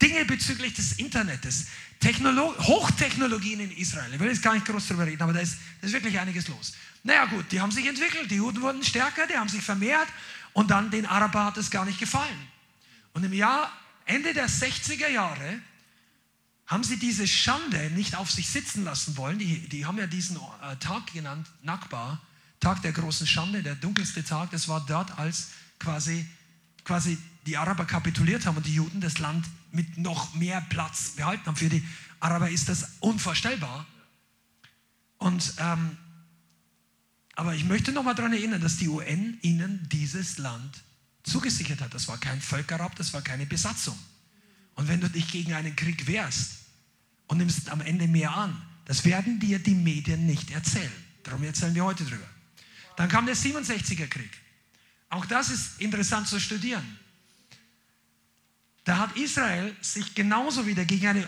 Dinge 0.00 0.24
bezüglich 0.24 0.74
des 0.74 0.92
Internets, 0.92 1.66
Technolog 2.00 2.58
Hochtechnologien 2.58 3.60
in 3.60 3.70
Israel. 3.72 4.12
Ich 4.12 4.18
will 4.18 4.28
jetzt 4.28 4.42
gar 4.42 4.54
nicht 4.54 4.66
groß 4.66 4.88
darüber 4.88 5.06
reden, 5.06 5.22
aber 5.22 5.34
da 5.34 5.40
ist, 5.40 5.58
da 5.80 5.86
ist 5.86 5.92
wirklich 5.92 6.18
einiges 6.18 6.48
los. 6.48 6.72
Naja 7.02 7.26
gut, 7.26 7.44
die 7.52 7.60
haben 7.60 7.70
sich 7.70 7.86
entwickelt, 7.86 8.30
die 8.30 8.36
Juden 8.36 8.62
wurden 8.62 8.82
stärker, 8.82 9.26
die 9.26 9.36
haben 9.36 9.48
sich 9.48 9.62
vermehrt 9.62 10.08
und 10.54 10.70
dann 10.70 10.90
den 10.90 11.06
Araber 11.06 11.44
hat 11.44 11.56
es 11.58 11.70
gar 11.70 11.84
nicht 11.84 11.98
gefallen. 11.98 12.48
Und 13.12 13.24
im 13.24 13.32
Jahr 13.32 13.70
Ende 14.06 14.32
der 14.32 14.48
60er 14.48 15.08
Jahre 15.08 15.60
haben 16.66 16.84
sie 16.84 16.98
diese 16.98 17.26
Schande 17.26 17.90
nicht 17.90 18.14
auf 18.14 18.30
sich 18.30 18.48
sitzen 18.48 18.84
lassen 18.84 19.16
wollen. 19.16 19.38
Die, 19.38 19.68
die 19.68 19.86
haben 19.86 19.98
ja 19.98 20.06
diesen 20.06 20.36
äh, 20.36 20.76
Tag 20.76 21.12
genannt, 21.12 21.48
Nakba, 21.62 22.20
Tag 22.60 22.82
der 22.82 22.92
großen 22.92 23.26
Schande, 23.26 23.62
der 23.62 23.74
dunkelste 23.74 24.22
Tag, 24.22 24.50
das 24.50 24.68
war 24.68 24.84
dort, 24.86 25.18
als 25.18 25.48
quasi, 25.78 26.26
quasi 26.84 27.18
die 27.46 27.56
Araber 27.56 27.86
kapituliert 27.86 28.44
haben 28.46 28.58
und 28.58 28.66
die 28.66 28.74
Juden 28.74 29.00
das 29.00 29.18
Land 29.18 29.46
mit 29.72 29.96
noch 29.96 30.34
mehr 30.34 30.60
Platz 30.68 31.10
behalten 31.16 31.46
haben. 31.46 31.56
Für 31.56 31.70
die 31.70 31.82
Araber 32.20 32.50
ist 32.50 32.68
das 32.68 32.86
unvorstellbar. 33.00 33.86
Und, 35.16 35.54
ähm, 35.58 35.96
aber 37.34 37.54
ich 37.54 37.64
möchte 37.64 37.92
noch 37.92 38.02
mal 38.02 38.14
daran 38.14 38.34
erinnern, 38.34 38.60
dass 38.60 38.76
die 38.76 38.88
UN 38.88 39.38
ihnen 39.40 39.88
dieses 39.90 40.38
Land 40.38 40.82
zugesichert 41.22 41.80
hat. 41.80 41.94
Das 41.94 42.08
war 42.08 42.18
kein 42.18 42.40
Völkerraub, 42.40 42.94
das 42.96 43.12
war 43.14 43.22
keine 43.22 43.46
Besatzung. 43.46 43.98
Und 44.74 44.88
wenn 44.88 45.00
du 45.00 45.08
dich 45.08 45.30
gegen 45.30 45.54
einen 45.54 45.76
Krieg 45.76 46.06
wehrst 46.06 46.58
und 47.26 47.38
nimmst 47.38 47.70
am 47.70 47.80
Ende 47.80 48.06
mehr 48.08 48.34
an, 48.34 48.60
das 48.84 49.04
werden 49.04 49.40
dir 49.40 49.58
die 49.58 49.74
Medien 49.74 50.26
nicht 50.26 50.50
erzählen. 50.50 50.92
Darum 51.22 51.42
erzählen 51.44 51.74
wir 51.74 51.84
heute 51.84 52.04
drüber. 52.04 52.26
Dann 53.00 53.08
kam 53.08 53.24
der 53.24 53.34
67er 53.34 54.08
Krieg. 54.08 54.30
Auch 55.08 55.24
das 55.24 55.48
ist 55.48 55.80
interessant 55.80 56.28
zu 56.28 56.38
studieren. 56.38 56.84
Da 58.84 58.98
hat 58.98 59.16
Israel 59.16 59.74
sich 59.80 60.14
genauso 60.14 60.66
wieder 60.66 60.84
gegen 60.84 61.06
eine 61.06 61.26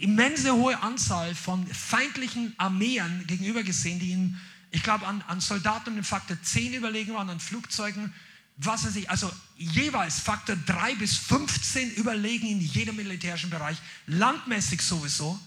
immense 0.00 0.52
hohe 0.52 0.76
Anzahl 0.82 1.32
von 1.36 1.64
feindlichen 1.68 2.54
Armeen 2.56 3.24
gegenüber 3.28 3.62
gesehen, 3.62 4.00
die 4.00 4.10
ihnen, 4.10 4.40
ich 4.72 4.82
glaube, 4.82 5.06
an, 5.06 5.22
an 5.28 5.40
Soldaten 5.40 5.96
im 5.96 6.02
Faktor 6.02 6.36
10 6.42 6.74
überlegen 6.74 7.14
waren, 7.14 7.30
an 7.30 7.38
Flugzeugen, 7.38 8.12
was 8.56 8.84
weiß 8.84 8.96
ich, 8.96 9.08
also 9.08 9.32
jeweils 9.58 10.18
Faktor 10.18 10.56
3 10.56 10.96
bis 10.96 11.16
15 11.18 11.92
überlegen 11.92 12.48
in 12.48 12.60
jedem 12.60 12.96
militärischen 12.96 13.50
Bereich, 13.50 13.78
landmäßig 14.08 14.82
sowieso. 14.82 15.38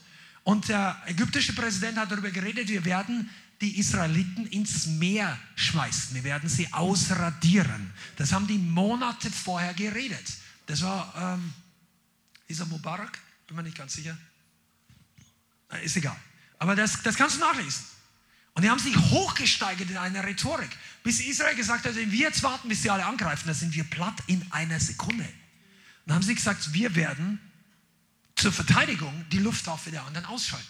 Und 0.45 0.69
der 0.69 1.01
ägyptische 1.05 1.51
Präsident 1.51 1.97
hat 1.97 2.11
darüber 2.11 2.31
geredet, 2.31 2.69
wir 2.69 2.85
werden 2.85 3.29
die 3.61 3.77
Israeliten 3.77 4.47
ins 4.47 4.87
Meer 4.87 5.37
schmeißen. 5.55 6.15
Wir 6.15 6.23
werden 6.23 6.49
sie 6.49 6.71
ausradieren. 6.73 7.93
Das 8.17 8.33
haben 8.33 8.47
die 8.47 8.57
Monate 8.57 9.29
vorher 9.29 9.73
geredet. 9.73 10.25
Das 10.65 10.81
war, 10.81 11.13
ähm, 11.15 11.53
dieser 12.49 12.65
Mubarak, 12.65 13.19
bin 13.47 13.55
mir 13.55 13.63
nicht 13.63 13.77
ganz 13.77 13.93
sicher. 13.93 14.17
Ist 15.83 15.95
egal. 15.95 16.17
Aber 16.57 16.75
das, 16.75 17.01
das 17.03 17.15
kannst 17.15 17.37
du 17.37 17.39
nachlesen. 17.39 17.85
Und 18.53 18.63
die 18.63 18.69
haben 18.69 18.79
sich 18.79 18.95
hochgesteigert 18.95 19.89
in 19.89 19.97
einer 19.97 20.23
Rhetorik, 20.23 20.69
bis 21.03 21.21
Israel 21.21 21.55
gesagt 21.55 21.85
hat, 21.85 21.95
wenn 21.95 22.11
wir 22.11 22.19
jetzt 22.19 22.43
warten, 22.43 22.67
bis 22.67 22.81
sie 22.81 22.89
alle 22.89 23.05
angreifen, 23.05 23.47
dann 23.47 23.55
sind 23.55 23.73
wir 23.73 23.85
platt 23.85 24.21
in 24.27 24.45
einer 24.51 24.79
Sekunde. 24.79 25.23
Und 25.23 25.31
dann 26.05 26.15
haben 26.15 26.23
sie 26.23 26.35
gesagt, 26.35 26.73
wir 26.73 26.95
werden 26.95 27.39
zur 28.35 28.51
Verteidigung 28.51 29.25
die 29.31 29.39
Luftwaffe 29.39 29.91
der 29.91 30.03
anderen 30.03 30.25
ausschalten. 30.25 30.67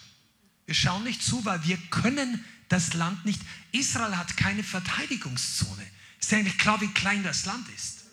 Wir 0.66 0.74
schauen 0.74 1.02
nicht 1.04 1.22
zu, 1.22 1.44
weil 1.44 1.64
wir 1.64 1.76
können 1.90 2.44
das 2.72 2.94
Land 2.94 3.24
nicht. 3.24 3.40
Israel 3.72 4.16
hat 4.16 4.36
keine 4.36 4.64
Verteidigungszone. 4.64 5.86
Ist 6.18 6.32
ja 6.32 6.38
eigentlich 6.38 6.56
klar, 6.56 6.80
wie 6.80 6.88
klein 6.88 7.22
das 7.22 7.44
Land 7.44 7.68
ist. 7.76 8.04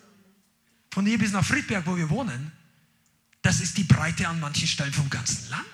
Von 0.91 1.05
hier 1.05 1.17
bis 1.17 1.31
nach 1.31 1.45
Friedberg, 1.45 1.85
wo 1.85 1.95
wir 1.95 2.09
wohnen, 2.09 2.51
das 3.41 3.61
ist 3.61 3.77
die 3.77 3.83
Breite 3.83 4.27
an 4.27 4.39
manchen 4.39 4.67
Stellen 4.67 4.91
vom 4.91 5.09
ganzen 5.09 5.49
Land. 5.49 5.65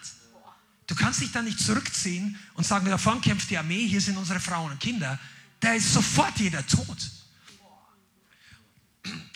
Du 0.88 0.94
kannst 0.94 1.22
dich 1.22 1.32
da 1.32 1.42
nicht 1.42 1.60
zurückziehen 1.60 2.38
und 2.54 2.66
sagen, 2.66 2.86
da 2.86 3.00
vorne 3.00 3.22
kämpft 3.22 3.50
die 3.50 3.58
Armee, 3.58 3.88
hier 3.88 4.02
sind 4.02 4.18
unsere 4.18 4.40
Frauen 4.40 4.72
und 4.72 4.80
Kinder. 4.80 5.20
Da 5.60 5.74
ist 5.74 5.92
sofort 5.92 6.38
jeder 6.38 6.66
tot. 6.68 7.10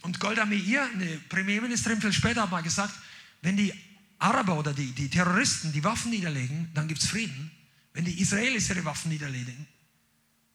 Und 0.03 0.19
Golda 0.19 0.45
Meir, 0.45 0.87
eine 0.93 1.17
Premierministerin 1.27 1.99
viel 2.01 2.13
später, 2.13 2.43
hat 2.43 2.51
mal 2.51 2.61
gesagt, 2.61 2.93
wenn 3.41 3.57
die 3.57 3.73
Araber 4.19 4.59
oder 4.59 4.73
die, 4.73 4.91
die 4.91 5.09
Terroristen 5.09 5.71
die 5.71 5.83
Waffen 5.83 6.11
niederlegen, 6.11 6.69
dann 6.75 6.87
gibt 6.87 7.01
es 7.01 7.07
Frieden. 7.07 7.49
Wenn 7.93 8.05
die 8.05 8.19
Israelis 8.19 8.69
ihre 8.69 8.85
Waffen 8.85 9.09
niederlegen, 9.09 9.67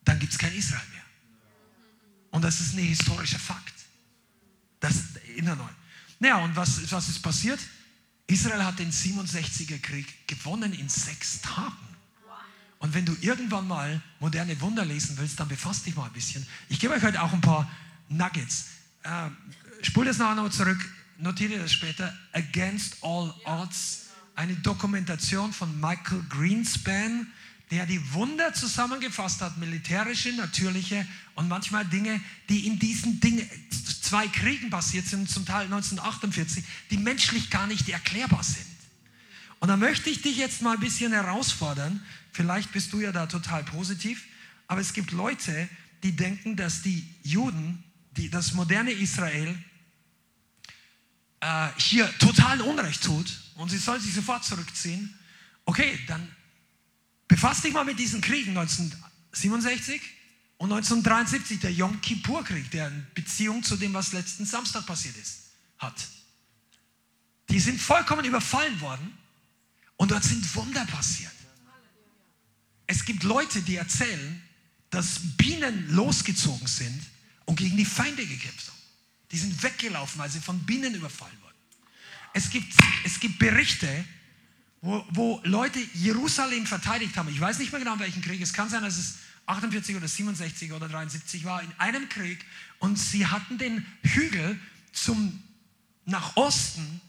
dann 0.04 0.18
gibt 0.18 0.32
es 0.32 0.38
kein 0.38 0.54
Israel 0.54 0.86
mehr. 0.92 1.02
Und 2.30 2.42
das 2.42 2.60
ist 2.60 2.74
ein 2.74 2.80
historischer 2.80 3.38
Fakt. 3.38 3.74
in 5.36 5.44
der 5.44 5.56
Neuen. 5.56 5.74
Naja, 6.18 6.36
und 6.38 6.54
was, 6.56 6.90
was 6.90 7.08
ist 7.08 7.22
passiert? 7.22 7.60
Israel 8.26 8.64
hat 8.64 8.78
den 8.78 8.90
67er 8.90 9.78
Krieg 9.78 10.26
gewonnen 10.26 10.72
in 10.72 10.88
sechs 10.88 11.40
Tagen. 11.40 11.76
Und 12.78 12.92
wenn 12.92 13.06
du 13.06 13.16
irgendwann 13.20 13.66
mal 13.66 14.00
moderne 14.20 14.60
Wunder 14.60 14.84
lesen 14.84 15.16
willst, 15.16 15.40
dann 15.40 15.48
befasst 15.48 15.86
dich 15.86 15.96
mal 15.96 16.06
ein 16.06 16.12
bisschen. 16.12 16.46
Ich 16.68 16.78
gebe 16.78 16.92
euch 16.94 17.02
heute 17.02 17.22
auch 17.22 17.32
ein 17.32 17.40
paar 17.40 17.70
Nuggets. 18.08 18.66
Äh, 19.02 19.30
spul 19.82 20.04
das 20.04 20.18
nachher 20.18 20.34
noch 20.34 20.50
zurück, 20.50 20.78
notiere 21.18 21.58
das 21.58 21.72
später. 21.72 22.14
Against 22.32 23.02
All 23.02 23.34
Odds, 23.44 24.03
eine 24.34 24.56
Dokumentation 24.56 25.52
von 25.52 25.80
Michael 25.80 26.22
Greenspan, 26.28 27.26
der 27.70 27.86
die 27.86 28.12
Wunder 28.12 28.52
zusammengefasst 28.52 29.40
hat, 29.40 29.56
militärische, 29.58 30.32
natürliche 30.32 31.06
und 31.34 31.48
manchmal 31.48 31.84
Dinge, 31.84 32.20
die 32.48 32.66
in 32.66 32.78
diesen 32.78 33.20
Dingen, 33.20 33.48
zwei 34.02 34.28
Kriegen 34.28 34.70
passiert 34.70 35.06
sind, 35.06 35.30
zum 35.30 35.46
Teil 35.46 35.64
1948, 35.64 36.64
die 36.90 36.98
menschlich 36.98 37.50
gar 37.50 37.66
nicht 37.66 37.88
erklärbar 37.88 38.44
sind. 38.44 38.66
Und 39.60 39.68
da 39.68 39.76
möchte 39.76 40.10
ich 40.10 40.20
dich 40.20 40.36
jetzt 40.36 40.62
mal 40.62 40.74
ein 40.74 40.80
bisschen 40.80 41.12
herausfordern. 41.12 42.02
Vielleicht 42.32 42.72
bist 42.72 42.92
du 42.92 43.00
ja 43.00 43.12
da 43.12 43.26
total 43.26 43.64
positiv, 43.64 44.24
aber 44.66 44.80
es 44.80 44.92
gibt 44.92 45.12
Leute, 45.12 45.68
die 46.02 46.12
denken, 46.12 46.54
dass 46.56 46.82
die 46.82 47.08
Juden, 47.22 47.82
die, 48.16 48.28
das 48.28 48.52
moderne 48.52 48.90
Israel, 48.90 49.56
äh, 51.44 51.68
hier 51.78 52.10
total 52.18 52.60
Unrecht 52.62 53.04
tut 53.04 53.30
und 53.56 53.68
sie 53.68 53.78
soll 53.78 54.00
sich 54.00 54.14
sofort 54.14 54.44
zurückziehen. 54.44 55.18
Okay, 55.66 55.98
dann 56.06 56.28
Befass 57.28 57.62
dich 57.62 57.72
mal 57.72 57.84
mit 57.84 57.98
diesen 57.98 58.20
Kriegen 58.20 58.56
1967 58.56 60.00
und 60.58 60.72
1973, 60.72 61.60
der 61.60 61.72
Yom 61.72 62.00
Kippur-Krieg, 62.00 62.70
der 62.70 62.88
in 62.88 63.06
Beziehung 63.14 63.62
zu 63.62 63.76
dem, 63.76 63.94
was 63.94 64.12
letzten 64.12 64.44
Samstag 64.44 64.86
passiert 64.86 65.16
ist, 65.16 65.50
hat. 65.78 65.94
Die 67.48 67.60
sind 67.60 67.80
vollkommen 67.80 68.24
überfallen 68.24 68.80
worden 68.80 69.18
und 69.96 70.10
dort 70.10 70.24
sind 70.24 70.54
Wunder 70.54 70.84
passiert. 70.86 71.32
Es 72.86 73.04
gibt 73.04 73.22
Leute, 73.22 73.62
die 73.62 73.76
erzählen, 73.76 74.42
dass 74.90 75.18
Bienen 75.36 75.90
losgezogen 75.90 76.66
sind 76.66 77.02
und 77.46 77.56
gegen 77.56 77.76
die 77.76 77.84
Feinde 77.84 78.24
gekämpft 78.26 78.68
haben. 78.68 78.78
Die 79.34 79.40
sind 79.40 79.60
weggelaufen, 79.64 80.20
weil 80.20 80.30
sie 80.30 80.38
von 80.38 80.60
Bienen 80.60 80.94
überfallen 80.94 81.36
wurden. 81.42 81.56
Es 82.34 82.50
gibt, 82.50 82.72
es 83.02 83.18
gibt 83.18 83.40
Berichte, 83.40 84.04
wo, 84.80 85.04
wo 85.10 85.40
Leute 85.42 85.80
Jerusalem 85.94 86.66
verteidigt 86.66 87.16
haben. 87.16 87.28
Ich 87.30 87.40
weiß 87.40 87.58
nicht 87.58 87.72
mehr 87.72 87.80
genau, 87.80 87.94
in 87.94 87.98
welchem 87.98 88.22
Krieg. 88.22 88.40
Es 88.40 88.52
kann 88.52 88.70
sein, 88.70 88.84
dass 88.84 88.96
es 88.96 89.16
48 89.46 89.96
oder 89.96 90.06
67 90.06 90.72
oder 90.72 90.88
73 90.88 91.44
war, 91.44 91.64
in 91.64 91.72
einem 91.78 92.08
Krieg. 92.08 92.46
Und 92.78 92.96
sie 92.96 93.26
hatten 93.26 93.58
den 93.58 93.84
Hügel 94.04 94.56
zum, 94.92 95.42
nach 96.04 96.36
Osten 96.36 97.00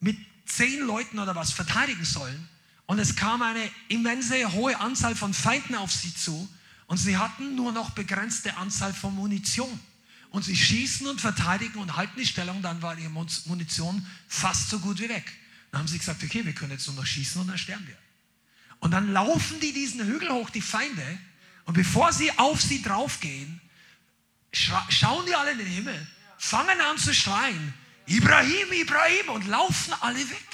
mit 0.00 0.16
zehn 0.46 0.80
Leuten 0.86 1.18
oder 1.18 1.34
was 1.34 1.52
verteidigen 1.52 2.06
sollen. 2.06 2.48
Und 2.86 2.98
es 2.98 3.14
kam 3.14 3.42
eine 3.42 3.70
immense 3.88 4.54
hohe 4.54 4.80
Anzahl 4.80 5.14
von 5.14 5.34
Feinden 5.34 5.74
auf 5.74 5.92
sie 5.92 6.14
zu. 6.14 6.48
Und 6.86 6.96
sie 6.96 7.18
hatten 7.18 7.56
nur 7.56 7.72
noch 7.72 7.90
begrenzte 7.90 8.56
Anzahl 8.56 8.94
von 8.94 9.14
Munition. 9.14 9.78
Und 10.30 10.44
sie 10.44 10.56
schießen 10.56 11.06
und 11.06 11.20
verteidigen 11.20 11.78
und 11.78 11.96
halten 11.96 12.18
die 12.18 12.26
Stellung, 12.26 12.60
dann 12.62 12.82
war 12.82 12.98
ihre 12.98 13.10
Munition 13.10 14.06
fast 14.28 14.68
so 14.68 14.78
gut 14.78 15.00
wie 15.00 15.08
weg. 15.08 15.32
Dann 15.70 15.80
haben 15.80 15.88
sie 15.88 15.98
gesagt, 15.98 16.22
okay, 16.22 16.44
wir 16.44 16.52
können 16.52 16.72
jetzt 16.72 16.86
nur 16.86 16.96
noch 16.96 17.06
schießen 17.06 17.40
und 17.40 17.48
dann 17.48 17.58
sterben 17.58 17.86
wir. 17.86 17.96
Und 18.80 18.90
dann 18.90 19.12
laufen 19.12 19.58
die 19.60 19.72
diesen 19.72 20.04
Hügel 20.04 20.30
hoch, 20.30 20.50
die 20.50 20.60
Feinde, 20.60 21.18
und 21.64 21.74
bevor 21.74 22.12
sie 22.12 22.30
auf 22.38 22.62
sie 22.62 22.82
draufgehen, 22.82 23.60
schauen 24.52 25.26
die 25.26 25.34
alle 25.34 25.52
in 25.52 25.58
den 25.58 25.66
Himmel, 25.66 26.06
fangen 26.38 26.80
an 26.80 26.96
zu 26.96 27.12
schreien, 27.12 27.74
Ibrahim, 28.06 28.72
Ibrahim, 28.72 29.28
und 29.28 29.46
laufen 29.46 29.92
alle 30.00 30.18
weg. 30.18 30.46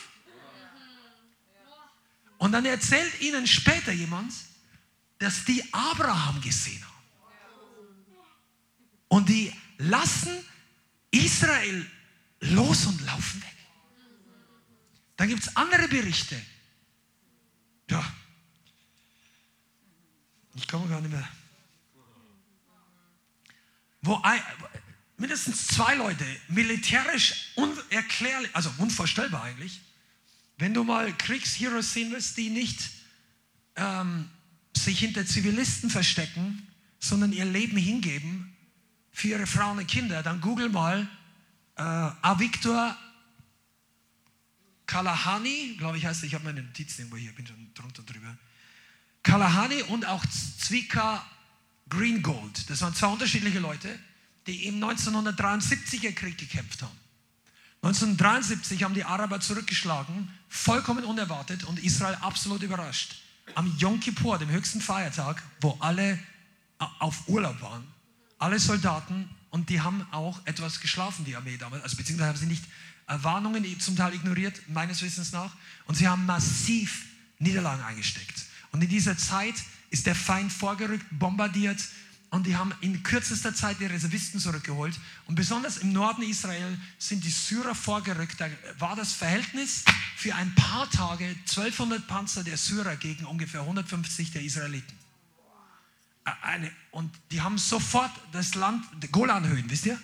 Und 2.39 2.51
dann 2.51 2.65
erzählt 2.65 3.21
ihnen 3.21 3.47
später 3.47 3.93
jemand, 3.93 4.33
dass 5.19 5.45
die 5.45 5.63
Abraham 5.73 6.41
gesehen 6.41 6.85
haben. 6.85 6.95
Und 9.07 9.29
die 9.29 9.53
lassen 9.89 10.33
Israel 11.11 11.91
los 12.41 12.87
und 12.87 13.01
laufen 13.05 13.41
weg. 13.41 13.57
Dann 15.17 15.29
gibt 15.29 15.43
es 15.43 15.57
andere 15.57 15.89
Berichte. 15.89 16.41
Ja. 17.91 18.05
Ich 20.55 20.69
komme 20.69 20.89
gar 20.89 21.01
nicht 21.01 21.11
mehr. 21.11 21.29
Wo 24.03 24.21
ein, 24.23 24.41
mindestens 25.17 25.67
zwei 25.69 25.95
Leute 25.95 26.25
militärisch 26.49 27.53
unerklärlich, 27.55 28.51
also 28.55 28.73
unvorstellbar 28.79 29.43
eigentlich, 29.45 29.81
wenn 30.59 30.75
du 30.75 30.85
mal 30.85 31.17
Kriegsheroes 31.17 31.93
sehen 31.93 32.13
willst, 32.13 32.37
die 32.37 32.51
nicht 32.51 32.91
ähm, 33.77 34.31
sich 34.77 34.99
hinter 34.99 35.27
Zivilisten 35.27 35.91
verstecken, 35.91 36.69
sondern 37.01 37.33
ihr 37.33 37.45
Leben 37.45 37.77
hingeben 37.77 38.54
für 39.15 39.29
ihre 39.29 39.47
Frauen 39.47 39.79
und 39.79 39.87
Kinder, 39.87 40.23
dann 40.23 40.41
google 40.41 40.69
mal 40.69 41.09
äh, 41.77 41.83
Avictor 41.83 42.97
Kalahani, 44.87 45.77
glaube 45.79 45.97
ich 45.97 46.05
heißt 46.05 46.25
er, 46.25 46.27
ich 46.27 46.35
habe 46.35 46.45
meine 46.45 46.63
Notizen 46.63 47.03
irgendwo 47.03 47.17
hier, 47.17 47.33
bin 47.33 47.47
schon 47.47 47.73
drunter 47.75 48.03
drüber. 48.03 48.37
Kalahani 49.23 49.83
und 49.85 50.05
auch 50.05 50.23
Zwika 50.27 51.25
Greengold. 51.89 52.69
Das 52.69 52.83
waren 52.83 52.95
zwei 52.95 53.07
unterschiedliche 53.07 53.61
Leute, 53.61 53.99
die 54.47 54.67
im 54.67 54.83
1973er 54.83 56.13
Krieg 56.13 56.37
gekämpft 56.37 56.83
haben. 56.83 56.99
1973 57.83 58.83
haben 58.83 58.95
die 58.95 59.05
Araber 59.05 59.41
zurückgeschlagen, 59.41 60.31
vollkommen 60.49 61.05
unerwartet 61.05 61.65
und 61.65 61.83
Israel 61.83 62.17
absolut 62.17 62.63
überrascht. 62.63 63.23
Am 63.55 63.75
Yom 63.79 64.01
Kippur, 64.01 64.39
dem 64.39 64.51
höchsten 64.51 64.81
Feiertag, 64.81 65.43
wo 65.61 65.77
alle 65.81 66.19
auf 66.99 67.29
Urlaub 67.29 67.61
waren, 67.61 67.94
alle 68.39 68.59
Soldaten 68.59 69.29
und 69.51 69.71
die 69.71 69.81
haben 69.81 70.07
auch 70.11 70.45
etwas 70.47 70.81
geschlafen, 70.81 71.25
die 71.25 71.37
Armee 71.37 71.57
damals, 71.57 71.83
also 71.83 71.97
beziehungsweise 71.97 72.29
haben 72.29 72.39
sie 72.39 72.47
nicht 72.47 72.65
Warnungen 73.07 73.81
zum 73.81 73.97
Teil 73.97 74.15
ignoriert, 74.15 74.61
meines 74.69 75.03
Wissens 75.03 75.33
nach. 75.33 75.53
Und 75.87 75.95
sie 75.95 76.09
haben 76.09 76.27
massiv 76.27 77.07
Niederlagen 77.39 77.83
eingesteckt. 77.83 78.47
Und 78.73 78.83
in 78.83 78.89
dieser 78.89 79.17
Zeit 79.17 79.55
ist 79.91 80.07
der 80.07 80.15
Feind 80.15 80.53
vorgerückt, 80.53 81.07
bombardiert 81.11 81.79
und 82.31 82.47
die 82.47 82.57
haben 82.57 82.75
in 82.81 83.05
kürzester 83.05 83.55
Zeit 83.55 83.79
die 83.79 83.87
Reservisten 83.87 84.41
zurückgeholt. 84.41 84.99
Und 85.27 85.37
besonders 85.37 85.79
im 85.79 85.93
Norden 85.93 86.23
Israel 86.23 86.77
sind 86.99 87.23
die 87.23 87.31
Syrer 87.31 87.77
vorgerückt. 87.77 88.41
Da 88.41 88.49
war 88.79 88.97
das 88.97 89.13
Verhältnis 89.13 89.85
für 90.17 90.35
ein 90.35 90.53
paar 90.57 90.91
Tage 90.91 91.27
1200 91.27 92.09
Panzer 92.09 92.43
der 92.43 92.57
Syrer 92.57 92.97
gegen 92.97 93.25
ungefähr 93.27 93.61
150 93.61 94.33
der 94.33 94.43
Israeliten. 94.43 95.04
Eine, 96.43 96.71
und 96.91 97.15
die 97.31 97.43
haben 97.43 97.59
sofort 97.59 98.11
das 98.33 98.55
Land, 98.55 98.85
Golanhöhen, 99.13 99.69
wisst 99.69 99.87
ihr? 99.87 100.01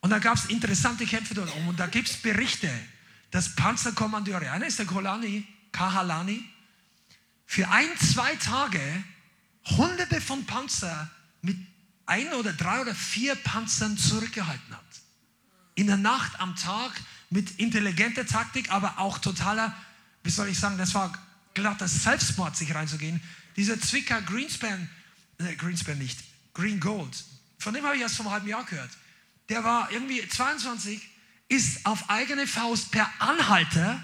Und 0.00 0.10
da 0.10 0.18
gab 0.18 0.36
es 0.36 0.46
interessante 0.46 1.06
Kämpfe 1.06 1.34
dort 1.34 1.54
oben. 1.54 1.68
Und 1.68 1.78
da 1.78 1.86
gibt 1.86 2.08
es 2.08 2.16
Berichte, 2.16 2.70
dass 3.30 3.54
Panzerkommandeure, 3.54 4.50
einer 4.50 4.66
ist 4.66 4.78
der 4.78 4.86
Kolani, 4.86 5.46
Kahalani, 5.70 6.44
für 7.46 7.68
ein, 7.68 7.88
zwei 7.98 8.34
Tage 8.36 8.80
hunderte 9.76 10.20
von 10.20 10.44
Panzer 10.46 11.10
mit 11.42 11.56
ein 12.06 12.32
oder 12.34 12.52
drei 12.52 12.80
oder 12.80 12.94
vier 12.94 13.34
Panzern 13.34 13.96
zurückgehalten 13.96 14.74
hat. 14.74 14.84
In 15.74 15.86
der 15.86 15.98
Nacht, 15.98 16.40
am 16.40 16.56
Tag, 16.56 16.92
mit 17.30 17.58
intelligenter 17.58 18.26
Taktik, 18.26 18.70
aber 18.70 18.98
auch 18.98 19.18
totaler, 19.18 19.74
wie 20.22 20.30
soll 20.30 20.48
ich 20.48 20.58
sagen, 20.58 20.78
das 20.78 20.94
war 20.94 21.12
glatter 21.54 21.88
Selbstmord, 21.88 22.56
sich 22.56 22.74
reinzugehen. 22.74 23.22
Dieser 23.56 23.80
Zwicker 23.80 24.20
Greenspan, 24.22 24.88
äh, 25.46 25.54
Greenspan 25.56 25.98
nicht, 25.98 26.18
Green 26.54 26.80
Gold, 26.80 27.24
von 27.58 27.74
dem 27.74 27.84
habe 27.84 27.96
ich 27.96 28.02
erst 28.02 28.20
einem 28.20 28.30
halben 28.30 28.48
Jahr 28.48 28.64
gehört. 28.64 28.90
Der 29.48 29.64
war 29.64 29.90
irgendwie 29.90 30.26
22, 30.26 31.00
ist 31.48 31.84
auf 31.84 32.08
eigene 32.08 32.46
Faust 32.46 32.90
per 32.90 33.10
Anhalter 33.18 34.02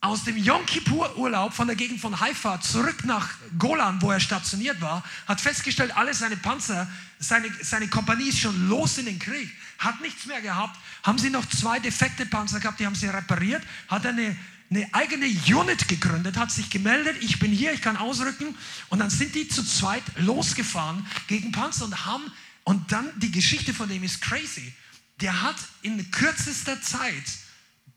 aus 0.00 0.24
dem 0.24 0.36
Yom 0.36 0.64
Kippur 0.66 1.16
Urlaub 1.16 1.52
von 1.52 1.66
der 1.66 1.76
Gegend 1.76 2.00
von 2.00 2.20
Haifa 2.20 2.60
zurück 2.60 3.04
nach 3.04 3.28
Golan, 3.58 4.00
wo 4.00 4.10
er 4.10 4.20
stationiert 4.20 4.80
war, 4.80 5.02
hat 5.26 5.40
festgestellt, 5.40 5.96
alle 5.96 6.14
seine 6.14 6.36
Panzer, 6.36 6.86
seine, 7.18 7.50
seine 7.62 7.88
Kompanie 7.88 8.28
ist 8.28 8.38
schon 8.38 8.68
los 8.68 8.98
in 8.98 9.06
den 9.06 9.18
Krieg, 9.18 9.50
hat 9.78 10.00
nichts 10.00 10.26
mehr 10.26 10.40
gehabt, 10.40 10.78
haben 11.02 11.18
sie 11.18 11.30
noch 11.30 11.46
zwei 11.46 11.80
defekte 11.80 12.26
Panzer 12.26 12.60
gehabt, 12.60 12.78
die 12.78 12.86
haben 12.86 12.94
sie 12.94 13.08
repariert, 13.08 13.62
hat 13.88 14.06
eine, 14.06 14.36
eine 14.70 14.92
eigene 14.92 15.26
Unit 15.26 15.88
gegründet, 15.88 16.36
hat 16.36 16.50
sich 16.50 16.70
gemeldet, 16.70 17.16
ich 17.20 17.38
bin 17.38 17.52
hier, 17.52 17.72
ich 17.72 17.82
kann 17.82 17.96
ausrücken 17.96 18.54
und 18.88 18.98
dann 18.98 19.10
sind 19.10 19.34
die 19.34 19.48
zu 19.48 19.64
zweit 19.64 20.02
losgefahren 20.16 21.06
gegen 21.28 21.52
Panzer 21.52 21.84
und 21.84 22.06
haben 22.06 22.30
und 22.64 22.90
dann 22.90 23.08
die 23.20 23.30
Geschichte 23.30 23.72
von 23.72 23.88
dem 23.88 24.02
ist 24.02 24.20
crazy. 24.20 24.72
Der 25.20 25.42
hat 25.42 25.56
in 25.82 26.10
kürzester 26.10 26.82
Zeit 26.82 27.24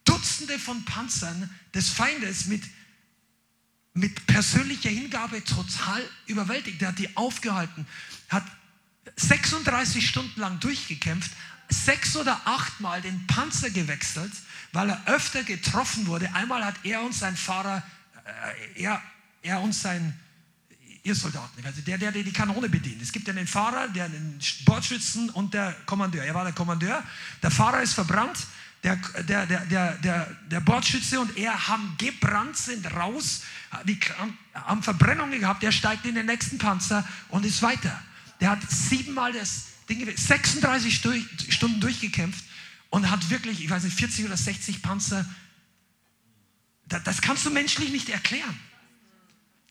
Dutzende 0.04 0.58
von 0.58 0.84
Panzern 0.84 1.50
des 1.74 1.90
Feindes 1.90 2.46
mit, 2.46 2.62
mit 3.94 4.26
persönlicher 4.26 4.90
Hingabe 4.90 5.44
total 5.44 6.02
überwältigt. 6.26 6.80
Der 6.80 6.88
hat 6.88 6.98
die 6.98 7.16
aufgehalten, 7.16 7.86
hat 8.28 8.44
36 9.16 10.08
Stunden 10.08 10.40
lang 10.40 10.58
durchgekämpft, 10.60 11.30
sechs 11.68 12.16
oder 12.16 12.40
achtmal 12.44 13.02
den 13.02 13.26
Panzer 13.26 13.70
gewechselt, 13.70 14.32
weil 14.72 14.90
er 14.90 15.06
öfter 15.06 15.42
getroffen 15.42 16.06
wurde. 16.06 16.32
Einmal 16.34 16.64
hat 16.64 16.76
er 16.84 17.02
und 17.02 17.14
sein 17.14 17.36
Fahrer, 17.36 17.82
äh, 18.76 18.82
er, 18.82 19.02
er 19.42 19.60
und 19.60 19.74
sein 19.74 20.14
ihr 21.02 21.14
Soldaten, 21.14 21.64
also 21.64 21.80
der, 21.80 21.98
der 21.98 22.12
die 22.12 22.32
Kanone 22.32 22.68
bedient. 22.68 23.00
Es 23.00 23.10
gibt 23.10 23.26
ja 23.26 23.32
den 23.32 23.46
Fahrer, 23.46 23.88
der 23.88 24.08
den 24.08 24.38
Bordschützen 24.64 25.30
und 25.30 25.54
der 25.54 25.74
Kommandeur. 25.86 26.24
Er 26.24 26.34
war 26.34 26.44
der 26.44 26.52
Kommandeur. 26.52 27.02
Der 27.42 27.50
Fahrer 27.50 27.82
ist 27.82 27.94
verbrannt. 27.94 28.38
Der, 28.82 28.96
der, 29.28 29.46
der, 29.46 29.60
der, 29.66 29.92
der, 29.96 30.36
der 30.50 30.60
Bordschütze 30.60 31.20
und 31.20 31.36
er 31.36 31.68
haben 31.68 31.96
gebrannt, 31.98 32.56
sind 32.56 32.90
raus, 32.94 33.42
die, 33.84 33.98
haben, 34.18 34.38
haben 34.54 34.82
Verbrennungen 34.82 35.38
gehabt. 35.38 35.62
Er 35.62 35.72
steigt 35.72 36.06
in 36.06 36.14
den 36.14 36.26
nächsten 36.26 36.56
Panzer 36.56 37.06
und 37.28 37.44
ist 37.44 37.60
weiter. 37.60 38.00
Der 38.40 38.50
hat 38.50 38.70
siebenmal 38.70 39.34
das 39.34 39.66
Ding, 39.88 40.06
36 40.16 40.94
Stunden 41.50 41.80
durchgekämpft 41.80 42.44
und 42.90 43.10
hat 43.10 43.30
wirklich, 43.30 43.62
ich 43.64 43.70
weiß 43.70 43.84
nicht, 43.84 43.96
40 43.96 44.26
oder 44.26 44.36
60 44.36 44.82
Panzer. 44.82 45.24
Das 46.86 47.22
kannst 47.22 47.46
du 47.46 47.50
menschlich 47.50 47.90
nicht 47.90 48.08
erklären. 48.08 48.58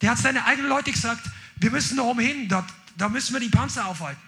Der 0.02 0.12
hat 0.12 0.18
seine 0.18 0.46
eigenen 0.46 0.70
Leute 0.70 0.92
gesagt, 0.92 1.30
wir 1.58 1.72
müssen 1.72 1.98
da 1.98 2.04
oben 2.04 2.22
hin, 2.22 2.48
da, 2.48 2.66
da 2.98 3.10
müssen 3.10 3.34
wir 3.34 3.42
die 3.42 3.50
Panzer 3.50 3.86
aufhalten. 3.86 4.22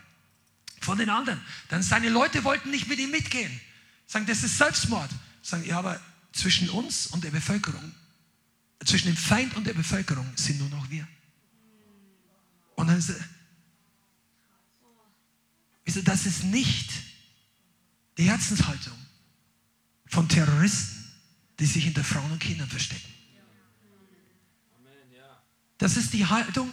Von 0.82 0.98
den 0.98 1.10
anderen. 1.10 1.40
Dann 1.70 1.82
seine 1.84 2.10
Leute 2.10 2.44
wollten 2.44 2.72
nicht 2.72 2.88
mit 2.88 3.00
ihm 3.00 3.12
mitgehen. 3.12 3.62
Sagen, 4.08 4.26
das 4.26 4.44
ist 4.44 4.58
Selbstmord. 4.58 5.10
Sagen, 5.42 5.66
ja, 5.66 5.80
aber 5.80 6.00
zwischen 6.34 6.70
uns 6.70 7.08
und 7.08 7.24
der 7.24 7.32
Bevölkerung, 7.32 7.94
zwischen 8.86 9.08
dem 9.08 9.18
Feind 9.18 9.56
und 9.56 9.66
der 9.66 9.74
Bevölkerung 9.74 10.30
sind 10.36 10.60
nur 10.60 10.70
noch 10.70 10.90
wir. 10.90 11.08
Und 12.76 12.88
dann 12.88 12.98
ist 12.98 13.14
das 16.04 16.26
ist 16.26 16.44
nicht 16.44 16.90
die 18.22 18.30
Herzenshaltung 18.30 18.94
von 20.06 20.30
Terroristen, 20.30 21.12
die 21.60 21.66
sich 21.66 21.84
hinter 21.86 22.04
Frauen 22.04 22.32
und 22.32 22.40
Kindern 22.40 22.70
verstecken. 22.70 23.12
Das 25.80 25.98
ist 25.98 26.14
die 26.14 26.28
Haltung 26.28 26.72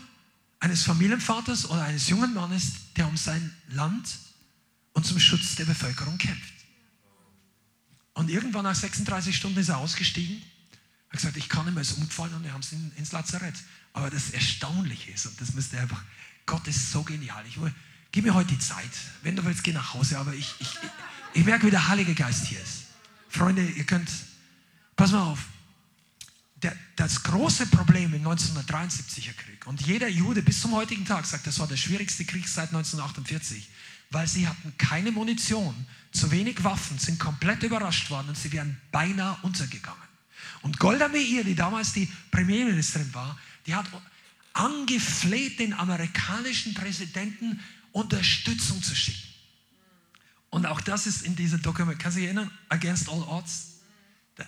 eines 0.61 0.83
Familienvaters 0.83 1.71
oder 1.71 1.85
eines 1.85 2.11
jungen 2.11 2.35
Mannes, 2.35 2.93
der 2.97 3.09
um 3.09 3.17
sein 3.17 3.51
Land 3.69 4.19
und 4.93 5.07
zum 5.07 5.19
Schutz 5.19 5.55
der 5.55 5.65
Bevölkerung 5.65 6.19
kämpft. 6.19 6.53
Und 8.13 8.29
irgendwann 8.29 8.65
nach 8.65 8.75
36 8.75 9.35
Stunden 9.35 9.59
ist 9.59 9.71
er 9.71 9.79
ausgestiegen, 9.79 10.43
hat 11.09 11.13
gesagt, 11.13 11.39
ich 11.39 11.49
kann 11.49 11.65
nicht 11.65 11.75
mehr, 11.75 11.81
ist 11.81 11.97
umgefallen 11.97 12.35
und 12.35 12.45
wir 12.45 12.53
haben 12.53 12.61
es 12.61 12.73
ins 12.73 13.13
Lazarett. 13.13 13.55
Aber 13.95 14.11
das 14.11 14.33
Erstaunliche 14.33 15.13
ist, 15.13 15.25
und 15.25 15.41
das 15.41 15.55
müsste 15.55 15.81
einfach, 15.81 16.05
Gott 16.45 16.69
ist 16.69 16.93
so 16.93 17.03
genial. 17.05 17.43
Ich 17.47 17.59
will, 17.59 17.73
gib 18.13 18.27
mir 18.27 18.35
heute 18.35 18.51
die 18.51 18.59
Zeit. 18.59 18.91
Wenn 19.23 19.35
du 19.35 19.45
willst, 19.47 19.65
geh 19.65 19.73
nach 19.73 19.95
Hause. 19.95 20.19
Aber 20.19 20.35
ich, 20.35 20.55
ich, 20.59 20.69
ich 21.39 21.45
merke, 21.45 21.67
wie 21.67 21.71
der 21.71 21.87
Heilige 21.87 22.15
Geist 22.15 22.47
hier 22.47 22.61
ist. 22.61 22.87
Freunde, 23.29 23.65
ihr 23.65 23.85
könnt, 23.85 24.11
pass 24.97 25.13
mal 25.13 25.23
auf 25.23 25.45
der, 26.57 26.75
das 26.97 27.23
große 27.23 27.67
Problem 27.67 28.13
im 28.13 28.27
1973er 28.27 29.33
Krieg, 29.35 29.65
und 29.67 29.81
jeder 29.83 30.09
Jude 30.09 30.43
bis 30.43 30.61
zum 30.61 30.73
heutigen 30.73 31.05
Tag 31.05 31.27
sagt, 31.27 31.47
das 31.47 31.61
war 31.61 31.69
der 31.69 31.77
schwierigste 31.77 32.25
Krieg 32.25 32.49
seit 32.49 32.69
1948, 32.69 33.69
weil 34.11 34.27
sie 34.27 34.49
hatten 34.49 34.75
keine 34.79 35.13
Munition, 35.13 35.87
zu 36.11 36.29
wenig 36.33 36.65
Waffen, 36.65 36.99
sind 36.99 37.21
komplett 37.21 37.63
überrascht 37.63 38.11
worden 38.11 38.31
und 38.31 38.39
sie 38.39 38.51
wären 38.51 38.77
beinahe 38.91 39.39
untergegangen. 39.43 40.03
Und 40.63 40.81
Golda 40.81 41.07
Meir, 41.07 41.45
die 41.45 41.55
damals 41.55 41.93
die 41.93 42.11
Premierministerin 42.33 43.15
war, 43.15 43.39
die 43.67 43.77
hat 43.77 43.87
angefleht, 44.55 45.61
den 45.61 45.73
amerikanischen 45.75 46.75
Präsidenten 46.75 47.61
Unterstützung 47.93 48.83
zu 48.83 48.97
schicken. 48.97 49.28
Und 50.51 50.67
auch 50.67 50.81
das 50.81 51.07
ist 51.07 51.23
in 51.23 51.37
diesem 51.37 51.61
Dokument, 51.63 51.99
kannst 51.99 52.17
du 52.17 52.21
dich 52.21 52.27
erinnern? 52.29 52.51
Against 52.69 53.09
all 53.09 53.23
odds. 53.23 53.79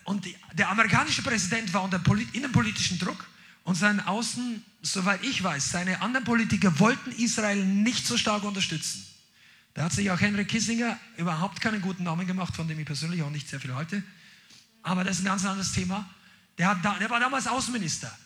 Und 0.04 0.24
die, 0.24 0.36
der 0.54 0.70
amerikanische 0.70 1.22
Präsident 1.22 1.72
war 1.74 1.82
unter 1.82 2.00
innenpolitischen 2.32 2.98
Druck 2.98 3.26
und 3.64 3.74
sein 3.74 4.00
Außen, 4.00 4.64
soweit 4.82 5.22
ich 5.24 5.42
weiß, 5.42 5.70
seine 5.70 6.00
anderen 6.00 6.24
Politiker 6.24 6.78
wollten 6.78 7.10
Israel 7.12 7.64
nicht 7.64 8.06
so 8.06 8.16
stark 8.16 8.44
unterstützen. 8.44 9.04
Da 9.74 9.84
hat 9.84 9.92
sich 9.92 10.10
auch 10.10 10.20
Henry 10.20 10.44
Kissinger 10.44 10.98
überhaupt 11.16 11.60
keinen 11.60 11.80
guten 11.80 12.04
Namen 12.04 12.26
gemacht, 12.26 12.54
von 12.54 12.66
dem 12.66 12.78
ich 12.78 12.86
persönlich 12.86 13.22
auch 13.22 13.30
nicht 13.30 13.48
sehr 13.48 13.60
viel 13.60 13.74
halte. 13.74 14.02
Aber 14.82 15.04
das 15.04 15.18
ist 15.18 15.22
ein 15.22 15.26
ganz 15.26 15.44
anderes 15.44 15.72
Thema. 15.72 16.08
Der, 16.58 16.74
da, 16.76 16.98
der 16.98 17.10
war 17.10 17.20
damals 17.20 17.46
Außenminister. 17.46 18.16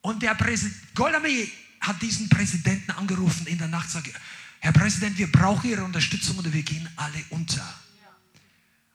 Und 0.00 0.22
der 0.22 0.34
Präsident, 0.34 0.94
Golda 0.94 1.18
Meir 1.18 1.46
hat 1.80 2.00
diesen 2.02 2.28
Präsidenten 2.28 2.92
angerufen 2.92 3.46
in 3.46 3.58
der 3.58 3.68
Nacht, 3.68 3.90
sagt, 3.90 4.12
Herr 4.66 4.72
Präsident, 4.72 5.16
wir 5.16 5.30
brauchen 5.30 5.70
Ihre 5.70 5.84
Unterstützung 5.84 6.38
oder 6.38 6.52
wir 6.52 6.64
gehen 6.64 6.88
alle 6.96 7.22
unter. 7.30 7.64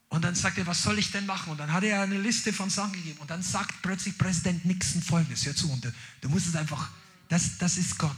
Und 0.10 0.22
dann 0.22 0.36
sagt 0.36 0.58
er, 0.58 0.68
was 0.68 0.84
soll 0.84 1.00
ich 1.00 1.12
denn 1.12 1.26
machen? 1.26 1.50
Und 1.50 1.60
dann 1.60 1.72
hat 1.72 1.86
er 1.86 2.02
eine 2.02 2.20
Liste 2.20 2.52
von 2.52 2.70
Sachen 2.70 2.92
gegeben. 2.92 3.18
Und 3.22 3.30
dann 3.30 3.42
sagt 3.42 3.82
plötzlich 3.82 4.18
Präsident 4.18 4.66
Nixon 4.66 5.02
folgendes: 5.02 5.46
Hör 5.46 5.56
zu, 5.56 5.72
und 5.72 5.86
du, 5.86 5.94
du 6.20 6.28
musst 6.28 6.48
es 6.48 6.58
einfach, 6.58 6.90
das, 7.30 7.58
das 7.58 7.78
ist 7.78 7.98
Gott. 7.98 8.18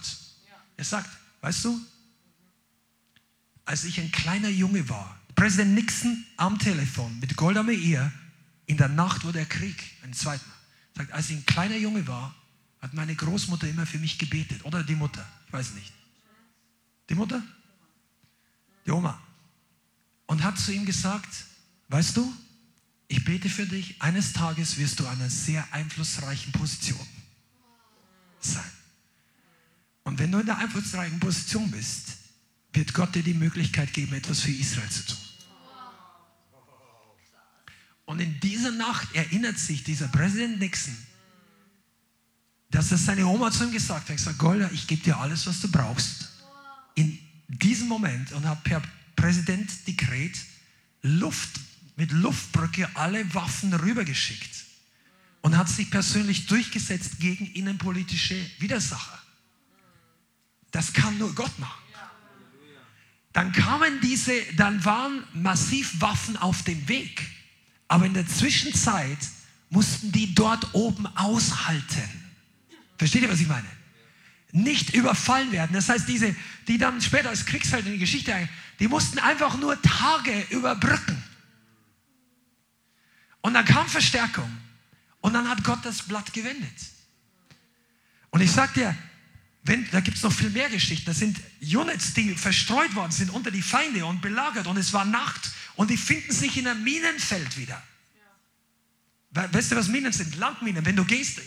Er 0.77 0.83
sagt, 0.83 1.07
weißt 1.41 1.65
du, 1.65 1.79
als 3.65 3.83
ich 3.83 3.99
ein 3.99 4.11
kleiner 4.11 4.49
Junge 4.49 4.89
war, 4.89 5.21
Präsident 5.35 5.75
Nixon 5.75 6.25
am 6.37 6.57
Telefon 6.57 7.19
mit 7.19 7.35
Golda 7.35 7.61
Meir, 7.61 8.11
in 8.65 8.77
der 8.77 8.89
Nacht, 8.89 9.25
wo 9.25 9.31
der 9.31 9.45
Krieg, 9.45 9.79
einen 10.01 10.13
zweiten, 10.13 10.49
sagt, 10.97 11.11
als 11.11 11.29
ich 11.29 11.35
ein 11.35 11.45
kleiner 11.45 11.77
Junge 11.77 12.07
war, 12.07 12.33
hat 12.81 12.95
meine 12.95 13.13
Großmutter 13.13 13.69
immer 13.69 13.85
für 13.85 13.99
mich 13.99 14.17
gebetet. 14.17 14.65
Oder 14.65 14.83
die 14.83 14.95
Mutter, 14.95 15.23
ich 15.45 15.53
weiß 15.53 15.75
nicht. 15.75 15.93
Die 17.09 17.15
Mutter? 17.15 17.43
Die 18.85 18.91
Oma. 18.91 19.19
Und 20.25 20.43
hat 20.43 20.57
zu 20.57 20.71
ihm 20.71 20.85
gesagt, 20.85 21.45
Weißt 21.93 22.17
du, 22.17 22.33
ich 23.07 23.23
bete 23.23 23.47
für 23.49 23.67
dich, 23.67 24.01
eines 24.01 24.33
Tages 24.33 24.77
wirst 24.77 24.99
du 24.99 25.05
einer 25.05 25.29
sehr 25.29 25.63
einflussreichen 25.71 26.51
Position 26.51 27.05
sein. 28.39 28.71
Und 30.03 30.17
wenn 30.17 30.31
du 30.31 30.39
in 30.39 30.47
der 30.47 30.57
einflussreichen 30.57 31.19
Position 31.19 31.69
bist, 31.69 32.13
wird 32.73 32.95
Gott 32.95 33.13
dir 33.13 33.21
die 33.21 33.35
Möglichkeit 33.35 33.93
geben, 33.93 34.15
etwas 34.15 34.39
für 34.39 34.49
Israel 34.49 34.89
zu 34.89 35.05
tun. 35.05 35.17
Und 38.05 38.19
in 38.19 38.39
dieser 38.39 38.71
Nacht 38.71 39.13
erinnert 39.13 39.59
sich 39.59 39.83
dieser 39.83 40.07
Präsident 40.07 40.57
Nixon, 40.57 40.97
dass 42.71 42.91
er 42.91 42.97
seine 42.97 43.27
Oma 43.27 43.51
zu 43.51 43.65
ihm 43.65 43.71
gesagt 43.71 44.09
hat, 44.09 44.15
ich 44.15 44.21
sage, 44.23 44.37
Golda, 44.37 44.67
ich 44.73 44.87
gebe 44.87 45.03
dir 45.03 45.17
alles, 45.17 45.45
was 45.45 45.61
du 45.61 45.69
brauchst. 45.69 46.32
In 46.95 47.17
diesem 47.47 47.87
Moment 47.87 48.31
und 48.31 48.45
habe 48.45 48.61
per 48.63 48.81
Präsident 49.15 49.87
Dekret 49.87 50.37
Luft 51.01 51.59
mit 51.95 52.11
Luftbrücke 52.11 52.89
alle 52.95 53.33
Waffen 53.33 53.73
rübergeschickt 53.73 54.65
und 55.41 55.57
hat 55.57 55.69
sich 55.69 55.91
persönlich 55.91 56.47
durchgesetzt 56.47 57.19
gegen 57.19 57.45
innenpolitische 57.47 58.35
Widersacher. 58.59 59.19
Das 60.71 60.91
kann 60.93 61.17
nur 61.17 61.35
Gott 61.35 61.57
machen. 61.59 61.83
Dann 63.33 63.51
kamen 63.51 63.99
diese, 64.01 64.33
dann 64.55 64.83
waren 64.85 65.23
massiv 65.33 65.99
Waffen 65.99 66.37
auf 66.37 66.63
dem 66.63 66.87
Weg. 66.87 67.27
Aber 67.87 68.05
in 68.05 68.13
der 68.13 68.27
Zwischenzeit 68.27 69.17
mussten 69.69 70.11
die 70.11 70.33
dort 70.33 70.73
oben 70.73 71.05
aushalten. 71.17 72.09
Versteht 72.97 73.23
ihr, 73.23 73.29
was 73.29 73.39
ich 73.39 73.47
meine? 73.47 73.67
Nicht 74.55 74.93
überfallen 74.93 75.51
werden. 75.51 75.73
Das 75.73 75.89
heißt, 75.89 76.07
diese, 76.07 76.35
die 76.67 76.77
dann 76.77 77.01
später 77.01 77.29
als 77.29 77.45
Kriegshelden 77.45 77.87
in 77.87 77.93
die 77.93 78.05
Geschichte, 78.05 78.47
die 78.79 78.87
mussten 78.87 79.17
einfach 79.17 79.57
nur 79.57 79.81
Tage 79.81 80.45
überbrücken. 80.51 81.21
Und 83.41 83.55
dann 83.55 83.65
kam 83.65 83.87
Verstärkung. 83.87 84.49
Und 85.21 85.33
dann 85.33 85.49
hat 85.49 85.63
Gott 85.63 85.79
das 85.83 86.03
Blatt 86.03 86.31
gewendet. 86.33 86.73
Und 88.29 88.41
ich 88.41 88.51
sag 88.51 88.73
dir, 88.75 88.95
wenn, 89.63 89.89
da 89.91 90.01
gibt 90.01 90.17
es 90.17 90.23
noch 90.23 90.31
viel 90.31 90.51
mehr 90.51 90.69
Geschichten. 90.69 91.05
Das 91.05 91.17
sind 91.17 91.39
Units, 91.59 92.13
die 92.13 92.35
verstreut 92.35 92.93
worden 92.93 93.11
sind 93.11 93.31
unter 93.31 93.49
die 93.49 93.61
Feinde 93.61 94.05
und 94.05 94.21
belagert. 94.21 94.67
Und 94.67 94.77
es 94.77 94.93
war 94.93 95.05
Nacht. 95.05 95.51
Und 95.75 95.89
die 95.89 95.97
finden 95.97 96.31
sich 96.31 96.57
in 96.57 96.67
einem 96.67 96.83
Minenfeld 96.83 97.57
wieder. 97.57 97.81
Ja. 99.35 99.51
Weißt 99.51 99.71
du, 99.71 99.77
was 99.77 99.87
Minen 99.87 100.11
sind? 100.11 100.35
Landminen. 100.35 100.85
Wenn 100.85 100.95
du 100.95 101.05
gehst 101.05 101.41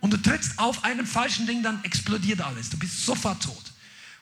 und 0.00 0.12
du 0.12 0.16
trittst 0.16 0.58
auf 0.58 0.84
einem 0.84 1.06
falschen 1.06 1.46
Ding, 1.46 1.62
dann 1.62 1.82
explodiert 1.84 2.40
alles. 2.40 2.70
Du 2.70 2.78
bist 2.78 3.04
sofort 3.04 3.42
tot. 3.42 3.72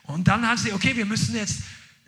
Und 0.03 0.27
dann 0.27 0.47
haben 0.47 0.57
sie, 0.57 0.73
okay, 0.73 0.95
wir 0.95 1.05
müssen 1.05 1.35
jetzt, 1.35 1.59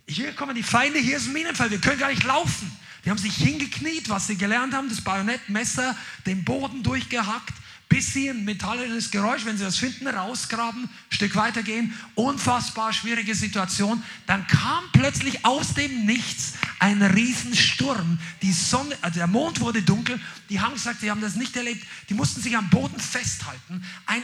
hier 0.08 0.34
kommen 0.34 0.56
die 0.56 0.64
Feinde, 0.64 1.00
hier 1.00 1.18
ist 1.18 1.28
ein 1.28 1.34
Minenfeld, 1.34 1.72
wir 1.72 1.80
können 1.80 2.00
gar 2.00 2.10
nicht 2.10 2.24
laufen. 2.24 2.72
Die 3.06 3.10
haben 3.10 3.18
sich 3.18 3.36
hingekniet, 3.36 4.10
was 4.10 4.28
sie 4.28 4.36
gelernt 4.36 4.74
haben, 4.74 4.90
das 4.90 5.02
Bajonettmesser, 5.02 5.96
den 6.26 6.44
Boden 6.44 6.84
durchgehackt, 6.84 7.54
bis 7.90 8.14
sie 8.14 8.30
ein 8.30 8.46
metallisches 8.46 9.10
Geräusch, 9.10 9.46
wenn 9.46 9.58
sie 9.58 9.64
das 9.64 9.78
finden, 9.78 10.08
rausgraben, 10.08 10.84
ein 10.84 10.90
Stück 11.10 11.36
weitergehen. 11.36 11.94
Unfassbar 12.14 12.94
schwierige 12.94 13.34
Situation. 13.34 14.04
Dann 14.28 14.46
kam 14.46 14.84
plötzlich 14.94 15.44
aus 15.44 15.74
dem 15.74 16.06
Nichts 16.06 16.54
ein 16.78 17.02
Riesensturm. 17.02 18.20
Die 18.44 18.54
Sonne, 18.54 18.96
also 19.02 19.18
der 19.18 19.28
Mond 19.28 19.60
wurde 19.60 19.82
dunkel. 19.82 20.22
Die 20.50 20.60
haben 20.60 20.76
gesagt, 20.76 21.02
sie 21.02 21.10
haben 21.10 21.20
das 21.20 21.36
nicht 21.36 21.58
erlebt. 21.58 21.86
Die 22.10 22.14
mussten 22.14 22.42
sich 22.42 22.56
am 22.56 22.70
Boden 22.70 23.00
festhalten. 23.00 23.84
Ein 24.06 24.22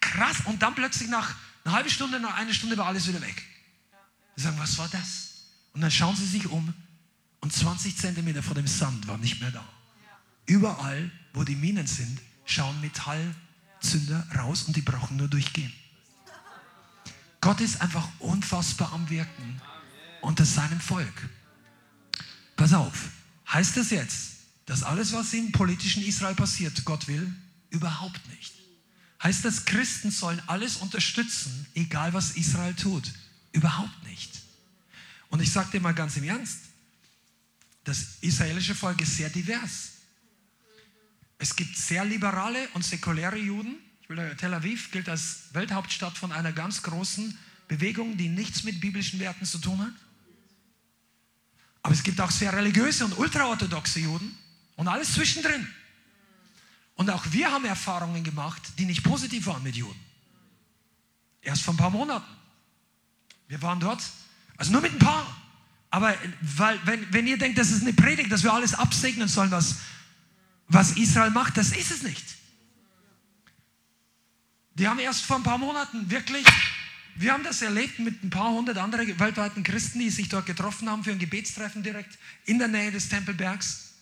krass. 0.00 0.36
Und 0.44 0.62
dann 0.62 0.74
plötzlich 0.74 1.08
nach 1.08 1.34
einer 1.64 1.74
halben 1.74 1.90
Stunde, 1.90 2.20
nach 2.20 2.36
einer 2.36 2.52
Stunde 2.52 2.76
war 2.76 2.86
alles 2.86 3.08
wieder 3.08 3.22
weg. 3.22 3.42
Sie 4.36 4.42
sagen, 4.42 4.58
was 4.58 4.76
war 4.76 4.88
das? 4.88 5.32
Und 5.72 5.80
dann 5.80 5.90
schauen 5.90 6.14
sie 6.16 6.26
sich 6.26 6.46
um 6.48 6.72
und 7.40 7.52
20 7.52 7.96
Zentimeter 7.96 8.42
vor 8.42 8.54
dem 8.54 8.66
Sand 8.66 9.08
war 9.08 9.16
nicht 9.16 9.40
mehr 9.40 9.50
da. 9.50 9.64
Überall, 10.46 11.10
wo 11.32 11.44
die 11.44 11.56
Minen 11.56 11.86
sind, 11.86 12.20
schauen 12.46 12.80
Metallzünder 12.80 14.26
raus 14.36 14.62
und 14.62 14.76
die 14.76 14.82
brauchen 14.82 15.18
nur 15.18 15.28
durchgehen. 15.28 15.72
Gott 17.40 17.60
ist 17.60 17.80
einfach 17.82 18.08
unfassbar 18.18 18.92
am 18.92 19.08
Wirken 19.10 19.60
unter 20.22 20.44
seinem 20.44 20.80
Volk. 20.80 21.28
Pass 22.56 22.72
auf, 22.72 23.10
heißt 23.52 23.76
das 23.76 23.90
jetzt, 23.90 24.30
dass 24.64 24.82
alles, 24.82 25.12
was 25.12 25.32
im 25.34 25.52
politischen 25.52 26.02
Israel 26.02 26.34
passiert, 26.34 26.84
Gott 26.84 27.06
will? 27.06 27.32
Überhaupt 27.70 28.26
nicht. 28.30 28.54
Heißt 29.22 29.44
das, 29.44 29.64
Christen 29.64 30.10
sollen 30.10 30.42
alles 30.46 30.76
unterstützen, 30.78 31.66
egal 31.74 32.12
was 32.14 32.32
Israel 32.32 32.74
tut? 32.74 33.12
Überhaupt 33.52 34.02
nicht. 34.04 34.30
Und 35.30 35.40
ich 35.40 35.52
sage 35.52 35.70
dir 35.72 35.80
mal 35.80 35.94
ganz 35.94 36.16
im 36.16 36.24
Ernst, 36.24 36.58
das 37.84 38.16
israelische 38.20 38.74
Volk 38.74 39.00
ist 39.00 39.16
sehr 39.16 39.30
divers. 39.30 39.92
Es 41.38 41.56
gibt 41.56 41.76
sehr 41.76 42.04
liberale 42.04 42.68
und 42.74 42.84
säkuläre 42.84 43.36
Juden. 43.36 43.76
Tel 44.38 44.54
Aviv 44.54 44.90
gilt 44.90 45.08
als 45.08 45.52
Welthauptstadt 45.52 46.16
von 46.16 46.32
einer 46.32 46.52
ganz 46.52 46.82
großen 46.82 47.36
Bewegung, 47.68 48.16
die 48.16 48.28
nichts 48.28 48.62
mit 48.62 48.80
biblischen 48.80 49.18
Werten 49.18 49.44
zu 49.44 49.58
tun 49.58 49.80
hat. 49.80 49.92
Aber 51.82 51.94
es 51.94 52.02
gibt 52.02 52.20
auch 52.20 52.30
sehr 52.30 52.52
religiöse 52.52 53.04
und 53.04 53.18
ultraorthodoxe 53.18 54.00
Juden 54.00 54.36
und 54.76 54.88
alles 54.88 55.12
zwischendrin. 55.12 55.66
Und 56.94 57.10
auch 57.10 57.24
wir 57.30 57.52
haben 57.52 57.64
Erfahrungen 57.64 58.24
gemacht, 58.24 58.62
die 58.78 58.86
nicht 58.86 59.02
positiv 59.02 59.46
waren 59.46 59.62
mit 59.62 59.76
Juden. 59.76 60.00
Erst 61.42 61.62
vor 61.62 61.74
ein 61.74 61.76
paar 61.76 61.90
Monaten. 61.90 62.26
Wir 63.48 63.60
waren 63.62 63.78
dort, 63.78 64.02
also 64.56 64.72
nur 64.72 64.80
mit 64.80 64.92
ein 64.92 64.98
paar. 64.98 65.26
Aber 65.90 66.14
weil, 66.40 66.80
wenn, 66.86 67.12
wenn 67.12 67.26
ihr 67.26 67.38
denkt, 67.38 67.58
das 67.58 67.70
ist 67.70 67.82
eine 67.82 67.92
Predigt, 67.92 68.32
dass 68.32 68.42
wir 68.42 68.52
alles 68.52 68.74
absegnen 68.74 69.28
sollen, 69.28 69.50
was, 69.50 69.76
was 70.68 70.92
Israel 70.92 71.30
macht, 71.30 71.56
das 71.56 71.72
ist 71.72 71.90
es 71.90 72.02
nicht. 72.02 72.24
Die 74.74 74.88
haben 74.88 74.98
erst 74.98 75.22
vor 75.22 75.36
ein 75.36 75.42
paar 75.42 75.58
Monaten 75.58 76.10
wirklich, 76.10 76.46
wir 77.14 77.32
haben 77.32 77.44
das 77.44 77.62
erlebt 77.62 77.98
mit 77.98 78.22
ein 78.22 78.30
paar 78.30 78.50
hundert 78.50 78.76
anderen 78.76 79.18
weltweiten 79.18 79.62
Christen, 79.62 80.00
die 80.00 80.10
sich 80.10 80.28
dort 80.28 80.44
getroffen 80.44 80.90
haben 80.90 81.02
für 81.02 81.12
ein 81.12 81.18
Gebetstreffen 81.18 81.82
direkt 81.82 82.18
in 82.44 82.58
der 82.58 82.68
Nähe 82.68 82.92
des 82.92 83.08
Tempelbergs. 83.08 83.94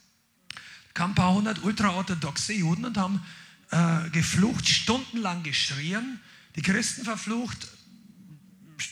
Kamen 0.95 1.12
ein 1.12 1.15
paar 1.15 1.35
hundert 1.35 1.62
ultraorthodoxe 1.62 2.55
Juden 2.55 2.85
und 2.85 2.97
haben 2.97 3.24
äh, 3.70 4.11
geflucht, 4.11 4.69
stundenlang 4.69 5.43
geschrien, 5.43 6.20
die 6.57 6.62
Christen 6.62 7.05
verflucht, 7.05 7.69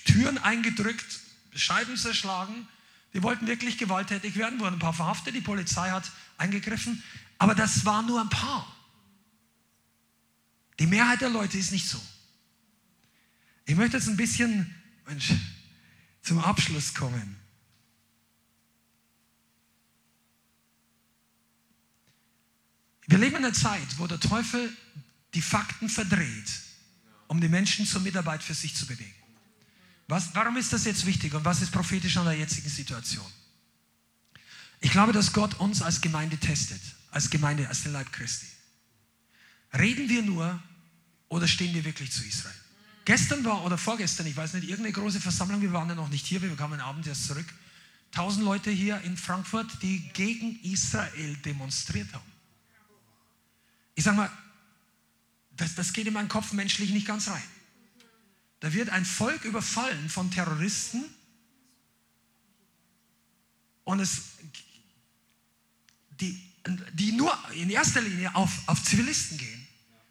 Türen 0.05 0.39
eingedrückt, 0.39 1.21
Scheiben 1.55 1.97
zerschlagen, 1.97 2.69
die 3.15 3.23
wollten 3.23 3.47
wirklich 3.47 3.79
gewalttätig 3.79 4.37
werden, 4.37 4.59
wurden 4.61 4.75
ein 4.75 4.79
paar 4.79 4.95
verhaftet, 4.95 5.35
die 5.35 5.41
Polizei 5.41 5.91
hat 5.91 6.11
eingegriffen, 6.39 7.03
aber 7.43 7.57
das 7.57 7.85
waren 7.85 8.07
nur 8.07 8.21
ein 8.21 8.29
paar. 8.29 8.65
Die 10.79 10.87
Mehrheit 10.87 11.23
der 11.23 11.29
Leute 11.29 11.59
ist 11.59 11.73
nicht 11.73 11.89
so. 11.89 12.01
Ich 13.65 13.75
möchte 13.75 13.97
jetzt 13.97 14.07
ein 14.07 14.17
bisschen 14.17 14.73
Mensch, 15.07 15.33
zum 16.23 16.39
Abschluss 16.39 16.95
kommen. 16.95 17.37
Wir 23.09 23.19
leben 23.19 23.35
in 23.35 23.45
einer 23.45 23.53
Zeit, 23.53 23.99
wo 23.99 24.07
der 24.07 24.21
Teufel 24.21 24.73
die 25.35 25.43
Fakten 25.43 25.89
verdreht, 25.89 26.53
um 27.27 27.41
die 27.41 27.49
Menschen 27.49 27.87
zur 27.87 28.03
Mitarbeit 28.03 28.45
für 28.45 28.55
sich 28.55 28.77
zu 28.77 28.87
bewegen. 28.87 29.13
Was, 30.07 30.33
warum 30.37 30.57
ist 30.59 30.73
das 30.73 30.85
jetzt 30.85 31.07
wichtig 31.07 31.35
und 31.35 31.45
was 31.45 31.61
ist 31.61 31.73
prophetisch 31.73 32.17
an 32.19 32.27
der 32.27 32.39
jetzigen 32.39 32.69
Situation? 32.69 33.27
Ich 34.81 34.93
glaube, 34.93 35.13
dass 35.13 35.33
Gott 35.33 35.59
uns 35.59 35.83
als 35.83 36.01
Gemeinde 36.01 36.39
testet, 36.39 36.81
als 37.13 37.31
Gemeinde, 37.31 37.69
als 37.69 37.85
den 37.85 37.93
Leib 37.93 38.13
Christi. 38.13 38.47
Reden 39.79 40.09
wir 40.09 40.23
nur 40.23 40.61
oder 41.29 41.47
stehen 41.47 41.73
wir 41.75 41.85
wirklich 41.85 42.11
zu 42.11 42.25
Israel? 42.25 42.55
Gestern 43.05 43.45
war 43.45 43.65
oder 43.65 43.79
vorgestern, 43.79 44.27
ich 44.27 44.37
weiß 44.37 44.55
nicht, 44.55 44.69
irgendeine 44.69 44.93
große 44.93 45.21
Versammlung, 45.21 45.61
wir 45.61 45.73
waren 45.73 45.89
ja 45.89 45.95
noch 45.95 46.09
nicht 46.09 46.27
hier, 46.27 46.43
wir 46.43 46.55
kamen 46.57 46.81
Abend 46.81 47.07
erst 47.07 47.27
zurück. 47.27 47.47
Tausend 48.11 48.45
Leute 48.45 48.71
hier 48.71 49.01
in 49.03 49.17
Frankfurt, 49.17 49.83
die 49.83 50.01
gegen 50.13 50.59
Israel 50.63 51.37
demonstriert 51.39 52.13
haben. 52.13 52.33
Ich 53.95 54.05
sage 54.05 54.17
mal, 54.17 54.31
das, 55.57 55.75
das 55.75 55.93
geht 55.93 56.07
in 56.07 56.13
meinen 56.13 56.29
Kopf 56.29 56.53
menschlich 56.53 56.91
nicht 56.91 57.07
ganz 57.07 57.29
rein. 57.29 57.43
Da 58.61 58.73
wird 58.73 58.91
ein 58.91 59.05
Volk 59.05 59.45
überfallen 59.45 60.09
von 60.09 60.31
Terroristen 60.31 61.05
und 63.85 64.01
es, 64.01 64.23
die, 66.21 66.52
die 66.93 67.13
nur 67.13 67.37
in 67.55 67.71
erster 67.71 68.01
Linie 68.01 68.35
auf, 68.35 68.51
auf 68.67 68.83
Zivilisten 68.83 69.39
gehen. 69.39 69.67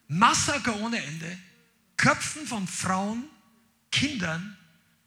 Massaker 0.07 0.75
ohne 0.77 1.01
Ende, 1.01 1.37
Köpfen 1.97 2.45
von 2.45 2.67
Frauen, 2.67 3.23
Kindern. 3.91 4.57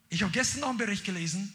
Ich 0.09 0.23
habe 0.23 0.33
gestern 0.33 0.61
noch 0.61 0.71
einen 0.71 0.79
Bericht 0.79 1.05
gelesen, 1.05 1.53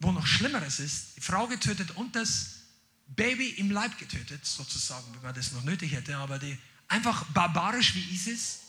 wo 0.00 0.10
noch 0.12 0.26
Schlimmeres 0.26 0.80
ist. 0.80 1.16
Die 1.16 1.20
Frau 1.20 1.46
getötet 1.46 1.92
und 1.92 2.16
das 2.16 2.62
Baby 3.08 3.50
im 3.50 3.70
Leib 3.70 3.96
getötet, 3.98 4.44
sozusagen, 4.44 5.14
wenn 5.14 5.22
man 5.22 5.34
das 5.34 5.52
noch 5.52 5.62
nötig 5.62 5.92
hätte, 5.92 6.16
aber 6.16 6.38
die 6.38 6.58
einfach 6.88 7.24
barbarisch 7.26 7.94
wie 7.94 8.14
ISIS 8.14 8.60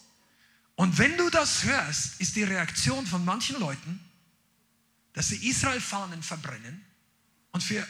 und 0.77 0.95
wenn 0.99 1.18
du 1.18 1.30
das 1.31 1.64
hörst, 1.64 2.22
ist 2.22 2.35
die 2.35 2.43
Reaktion 2.43 3.05
von 3.07 3.26
manchen 3.26 3.59
Leuten, 3.59 3.99
dass 5.14 5.30
sie 5.30 5.49
Israel-Fahnen 5.49 6.22
verbrennen 6.22 6.85
und 7.51 7.64
für, 7.64 7.85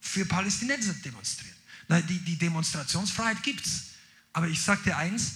für 0.00 0.26
Palästinenser 0.26 0.92
demonstrieren. 0.94 1.56
Die, 1.90 2.18
die 2.20 2.36
Demonstrationsfreiheit 2.36 3.42
gibt 3.42 3.66
es. 3.66 3.90
Aber 4.32 4.46
ich 4.46 4.62
sage 4.62 4.82
dir 4.84 4.96
eins, 4.96 5.32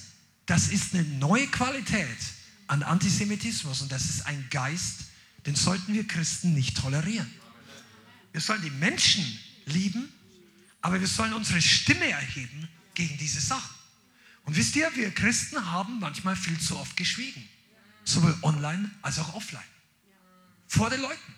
das 0.47 0.68
ist 0.68 0.94
eine 0.94 1.02
neue 1.02 1.47
Qualität 1.48 2.18
an 2.68 2.82
Antisemitismus 2.82 3.82
und 3.82 3.90
das 3.90 4.05
ist 4.05 4.26
ein 4.26 4.47
Geist, 4.51 5.06
den 5.47 5.56
sollten 5.56 5.93
wir 5.93 6.06
Christen 6.06 6.55
nicht 6.55 6.76
tolerieren. 6.76 7.31
Wir 8.32 8.40
sollen 8.40 8.62
die 8.62 8.70
Menschen 8.70 9.24
lieben, 9.66 10.12
aber 10.81 11.01
wir 11.01 11.06
sollen 11.06 11.35
unsere 11.35 11.60
Stimme 11.60 12.09
erheben 12.09 12.68
gegen 12.94 13.16
diese 13.18 13.40
Sachen. 13.40 13.74
Und 14.44 14.56
wisst 14.56 14.76
ihr, 14.76 14.94
wir 14.94 15.10
Christen 15.10 15.70
haben 15.70 15.98
manchmal 16.01 16.36
viel 16.36 16.59
zu 16.59 16.78
oft 16.78 16.97
geschwiegen. 16.97 17.48
Sowohl 18.05 18.36
online 18.43 18.90
als 19.02 19.18
auch 19.18 19.35
offline. 19.35 19.62
Vor 20.68 20.90
den 20.90 21.01
Leuten. 21.01 21.35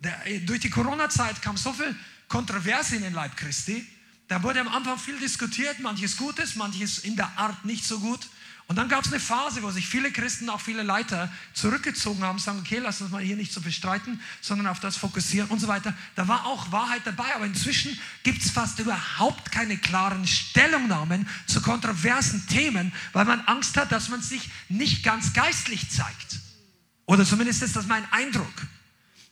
Der, 0.00 0.40
durch 0.40 0.60
die 0.60 0.70
Corona-Zeit 0.70 1.40
kam 1.42 1.56
so 1.56 1.72
viel 1.72 1.94
Kontroverse 2.28 2.96
in 2.96 3.02
den 3.02 3.12
Leib 3.12 3.36
Christi. 3.36 3.86
Da 4.28 4.42
wurde 4.42 4.60
am 4.60 4.68
Anfang 4.68 4.98
viel 4.98 5.18
diskutiert, 5.18 5.80
manches 5.80 6.16
Gutes, 6.16 6.56
manches 6.56 6.98
in 6.98 7.16
der 7.16 7.30
Art 7.36 7.64
nicht 7.64 7.84
so 7.84 8.00
gut. 8.00 8.20
Und 8.66 8.76
dann 8.76 8.88
gab 8.88 9.04
es 9.04 9.12
eine 9.12 9.20
Phase, 9.20 9.62
wo 9.62 9.70
sich 9.70 9.86
viele 9.86 10.10
Christen, 10.10 10.48
auch 10.48 10.60
viele 10.60 10.82
Leiter 10.82 11.30
zurückgezogen 11.52 12.22
haben, 12.24 12.38
sagen, 12.38 12.60
okay, 12.60 12.78
lass 12.78 13.02
uns 13.02 13.10
mal 13.10 13.22
hier 13.22 13.36
nicht 13.36 13.52
so 13.52 13.60
bestreiten, 13.60 14.22
sondern 14.40 14.68
auf 14.68 14.80
das 14.80 14.96
fokussieren 14.96 15.50
und 15.50 15.60
so 15.60 15.68
weiter. 15.68 15.92
Da 16.14 16.28
war 16.28 16.46
auch 16.46 16.72
Wahrheit 16.72 17.02
dabei, 17.04 17.34
aber 17.34 17.44
inzwischen 17.44 17.98
gibt 18.22 18.42
es 18.42 18.50
fast 18.50 18.78
überhaupt 18.78 19.52
keine 19.52 19.76
klaren 19.76 20.26
Stellungnahmen 20.26 21.28
zu 21.46 21.60
kontroversen 21.60 22.46
Themen, 22.46 22.90
weil 23.12 23.26
man 23.26 23.42
Angst 23.42 23.76
hat, 23.76 23.92
dass 23.92 24.08
man 24.08 24.22
sich 24.22 24.48
nicht 24.70 25.02
ganz 25.02 25.34
geistlich 25.34 25.90
zeigt. 25.90 26.40
Oder 27.04 27.26
zumindest 27.26 27.62
ist 27.62 27.76
das 27.76 27.86
mein 27.86 28.10
Eindruck. 28.12 28.54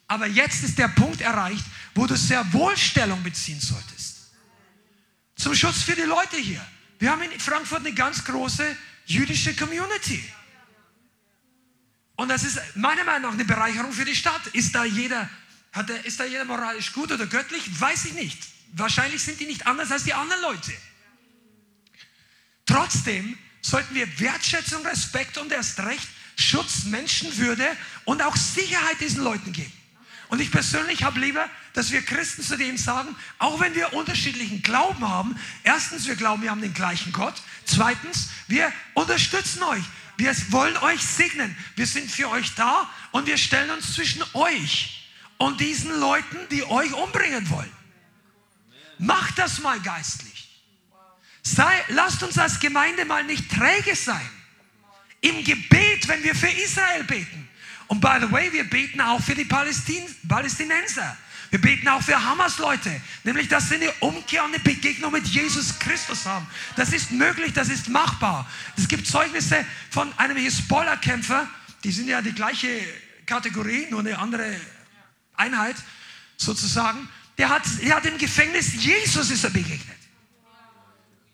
Aber 0.09 0.27
jetzt 0.27 0.63
ist 0.63 0.77
der 0.77 0.89
Punkt 0.89 1.23
erreicht, 1.23 1.65
wo 1.95 2.07
du 2.07 2.19
sehr 2.19 2.53
wohl 2.53 2.77
Stellung 2.77 3.23
beziehen 3.23 3.61
solltest. 3.61 3.92
Zum 5.43 5.57
Schutz 5.57 5.83
für 5.83 5.97
die 5.97 6.03
Leute 6.03 6.37
hier. 6.37 6.65
Wir 7.01 7.11
haben 7.11 7.23
in 7.23 7.41
Frankfurt 7.41 7.81
eine 7.81 7.93
ganz 7.93 8.25
große 8.25 8.77
jüdische 9.07 9.57
Community. 9.57 10.23
Und 12.15 12.29
das 12.29 12.45
ist 12.45 12.61
meiner 12.77 13.03
Meinung 13.03 13.23
nach 13.23 13.33
eine 13.33 13.45
Bereicherung 13.45 13.93
für 13.93 14.05
die 14.05 14.15
Stadt. 14.15 14.47
Ist 14.53 14.73
da 14.73 14.85
jeder, 14.85 15.29
hat 15.73 15.89
der, 15.89 16.07
ist 16.07 16.21
da 16.21 16.27
jeder 16.27 16.45
moralisch 16.45 16.93
gut 16.93 17.11
oder 17.11 17.27
göttlich? 17.27 17.65
Weiß 17.81 18.05
ich 18.05 18.13
nicht. 18.13 18.39
Wahrscheinlich 18.75 19.21
sind 19.21 19.41
die 19.41 19.47
nicht 19.47 19.67
anders 19.67 19.91
als 19.91 20.05
die 20.05 20.15
anderen 20.15 20.43
Leute. 20.43 20.73
Trotzdem 22.65 23.37
sollten 23.63 23.97
wir 23.97 24.21
Wertschätzung, 24.21 24.87
Respekt 24.87 25.39
und 25.39 25.51
erst 25.51 25.81
recht 25.81 26.09
Schutz, 26.37 26.85
Menschenwürde 26.85 27.67
und 28.05 28.23
auch 28.23 28.37
Sicherheit 28.37 29.01
diesen 29.01 29.25
Leuten 29.25 29.51
geben. 29.51 29.73
Und 30.33 30.41
ich 30.41 30.51
persönlich 30.51 31.03
habe 31.03 31.21
lieber, 31.21 31.47
dass 31.75 31.93
wir 31.93 32.01
Christen 32.01 32.43
zu 32.43 32.57
denen 32.57 32.79
sagen, 32.79 33.15
auch 33.39 33.61
wenn 33.61 33.75
wir 33.75 33.93
unterschiedlichen 33.93 34.63
Glauben 34.63 35.07
haben, 35.07 35.39
erstens, 35.63 36.07
wir 36.07 36.17
glauben, 36.17 36.41
wir 36.41 36.51
haben 36.51 36.63
den 36.63 36.73
gleichen 36.73 37.13
Gott. 37.13 37.35
Zweitens, 37.67 38.31
wir 38.49 38.73
unterstützen 38.95 39.63
euch. 39.63 39.85
Wir 40.17 40.35
wollen 40.49 40.75
euch 40.79 41.03
segnen. 41.03 41.55
Wir 41.77 41.87
sind 41.87 42.11
für 42.11 42.31
euch 42.31 42.55
da 42.55 42.89
und 43.11 43.27
wir 43.27 43.37
stellen 43.37 43.69
uns 43.73 43.93
zwischen 43.93 44.25
euch 44.33 45.07
und 45.37 45.61
diesen 45.61 46.01
Leuten, 46.01 46.39
die 46.51 46.65
euch 46.65 46.95
umbringen 46.95 47.51
wollen. 47.51 47.73
Macht 48.97 49.39
das 49.39 49.59
mal 49.59 49.81
geistlich. 49.81 50.63
Sei, 51.43 51.85
lasst 51.89 52.23
uns 52.23 52.39
als 52.39 52.59
Gemeinde 52.59 53.05
mal 53.05 53.23
nicht 53.23 53.51
träge 53.51 53.95
sein. 53.95 54.31
Im 55.21 55.45
Gebet, 55.45 56.09
wenn 56.09 56.23
wir 56.25 56.35
für 56.35 56.49
Israel 56.49 57.05
beten 57.05 57.42
Und 57.93 58.01
by 58.01 58.17
the 58.19 58.33
way, 58.33 58.51
wir 58.51 58.65
beten 58.65 59.03
auch 59.03 59.21
für 59.21 59.35
die 59.35 59.45
Palästin 59.45 60.03
Palästinenser. 60.27 61.15
Wir 61.51 61.61
beten 61.61 61.87
auch 61.89 62.01
für 62.01 62.19
Hamas-Leute, 62.19 62.91
nämlich 63.23 63.49
dass 63.49 63.69
sie 63.69 63.75
eine 63.75 63.93
Umkehr 64.01 64.45
und 64.45 64.55
eine 64.55 64.63
Begegnung 64.65 65.13
mit 65.13 65.27
Jesus 65.27 65.79
Christus 65.79 66.25
haben. 66.25 66.47
Das 66.75 66.95
ist 66.95 67.11
möglich, 67.11 67.53
das 67.53 67.69
ist 67.69 67.91
machbar. 67.91 68.51
Es 68.79 68.89
gibt 68.89 69.07
Zeugnisse 69.07 69.67
von 69.91 70.11
einem 70.19 70.39
Hisbollah-Kämpfer, 70.39 71.47
die 71.85 71.93
sind 71.93 72.09
ja 72.09 72.23
die 72.23 72.33
gleiche 72.33 72.81
Kategorie, 73.27 73.89
nur 73.91 74.01
eine 74.01 74.19
andere 74.19 74.59
Einheit 75.35 75.77
sozusagen. 76.39 77.07
Der 77.37 77.51
hat, 77.51 77.65
der 77.83 77.97
hat 77.97 78.07
im 78.07 78.17
Gefängnis, 78.17 78.73
Jesus 78.83 79.31
ist 79.31 79.45
er 79.45 79.51
begegnet. 79.51 79.99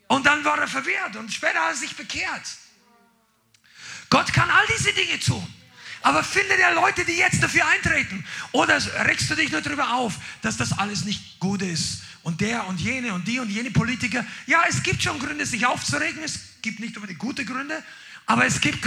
Und 0.09 0.27
dann 0.27 0.45
war 0.45 0.59
er 0.59 0.67
verwehrt 0.67 1.15
und 1.15 1.33
später 1.33 1.61
hat 1.61 1.75
er 1.75 1.77
sich 1.77 1.95
bekehrt. 1.95 2.43
Gott 4.11 4.33
kann 4.33 4.51
all 4.51 4.67
diese 4.77 4.93
Dinge 4.93 5.21
tun. 5.21 5.55
Aber 6.03 6.23
finde 6.23 6.57
dir 6.57 6.75
Leute, 6.75 7.05
die 7.05 7.17
jetzt 7.17 7.43
dafür 7.43 7.67
eintreten. 7.67 8.25
Oder 8.53 8.79
regst 9.07 9.31
du 9.31 9.35
dich 9.35 9.51
nur 9.51 9.61
darüber 9.61 9.95
auf, 9.95 10.15
dass 10.43 10.57
das 10.57 10.79
alles 10.79 11.05
nicht 11.05 11.41
gut 11.41 11.63
ist. 11.63 12.03
Und 12.23 12.41
der 12.41 12.67
und 12.67 12.81
jene 12.81 13.15
und 13.15 13.27
die 13.27 13.41
und 13.41 13.49
jene 13.49 13.71
Politiker. 13.71 14.25
Ja, 14.47 14.63
es 14.69 14.83
gibt 14.83 15.03
schon 15.03 15.19
Gründe, 15.19 15.47
sich 15.47 15.67
aufzuregen. 15.67 16.23
Es 16.23 16.39
gibt 16.63 16.81
nicht 16.81 16.97
unbedingt 16.97 17.19
gute 17.19 17.45
Gründe. 17.45 17.83
Aber 18.27 18.45
es 18.45 18.61
gibt, 18.61 18.87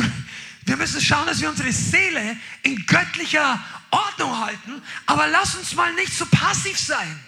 wir 0.65 0.77
müssen 0.77 1.01
schauen, 1.01 1.25
dass 1.25 1.41
wir 1.41 1.49
unsere 1.49 1.71
Seele 1.71 2.37
in 2.61 2.85
göttlicher 2.85 3.59
Ordnung 3.89 4.37
halten. 4.37 4.81
Aber 5.07 5.27
lass 5.27 5.55
uns 5.55 5.73
mal 5.73 5.93
nicht 5.95 6.13
so 6.13 6.25
passiv 6.27 6.79
sein. 6.79 7.19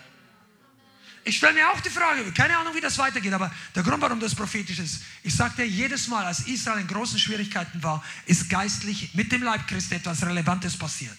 Ich 1.25 1.37
stelle 1.37 1.53
mir 1.53 1.69
auch 1.69 1.79
die 1.79 1.89
Frage, 1.89 2.29
keine 2.33 2.57
Ahnung, 2.57 2.75
wie 2.75 2.81
das 2.81 2.97
weitergeht, 2.97 3.31
aber 3.31 3.51
der 3.73 3.83
Grund, 3.83 4.01
warum 4.01 4.19
das 4.19 4.35
prophetisch 4.35 4.79
ist, 4.79 5.03
ich 5.23 5.33
sagte 5.33 5.63
jedes 5.63 6.07
Mal, 6.07 6.25
als 6.25 6.41
Israel 6.47 6.81
in 6.81 6.87
großen 6.87 7.17
Schwierigkeiten 7.17 7.81
war, 7.81 8.03
ist 8.25 8.49
geistlich 8.49 9.13
mit 9.13 9.31
dem 9.31 9.41
Leib 9.41 9.67
Christi 9.67 9.95
etwas 9.95 10.25
Relevantes 10.25 10.75
passiert. 10.75 11.17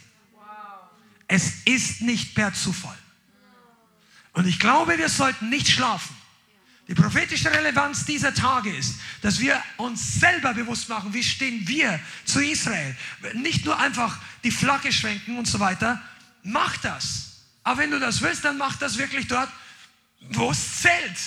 Es 1.27 1.63
ist 1.65 2.03
nicht 2.03 2.35
per 2.35 2.53
Zufall. 2.53 2.99
Und 4.35 4.47
ich 4.47 4.59
glaube, 4.59 4.99
wir 4.99 5.09
sollten 5.09 5.49
nicht 5.49 5.69
schlafen. 5.69 6.15
Die 6.87 6.95
prophetische 6.95 7.51
Relevanz 7.51 8.05
dieser 8.05 8.35
Tage 8.35 8.77
ist, 8.77 8.97
dass 9.23 9.41
wir 9.41 9.63
uns 9.79 10.21
selber 10.21 10.53
bewusst 10.53 10.91
machen, 10.91 11.15
wie 11.15 11.25
stehen 11.25 11.67
wir 11.67 11.99
zu 12.27 12.45
Israel. 12.45 12.95
Nicht 13.33 13.65
nur 13.65 13.79
einfach 13.79 14.19
die 14.43 14.51
Flagge 14.51 14.93
schwenken 14.93 15.39
und 15.39 15.47
so 15.47 15.61
weiter. 15.61 16.03
Mach 16.43 16.77
das. 16.77 17.37
Aber 17.63 17.79
wenn 17.79 17.91
du 17.91 17.99
das 17.99 18.21
willst, 18.21 18.45
dann 18.45 18.59
mach 18.59 18.77
das 18.77 18.99
wirklich 18.99 19.29
dort, 19.29 19.49
wo 20.31 20.51
es 20.51 20.83
zählt. 20.83 21.19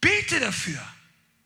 Bete 0.00 0.40
dafür. 0.40 0.80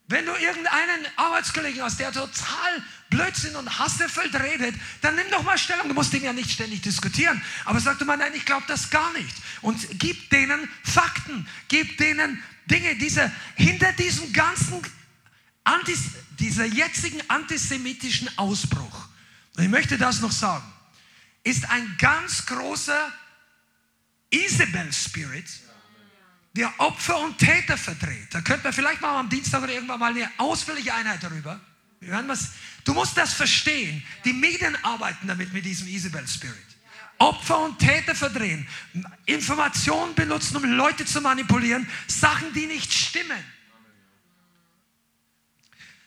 Wenn 0.07 0.25
du 0.25 0.31
irgendeinen 0.33 1.05
Arbeitskollegen 1.17 1.83
hast, 1.83 1.99
der 1.99 2.11
total 2.11 2.83
Blödsinn 3.11 3.55
und 3.55 3.77
hasserfüllt 3.77 4.33
redet, 4.35 4.75
dann 5.01 5.15
nimm 5.15 5.29
doch 5.29 5.43
mal 5.43 5.57
Stellung. 5.57 5.87
Du 5.87 5.93
musst 5.93 6.11
den 6.13 6.23
ja 6.23 6.33
nicht 6.33 6.49
ständig 6.49 6.81
diskutieren. 6.81 7.41
Aber 7.65 7.79
sag 7.79 7.99
du 7.99 8.05
mal, 8.05 8.17
nein, 8.17 8.33
ich 8.33 8.45
glaube 8.45 8.65
das 8.67 8.89
gar 8.89 9.13
nicht. 9.13 9.35
Und 9.61 9.99
gib 9.99 10.29
denen 10.31 10.67
Fakten, 10.83 11.47
gib 11.67 11.97
denen 11.97 12.43
Dinge, 12.65 12.95
diese, 12.95 13.31
hinter 13.55 13.91
diesem 13.93 14.33
ganzen, 14.33 14.81
Antis, 15.63 15.99
dieser 16.39 16.65
jetzigen 16.65 17.21
antisemitischen 17.29 18.35
Ausbruch, 18.37 19.07
und 19.57 19.63
ich 19.63 19.69
möchte 19.69 19.97
das 19.97 20.21
noch 20.21 20.31
sagen, 20.31 20.65
ist 21.43 21.69
ein 21.69 21.95
ganz 21.99 22.45
großer 22.45 23.11
Isabel-Spirit, 24.29 25.45
der 26.53 26.73
Opfer 26.79 27.19
und 27.19 27.37
Täter 27.37 27.77
verdreht. 27.77 28.27
Da 28.31 28.41
könnte 28.41 28.63
man 28.63 28.73
vielleicht 28.73 29.01
mal 29.01 29.19
am 29.19 29.29
Dienstag 29.29 29.63
oder 29.63 29.73
irgendwann 29.73 29.99
mal 29.99 30.11
eine 30.11 30.29
ausführliche 30.37 30.93
Einheit 30.93 31.23
darüber. 31.23 31.59
Du 32.83 32.93
musst 32.93 33.17
das 33.17 33.33
verstehen. 33.33 34.03
Die 34.25 34.33
Medien 34.33 34.75
arbeiten 34.83 35.27
damit 35.27 35.53
mit 35.53 35.65
diesem 35.65 35.87
Isabel-Spirit. 35.87 36.55
Opfer 37.19 37.59
und 37.59 37.79
Täter 37.79 38.15
verdrehen, 38.15 38.65
Informationen 39.25 40.15
benutzen, 40.15 40.55
um 40.55 40.63
Leute 40.63 41.05
zu 41.05 41.19
manipulieren, 41.19 41.87
Sachen, 42.07 42.53
die 42.53 42.65
nicht 42.65 42.93
stimmen. 42.93 43.43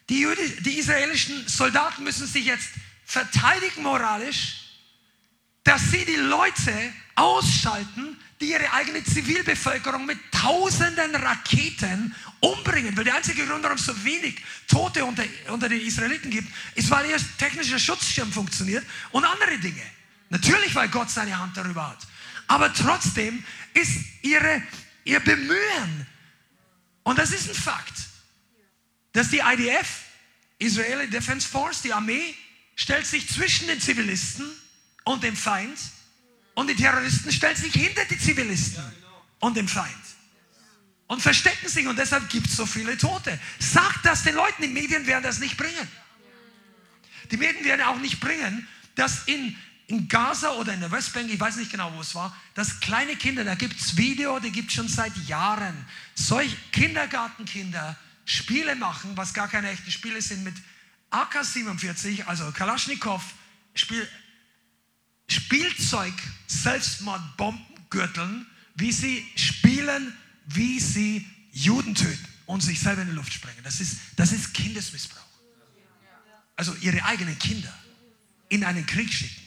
Die, 0.09 0.20
Jüdi, 0.20 0.62
die 0.62 0.78
israelischen 0.78 1.47
Soldaten 1.47 2.03
müssen 2.03 2.27
sich 2.27 2.47
jetzt 2.47 2.70
verteidigen 3.05 3.82
moralisch, 3.82 4.61
dass 5.64 5.90
sie 5.90 6.05
die 6.05 6.16
Leute 6.16 6.93
ausschalten, 7.14 8.18
die 8.40 8.51
ihre 8.51 8.72
eigene 8.72 9.05
Zivilbevölkerung 9.05 10.05
mit 10.05 10.18
tausenden 10.32 11.14
Raketen 11.14 12.14
umbringen. 12.40 12.97
Weil 12.97 13.05
der 13.05 13.16
einzige 13.16 13.47
Grund, 13.47 13.62
warum 13.62 13.76
es 13.76 13.86
so 13.86 14.05
wenig 14.05 14.43
Tote 14.66 15.05
unter, 15.05 15.24
unter 15.48 15.68
den 15.68 15.80
Israeliten 15.80 16.30
gibt, 16.30 16.52
ist, 16.74 16.90
weil 16.90 17.09
ihr 17.09 17.16
technischer 17.39 17.78
Schutzschirm 17.78 18.32
funktioniert 18.32 18.84
und 19.12 19.24
andere 19.24 19.59
Dinge. 19.59 19.82
Natürlich, 20.30 20.74
weil 20.74 20.89
Gott 20.89 21.10
seine 21.10 21.39
Hand 21.39 21.56
darüber 21.56 21.90
hat. 21.90 21.98
Aber 22.48 22.72
trotzdem 22.72 23.44
ist 23.74 24.01
ihre, 24.22 24.62
ihr 25.05 25.20
Bemühen, 25.20 26.06
und 27.05 27.18
das 27.18 27.30
ist 27.30 27.48
ein 27.48 27.55
Fakt, 27.55 27.94
dass 29.12 29.28
die 29.28 29.40
IDF, 29.40 29.89
Israeli 30.59 31.09
Defense 31.09 31.47
Force, 31.47 31.82
die 31.82 31.93
Armee, 31.93 32.34
stellt 32.74 33.06
sich 33.06 33.28
zwischen 33.28 33.68
den 33.68 33.80
Zivilisten 33.80 34.51
und 35.05 35.23
dem 35.23 35.37
Feind 35.37 35.79
und 36.55 36.69
die 36.69 36.74
Terroristen 36.74 37.33
stellen 37.33 37.57
sich 37.57 37.73
hinter 37.73 38.05
die 38.05 38.19
Zivilisten 38.19 38.83
und 39.41 39.57
dem 39.57 39.69
Feind 39.69 39.95
und 41.07 41.20
verstecken 41.20 41.69
sich 41.69 41.87
und 41.87 41.99
deshalb 41.99 42.29
gibt 42.31 42.47
es 42.47 42.57
so 42.57 42.66
viele 42.66 42.97
Tote. 42.97 43.39
Sagt 43.59 44.05
das 44.05 44.23
den 44.23 44.35
Leuten, 44.35 44.62
die 44.62 44.69
Medien 44.69 45.07
werden 45.07 45.23
das 45.23 45.41
nicht 45.41 45.57
bringen. 45.57 45.89
Die 47.31 47.37
Medien 47.37 47.65
werden 47.65 47.83
auch 47.83 47.99
nicht 47.99 48.20
bringen, 48.20 48.66
dass 48.95 49.24
in, 49.24 49.57
in 49.87 50.09
Gaza 50.09 50.53
oder 50.53 50.73
in 50.74 50.81
der 50.81 50.91
Westbank, 50.91 51.31
ich 51.31 51.41
weiß 51.41 51.57
nicht 51.57 51.70
genau, 51.70 51.93
wo 51.95 52.01
es 52.01 52.15
war, 52.15 52.37
dass 52.55 52.81
kleine 52.81 53.16
Kinder, 53.16 53.45
da 53.45 53.55
gibt 53.55 53.81
es 53.81 53.97
Video, 53.97 54.39
die 54.39 54.51
gibt 54.51 54.69
es 54.69 54.74
schon 54.74 54.89
seit 54.89 55.16
Jahren, 55.27 55.87
solche 56.15 56.57
Kindergartenkinder 56.73 57.97
Spiele 58.24 58.77
machen, 58.77 59.16
was 59.16 59.35
gar 59.35 59.49
keine 59.49 59.70
echten 59.70 59.91
Spiele 59.91 60.23
sind, 60.23 60.45
mit 60.45 60.55
AK-47, 61.11 62.24
also 62.24 62.51
Kalaschnikow, 62.53 63.23
Spiel, 63.74 64.09
Spielzeug 65.33 66.15
Selbstmordbombengürteln, 66.47 68.47
wie 68.75 68.93
sie 68.93 69.27
spielen, 69.37 70.17
wie 70.47 70.81
sie 70.81 71.27
Juden 71.53 71.95
töten 71.95 72.27
und 72.47 72.63
sich 72.63 72.81
selber 72.81 73.03
in 73.03 73.09
die 73.09 73.15
Luft 73.15 73.33
sprengen. 73.33 73.63
Das 73.65 73.81
ist, 73.81 73.99
das 74.17 74.33
ist 74.33 74.55
Kindesmissbrauch. 74.55 75.21
Also 76.57 76.75
ihre 76.81 77.05
eigenen 77.05 77.39
Kinder 77.39 77.73
in 78.49 78.65
einen 78.65 78.87
Krieg 78.87 79.13
schicken, 79.13 79.43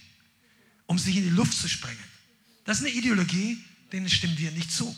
um 0.88 0.98
sich 0.98 1.16
in 1.16 1.24
die 1.24 1.30
Luft 1.30 1.54
zu 1.54 1.70
sprengen. 1.70 2.04
Das 2.64 2.80
ist 2.80 2.86
eine 2.86 2.94
Ideologie, 2.94 3.64
denen 3.92 4.10
stimmen 4.10 4.38
wir 4.38 4.52
nicht 4.52 4.72
zu. 4.72 4.96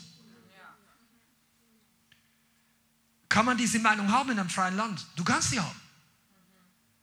Kann 3.29 3.45
man 3.45 3.57
diese 3.57 3.79
Meinung 3.79 4.11
haben 4.11 4.31
in 4.31 4.39
einem 4.39 4.49
freien 4.49 4.77
Land? 4.77 5.05
Du 5.15 5.23
kannst 5.23 5.51
sie 5.51 5.59
haben. 5.59 5.79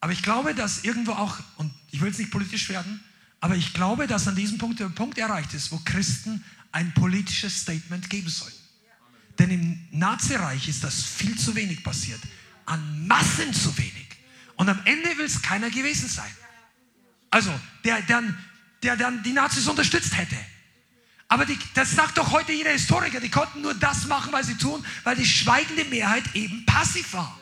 Aber 0.00 0.12
ich 0.12 0.22
glaube, 0.22 0.54
dass 0.54 0.84
irgendwo 0.84 1.12
auch, 1.12 1.38
und 1.56 1.72
ich 1.90 2.00
will 2.00 2.08
jetzt 2.08 2.18
nicht 2.18 2.30
politisch 2.30 2.68
werden, 2.68 3.02
aber 3.44 3.56
ich 3.56 3.74
glaube, 3.74 4.06
dass 4.06 4.26
an 4.26 4.36
diesem 4.36 4.56
Punkt 4.56 4.80
der 4.80 4.88
Punkt 4.88 5.18
erreicht 5.18 5.52
ist, 5.52 5.70
wo 5.70 5.78
Christen 5.84 6.42
ein 6.72 6.94
politisches 6.94 7.60
Statement 7.60 8.08
geben 8.08 8.30
sollen. 8.30 8.54
Denn 9.38 9.50
im 9.50 9.86
Nazireich 9.90 10.66
ist 10.66 10.82
das 10.82 11.02
viel 11.02 11.36
zu 11.36 11.54
wenig 11.54 11.84
passiert. 11.84 12.20
An 12.64 13.06
Massen 13.06 13.52
zu 13.52 13.76
wenig. 13.76 14.08
Und 14.56 14.70
am 14.70 14.80
Ende 14.86 15.18
will 15.18 15.26
es 15.26 15.42
keiner 15.42 15.68
gewesen 15.68 16.08
sein. 16.08 16.30
Also, 17.30 17.52
der 17.84 18.00
dann, 18.00 18.34
der 18.82 18.96
dann 18.96 19.22
die 19.22 19.34
Nazis 19.34 19.68
unterstützt 19.68 20.16
hätte. 20.16 20.36
Aber 21.28 21.44
die, 21.44 21.58
das 21.74 21.90
sagt 21.90 22.16
doch 22.16 22.30
heute 22.30 22.52
jeder 22.52 22.70
Historiker, 22.70 23.20
die 23.20 23.28
konnten 23.28 23.60
nur 23.60 23.74
das 23.74 24.06
machen, 24.06 24.32
was 24.32 24.46
sie 24.46 24.56
tun, 24.56 24.82
weil 25.02 25.16
die 25.16 25.26
schweigende 25.26 25.84
Mehrheit 25.84 26.24
eben 26.34 26.64
passiv 26.64 27.12
war. 27.12 27.38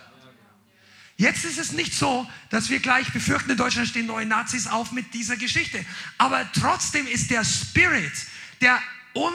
Jetzt 1.23 1.45
ist 1.45 1.57
es 1.57 1.71
nicht 1.71 1.95
so, 1.95 2.29
dass 2.51 2.69
wir 2.69 2.81
gleich 2.81 3.13
befürchten, 3.13 3.53
in 3.53 3.57
Deutschland 3.57 3.87
stehen 3.87 4.07
neue 4.07 4.27
Nazis 4.27 4.67
auf 4.67 4.91
mit 4.91 5.15
dieser 5.15 5.37
Geschichte. 5.37 5.87
Aber 6.19 6.51
trotzdem 6.51 7.07
ist 7.07 7.31
der 7.31 7.45
Spirit, 7.45 8.13
der 8.61 8.83
un, 9.15 9.33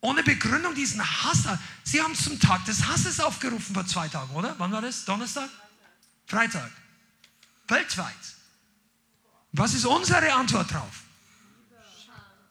ohne 0.00 0.22
Begründung 0.22 0.74
diesen 0.74 1.02
Hass, 1.04 1.46
Sie 1.84 2.00
haben 2.00 2.14
zum 2.14 2.40
Tag 2.40 2.64
des 2.64 2.86
Hasses 2.86 3.20
aufgerufen 3.20 3.74
vor 3.74 3.86
zwei 3.86 4.08
Tagen, 4.08 4.34
oder? 4.34 4.54
Wann 4.56 4.72
war 4.72 4.80
das? 4.80 5.04
Donnerstag? 5.04 5.50
Freitag. 6.24 6.70
Weltweit. 7.68 8.14
Was 9.52 9.74
ist 9.74 9.84
unsere 9.84 10.32
Antwort 10.32 10.72
drauf? 10.72 11.02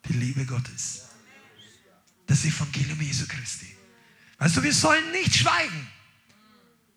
Die 0.07 0.13
Liebe 0.13 0.45
Gottes. 0.45 1.05
Das 2.27 2.45
Evangelium 2.45 3.01
Jesu 3.01 3.25
Christi. 3.27 3.75
Weißt 4.37 4.57
du, 4.57 4.61
wir 4.61 4.73
sollen 4.73 5.11
nicht 5.11 5.37
schweigen. 5.37 5.87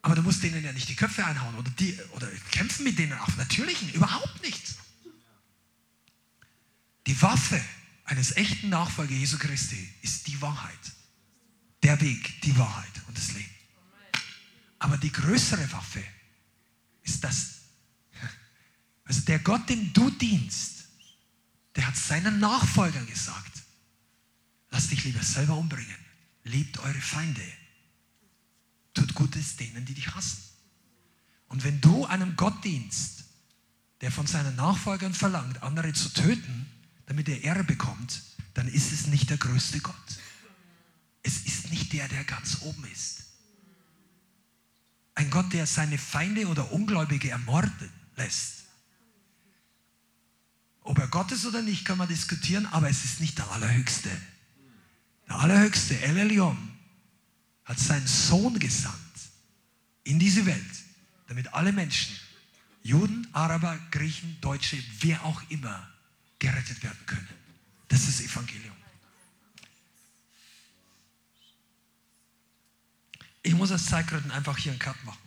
Aber 0.05 0.14
du 0.14 0.20
musst 0.20 0.43
denen 0.43 0.62
ja 0.62 0.70
nicht 0.70 0.90
die 0.90 0.97
Köpfe 0.97 1.24
einhauen 1.24 1.55
oder, 1.55 1.70
die, 1.70 1.98
oder 2.12 2.31
kämpfen 2.51 2.85
mit 2.85 2.98
denen 2.98 3.14
auf 3.14 3.39
natürlichen, 3.39 3.90
überhaupt 3.94 4.43
nicht. 4.43 4.74
Die 7.06 7.22
Waffe 7.22 7.59
eines 8.05 8.36
echten 8.36 8.68
Nachfolger 8.68 9.14
Jesu 9.14 9.39
Christi 9.39 9.89
ist 10.02 10.26
die 10.26 10.39
Wahrheit. 10.43 10.93
Der 11.82 11.98
Weg, 12.02 12.43
die 12.43 12.55
Wahrheit 12.59 12.93
und 13.09 13.16
das 13.16 13.32
Leben. 13.32 13.48
Aber 14.78 14.98
die 14.98 15.10
größere 15.10 15.72
Waffe 15.72 16.05
ist 17.02 17.24
das. 17.24 17.60
Also 19.06 19.22
der 19.22 19.39
Gott, 19.39 19.70
dem 19.70 19.90
du 19.94 20.10
dienst, 20.10 20.85
der 21.76 21.86
hat 21.86 21.97
seinen 21.97 22.40
Nachfolgern 22.40 23.06
gesagt, 23.06 23.62
lasst 24.68 24.90
dich 24.90 25.02
lieber 25.05 25.22
selber 25.22 25.56
umbringen, 25.56 25.97
liebt 26.43 26.78
eure 26.81 27.01
Feinde, 27.01 27.40
tut 28.94 29.14
Gutes 29.14 29.56
denen, 29.56 29.84
die 29.84 29.94
dich 29.94 30.14
hassen. 30.14 30.38
Und 31.48 31.64
wenn 31.64 31.80
du 31.80 32.06
einem 32.06 32.36
Gott 32.36 32.64
dienst, 32.64 33.24
der 34.00 34.10
von 34.10 34.26
seinen 34.26 34.56
Nachfolgern 34.56 35.14
verlangt, 35.14 35.62
andere 35.62 35.92
zu 35.92 36.08
töten, 36.12 36.66
damit 37.06 37.28
er 37.28 37.42
Ehre 37.42 37.64
bekommt, 37.64 38.22
dann 38.54 38.68
ist 38.68 38.92
es 38.92 39.06
nicht 39.06 39.30
der 39.30 39.36
größte 39.36 39.80
Gott. 39.80 39.94
Es 41.22 41.44
ist 41.46 41.70
nicht 41.70 41.92
der, 41.92 42.08
der 42.08 42.24
ganz 42.24 42.62
oben 42.62 42.84
ist. 42.92 43.22
Ein 45.14 45.30
Gott, 45.30 45.52
der 45.52 45.66
seine 45.66 45.98
Feinde 45.98 46.48
oder 46.48 46.72
Ungläubige 46.72 47.30
ermorden 47.30 47.90
lässt. 48.16 48.64
Ob 50.82 50.98
er 50.98 51.08
Gott 51.08 51.32
ist 51.32 51.46
oder 51.46 51.62
nicht, 51.62 51.84
kann 51.84 51.98
man 51.98 52.08
diskutieren, 52.08 52.66
aber 52.66 52.90
es 52.90 53.04
ist 53.04 53.20
nicht 53.20 53.38
der 53.38 53.50
Allerhöchste. 53.50 54.10
Der 55.28 55.36
Allerhöchste, 55.36 55.98
El 56.02 56.18
Elyon, 56.18 56.73
hat 57.65 57.78
seinen 57.78 58.07
Sohn 58.07 58.59
gesandt 58.59 58.99
in 60.05 60.19
diese 60.19 60.45
Welt, 60.47 60.62
damit 61.28 61.53
alle 61.55 61.73
Menschen, 61.73 62.15
Juden, 62.82 63.27
Araber, 63.32 63.78
Griechen, 63.91 64.36
Deutsche, 64.41 64.82
wer 65.01 65.24
auch 65.24 65.43
immer, 65.49 65.89
gerettet 66.39 66.82
werden 66.82 67.07
können. 67.07 67.28
Das 67.89 68.07
ist 68.07 68.20
Evangelium. 68.20 68.74
Ich 73.43 73.55
muss 73.55 73.73
aus 73.73 73.86
Zeitgründen 73.86 74.31
einfach 74.31 74.57
hier 74.57 74.73
einen 74.73 74.78
Cut 74.78 75.03
machen. 75.05 75.19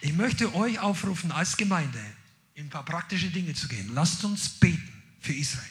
Ich 0.00 0.12
möchte 0.12 0.54
euch 0.54 0.78
aufrufen, 0.78 1.32
als 1.32 1.56
Gemeinde 1.56 2.00
in 2.54 2.66
ein 2.66 2.70
paar 2.70 2.84
praktische 2.84 3.28
Dinge 3.28 3.54
zu 3.54 3.68
gehen. 3.68 3.92
Lasst 3.92 4.24
uns 4.24 4.48
beten 4.48 5.02
für 5.20 5.32
Israel. 5.32 5.68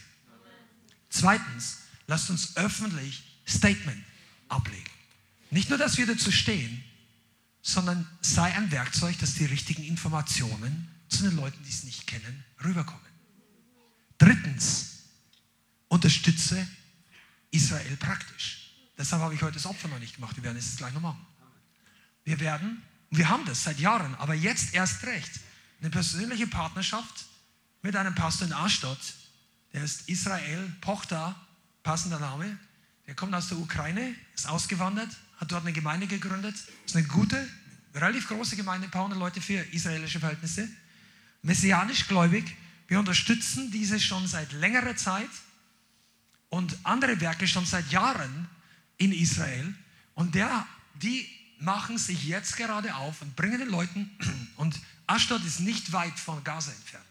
Zweitens, 1.09 1.79
lasst 2.07 2.29
uns 2.29 2.55
öffentlich 2.57 3.23
Statement 3.47 4.03
ablegen. 4.49 4.83
Nicht 5.49 5.69
nur, 5.69 5.77
dass 5.77 5.97
wir 5.97 6.05
dazu 6.05 6.31
stehen, 6.31 6.83
sondern 7.61 8.07
sei 8.21 8.53
ein 8.53 8.71
Werkzeug, 8.71 9.17
dass 9.19 9.35
die 9.35 9.45
richtigen 9.45 9.83
Informationen 9.83 10.87
zu 11.09 11.23
den 11.23 11.35
Leuten, 11.35 11.61
die 11.63 11.69
es 11.69 11.83
nicht 11.83 12.07
kennen, 12.07 12.43
rüberkommen. 12.63 13.01
Drittens, 14.17 15.03
unterstütze 15.87 16.67
Israel 17.51 17.97
praktisch. 17.97 18.71
Deshalb 18.97 19.21
habe 19.21 19.35
ich 19.35 19.41
heute 19.41 19.53
das 19.53 19.65
Opfer 19.65 19.87
noch 19.87 19.99
nicht 19.99 20.15
gemacht. 20.15 20.35
Wir 20.35 20.43
werden 20.43 20.57
es 20.57 20.75
gleich 20.75 20.93
noch 20.93 21.01
machen. 21.01 21.25
Wir 22.23 22.39
werden, 22.39 22.81
wir 23.09 23.29
haben 23.29 23.45
das 23.45 23.63
seit 23.63 23.79
Jahren, 23.79 24.15
aber 24.15 24.33
jetzt 24.33 24.73
erst 24.73 25.03
recht, 25.03 25.31
eine 25.79 25.89
persönliche 25.89 26.47
Partnerschaft 26.47 27.25
mit 27.81 27.95
einem 27.95 28.15
Pastor 28.15 28.47
in 28.47 28.53
Ashdod, 28.53 28.97
der 29.73 29.83
ist 29.83 30.09
Israel 30.09 30.73
Pochta, 30.81 31.35
passender 31.83 32.19
Name, 32.19 32.57
der 33.07 33.15
kommt 33.15 33.33
aus 33.33 33.47
der 33.47 33.57
Ukraine, 33.57 34.13
ist 34.35 34.47
ausgewandert, 34.47 35.09
hat 35.37 35.51
dort 35.51 35.63
eine 35.63 35.73
Gemeinde 35.73 36.07
gegründet, 36.07 36.55
ist 36.85 36.95
eine 36.95 37.07
gute, 37.07 37.47
relativ 37.95 38.27
große 38.27 38.55
Gemeinde, 38.57 38.87
ein 38.87 38.91
paar 38.91 39.03
hundert 39.03 39.19
Leute 39.19 39.41
für 39.41 39.59
israelische 39.73 40.19
Verhältnisse, 40.19 40.67
messianisch 41.41 42.07
gläubig. 42.07 42.55
Wir 42.87 42.99
unterstützen 42.99 43.71
diese 43.71 43.99
schon 43.99 44.27
seit 44.27 44.51
längerer 44.51 44.95
Zeit 44.95 45.29
und 46.49 46.77
andere 46.83 47.19
Werke 47.21 47.47
schon 47.47 47.65
seit 47.65 47.89
Jahren 47.91 48.49
in 48.97 49.13
Israel. 49.13 49.73
Und 50.13 50.35
der, 50.35 50.67
die 50.95 51.27
machen 51.59 51.97
sich 51.97 52.27
jetzt 52.27 52.57
gerade 52.57 52.95
auf 52.95 53.21
und 53.21 53.35
bringen 53.35 53.59
den 53.59 53.69
Leuten, 53.69 54.11
und 54.57 54.79
Ashdod 55.07 55.43
ist 55.45 55.61
nicht 55.61 55.93
weit 55.93 56.19
von 56.19 56.43
Gaza 56.43 56.71
entfernt. 56.71 57.05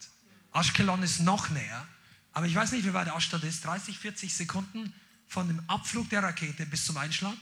Ashkelon 0.53 1.03
ist 1.03 1.21
noch 1.21 1.49
näher, 1.51 1.87
aber 2.33 2.47
ich 2.47 2.55
weiß 2.55 2.73
nicht, 2.73 2.85
wie 2.85 2.93
weit 2.93 3.09
Ashdod 3.09 3.45
ist, 3.45 3.65
30, 3.65 3.99
40 3.99 4.35
Sekunden 4.35 4.93
von 5.29 5.49
dem 5.49 5.61
Abflug 5.69 6.09
der 6.11 6.23
Rakete 6.23 6.67
bis 6.67 6.85
zum 6.85 6.97
Einschlag. 6.97 7.37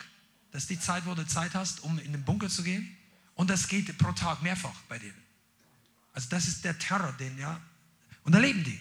Das 0.52 0.62
ist 0.62 0.70
die 0.70 0.80
Zeit, 0.80 1.04
wo 1.06 1.14
du 1.14 1.26
Zeit 1.26 1.54
hast, 1.54 1.82
um 1.82 1.98
in 1.98 2.12
den 2.12 2.24
Bunker 2.24 2.48
zu 2.48 2.62
gehen. 2.62 2.96
Und 3.34 3.50
das 3.50 3.68
geht 3.68 3.96
pro 3.98 4.12
Tag 4.12 4.42
mehrfach 4.42 4.80
bei 4.88 4.98
denen. 4.98 5.22
Also 6.12 6.28
das 6.28 6.46
ist 6.46 6.64
der 6.64 6.78
Terror, 6.78 7.12
den 7.18 7.36
ja. 7.38 7.60
Und 8.22 8.32
da 8.32 8.38
leben 8.38 8.62
die. 8.62 8.78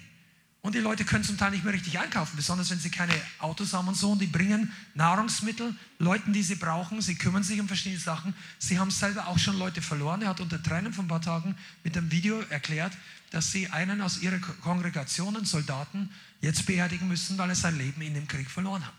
Und 0.62 0.76
die 0.76 0.80
Leute 0.80 1.04
können 1.04 1.26
zum 1.26 1.38
Teil 1.38 1.52
nicht 1.52 1.66
mehr 1.66 1.74
richtig 1.74 2.00
einkaufen, 2.00 2.38
besonders 2.38 2.70
wenn 2.70 2.80
sie 2.80 2.90
keine 2.90 3.14
Autos 3.40 3.74
haben 3.74 3.90
und 3.90 3.96
so. 3.96 4.12
Und 4.12 4.20
die 4.20 4.28
bringen 4.28 4.72
Nahrungsmittel 4.94 5.76
Leuten, 6.00 6.32
die 6.32 6.42
sie 6.42 6.56
brauchen. 6.56 7.02
Sie 7.02 7.16
kümmern 7.16 7.44
sich 7.44 7.60
um 7.60 7.68
verschiedene 7.68 8.00
Sachen. 8.00 8.34
Sie 8.60 8.80
haben 8.80 8.90
selber 8.90 9.28
auch 9.28 9.38
schon 9.38 9.58
Leute 9.60 9.82
verloren. 9.82 10.22
Er 10.22 10.30
hat 10.30 10.40
unter 10.40 10.64
Tränen 10.64 10.94
von 10.94 11.04
ein 11.06 11.10
paar 11.10 11.22
Tagen 11.22 11.58
mit 11.84 11.98
einem 11.98 12.12
Video 12.12 12.40
erklärt, 12.50 12.94
dass 13.32 13.52
sie 13.52 13.68
einen 13.72 14.00
aus 14.00 14.20
ihrer 14.20 14.40
Kongregation, 14.40 15.36
einen 15.36 15.46
Soldaten, 15.46 16.10
jetzt 16.44 16.66
beerdigen 16.66 17.08
müssen, 17.08 17.38
weil 17.38 17.50
er 17.50 17.56
sein 17.56 17.78
Leben 17.78 18.02
in 18.02 18.14
dem 18.14 18.28
Krieg 18.28 18.52
verloren 18.52 18.86
hat. 18.86 18.94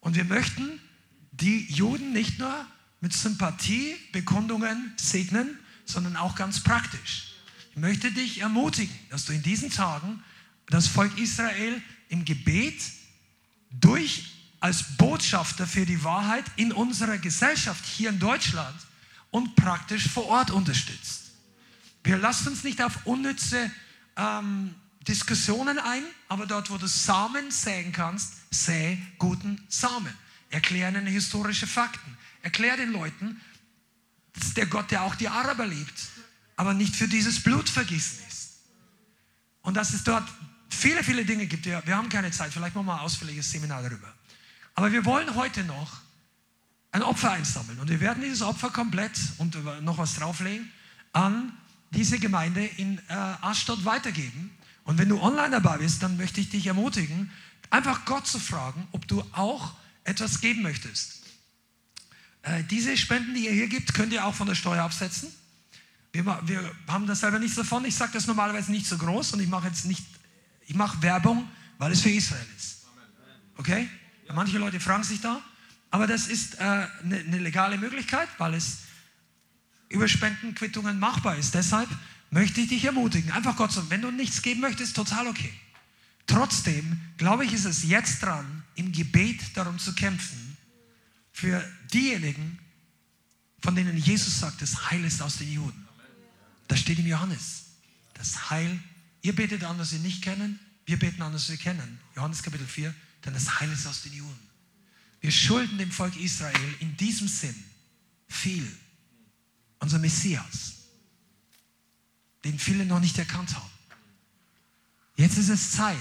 Und 0.00 0.14
wir 0.14 0.24
möchten 0.24 0.78
die 1.32 1.64
Juden 1.72 2.12
nicht 2.12 2.38
nur 2.38 2.66
mit 3.00 3.14
Sympathiebekundungen 3.14 4.92
segnen, 4.96 5.58
sondern 5.86 6.16
auch 6.16 6.34
ganz 6.34 6.62
praktisch. 6.62 7.32
Ich 7.70 7.78
möchte 7.78 8.12
dich 8.12 8.40
ermutigen, 8.40 8.94
dass 9.08 9.24
du 9.24 9.32
in 9.32 9.42
diesen 9.42 9.70
Tagen 9.70 10.22
das 10.66 10.86
Volk 10.86 11.16
Israel 11.18 11.80
im 12.10 12.26
Gebet 12.26 12.82
durch 13.70 14.34
als 14.60 14.96
Botschafter 14.98 15.66
für 15.66 15.86
die 15.86 16.04
Wahrheit 16.04 16.44
in 16.56 16.72
unserer 16.72 17.16
Gesellschaft 17.16 17.86
hier 17.86 18.10
in 18.10 18.18
Deutschland 18.18 18.76
und 19.30 19.56
praktisch 19.56 20.08
vor 20.08 20.26
Ort 20.26 20.50
unterstützt. 20.50 21.30
Wir 22.04 22.18
lassen 22.18 22.48
uns 22.48 22.64
nicht 22.64 22.82
auf 22.82 23.06
unnütze 23.06 23.70
ähm, 24.16 24.74
Diskussionen 25.06 25.78
ein, 25.78 26.02
aber 26.28 26.46
dort, 26.46 26.70
wo 26.70 26.76
du 26.76 26.86
Samen 26.86 27.50
säen 27.50 27.92
kannst, 27.92 28.34
säe 28.50 28.98
guten 29.18 29.62
Samen. 29.68 30.12
Erklär 30.50 30.88
ihnen 30.88 31.06
historische 31.06 31.66
Fakten. 31.66 32.16
Erklär 32.42 32.76
den 32.76 32.92
Leuten, 32.92 33.40
dass 34.34 34.54
der 34.54 34.66
Gott, 34.66 34.90
der 34.90 35.02
auch 35.02 35.14
die 35.14 35.28
Araber 35.28 35.66
liebt, 35.66 36.08
aber 36.56 36.74
nicht 36.74 36.96
für 36.96 37.08
dieses 37.08 37.42
Blutvergießen 37.42 38.18
ist. 38.28 38.58
Und 39.62 39.74
dass 39.74 39.92
es 39.92 40.04
dort 40.04 40.28
viele, 40.68 41.02
viele 41.04 41.24
Dinge 41.24 41.46
gibt. 41.46 41.64
Wir, 41.64 41.82
wir 41.84 41.96
haben 41.96 42.08
keine 42.08 42.30
Zeit, 42.30 42.52
vielleicht 42.52 42.74
machen 42.74 42.86
wir 42.86 42.94
ein 42.94 43.00
ausführliches 43.00 43.50
Seminar 43.50 43.82
darüber. 43.82 44.12
Aber 44.74 44.92
wir 44.92 45.04
wollen 45.04 45.34
heute 45.34 45.64
noch 45.64 46.00
ein 46.92 47.02
Opfer 47.02 47.32
einsammeln. 47.32 47.78
Und 47.78 47.88
wir 47.88 48.00
werden 48.00 48.22
dieses 48.22 48.42
Opfer 48.42 48.70
komplett 48.70 49.12
und 49.38 49.56
noch 49.82 49.98
was 49.98 50.14
drauflegen 50.14 50.70
an 51.12 51.52
diese 51.90 52.18
Gemeinde 52.18 52.64
in 52.64 52.98
äh, 53.08 53.12
Ashdod 53.12 53.84
weitergeben. 53.84 54.50
Und 54.88 54.96
wenn 54.96 55.10
du 55.10 55.20
online 55.20 55.50
dabei 55.50 55.76
bist, 55.76 56.02
dann 56.02 56.16
möchte 56.16 56.40
ich 56.40 56.48
dich 56.48 56.66
ermutigen, 56.66 57.30
einfach 57.68 58.06
Gott 58.06 58.26
zu 58.26 58.38
fragen, 58.38 58.88
ob 58.92 59.06
du 59.06 59.22
auch 59.32 59.74
etwas 60.04 60.40
geben 60.40 60.62
möchtest. 60.62 61.24
Äh, 62.40 62.64
diese 62.64 62.96
Spenden, 62.96 63.34
die 63.34 63.44
ihr 63.44 63.52
hier 63.52 63.68
gibt, 63.68 63.92
könnt 63.92 64.14
ihr 64.14 64.24
auch 64.24 64.34
von 64.34 64.46
der 64.46 64.54
Steuer 64.54 64.82
absetzen. 64.82 65.30
Wir, 66.10 66.24
wir 66.24 66.74
haben 66.86 67.06
das 67.06 67.20
selber 67.20 67.38
nichts 67.38 67.56
davon. 67.56 67.84
Ich 67.84 67.96
sage 67.96 68.12
das 68.14 68.26
normalerweise 68.26 68.72
nicht 68.72 68.86
so 68.86 68.96
groß 68.96 69.34
und 69.34 69.40
ich 69.40 69.48
mache 69.48 69.68
jetzt 69.68 69.84
nicht, 69.84 70.06
ich 70.66 70.74
mache 70.74 71.02
Werbung, 71.02 71.46
weil 71.76 71.92
es 71.92 72.00
für 72.00 72.10
Israel 72.10 72.46
ist. 72.56 72.86
Okay? 73.58 73.90
Manche 74.32 74.56
Leute 74.56 74.80
fragen 74.80 75.04
sich 75.04 75.20
da, 75.20 75.42
aber 75.90 76.06
das 76.06 76.28
ist 76.28 76.54
äh, 76.54 76.62
eine, 76.62 77.18
eine 77.18 77.38
legale 77.40 77.76
Möglichkeit, 77.76 78.30
weil 78.38 78.54
es 78.54 78.78
über 79.90 80.08
Spendenquittungen 80.08 80.98
machbar 80.98 81.36
ist. 81.36 81.54
Deshalb 81.54 81.90
möchte 82.30 82.60
ich 82.60 82.68
dich 82.68 82.84
ermutigen, 82.84 83.32
einfach 83.32 83.56
Gott 83.56 83.72
zu, 83.72 83.88
wenn 83.90 84.02
du 84.02 84.10
nichts 84.10 84.42
geben 84.42 84.60
möchtest, 84.60 84.96
total 84.96 85.26
okay. 85.28 85.52
Trotzdem, 86.26 87.00
glaube 87.16 87.44
ich, 87.46 87.52
ist 87.52 87.64
es 87.64 87.84
jetzt 87.84 88.22
dran, 88.22 88.62
im 88.74 88.92
Gebet 88.92 89.56
darum 89.56 89.78
zu 89.78 89.94
kämpfen, 89.94 90.56
für 91.32 91.64
diejenigen, 91.92 92.58
von 93.60 93.74
denen 93.74 93.96
Jesus 93.96 94.40
sagt, 94.40 94.60
das 94.60 94.90
Heil 94.90 95.04
ist 95.04 95.22
aus 95.22 95.38
den 95.38 95.52
Juden. 95.52 95.88
Das 96.68 96.80
steht 96.80 96.98
im 96.98 97.06
Johannes. 97.06 97.64
Das 98.14 98.50
Heil, 98.50 98.78
ihr 99.22 99.34
betet 99.34 99.64
an, 99.64 99.78
was 99.78 99.92
wir 99.92 100.00
nicht 100.00 100.22
kennen, 100.22 100.58
wir 100.84 100.98
beten 100.98 101.22
an, 101.22 101.32
was 101.32 101.48
wir 101.48 101.56
kennen. 101.56 101.98
Johannes 102.14 102.42
Kapitel 102.42 102.66
4, 102.66 102.94
denn 103.24 103.34
das 103.34 103.60
Heil 103.60 103.72
ist 103.72 103.86
aus 103.86 104.02
den 104.02 104.12
Juden. 104.12 104.48
Wir 105.20 105.30
schulden 105.30 105.78
dem 105.78 105.90
Volk 105.90 106.16
Israel 106.16 106.74
in 106.80 106.96
diesem 106.96 107.28
Sinn 107.28 107.54
viel. 108.28 108.70
Unser 109.80 109.98
Messias, 109.98 110.74
den 112.44 112.58
viele 112.58 112.84
noch 112.84 113.00
nicht 113.00 113.18
erkannt 113.18 113.54
haben. 113.54 113.70
Jetzt 115.16 115.38
ist 115.38 115.48
es 115.48 115.72
Zeit. 115.72 115.96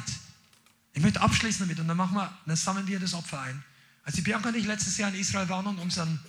Ich 0.93 1.01
möchte 1.01 1.21
abschließen 1.21 1.65
damit 1.65 1.79
und 1.79 1.87
dann 1.87 1.97
machen 1.97 2.15
wir, 2.15 2.37
dann 2.45 2.55
sammeln 2.55 2.87
wir 2.87 2.99
das 2.99 3.13
Opfer 3.13 3.41
ein. 3.41 3.63
Als 4.03 4.15
die 4.15 4.21
Bianca 4.21 4.49
und 4.49 4.55
ich 4.55 4.65
letztes 4.65 4.97
Jahr 4.97 5.09
in 5.09 5.19
Israel 5.19 5.49
waren 5.49 5.67
und 5.67 5.79
unseren 5.79 6.19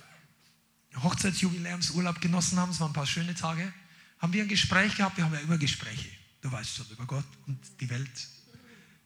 Hochzeitsjubiläumsurlaub 0.95 2.19
genossen 2.19 2.59
haben, 2.59 2.71
es 2.71 2.79
waren 2.79 2.91
ein 2.91 2.93
paar 2.93 3.05
schöne 3.05 3.35
Tage, 3.35 3.73
haben 4.19 4.33
wir 4.33 4.43
ein 4.43 4.49
Gespräch 4.49 4.95
gehabt. 4.95 5.17
Wir 5.17 5.23
haben 5.23 5.33
ja 5.33 5.39
immer 5.39 5.57
Gespräche. 5.57 6.09
Du 6.41 6.51
weißt 6.51 6.75
schon 6.75 6.87
über 6.89 7.05
Gott 7.05 7.25
und 7.47 7.59
die 7.79 7.89
Welt 7.89 8.27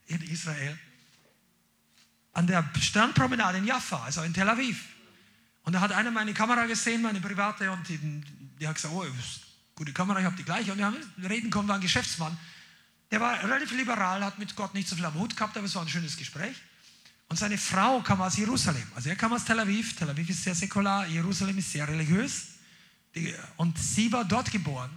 in 0.07 0.21
Israel. 0.21 0.77
An 2.33 2.47
der 2.47 2.67
Sternpromenade 2.79 3.59
in 3.59 3.65
Jaffa, 3.65 4.03
also 4.03 4.21
in 4.23 4.33
Tel 4.33 4.49
Aviv. 4.49 4.85
Und 5.63 5.73
da 5.73 5.81
hat 5.81 5.91
einer 5.91 6.11
meine 6.11 6.33
Kamera 6.33 6.65
gesehen, 6.65 7.01
meine 7.01 7.21
private, 7.21 7.71
und 7.71 7.87
die 7.87 8.67
hat 8.67 8.75
gesagt, 8.75 8.93
oh, 8.93 9.05
gute 9.75 9.93
Kamera, 9.93 10.19
ich 10.19 10.25
habe 10.25 10.35
die 10.35 10.43
gleiche. 10.43 10.71
Und 10.71 10.77
wir 10.77 10.85
haben 10.85 10.97
reden 11.23 11.53
war 11.53 11.75
ein 11.75 11.81
Geschäftsmann. 11.81 12.37
Der 13.11 13.19
war 13.19 13.43
relativ 13.43 13.71
liberal, 13.71 14.23
hat 14.23 14.39
mit 14.39 14.55
Gott 14.55 14.73
nicht 14.73 14.87
so 14.87 14.95
viel 14.95 15.05
am 15.05 15.13
Hut 15.15 15.35
gehabt, 15.35 15.55
aber 15.55 15.65
es 15.65 15.75
war 15.75 15.83
ein 15.83 15.89
schönes 15.89 16.17
Gespräch. 16.17 16.55
Und 17.29 17.37
seine 17.37 17.57
Frau 17.57 18.01
kam 18.01 18.21
aus 18.21 18.37
Jerusalem. 18.37 18.87
Also 18.95 19.09
er 19.09 19.15
kam 19.15 19.33
aus 19.33 19.45
Tel 19.45 19.59
Aviv. 19.59 19.95
Tel 19.95 20.09
Aviv 20.09 20.29
ist 20.29 20.43
sehr 20.43 20.55
säkular, 20.55 21.07
Jerusalem 21.07 21.57
ist 21.57 21.71
sehr 21.71 21.87
religiös. 21.87 22.47
Und 23.57 23.77
sie 23.77 24.11
war 24.11 24.25
dort 24.25 24.51
geboren. 24.51 24.89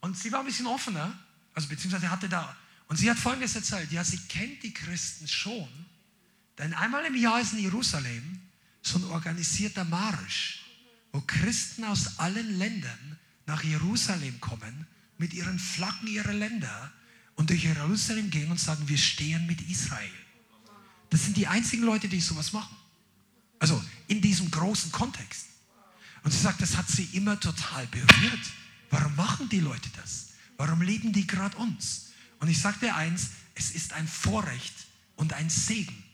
Und 0.00 0.16
sie 0.16 0.30
war 0.32 0.40
ein 0.40 0.46
bisschen 0.46 0.66
offener, 0.66 1.18
also 1.54 1.68
beziehungsweise 1.68 2.10
hatte 2.10 2.28
da. 2.28 2.56
Und 2.86 2.96
sie 2.96 3.10
hat 3.10 3.18
Folgendes 3.18 3.54
erzählt: 3.54 3.90
Ja, 3.92 4.04
sie 4.04 4.18
kennt 4.18 4.62
die 4.62 4.72
Christen 4.72 5.28
schon, 5.28 5.68
denn 6.56 6.72
einmal 6.74 7.04
im 7.04 7.16
Jahr 7.16 7.40
ist 7.40 7.52
in 7.52 7.58
Jerusalem 7.58 8.40
so 8.82 8.98
ein 8.98 9.04
organisierter 9.04 9.84
Marsch, 9.84 10.64
wo 11.12 11.20
Christen 11.20 11.84
aus 11.84 12.18
allen 12.18 12.58
Ländern 12.58 13.17
nach 13.48 13.64
Jerusalem 13.64 14.40
kommen, 14.40 14.86
mit 15.16 15.32
ihren 15.32 15.58
Flaggen 15.58 16.06
ihrer 16.06 16.32
Länder 16.32 16.92
und 17.34 17.50
durch 17.50 17.64
Jerusalem 17.64 18.30
gehen 18.30 18.50
und 18.50 18.60
sagen, 18.60 18.86
wir 18.86 18.98
stehen 18.98 19.46
mit 19.46 19.60
Israel. 19.62 20.10
Das 21.10 21.24
sind 21.24 21.36
die 21.36 21.46
einzigen 21.46 21.82
Leute, 21.82 22.08
die 22.08 22.20
sowas 22.20 22.52
machen. 22.52 22.76
Also 23.58 23.82
in 24.06 24.20
diesem 24.20 24.50
großen 24.50 24.92
Kontext. 24.92 25.46
Und 26.22 26.30
sie 26.30 26.38
sagt, 26.38 26.60
das 26.60 26.76
hat 26.76 26.88
sie 26.88 27.08
immer 27.14 27.40
total 27.40 27.86
berührt. 27.88 28.52
Warum 28.90 29.16
machen 29.16 29.48
die 29.48 29.60
Leute 29.60 29.88
das? 29.96 30.28
Warum 30.56 30.82
lieben 30.82 31.12
die 31.12 31.26
gerade 31.26 31.56
uns? 31.56 32.10
Und 32.40 32.48
ich 32.48 32.60
dir 32.80 32.94
eins, 32.94 33.30
es 33.54 33.70
ist 33.70 33.94
ein 33.94 34.06
Vorrecht 34.06 34.74
und 35.16 35.32
ein 35.32 35.48
Segen, 35.48 36.04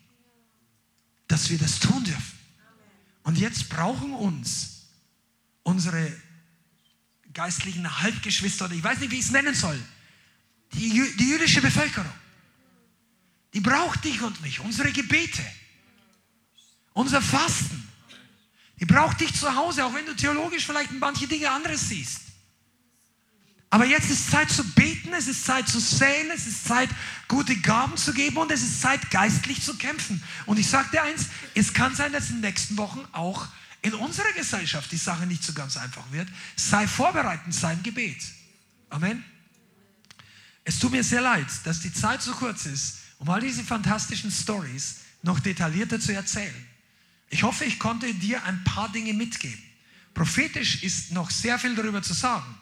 dass 1.27 1.51
wir 1.51 1.59
das 1.59 1.81
tun 1.81 2.05
dürfen. 2.05 2.39
Und 3.25 3.39
jetzt 3.39 3.69
brauchen 3.69 4.15
uns 4.15 4.85
unsere 5.63 6.13
geistlichen 7.35 8.01
Halbgeschwister, 8.01 8.67
oder 8.67 8.75
ich 8.75 8.83
weiß 8.83 9.01
nicht, 9.01 9.11
wie 9.11 9.19
ich 9.19 9.27
es 9.27 9.31
nennen 9.31 9.55
soll, 9.55 9.79
die, 10.73 11.15
die 11.19 11.29
jüdische 11.29 11.61
Bevölkerung. 11.61 12.13
Die 13.53 13.61
braucht 13.61 14.05
dich 14.05 14.21
und 14.23 14.41
mich, 14.41 14.61
unsere 14.61 14.91
Gebete, 14.93 15.45
unser 16.93 17.23
Fasten. 17.23 17.89
Die 18.81 18.85
braucht 18.85 19.21
dich 19.21 19.33
zu 19.33 19.55
Hause, 19.55 19.85
auch 19.85 19.95
wenn 19.95 20.07
du 20.07 20.15
theologisch 20.15 20.67
vielleicht 20.67 20.91
manche 20.93 21.29
Dinge 21.29 21.51
anderes 21.51 21.89
siehst. 21.89 22.21
Aber 23.71 23.87
jetzt 23.87 24.09
ist 24.09 24.31
Zeit 24.31 24.51
zu 24.51 24.63
beten, 24.63 25.13
es 25.15 25.27
ist 25.27 25.45
Zeit 25.45 25.69
zu 25.69 25.81
säen, 25.81 26.31
es 26.33 26.47
ist 26.47 26.65
Zeit, 26.65 26.89
gute 27.27 27.57
Gaben 27.57 27.97
zu 27.97 28.13
geben 28.13 28.37
und 28.37 28.53
es 28.53 28.63
ist 28.63 28.81
Zeit, 28.81 29.11
geistlich 29.11 29.63
zu 29.63 29.77
kämpfen. 29.77 30.23
Und 30.47 30.61
ich 30.61 30.69
sage 30.69 30.91
dir 30.93 31.03
eins, 31.03 31.27
es 31.55 31.75
kann 31.75 31.95
sein, 31.97 32.13
dass 32.13 32.31
in 32.31 32.37
den 32.37 32.43
nächsten 32.43 32.77
Wochen 32.77 33.05
auch 33.11 33.49
in 33.85 33.93
unserer 33.95 34.33
Gesellschaft 34.33 34.91
die 34.91 34.97
Sache 34.97 35.27
nicht 35.27 35.45
so 35.45 35.53
ganz 35.53 35.77
einfach 35.77 36.11
wird. 36.11 36.27
Sei 36.57 36.87
vorbereitet, 36.89 37.53
sei 37.53 37.75
im 37.75 37.83
Gebet. 37.83 38.17
Amen. 38.89 39.23
Es 40.65 40.79
tut 40.79 40.91
mir 40.91 41.05
sehr 41.05 41.21
leid, 41.21 41.47
dass 41.65 41.81
die 41.81 41.93
Zeit 41.93 42.23
so 42.23 42.33
kurz 42.33 42.65
ist, 42.65 43.01
um 43.19 43.29
all 43.29 43.43
diese 43.43 43.63
fantastischen 43.63 44.31
Stories 44.31 45.01
noch 45.23 45.39
detaillierter 45.39 46.01
zu 46.01 46.15
erzählen. 46.15 46.67
Ich 47.29 47.43
hoffe, 47.43 47.67
ich 47.67 47.79
konnte 47.79 48.13
dir 48.15 48.43
ein 48.45 48.65
paar 48.65 48.91
Dinge 48.91 49.13
mitgeben. 49.13 49.63
Prophetisch 50.15 50.83
ist 50.83 51.13
noch 51.13 51.31
sehr 51.31 51.59
viel 51.59 51.75
darüber 51.75 52.01
zu 52.01 52.15
sagen. 52.15 52.55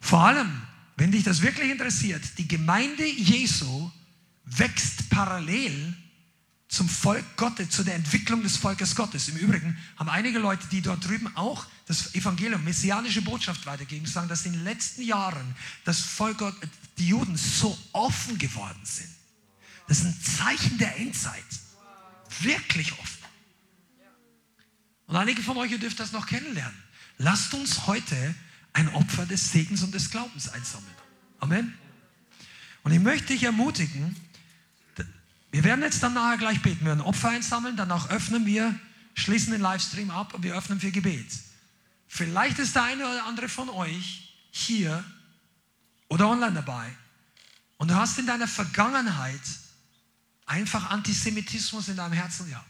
Vor 0.00 0.24
allem, 0.24 0.62
wenn 0.96 1.12
dich 1.12 1.24
das 1.24 1.42
wirklich 1.42 1.70
interessiert, 1.70 2.22
die 2.38 2.48
Gemeinde 2.48 3.04
Jesu 3.04 3.90
wächst 4.44 5.10
parallel 5.10 5.94
zum 6.72 6.88
Volk 6.88 7.36
Gottes, 7.36 7.68
zu 7.68 7.84
der 7.84 7.94
Entwicklung 7.94 8.42
des 8.42 8.56
Volkes 8.56 8.96
Gottes. 8.96 9.28
Im 9.28 9.36
Übrigen 9.36 9.76
haben 9.98 10.08
einige 10.08 10.38
Leute, 10.38 10.66
die 10.68 10.80
dort 10.80 11.06
drüben 11.06 11.30
auch 11.36 11.66
das 11.86 12.14
Evangelium, 12.14 12.64
messianische 12.64 13.20
Botschaft 13.20 13.66
weitergeben, 13.66 14.06
sagen, 14.06 14.28
dass 14.28 14.46
in 14.46 14.52
den 14.52 14.64
letzten 14.64 15.02
Jahren 15.02 15.54
das 15.84 16.00
Volk 16.00 16.38
Gott, 16.38 16.54
die 16.96 17.08
Juden 17.08 17.36
so 17.36 17.78
offen 17.92 18.38
geworden 18.38 18.80
sind. 18.84 19.10
Das 19.86 19.98
ist 19.98 20.06
ein 20.06 20.18
Zeichen 20.22 20.78
der 20.78 20.96
Endzeit. 20.96 21.44
Wirklich 22.40 22.90
offen. 22.92 23.26
Und 25.08 25.16
einige 25.16 25.42
von 25.42 25.58
euch, 25.58 25.72
ihr 25.72 25.78
dürft 25.78 26.00
das 26.00 26.12
noch 26.12 26.26
kennenlernen. 26.26 26.82
Lasst 27.18 27.52
uns 27.52 27.86
heute 27.86 28.34
ein 28.72 28.88
Opfer 28.94 29.26
des 29.26 29.52
Segens 29.52 29.82
und 29.82 29.92
des 29.92 30.10
Glaubens 30.10 30.48
einsammeln. 30.48 30.94
Amen. 31.38 31.74
Und 32.82 32.92
ich 32.92 33.00
möchte 33.00 33.34
dich 33.34 33.42
ermutigen, 33.42 34.16
wir 35.52 35.64
werden 35.64 35.82
jetzt 35.82 36.02
dann 36.02 36.14
nachher 36.14 36.38
gleich 36.38 36.62
beten. 36.62 36.80
Wir 36.80 36.88
werden 36.88 37.02
Opfer 37.02 37.28
einsammeln, 37.28 37.76
danach 37.76 38.08
öffnen 38.08 38.46
wir, 38.46 38.74
schließen 39.14 39.52
den 39.52 39.60
Livestream 39.60 40.10
ab 40.10 40.34
und 40.34 40.42
wir 40.42 40.56
öffnen 40.56 40.80
für 40.80 40.90
Gebet. 40.90 41.30
Vielleicht 42.08 42.58
ist 42.58 42.74
der 42.74 42.84
eine 42.84 43.06
oder 43.06 43.26
andere 43.26 43.48
von 43.48 43.68
euch 43.68 44.34
hier 44.50 45.04
oder 46.08 46.28
online 46.28 46.54
dabei 46.54 46.90
und 47.76 47.90
du 47.90 47.94
hast 47.94 48.18
in 48.18 48.26
deiner 48.26 48.48
Vergangenheit 48.48 49.40
einfach 50.46 50.90
Antisemitismus 50.90 51.88
in 51.88 51.96
deinem 51.96 52.12
Herzen 52.12 52.48
gehabt. 52.48 52.66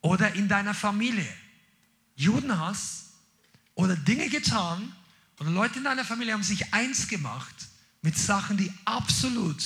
Oder 0.00 0.34
in 0.34 0.48
deiner 0.48 0.74
Familie. 0.74 1.32
Judenhass 2.16 3.06
oder 3.74 3.94
Dinge 3.96 4.28
getan 4.28 4.92
oder 5.38 5.50
Leute 5.50 5.78
in 5.78 5.84
deiner 5.84 6.04
Familie 6.04 6.34
haben 6.34 6.42
sich 6.42 6.72
eins 6.74 7.08
gemacht 7.08 7.54
mit 8.02 8.18
Sachen, 8.18 8.56
die 8.56 8.72
absolut 8.84 9.62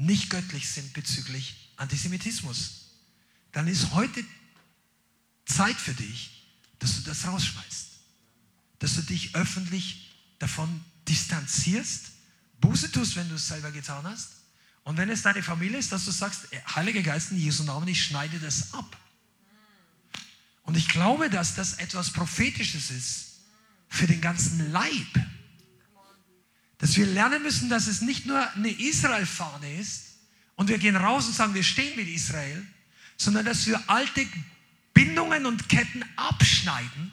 nicht 0.00 0.30
göttlich 0.30 0.68
sind 0.68 0.92
bezüglich 0.94 1.72
Antisemitismus. 1.76 2.86
Dann 3.52 3.68
ist 3.68 3.92
heute 3.92 4.24
Zeit 5.44 5.76
für 5.76 5.94
dich, 5.94 6.48
dass 6.78 6.96
du 6.96 7.02
das 7.02 7.26
rausschmeißt. 7.26 7.88
Dass 8.78 8.94
du 8.94 9.02
dich 9.02 9.34
öffentlich 9.34 10.10
davon 10.38 10.82
distanzierst, 11.06 12.12
Buße 12.60 12.90
tust, 12.92 13.16
wenn 13.16 13.28
du 13.28 13.34
es 13.34 13.48
selber 13.48 13.70
getan 13.72 14.04
hast 14.04 14.30
und 14.84 14.96
wenn 14.96 15.10
es 15.10 15.22
deine 15.22 15.42
Familie 15.42 15.78
ist, 15.78 15.92
dass 15.92 16.06
du 16.06 16.10
sagst, 16.10 16.48
Heiliger 16.74 17.02
Geist 17.02 17.30
in 17.32 17.38
Jesu 17.38 17.62
Namen, 17.64 17.88
ich 17.88 18.02
schneide 18.02 18.38
das 18.38 18.72
ab. 18.72 18.96
Und 20.62 20.76
ich 20.76 20.88
glaube, 20.88 21.28
dass 21.28 21.54
das 21.54 21.74
etwas 21.74 22.10
Prophetisches 22.10 22.90
ist 22.90 23.40
für 23.88 24.06
den 24.06 24.20
ganzen 24.20 24.72
Leib. 24.72 25.26
Dass 26.80 26.96
wir 26.96 27.06
lernen 27.06 27.42
müssen, 27.42 27.68
dass 27.68 27.86
es 27.86 28.00
nicht 28.00 28.26
nur 28.26 28.50
eine 28.54 28.70
Israel-Fahne 28.70 29.78
ist 29.78 30.14
und 30.56 30.68
wir 30.68 30.78
gehen 30.78 30.96
raus 30.96 31.26
und 31.26 31.34
sagen, 31.34 31.54
wir 31.54 31.62
stehen 31.62 31.94
mit 31.96 32.08
Israel, 32.08 32.66
sondern 33.16 33.44
dass 33.44 33.66
wir 33.66 33.82
alte 33.86 34.26
Bindungen 34.94 35.46
und 35.46 35.68
Ketten 35.68 36.04
abschneiden 36.16 37.12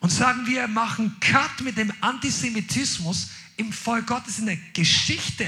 und 0.00 0.10
sagen, 0.10 0.46
wir 0.46 0.66
machen 0.66 1.16
Cut 1.20 1.60
mit 1.60 1.76
dem 1.76 1.92
Antisemitismus 2.00 3.30
im 3.56 3.72
Volk 3.72 4.06
Gottes 4.06 4.38
in 4.38 4.46
der 4.46 4.56
Geschichte 4.72 5.46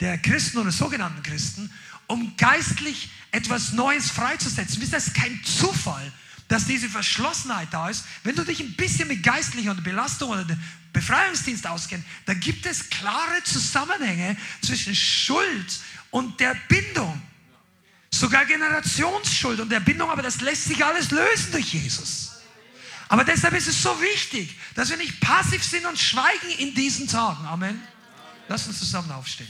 der 0.00 0.18
Christen 0.18 0.58
oder 0.58 0.72
sogenannten 0.72 1.22
Christen, 1.22 1.70
um 2.08 2.36
geistlich 2.36 3.08
etwas 3.30 3.72
Neues 3.72 4.10
freizusetzen. 4.10 4.80
Das 4.90 5.06
ist 5.06 5.14
kein 5.14 5.40
Zufall, 5.44 6.12
dass 6.52 6.66
diese 6.66 6.90
Verschlossenheit 6.90 7.68
da 7.70 7.88
ist. 7.88 8.04
Wenn 8.24 8.36
du 8.36 8.44
dich 8.44 8.60
ein 8.60 8.76
bisschen 8.76 9.08
mit 9.08 9.22
geistlicher 9.22 9.74
Belastung 9.74 10.32
oder 10.32 10.44
Befreiungsdienst 10.92 11.66
auskennst, 11.66 12.06
da 12.26 12.34
gibt 12.34 12.66
es 12.66 12.90
klare 12.90 13.42
Zusammenhänge 13.42 14.36
zwischen 14.60 14.94
Schuld 14.94 15.80
und 16.10 16.38
der 16.40 16.54
Bindung. 16.68 17.22
Sogar 18.10 18.44
Generationsschuld 18.44 19.60
und 19.60 19.70
der 19.70 19.80
Bindung, 19.80 20.10
aber 20.10 20.20
das 20.20 20.42
lässt 20.42 20.64
sich 20.64 20.84
alles 20.84 21.10
lösen 21.10 21.52
durch 21.52 21.72
Jesus. 21.72 22.32
Aber 23.08 23.24
deshalb 23.24 23.54
ist 23.54 23.68
es 23.68 23.82
so 23.82 23.98
wichtig, 24.02 24.54
dass 24.74 24.90
wir 24.90 24.98
nicht 24.98 25.20
passiv 25.20 25.64
sind 25.64 25.86
und 25.86 25.98
schweigen 25.98 26.50
in 26.58 26.74
diesen 26.74 27.08
Tagen. 27.08 27.46
Amen. 27.46 27.80
Lass 28.48 28.66
uns 28.66 28.78
zusammen 28.78 29.10
aufstehen. 29.10 29.48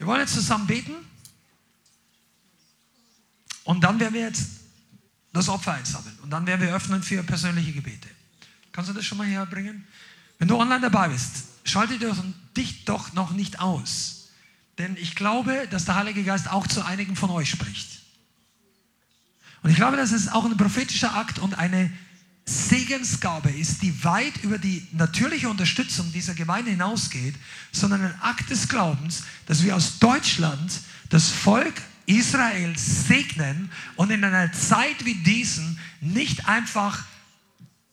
Wir 0.00 0.06
wollen 0.06 0.20
jetzt 0.20 0.32
zusammen 0.32 0.66
beten. 0.66 0.94
Und 3.64 3.82
dann 3.82 4.00
werden 4.00 4.14
wir 4.14 4.22
jetzt 4.22 4.48
das 5.34 5.50
Opfer 5.50 5.74
einsammeln. 5.74 6.18
Und 6.22 6.30
dann 6.30 6.46
werden 6.46 6.62
wir 6.62 6.74
öffnen 6.74 7.02
für 7.02 7.22
persönliche 7.22 7.72
Gebete. 7.72 8.08
Kannst 8.72 8.88
du 8.88 8.94
das 8.94 9.04
schon 9.04 9.18
mal 9.18 9.26
herbringen? 9.26 9.86
Wenn 10.38 10.48
du 10.48 10.56
online 10.56 10.80
dabei 10.80 11.08
bist, 11.08 11.44
schalte 11.64 11.98
dich 12.56 12.86
doch 12.86 13.12
noch 13.12 13.32
nicht 13.32 13.60
aus. 13.60 14.30
Denn 14.78 14.96
ich 14.96 15.16
glaube, 15.16 15.68
dass 15.70 15.84
der 15.84 15.96
Heilige 15.96 16.24
Geist 16.24 16.50
auch 16.50 16.66
zu 16.66 16.82
einigen 16.82 17.14
von 17.14 17.28
euch 17.28 17.50
spricht. 17.50 18.00
Und 19.62 19.68
ich 19.68 19.76
glaube, 19.76 19.98
dass 19.98 20.12
es 20.12 20.28
auch 20.28 20.46
ein 20.46 20.56
prophetischer 20.56 21.14
Akt 21.14 21.38
und 21.38 21.58
eine 21.58 21.92
Segensgabe 22.46 23.50
ist, 23.50 23.82
die 23.82 24.04
weit 24.04 24.42
über 24.42 24.58
die 24.58 24.86
natürliche 24.92 25.48
Unterstützung 25.48 26.10
dieser 26.12 26.34
Gemeinde 26.34 26.70
hinausgeht, 26.70 27.34
sondern 27.72 28.04
ein 28.04 28.20
Akt 28.20 28.50
des 28.50 28.68
Glaubens, 28.68 29.22
dass 29.46 29.62
wir 29.62 29.76
aus 29.76 29.98
Deutschland 29.98 30.72
das 31.08 31.28
Volk 31.28 31.74
Israel 32.06 32.76
segnen 32.76 33.70
und 33.96 34.10
in 34.10 34.24
einer 34.24 34.52
Zeit 34.52 35.04
wie 35.04 35.14
diesen 35.14 35.78
nicht 36.00 36.48
einfach 36.48 37.04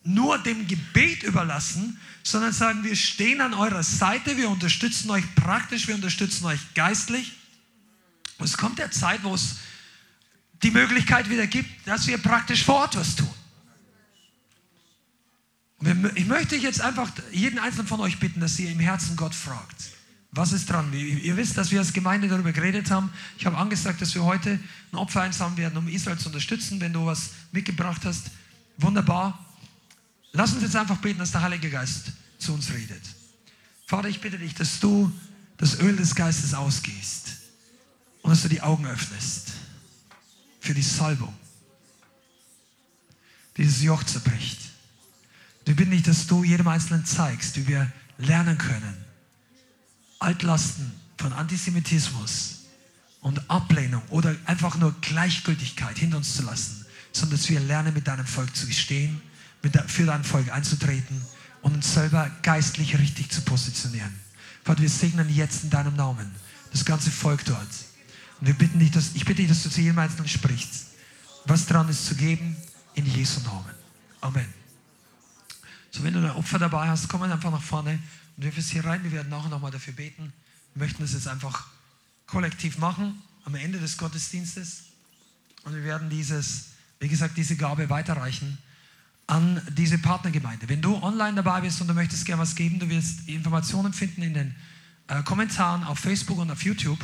nur 0.03 0.40
dem 0.40 0.68
Gebet 0.68 1.24
überlassen, 1.24 1.99
sondern 2.24 2.53
sagen, 2.53 2.84
wir 2.84 2.95
stehen 2.95 3.41
an 3.41 3.53
eurer 3.53 3.84
Seite, 3.84 4.38
wir 4.38 4.49
unterstützen 4.49 5.10
euch 5.11 5.24
praktisch, 5.36 5.88
wir 5.88 5.95
unterstützen 5.95 6.45
euch 6.45 6.60
geistlich. 6.74 7.34
Und 8.38 8.45
es 8.45 8.57
kommt 8.57 8.80
der 8.80 8.91
Zeit, 8.91 9.24
wo 9.24 9.36
es 9.36 9.57
die 10.64 10.72
Möglichkeit 10.72 11.30
wieder 11.30 11.45
gibt, 11.45 11.69
dass 11.88 12.07
wir 12.07 12.18
praktisch 12.18 12.64
vor 12.64 12.76
Ort 12.76 12.95
was 12.95 13.15
tun. 13.15 13.30
Ich 16.16 16.26
möchte 16.26 16.56
jetzt 16.56 16.82
einfach 16.82 17.12
jeden 17.32 17.60
einzelnen 17.60 17.88
von 17.88 17.99
euch 17.99 18.20
bitten, 18.20 18.40
dass 18.40 18.58
ihr 18.58 18.72
im 18.72 18.80
Herzen 18.80 19.16
Gott 19.16 19.36
fragt. 19.36 19.76
Was 20.32 20.52
ist 20.52 20.70
dran? 20.70 20.91
Ihr 20.94 21.38
wisst, 21.38 21.58
dass 21.58 21.72
wir 21.72 21.80
als 21.80 21.94
Gemeinde 21.94 22.28
darüber 22.28 22.52
geredet 22.52 22.91
haben. 22.91 23.12
Ich 23.38 23.45
habe 23.45 23.58
angesagt, 23.58 24.02
dass 24.02 24.14
wir 24.16 24.24
heute 24.24 24.60
ein 24.91 24.98
Opfer 24.98 25.22
einsammeln 25.22 25.58
werden, 25.58 25.78
um 25.78 25.88
Israel 25.88 26.18
zu 26.18 26.28
unterstützen. 26.28 26.82
Wenn 26.82 26.94
du 26.94 27.06
was 27.06 27.32
mitgebracht 27.52 28.02
hast, 28.06 28.32
wunderbar. 28.78 29.45
Lass 30.32 30.54
uns 30.54 30.64
jetzt 30.64 30.76
einfach 30.76 30.98
beten, 30.98 31.20
dass 31.20 31.32
der 31.32 31.41
Heilige 31.41 31.70
Geist 31.70 32.12
zu 32.40 32.54
uns 32.54 32.72
redet. 32.74 33.02
Vater, 33.86 34.10
ich 34.10 34.20
bitte 34.20 34.38
dich, 34.38 34.54
dass 34.54 34.80
du 34.80 35.12
das 35.58 35.80
Öl 35.80 35.95
des 35.95 36.14
Geistes 36.14 36.54
ausgehst 36.54 37.38
und 38.22 38.32
dass 38.32 38.41
du 38.41 38.49
die 38.49 38.62
Augen 38.62 38.86
öffnest 38.86 39.54
für 40.60 40.74
die 40.74 40.82
Salbung, 40.82 41.34
dieses 43.56 43.82
Joch 43.82 44.04
zerbricht. 44.04 44.66
Wir 45.68 45.76
bitten 45.76 45.91
dich, 45.91 46.03
dass 46.03 46.27
du 46.27 46.45
jedem 46.45 46.69
Einzelnen 46.69 47.06
zeigst, 47.06 47.57
wie 47.57 47.68
wir 47.68 47.91
lernen 48.18 48.57
können, 48.57 48.95
Altlasten 50.18 50.94
von 51.18 51.34
Antisemitismus 51.34 52.60
und 53.19 53.49
Ablehnung 53.49 54.02
oder 54.10 54.34
einfach 54.45 54.77
nur 54.77 54.95
Gleichgültigkeit 55.02 55.98
hinter 55.98 56.18
uns 56.18 56.38
zu 56.38 56.44
lassen, 56.44 56.85
sondern 57.11 57.38
dass 57.38 57.49
wir 57.49 57.60
lernen, 57.60 57.94
mit 57.94 58.07
deinem 58.07 58.26
Volk 58.26 58.56
zu 58.56 58.72
stehen, 58.72 59.22
für 59.88 60.06
dein 60.06 60.23
Volk 60.23 60.53
einzutreten 60.53 61.22
und 61.61 61.76
uns 61.76 61.94
selber 61.94 62.31
geistlich 62.44 62.98
richtig 62.98 63.30
zu 63.30 63.41
positionieren. 63.41 64.18
Vater, 64.64 64.81
wir 64.81 64.89
segnen 64.89 65.27
jetzt 65.35 65.65
in 65.65 65.69
deinem 65.69 65.98
Namen 65.98 66.31
das 66.72 66.85
ganze 66.85 67.11
Volk 67.11 67.44
dort. 67.44 67.68
Und 68.39 68.48
wir 68.48 68.53
bitten 68.53 68.80
dich, 68.80 68.91
dass, 68.91 69.15
ich 69.15 69.26
bitte 69.26 69.41
dich, 69.41 69.49
dass 69.49 69.64
du 69.64 69.69
zu 69.69 69.81
jedem 69.81 69.99
Einzelnen 69.99 70.30
sprichst, 70.30 70.91
was 71.44 71.65
dran 71.65 71.89
ist 71.89 72.06
zu 72.06 72.15
geben, 72.15 72.56
in 72.94 73.06
Jesu 73.06 73.41
Namen. 73.41 73.76
Amen. 74.22 74.57
So, 75.92 76.04
wenn 76.04 76.14
du 76.14 76.20
ein 76.20 76.32
Opfer 76.32 76.60
dabei 76.60 76.88
hast, 76.88 77.08
komm 77.08 77.24
einfach 77.24 77.52
nach 77.52 77.62
vorne 77.62 78.00
und 78.36 78.44
wir 78.44 78.52
hier 78.52 78.86
rein. 78.86 79.04
Wir 79.04 79.12
werden 79.12 79.30
nachher 79.30 79.50
nochmal 79.50 79.72
dafür 79.72 79.94
beten. 79.94 80.34
Wir 80.74 80.84
möchten 80.84 81.02
das 81.02 81.14
jetzt 81.14 81.28
einfach 81.28 81.68
kollektiv 82.28 82.78
machen 82.78 83.22
am 83.46 83.56
Ende 83.56 83.80
des 83.80 83.98
Gottesdienstes. 83.98 84.84
Und 85.64 85.74
wir 85.74 85.84
werden 85.84 86.10
dieses, 86.10 86.70
wie 87.00 87.08
gesagt, 87.08 87.38
diese 87.38 87.56
Gabe 87.56 87.90
weiterreichen 87.90 88.58
an 89.28 89.62
diese 89.72 89.98
Partnergemeinde. 89.98 90.70
Wenn 90.70 90.82
du 90.82 90.96
online 91.04 91.36
dabei 91.36 91.62
bist 91.62 91.82
und 91.82 91.88
du 91.88 91.94
möchtest 91.94 92.26
gerne 92.26 92.42
was 92.42 92.56
geben, 92.56 92.80
du 92.80 92.90
wirst 92.90 93.28
Informationen 93.28 93.92
finden 93.92 94.22
in 94.22 94.34
den 94.34 94.56
äh, 95.08 95.22
Kommentaren 95.24 95.84
auf 95.84 96.00
Facebook 96.00 96.38
und 96.38 96.50
auf 96.52 96.64
YouTube. 96.64 97.00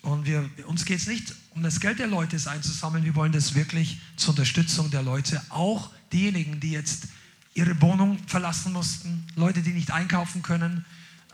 Und 0.00 0.26
wir, 0.26 0.48
uns 0.66 0.84
geht 0.84 0.98
es 0.98 1.06
nicht 1.06 1.34
um 1.50 1.62
das 1.62 1.80
Geld 1.80 1.98
der 1.98 2.06
Leute 2.06 2.38
einzusammeln, 2.50 3.04
wir 3.04 3.14
wollen 3.14 3.32
das 3.32 3.54
wirklich 3.54 4.00
zur 4.16 4.30
Unterstützung 4.30 4.90
der 4.90 5.02
Leute, 5.02 5.42
auch 5.50 5.90
diejenigen, 6.12 6.60
die 6.60 6.72
jetzt 6.72 7.08
ihre 7.54 7.80
Wohnung 7.80 8.18
verlassen 8.26 8.72
mussten, 8.72 9.26
Leute, 9.36 9.62
die 9.62 9.72
nicht 9.72 9.90
einkaufen 9.90 10.42
können, 10.42 10.84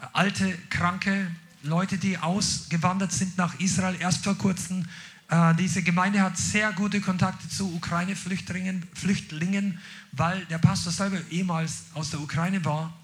äh, 0.00 0.06
alte, 0.12 0.56
kranke, 0.70 1.30
Leute, 1.62 1.98
die 1.98 2.18
ausgewandert 2.18 3.12
sind 3.12 3.36
nach 3.36 3.58
Israel 3.60 3.96
erst 3.98 4.24
vor 4.24 4.36
kurzem. 4.36 4.86
Äh, 5.28 5.54
diese 5.56 5.82
Gemeinde 5.82 6.20
hat 6.22 6.36
sehr 6.36 6.72
gute 6.72 7.00
Kontakte 7.00 7.48
zu 7.48 7.74
Ukraine-Flüchtlingen, 7.74 8.86
Flüchtlingen, 8.94 9.78
weil 10.12 10.44
der 10.46 10.58
Pastor 10.58 10.92
selber 10.92 11.18
ehemals 11.30 11.84
aus 11.94 12.10
der 12.10 12.20
Ukraine 12.20 12.64
war. 12.64 12.96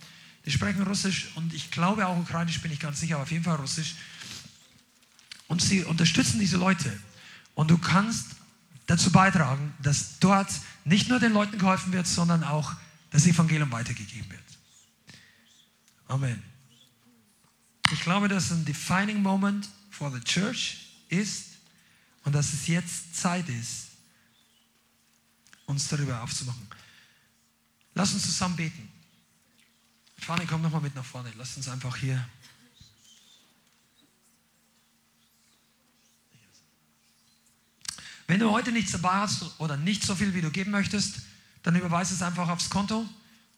Die 0.46 0.50
sprechen 0.50 0.82
Russisch 0.82 1.28
und 1.36 1.54
ich 1.54 1.70
glaube 1.70 2.06
auch 2.06 2.18
Ukrainisch, 2.18 2.60
bin 2.60 2.72
ich 2.72 2.80
ganz 2.80 3.00
sicher, 3.00 3.16
aber 3.16 3.24
auf 3.24 3.30
jeden 3.30 3.44
Fall 3.44 3.56
Russisch. 3.56 3.94
Und 5.48 5.62
sie 5.62 5.84
unterstützen 5.84 6.38
diese 6.38 6.56
Leute. 6.56 6.92
Und 7.54 7.70
du 7.70 7.78
kannst 7.78 8.26
dazu 8.86 9.10
beitragen, 9.10 9.72
dass 9.82 10.18
dort 10.18 10.48
nicht 10.84 11.08
nur 11.08 11.20
den 11.20 11.32
Leuten 11.32 11.58
geholfen 11.58 11.92
wird, 11.92 12.06
sondern 12.06 12.44
auch 12.44 12.74
das 13.14 13.26
Evangelium 13.26 13.70
weitergegeben 13.70 14.28
wird. 14.28 14.42
Amen. 16.08 16.42
Ich 17.92 18.00
glaube, 18.00 18.26
dass 18.26 18.50
ein 18.50 18.64
defining 18.64 19.22
moment 19.22 19.68
for 19.88 20.10
the 20.10 20.18
church 20.18 20.88
ist 21.10 21.50
und 22.24 22.32
dass 22.32 22.52
es 22.52 22.66
jetzt 22.66 23.14
Zeit 23.14 23.48
ist, 23.48 23.90
uns 25.66 25.86
darüber 25.86 26.22
aufzumachen. 26.22 26.66
Lass 27.94 28.12
uns 28.14 28.24
zusammen 28.24 28.56
beten. 28.56 28.90
Fanny, 30.18 30.44
komm 30.44 30.62
nochmal 30.62 30.80
mit 30.80 30.96
nach 30.96 31.04
vorne. 31.04 31.32
Lass 31.38 31.56
uns 31.56 31.68
einfach 31.68 31.96
hier. 31.96 32.28
Wenn 38.26 38.40
du 38.40 38.50
heute 38.50 38.72
nichts 38.72 38.90
dabei 38.90 39.18
hast 39.18 39.60
oder 39.60 39.76
nicht 39.76 40.02
so 40.02 40.16
viel, 40.16 40.34
wie 40.34 40.40
du 40.40 40.50
geben 40.50 40.72
möchtest, 40.72 41.20
dann 41.64 41.74
überweise 41.74 42.14
es 42.14 42.22
einfach 42.22 42.48
aufs 42.48 42.70
Konto. 42.70 43.04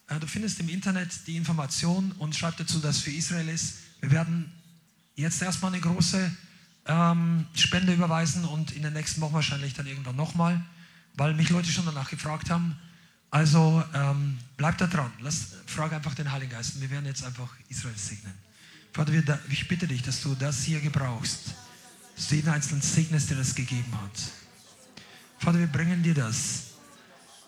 Äh, 0.08 0.18
du 0.18 0.26
findest 0.26 0.58
im 0.60 0.70
Internet 0.70 1.10
die 1.26 1.36
Information 1.36 2.12
und 2.12 2.34
schreib 2.34 2.56
dazu, 2.56 2.78
dass 2.78 2.96
es 2.96 3.02
für 3.02 3.10
Israel 3.10 3.48
ist. 3.48 3.78
Wir 4.00 4.12
werden 4.12 4.50
jetzt 5.16 5.42
erstmal 5.42 5.72
eine 5.72 5.82
große 5.82 6.30
ähm, 6.86 7.46
Spende 7.54 7.92
überweisen 7.92 8.44
und 8.44 8.72
in 8.72 8.82
den 8.82 8.92
nächsten 8.92 9.20
Wochen 9.20 9.34
wahrscheinlich 9.34 9.74
dann 9.74 9.86
irgendwann 9.86 10.16
nochmal, 10.16 10.64
weil 11.14 11.34
mich 11.34 11.50
Leute 11.50 11.70
schon 11.70 11.84
danach 11.84 12.08
gefragt 12.08 12.48
haben. 12.48 12.78
Also 13.30 13.82
ähm, 13.92 14.38
bleib 14.56 14.78
da 14.78 14.86
dran. 14.86 15.12
Lass, 15.20 15.48
frag 15.66 15.92
einfach 15.92 16.14
den 16.14 16.30
Heiligen 16.30 16.52
Geist. 16.52 16.80
Wir 16.80 16.88
werden 16.90 17.06
jetzt 17.06 17.24
einfach 17.24 17.52
Israel 17.68 17.96
segnen. 17.96 18.32
Vater, 18.92 19.12
ich 19.50 19.66
bitte 19.66 19.88
dich, 19.88 20.02
dass 20.02 20.22
du 20.22 20.34
das 20.36 20.62
hier 20.62 20.80
gebrauchst. 20.80 21.54
Dass 22.14 22.28
du 22.28 22.36
jeden 22.36 22.48
Einzelnen 22.48 22.82
segnest, 22.82 23.30
der 23.30 23.36
das 23.38 23.54
gegeben 23.54 23.92
hat. 24.00 24.22
Vater, 25.38 25.58
wir 25.58 25.66
bringen 25.66 26.02
dir 26.02 26.14
das 26.14 26.65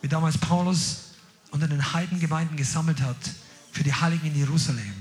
wie 0.00 0.08
damals 0.08 0.38
Paulus 0.38 1.12
unter 1.50 1.68
den 1.68 1.92
Heidengemeinden 1.92 2.56
gesammelt 2.56 3.00
hat 3.00 3.16
für 3.72 3.82
die 3.82 3.92
Heiligen 3.92 4.26
in 4.26 4.36
Jerusalem. 4.36 4.94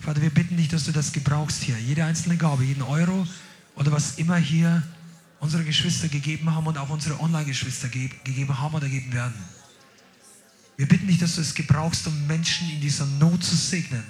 Vater, 0.00 0.22
wir 0.22 0.30
bitten 0.30 0.56
dich, 0.56 0.68
dass 0.68 0.84
du 0.84 0.92
das 0.92 1.12
gebrauchst 1.12 1.62
hier. 1.62 1.78
Jede 1.78 2.04
einzelne 2.04 2.36
Gabe, 2.36 2.64
jeden 2.64 2.82
Euro 2.82 3.26
oder 3.76 3.92
was 3.92 4.18
immer 4.18 4.36
hier 4.36 4.82
unsere 5.40 5.64
Geschwister 5.64 6.08
gegeben 6.08 6.54
haben 6.54 6.66
und 6.66 6.78
auch 6.78 6.88
unsere 6.90 7.18
Online-Geschwister 7.20 7.88
ge 7.88 8.10
gegeben 8.24 8.58
haben 8.58 8.74
oder 8.74 8.88
geben 8.88 9.12
werden. 9.12 9.34
Wir 10.76 10.88
bitten 10.88 11.06
dich, 11.06 11.18
dass 11.18 11.34
du 11.34 11.42
es 11.42 11.54
gebrauchst, 11.54 12.06
um 12.06 12.26
Menschen 12.26 12.70
in 12.70 12.80
dieser 12.80 13.04
Not 13.06 13.44
zu 13.44 13.54
segnen, 13.54 14.04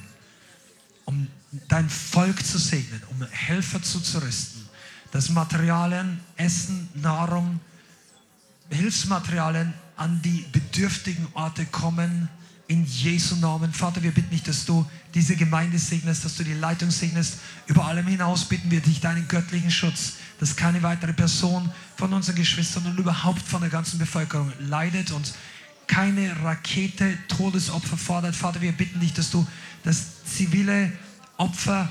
um 1.04 1.26
dein 1.66 1.88
Volk 1.88 2.44
zu 2.44 2.58
segnen, 2.58 3.02
um 3.10 3.26
Helfer 3.28 3.82
zuzurüsten, 3.82 4.68
dass 5.10 5.30
Materialien, 5.30 6.20
Essen, 6.36 6.88
Nahrung, 6.94 7.58
Hilfsmaterialien 8.70 9.74
an 10.00 10.20
die 10.22 10.46
bedürftigen 10.50 11.26
Orte 11.34 11.66
kommen. 11.66 12.28
In 12.68 12.86
Jesu 12.86 13.34
Namen. 13.34 13.72
Vater, 13.72 14.00
wir 14.00 14.12
bitten 14.12 14.30
dich, 14.30 14.44
dass 14.44 14.64
du 14.64 14.88
diese 15.12 15.34
Gemeinde 15.34 15.76
segnest, 15.76 16.24
dass 16.24 16.36
du 16.36 16.44
die 16.44 16.54
Leitung 16.54 16.92
segnest. 16.92 17.38
Über 17.66 17.84
allem 17.84 18.06
hinaus 18.06 18.44
bitten 18.44 18.70
wir 18.70 18.80
dich 18.80 19.00
deinen 19.00 19.26
göttlichen 19.26 19.72
Schutz, 19.72 20.14
dass 20.38 20.54
keine 20.54 20.80
weitere 20.84 21.12
Person 21.12 21.68
von 21.96 22.12
unseren 22.12 22.36
Geschwistern 22.36 22.86
und 22.86 22.96
überhaupt 22.96 23.42
von 23.42 23.60
der 23.60 23.70
ganzen 23.70 23.98
Bevölkerung 23.98 24.52
leidet 24.60 25.10
und 25.10 25.34
keine 25.88 26.44
Rakete 26.44 27.18
Todesopfer 27.26 27.96
fordert. 27.96 28.36
Vater, 28.36 28.60
wir 28.60 28.70
bitten 28.70 29.00
dich, 29.00 29.14
dass 29.14 29.32
du 29.32 29.44
das 29.82 30.24
zivile 30.24 30.92
Opfer 31.38 31.90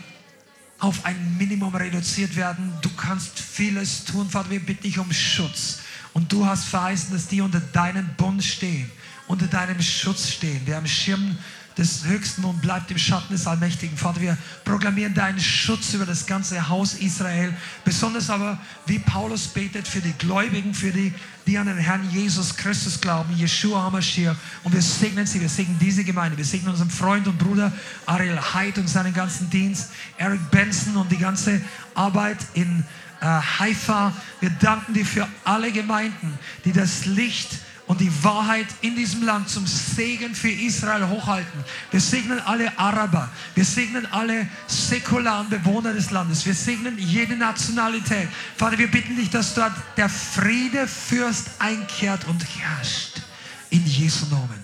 auf 0.79 1.03
ein 1.03 1.37
Minimum 1.37 1.75
reduziert 1.75 2.37
werden. 2.37 2.71
Du 2.81 2.89
kannst 2.95 3.37
vieles 3.37 4.05
tun, 4.05 4.29
Vater. 4.29 4.49
Wir 4.49 4.61
bitten 4.61 4.83
dich 4.83 4.97
um 4.97 5.11
Schutz. 5.11 5.78
Und 6.13 6.31
du 6.31 6.45
hast 6.45 6.65
verheißen, 6.65 7.11
dass 7.11 7.27
die 7.27 7.41
unter 7.41 7.59
deinem 7.59 8.07
Bund 8.17 8.43
stehen, 8.43 8.89
unter 9.27 9.47
deinem 9.47 9.81
Schutz 9.81 10.29
stehen, 10.29 10.65
der 10.65 10.77
am 10.77 10.87
Schirm 10.87 11.37
des 11.79 12.03
Höchsten 12.03 12.43
und 12.43 12.61
bleibt 12.61 12.91
im 12.91 12.97
Schatten 12.97 13.31
des 13.31 13.47
Allmächtigen. 13.47 13.97
Vater, 13.97 14.19
wir 14.19 14.37
proklamieren 14.65 15.13
deinen 15.13 15.39
Schutz 15.39 15.93
über 15.93 16.05
das 16.05 16.25
ganze 16.25 16.67
Haus 16.67 16.95
Israel, 16.95 17.53
besonders 17.85 18.29
aber, 18.29 18.59
wie 18.85 18.99
Paulus 18.99 19.47
betet, 19.47 19.87
für 19.87 20.01
die 20.01 20.11
Gläubigen, 20.13 20.73
für 20.73 20.91
die, 20.91 21.13
die 21.47 21.57
an 21.57 21.67
den 21.67 21.77
Herrn 21.77 22.09
Jesus 22.11 22.57
Christus 22.57 22.99
glauben, 22.99 23.33
Yeshua 23.37 23.81
HaMashiach. 23.83 24.35
Und 24.65 24.73
wir 24.73 24.81
segnen 24.81 25.25
sie, 25.25 25.39
wir 25.39 25.47
segnen 25.47 25.79
diese 25.79 26.03
Gemeinde, 26.03 26.37
wir 26.37 26.43
segnen 26.43 26.71
unseren 26.71 26.89
Freund 26.89 27.27
und 27.27 27.37
Bruder 27.37 27.71
Ariel 28.05 28.37
Haidt 28.53 28.77
und 28.77 28.89
seinen 28.89 29.13
ganzen 29.13 29.49
Dienst, 29.49 29.91
Eric 30.17 30.51
Benson 30.51 30.97
und 30.97 31.09
die 31.09 31.17
ganze 31.17 31.61
Arbeit 31.95 32.39
in 32.55 32.83
Haifa. 33.25 34.13
Wir 34.39 34.49
danken 34.49 34.93
dir 34.93 35.05
für 35.05 35.27
alle 35.43 35.71
Gemeinden, 35.71 36.37
die 36.65 36.71
das 36.71 37.05
Licht 37.05 37.49
und 37.89 38.01
die 38.01 38.23
Wahrheit 38.23 38.67
in 38.81 38.95
diesem 38.95 39.23
Land 39.23 39.49
zum 39.49 39.65
Segen 39.65 40.35
für 40.35 40.51
Israel 40.51 41.09
hochhalten. 41.09 41.63
Wir 41.89 41.99
segnen 41.99 42.39
alle 42.39 42.77
Araber, 42.77 43.29
wir 43.55 43.65
segnen 43.65 44.05
alle 44.11 44.47
säkularen 44.67 45.49
Bewohner 45.49 45.93
des 45.93 46.11
Landes, 46.11 46.45
wir 46.45 46.53
segnen 46.53 46.99
jede 46.99 47.35
Nationalität. 47.35 48.27
Vater, 48.57 48.77
wir 48.77 48.91
bitten 48.91 49.15
dich, 49.15 49.31
dass 49.31 49.55
dort 49.55 49.73
der 49.97 50.07
Friedefürst 50.07 51.47
einkehrt 51.57 52.27
und 52.27 52.45
herrscht. 52.59 53.23
In 53.71 53.83
Jesu 53.85 54.25
Namen. 54.27 54.63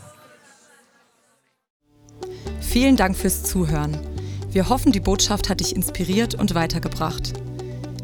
Vielen 2.62 2.96
Dank 2.96 3.18
fürs 3.18 3.44
Zuhören. 3.44 3.98
Wir 4.52 4.70
hoffen, 4.70 4.92
die 4.92 5.00
Botschaft 5.00 5.50
hat 5.50 5.62
dich 5.62 5.76
inspiriert 5.76 6.36
und 6.36 6.54
weitergebracht. 6.54 7.34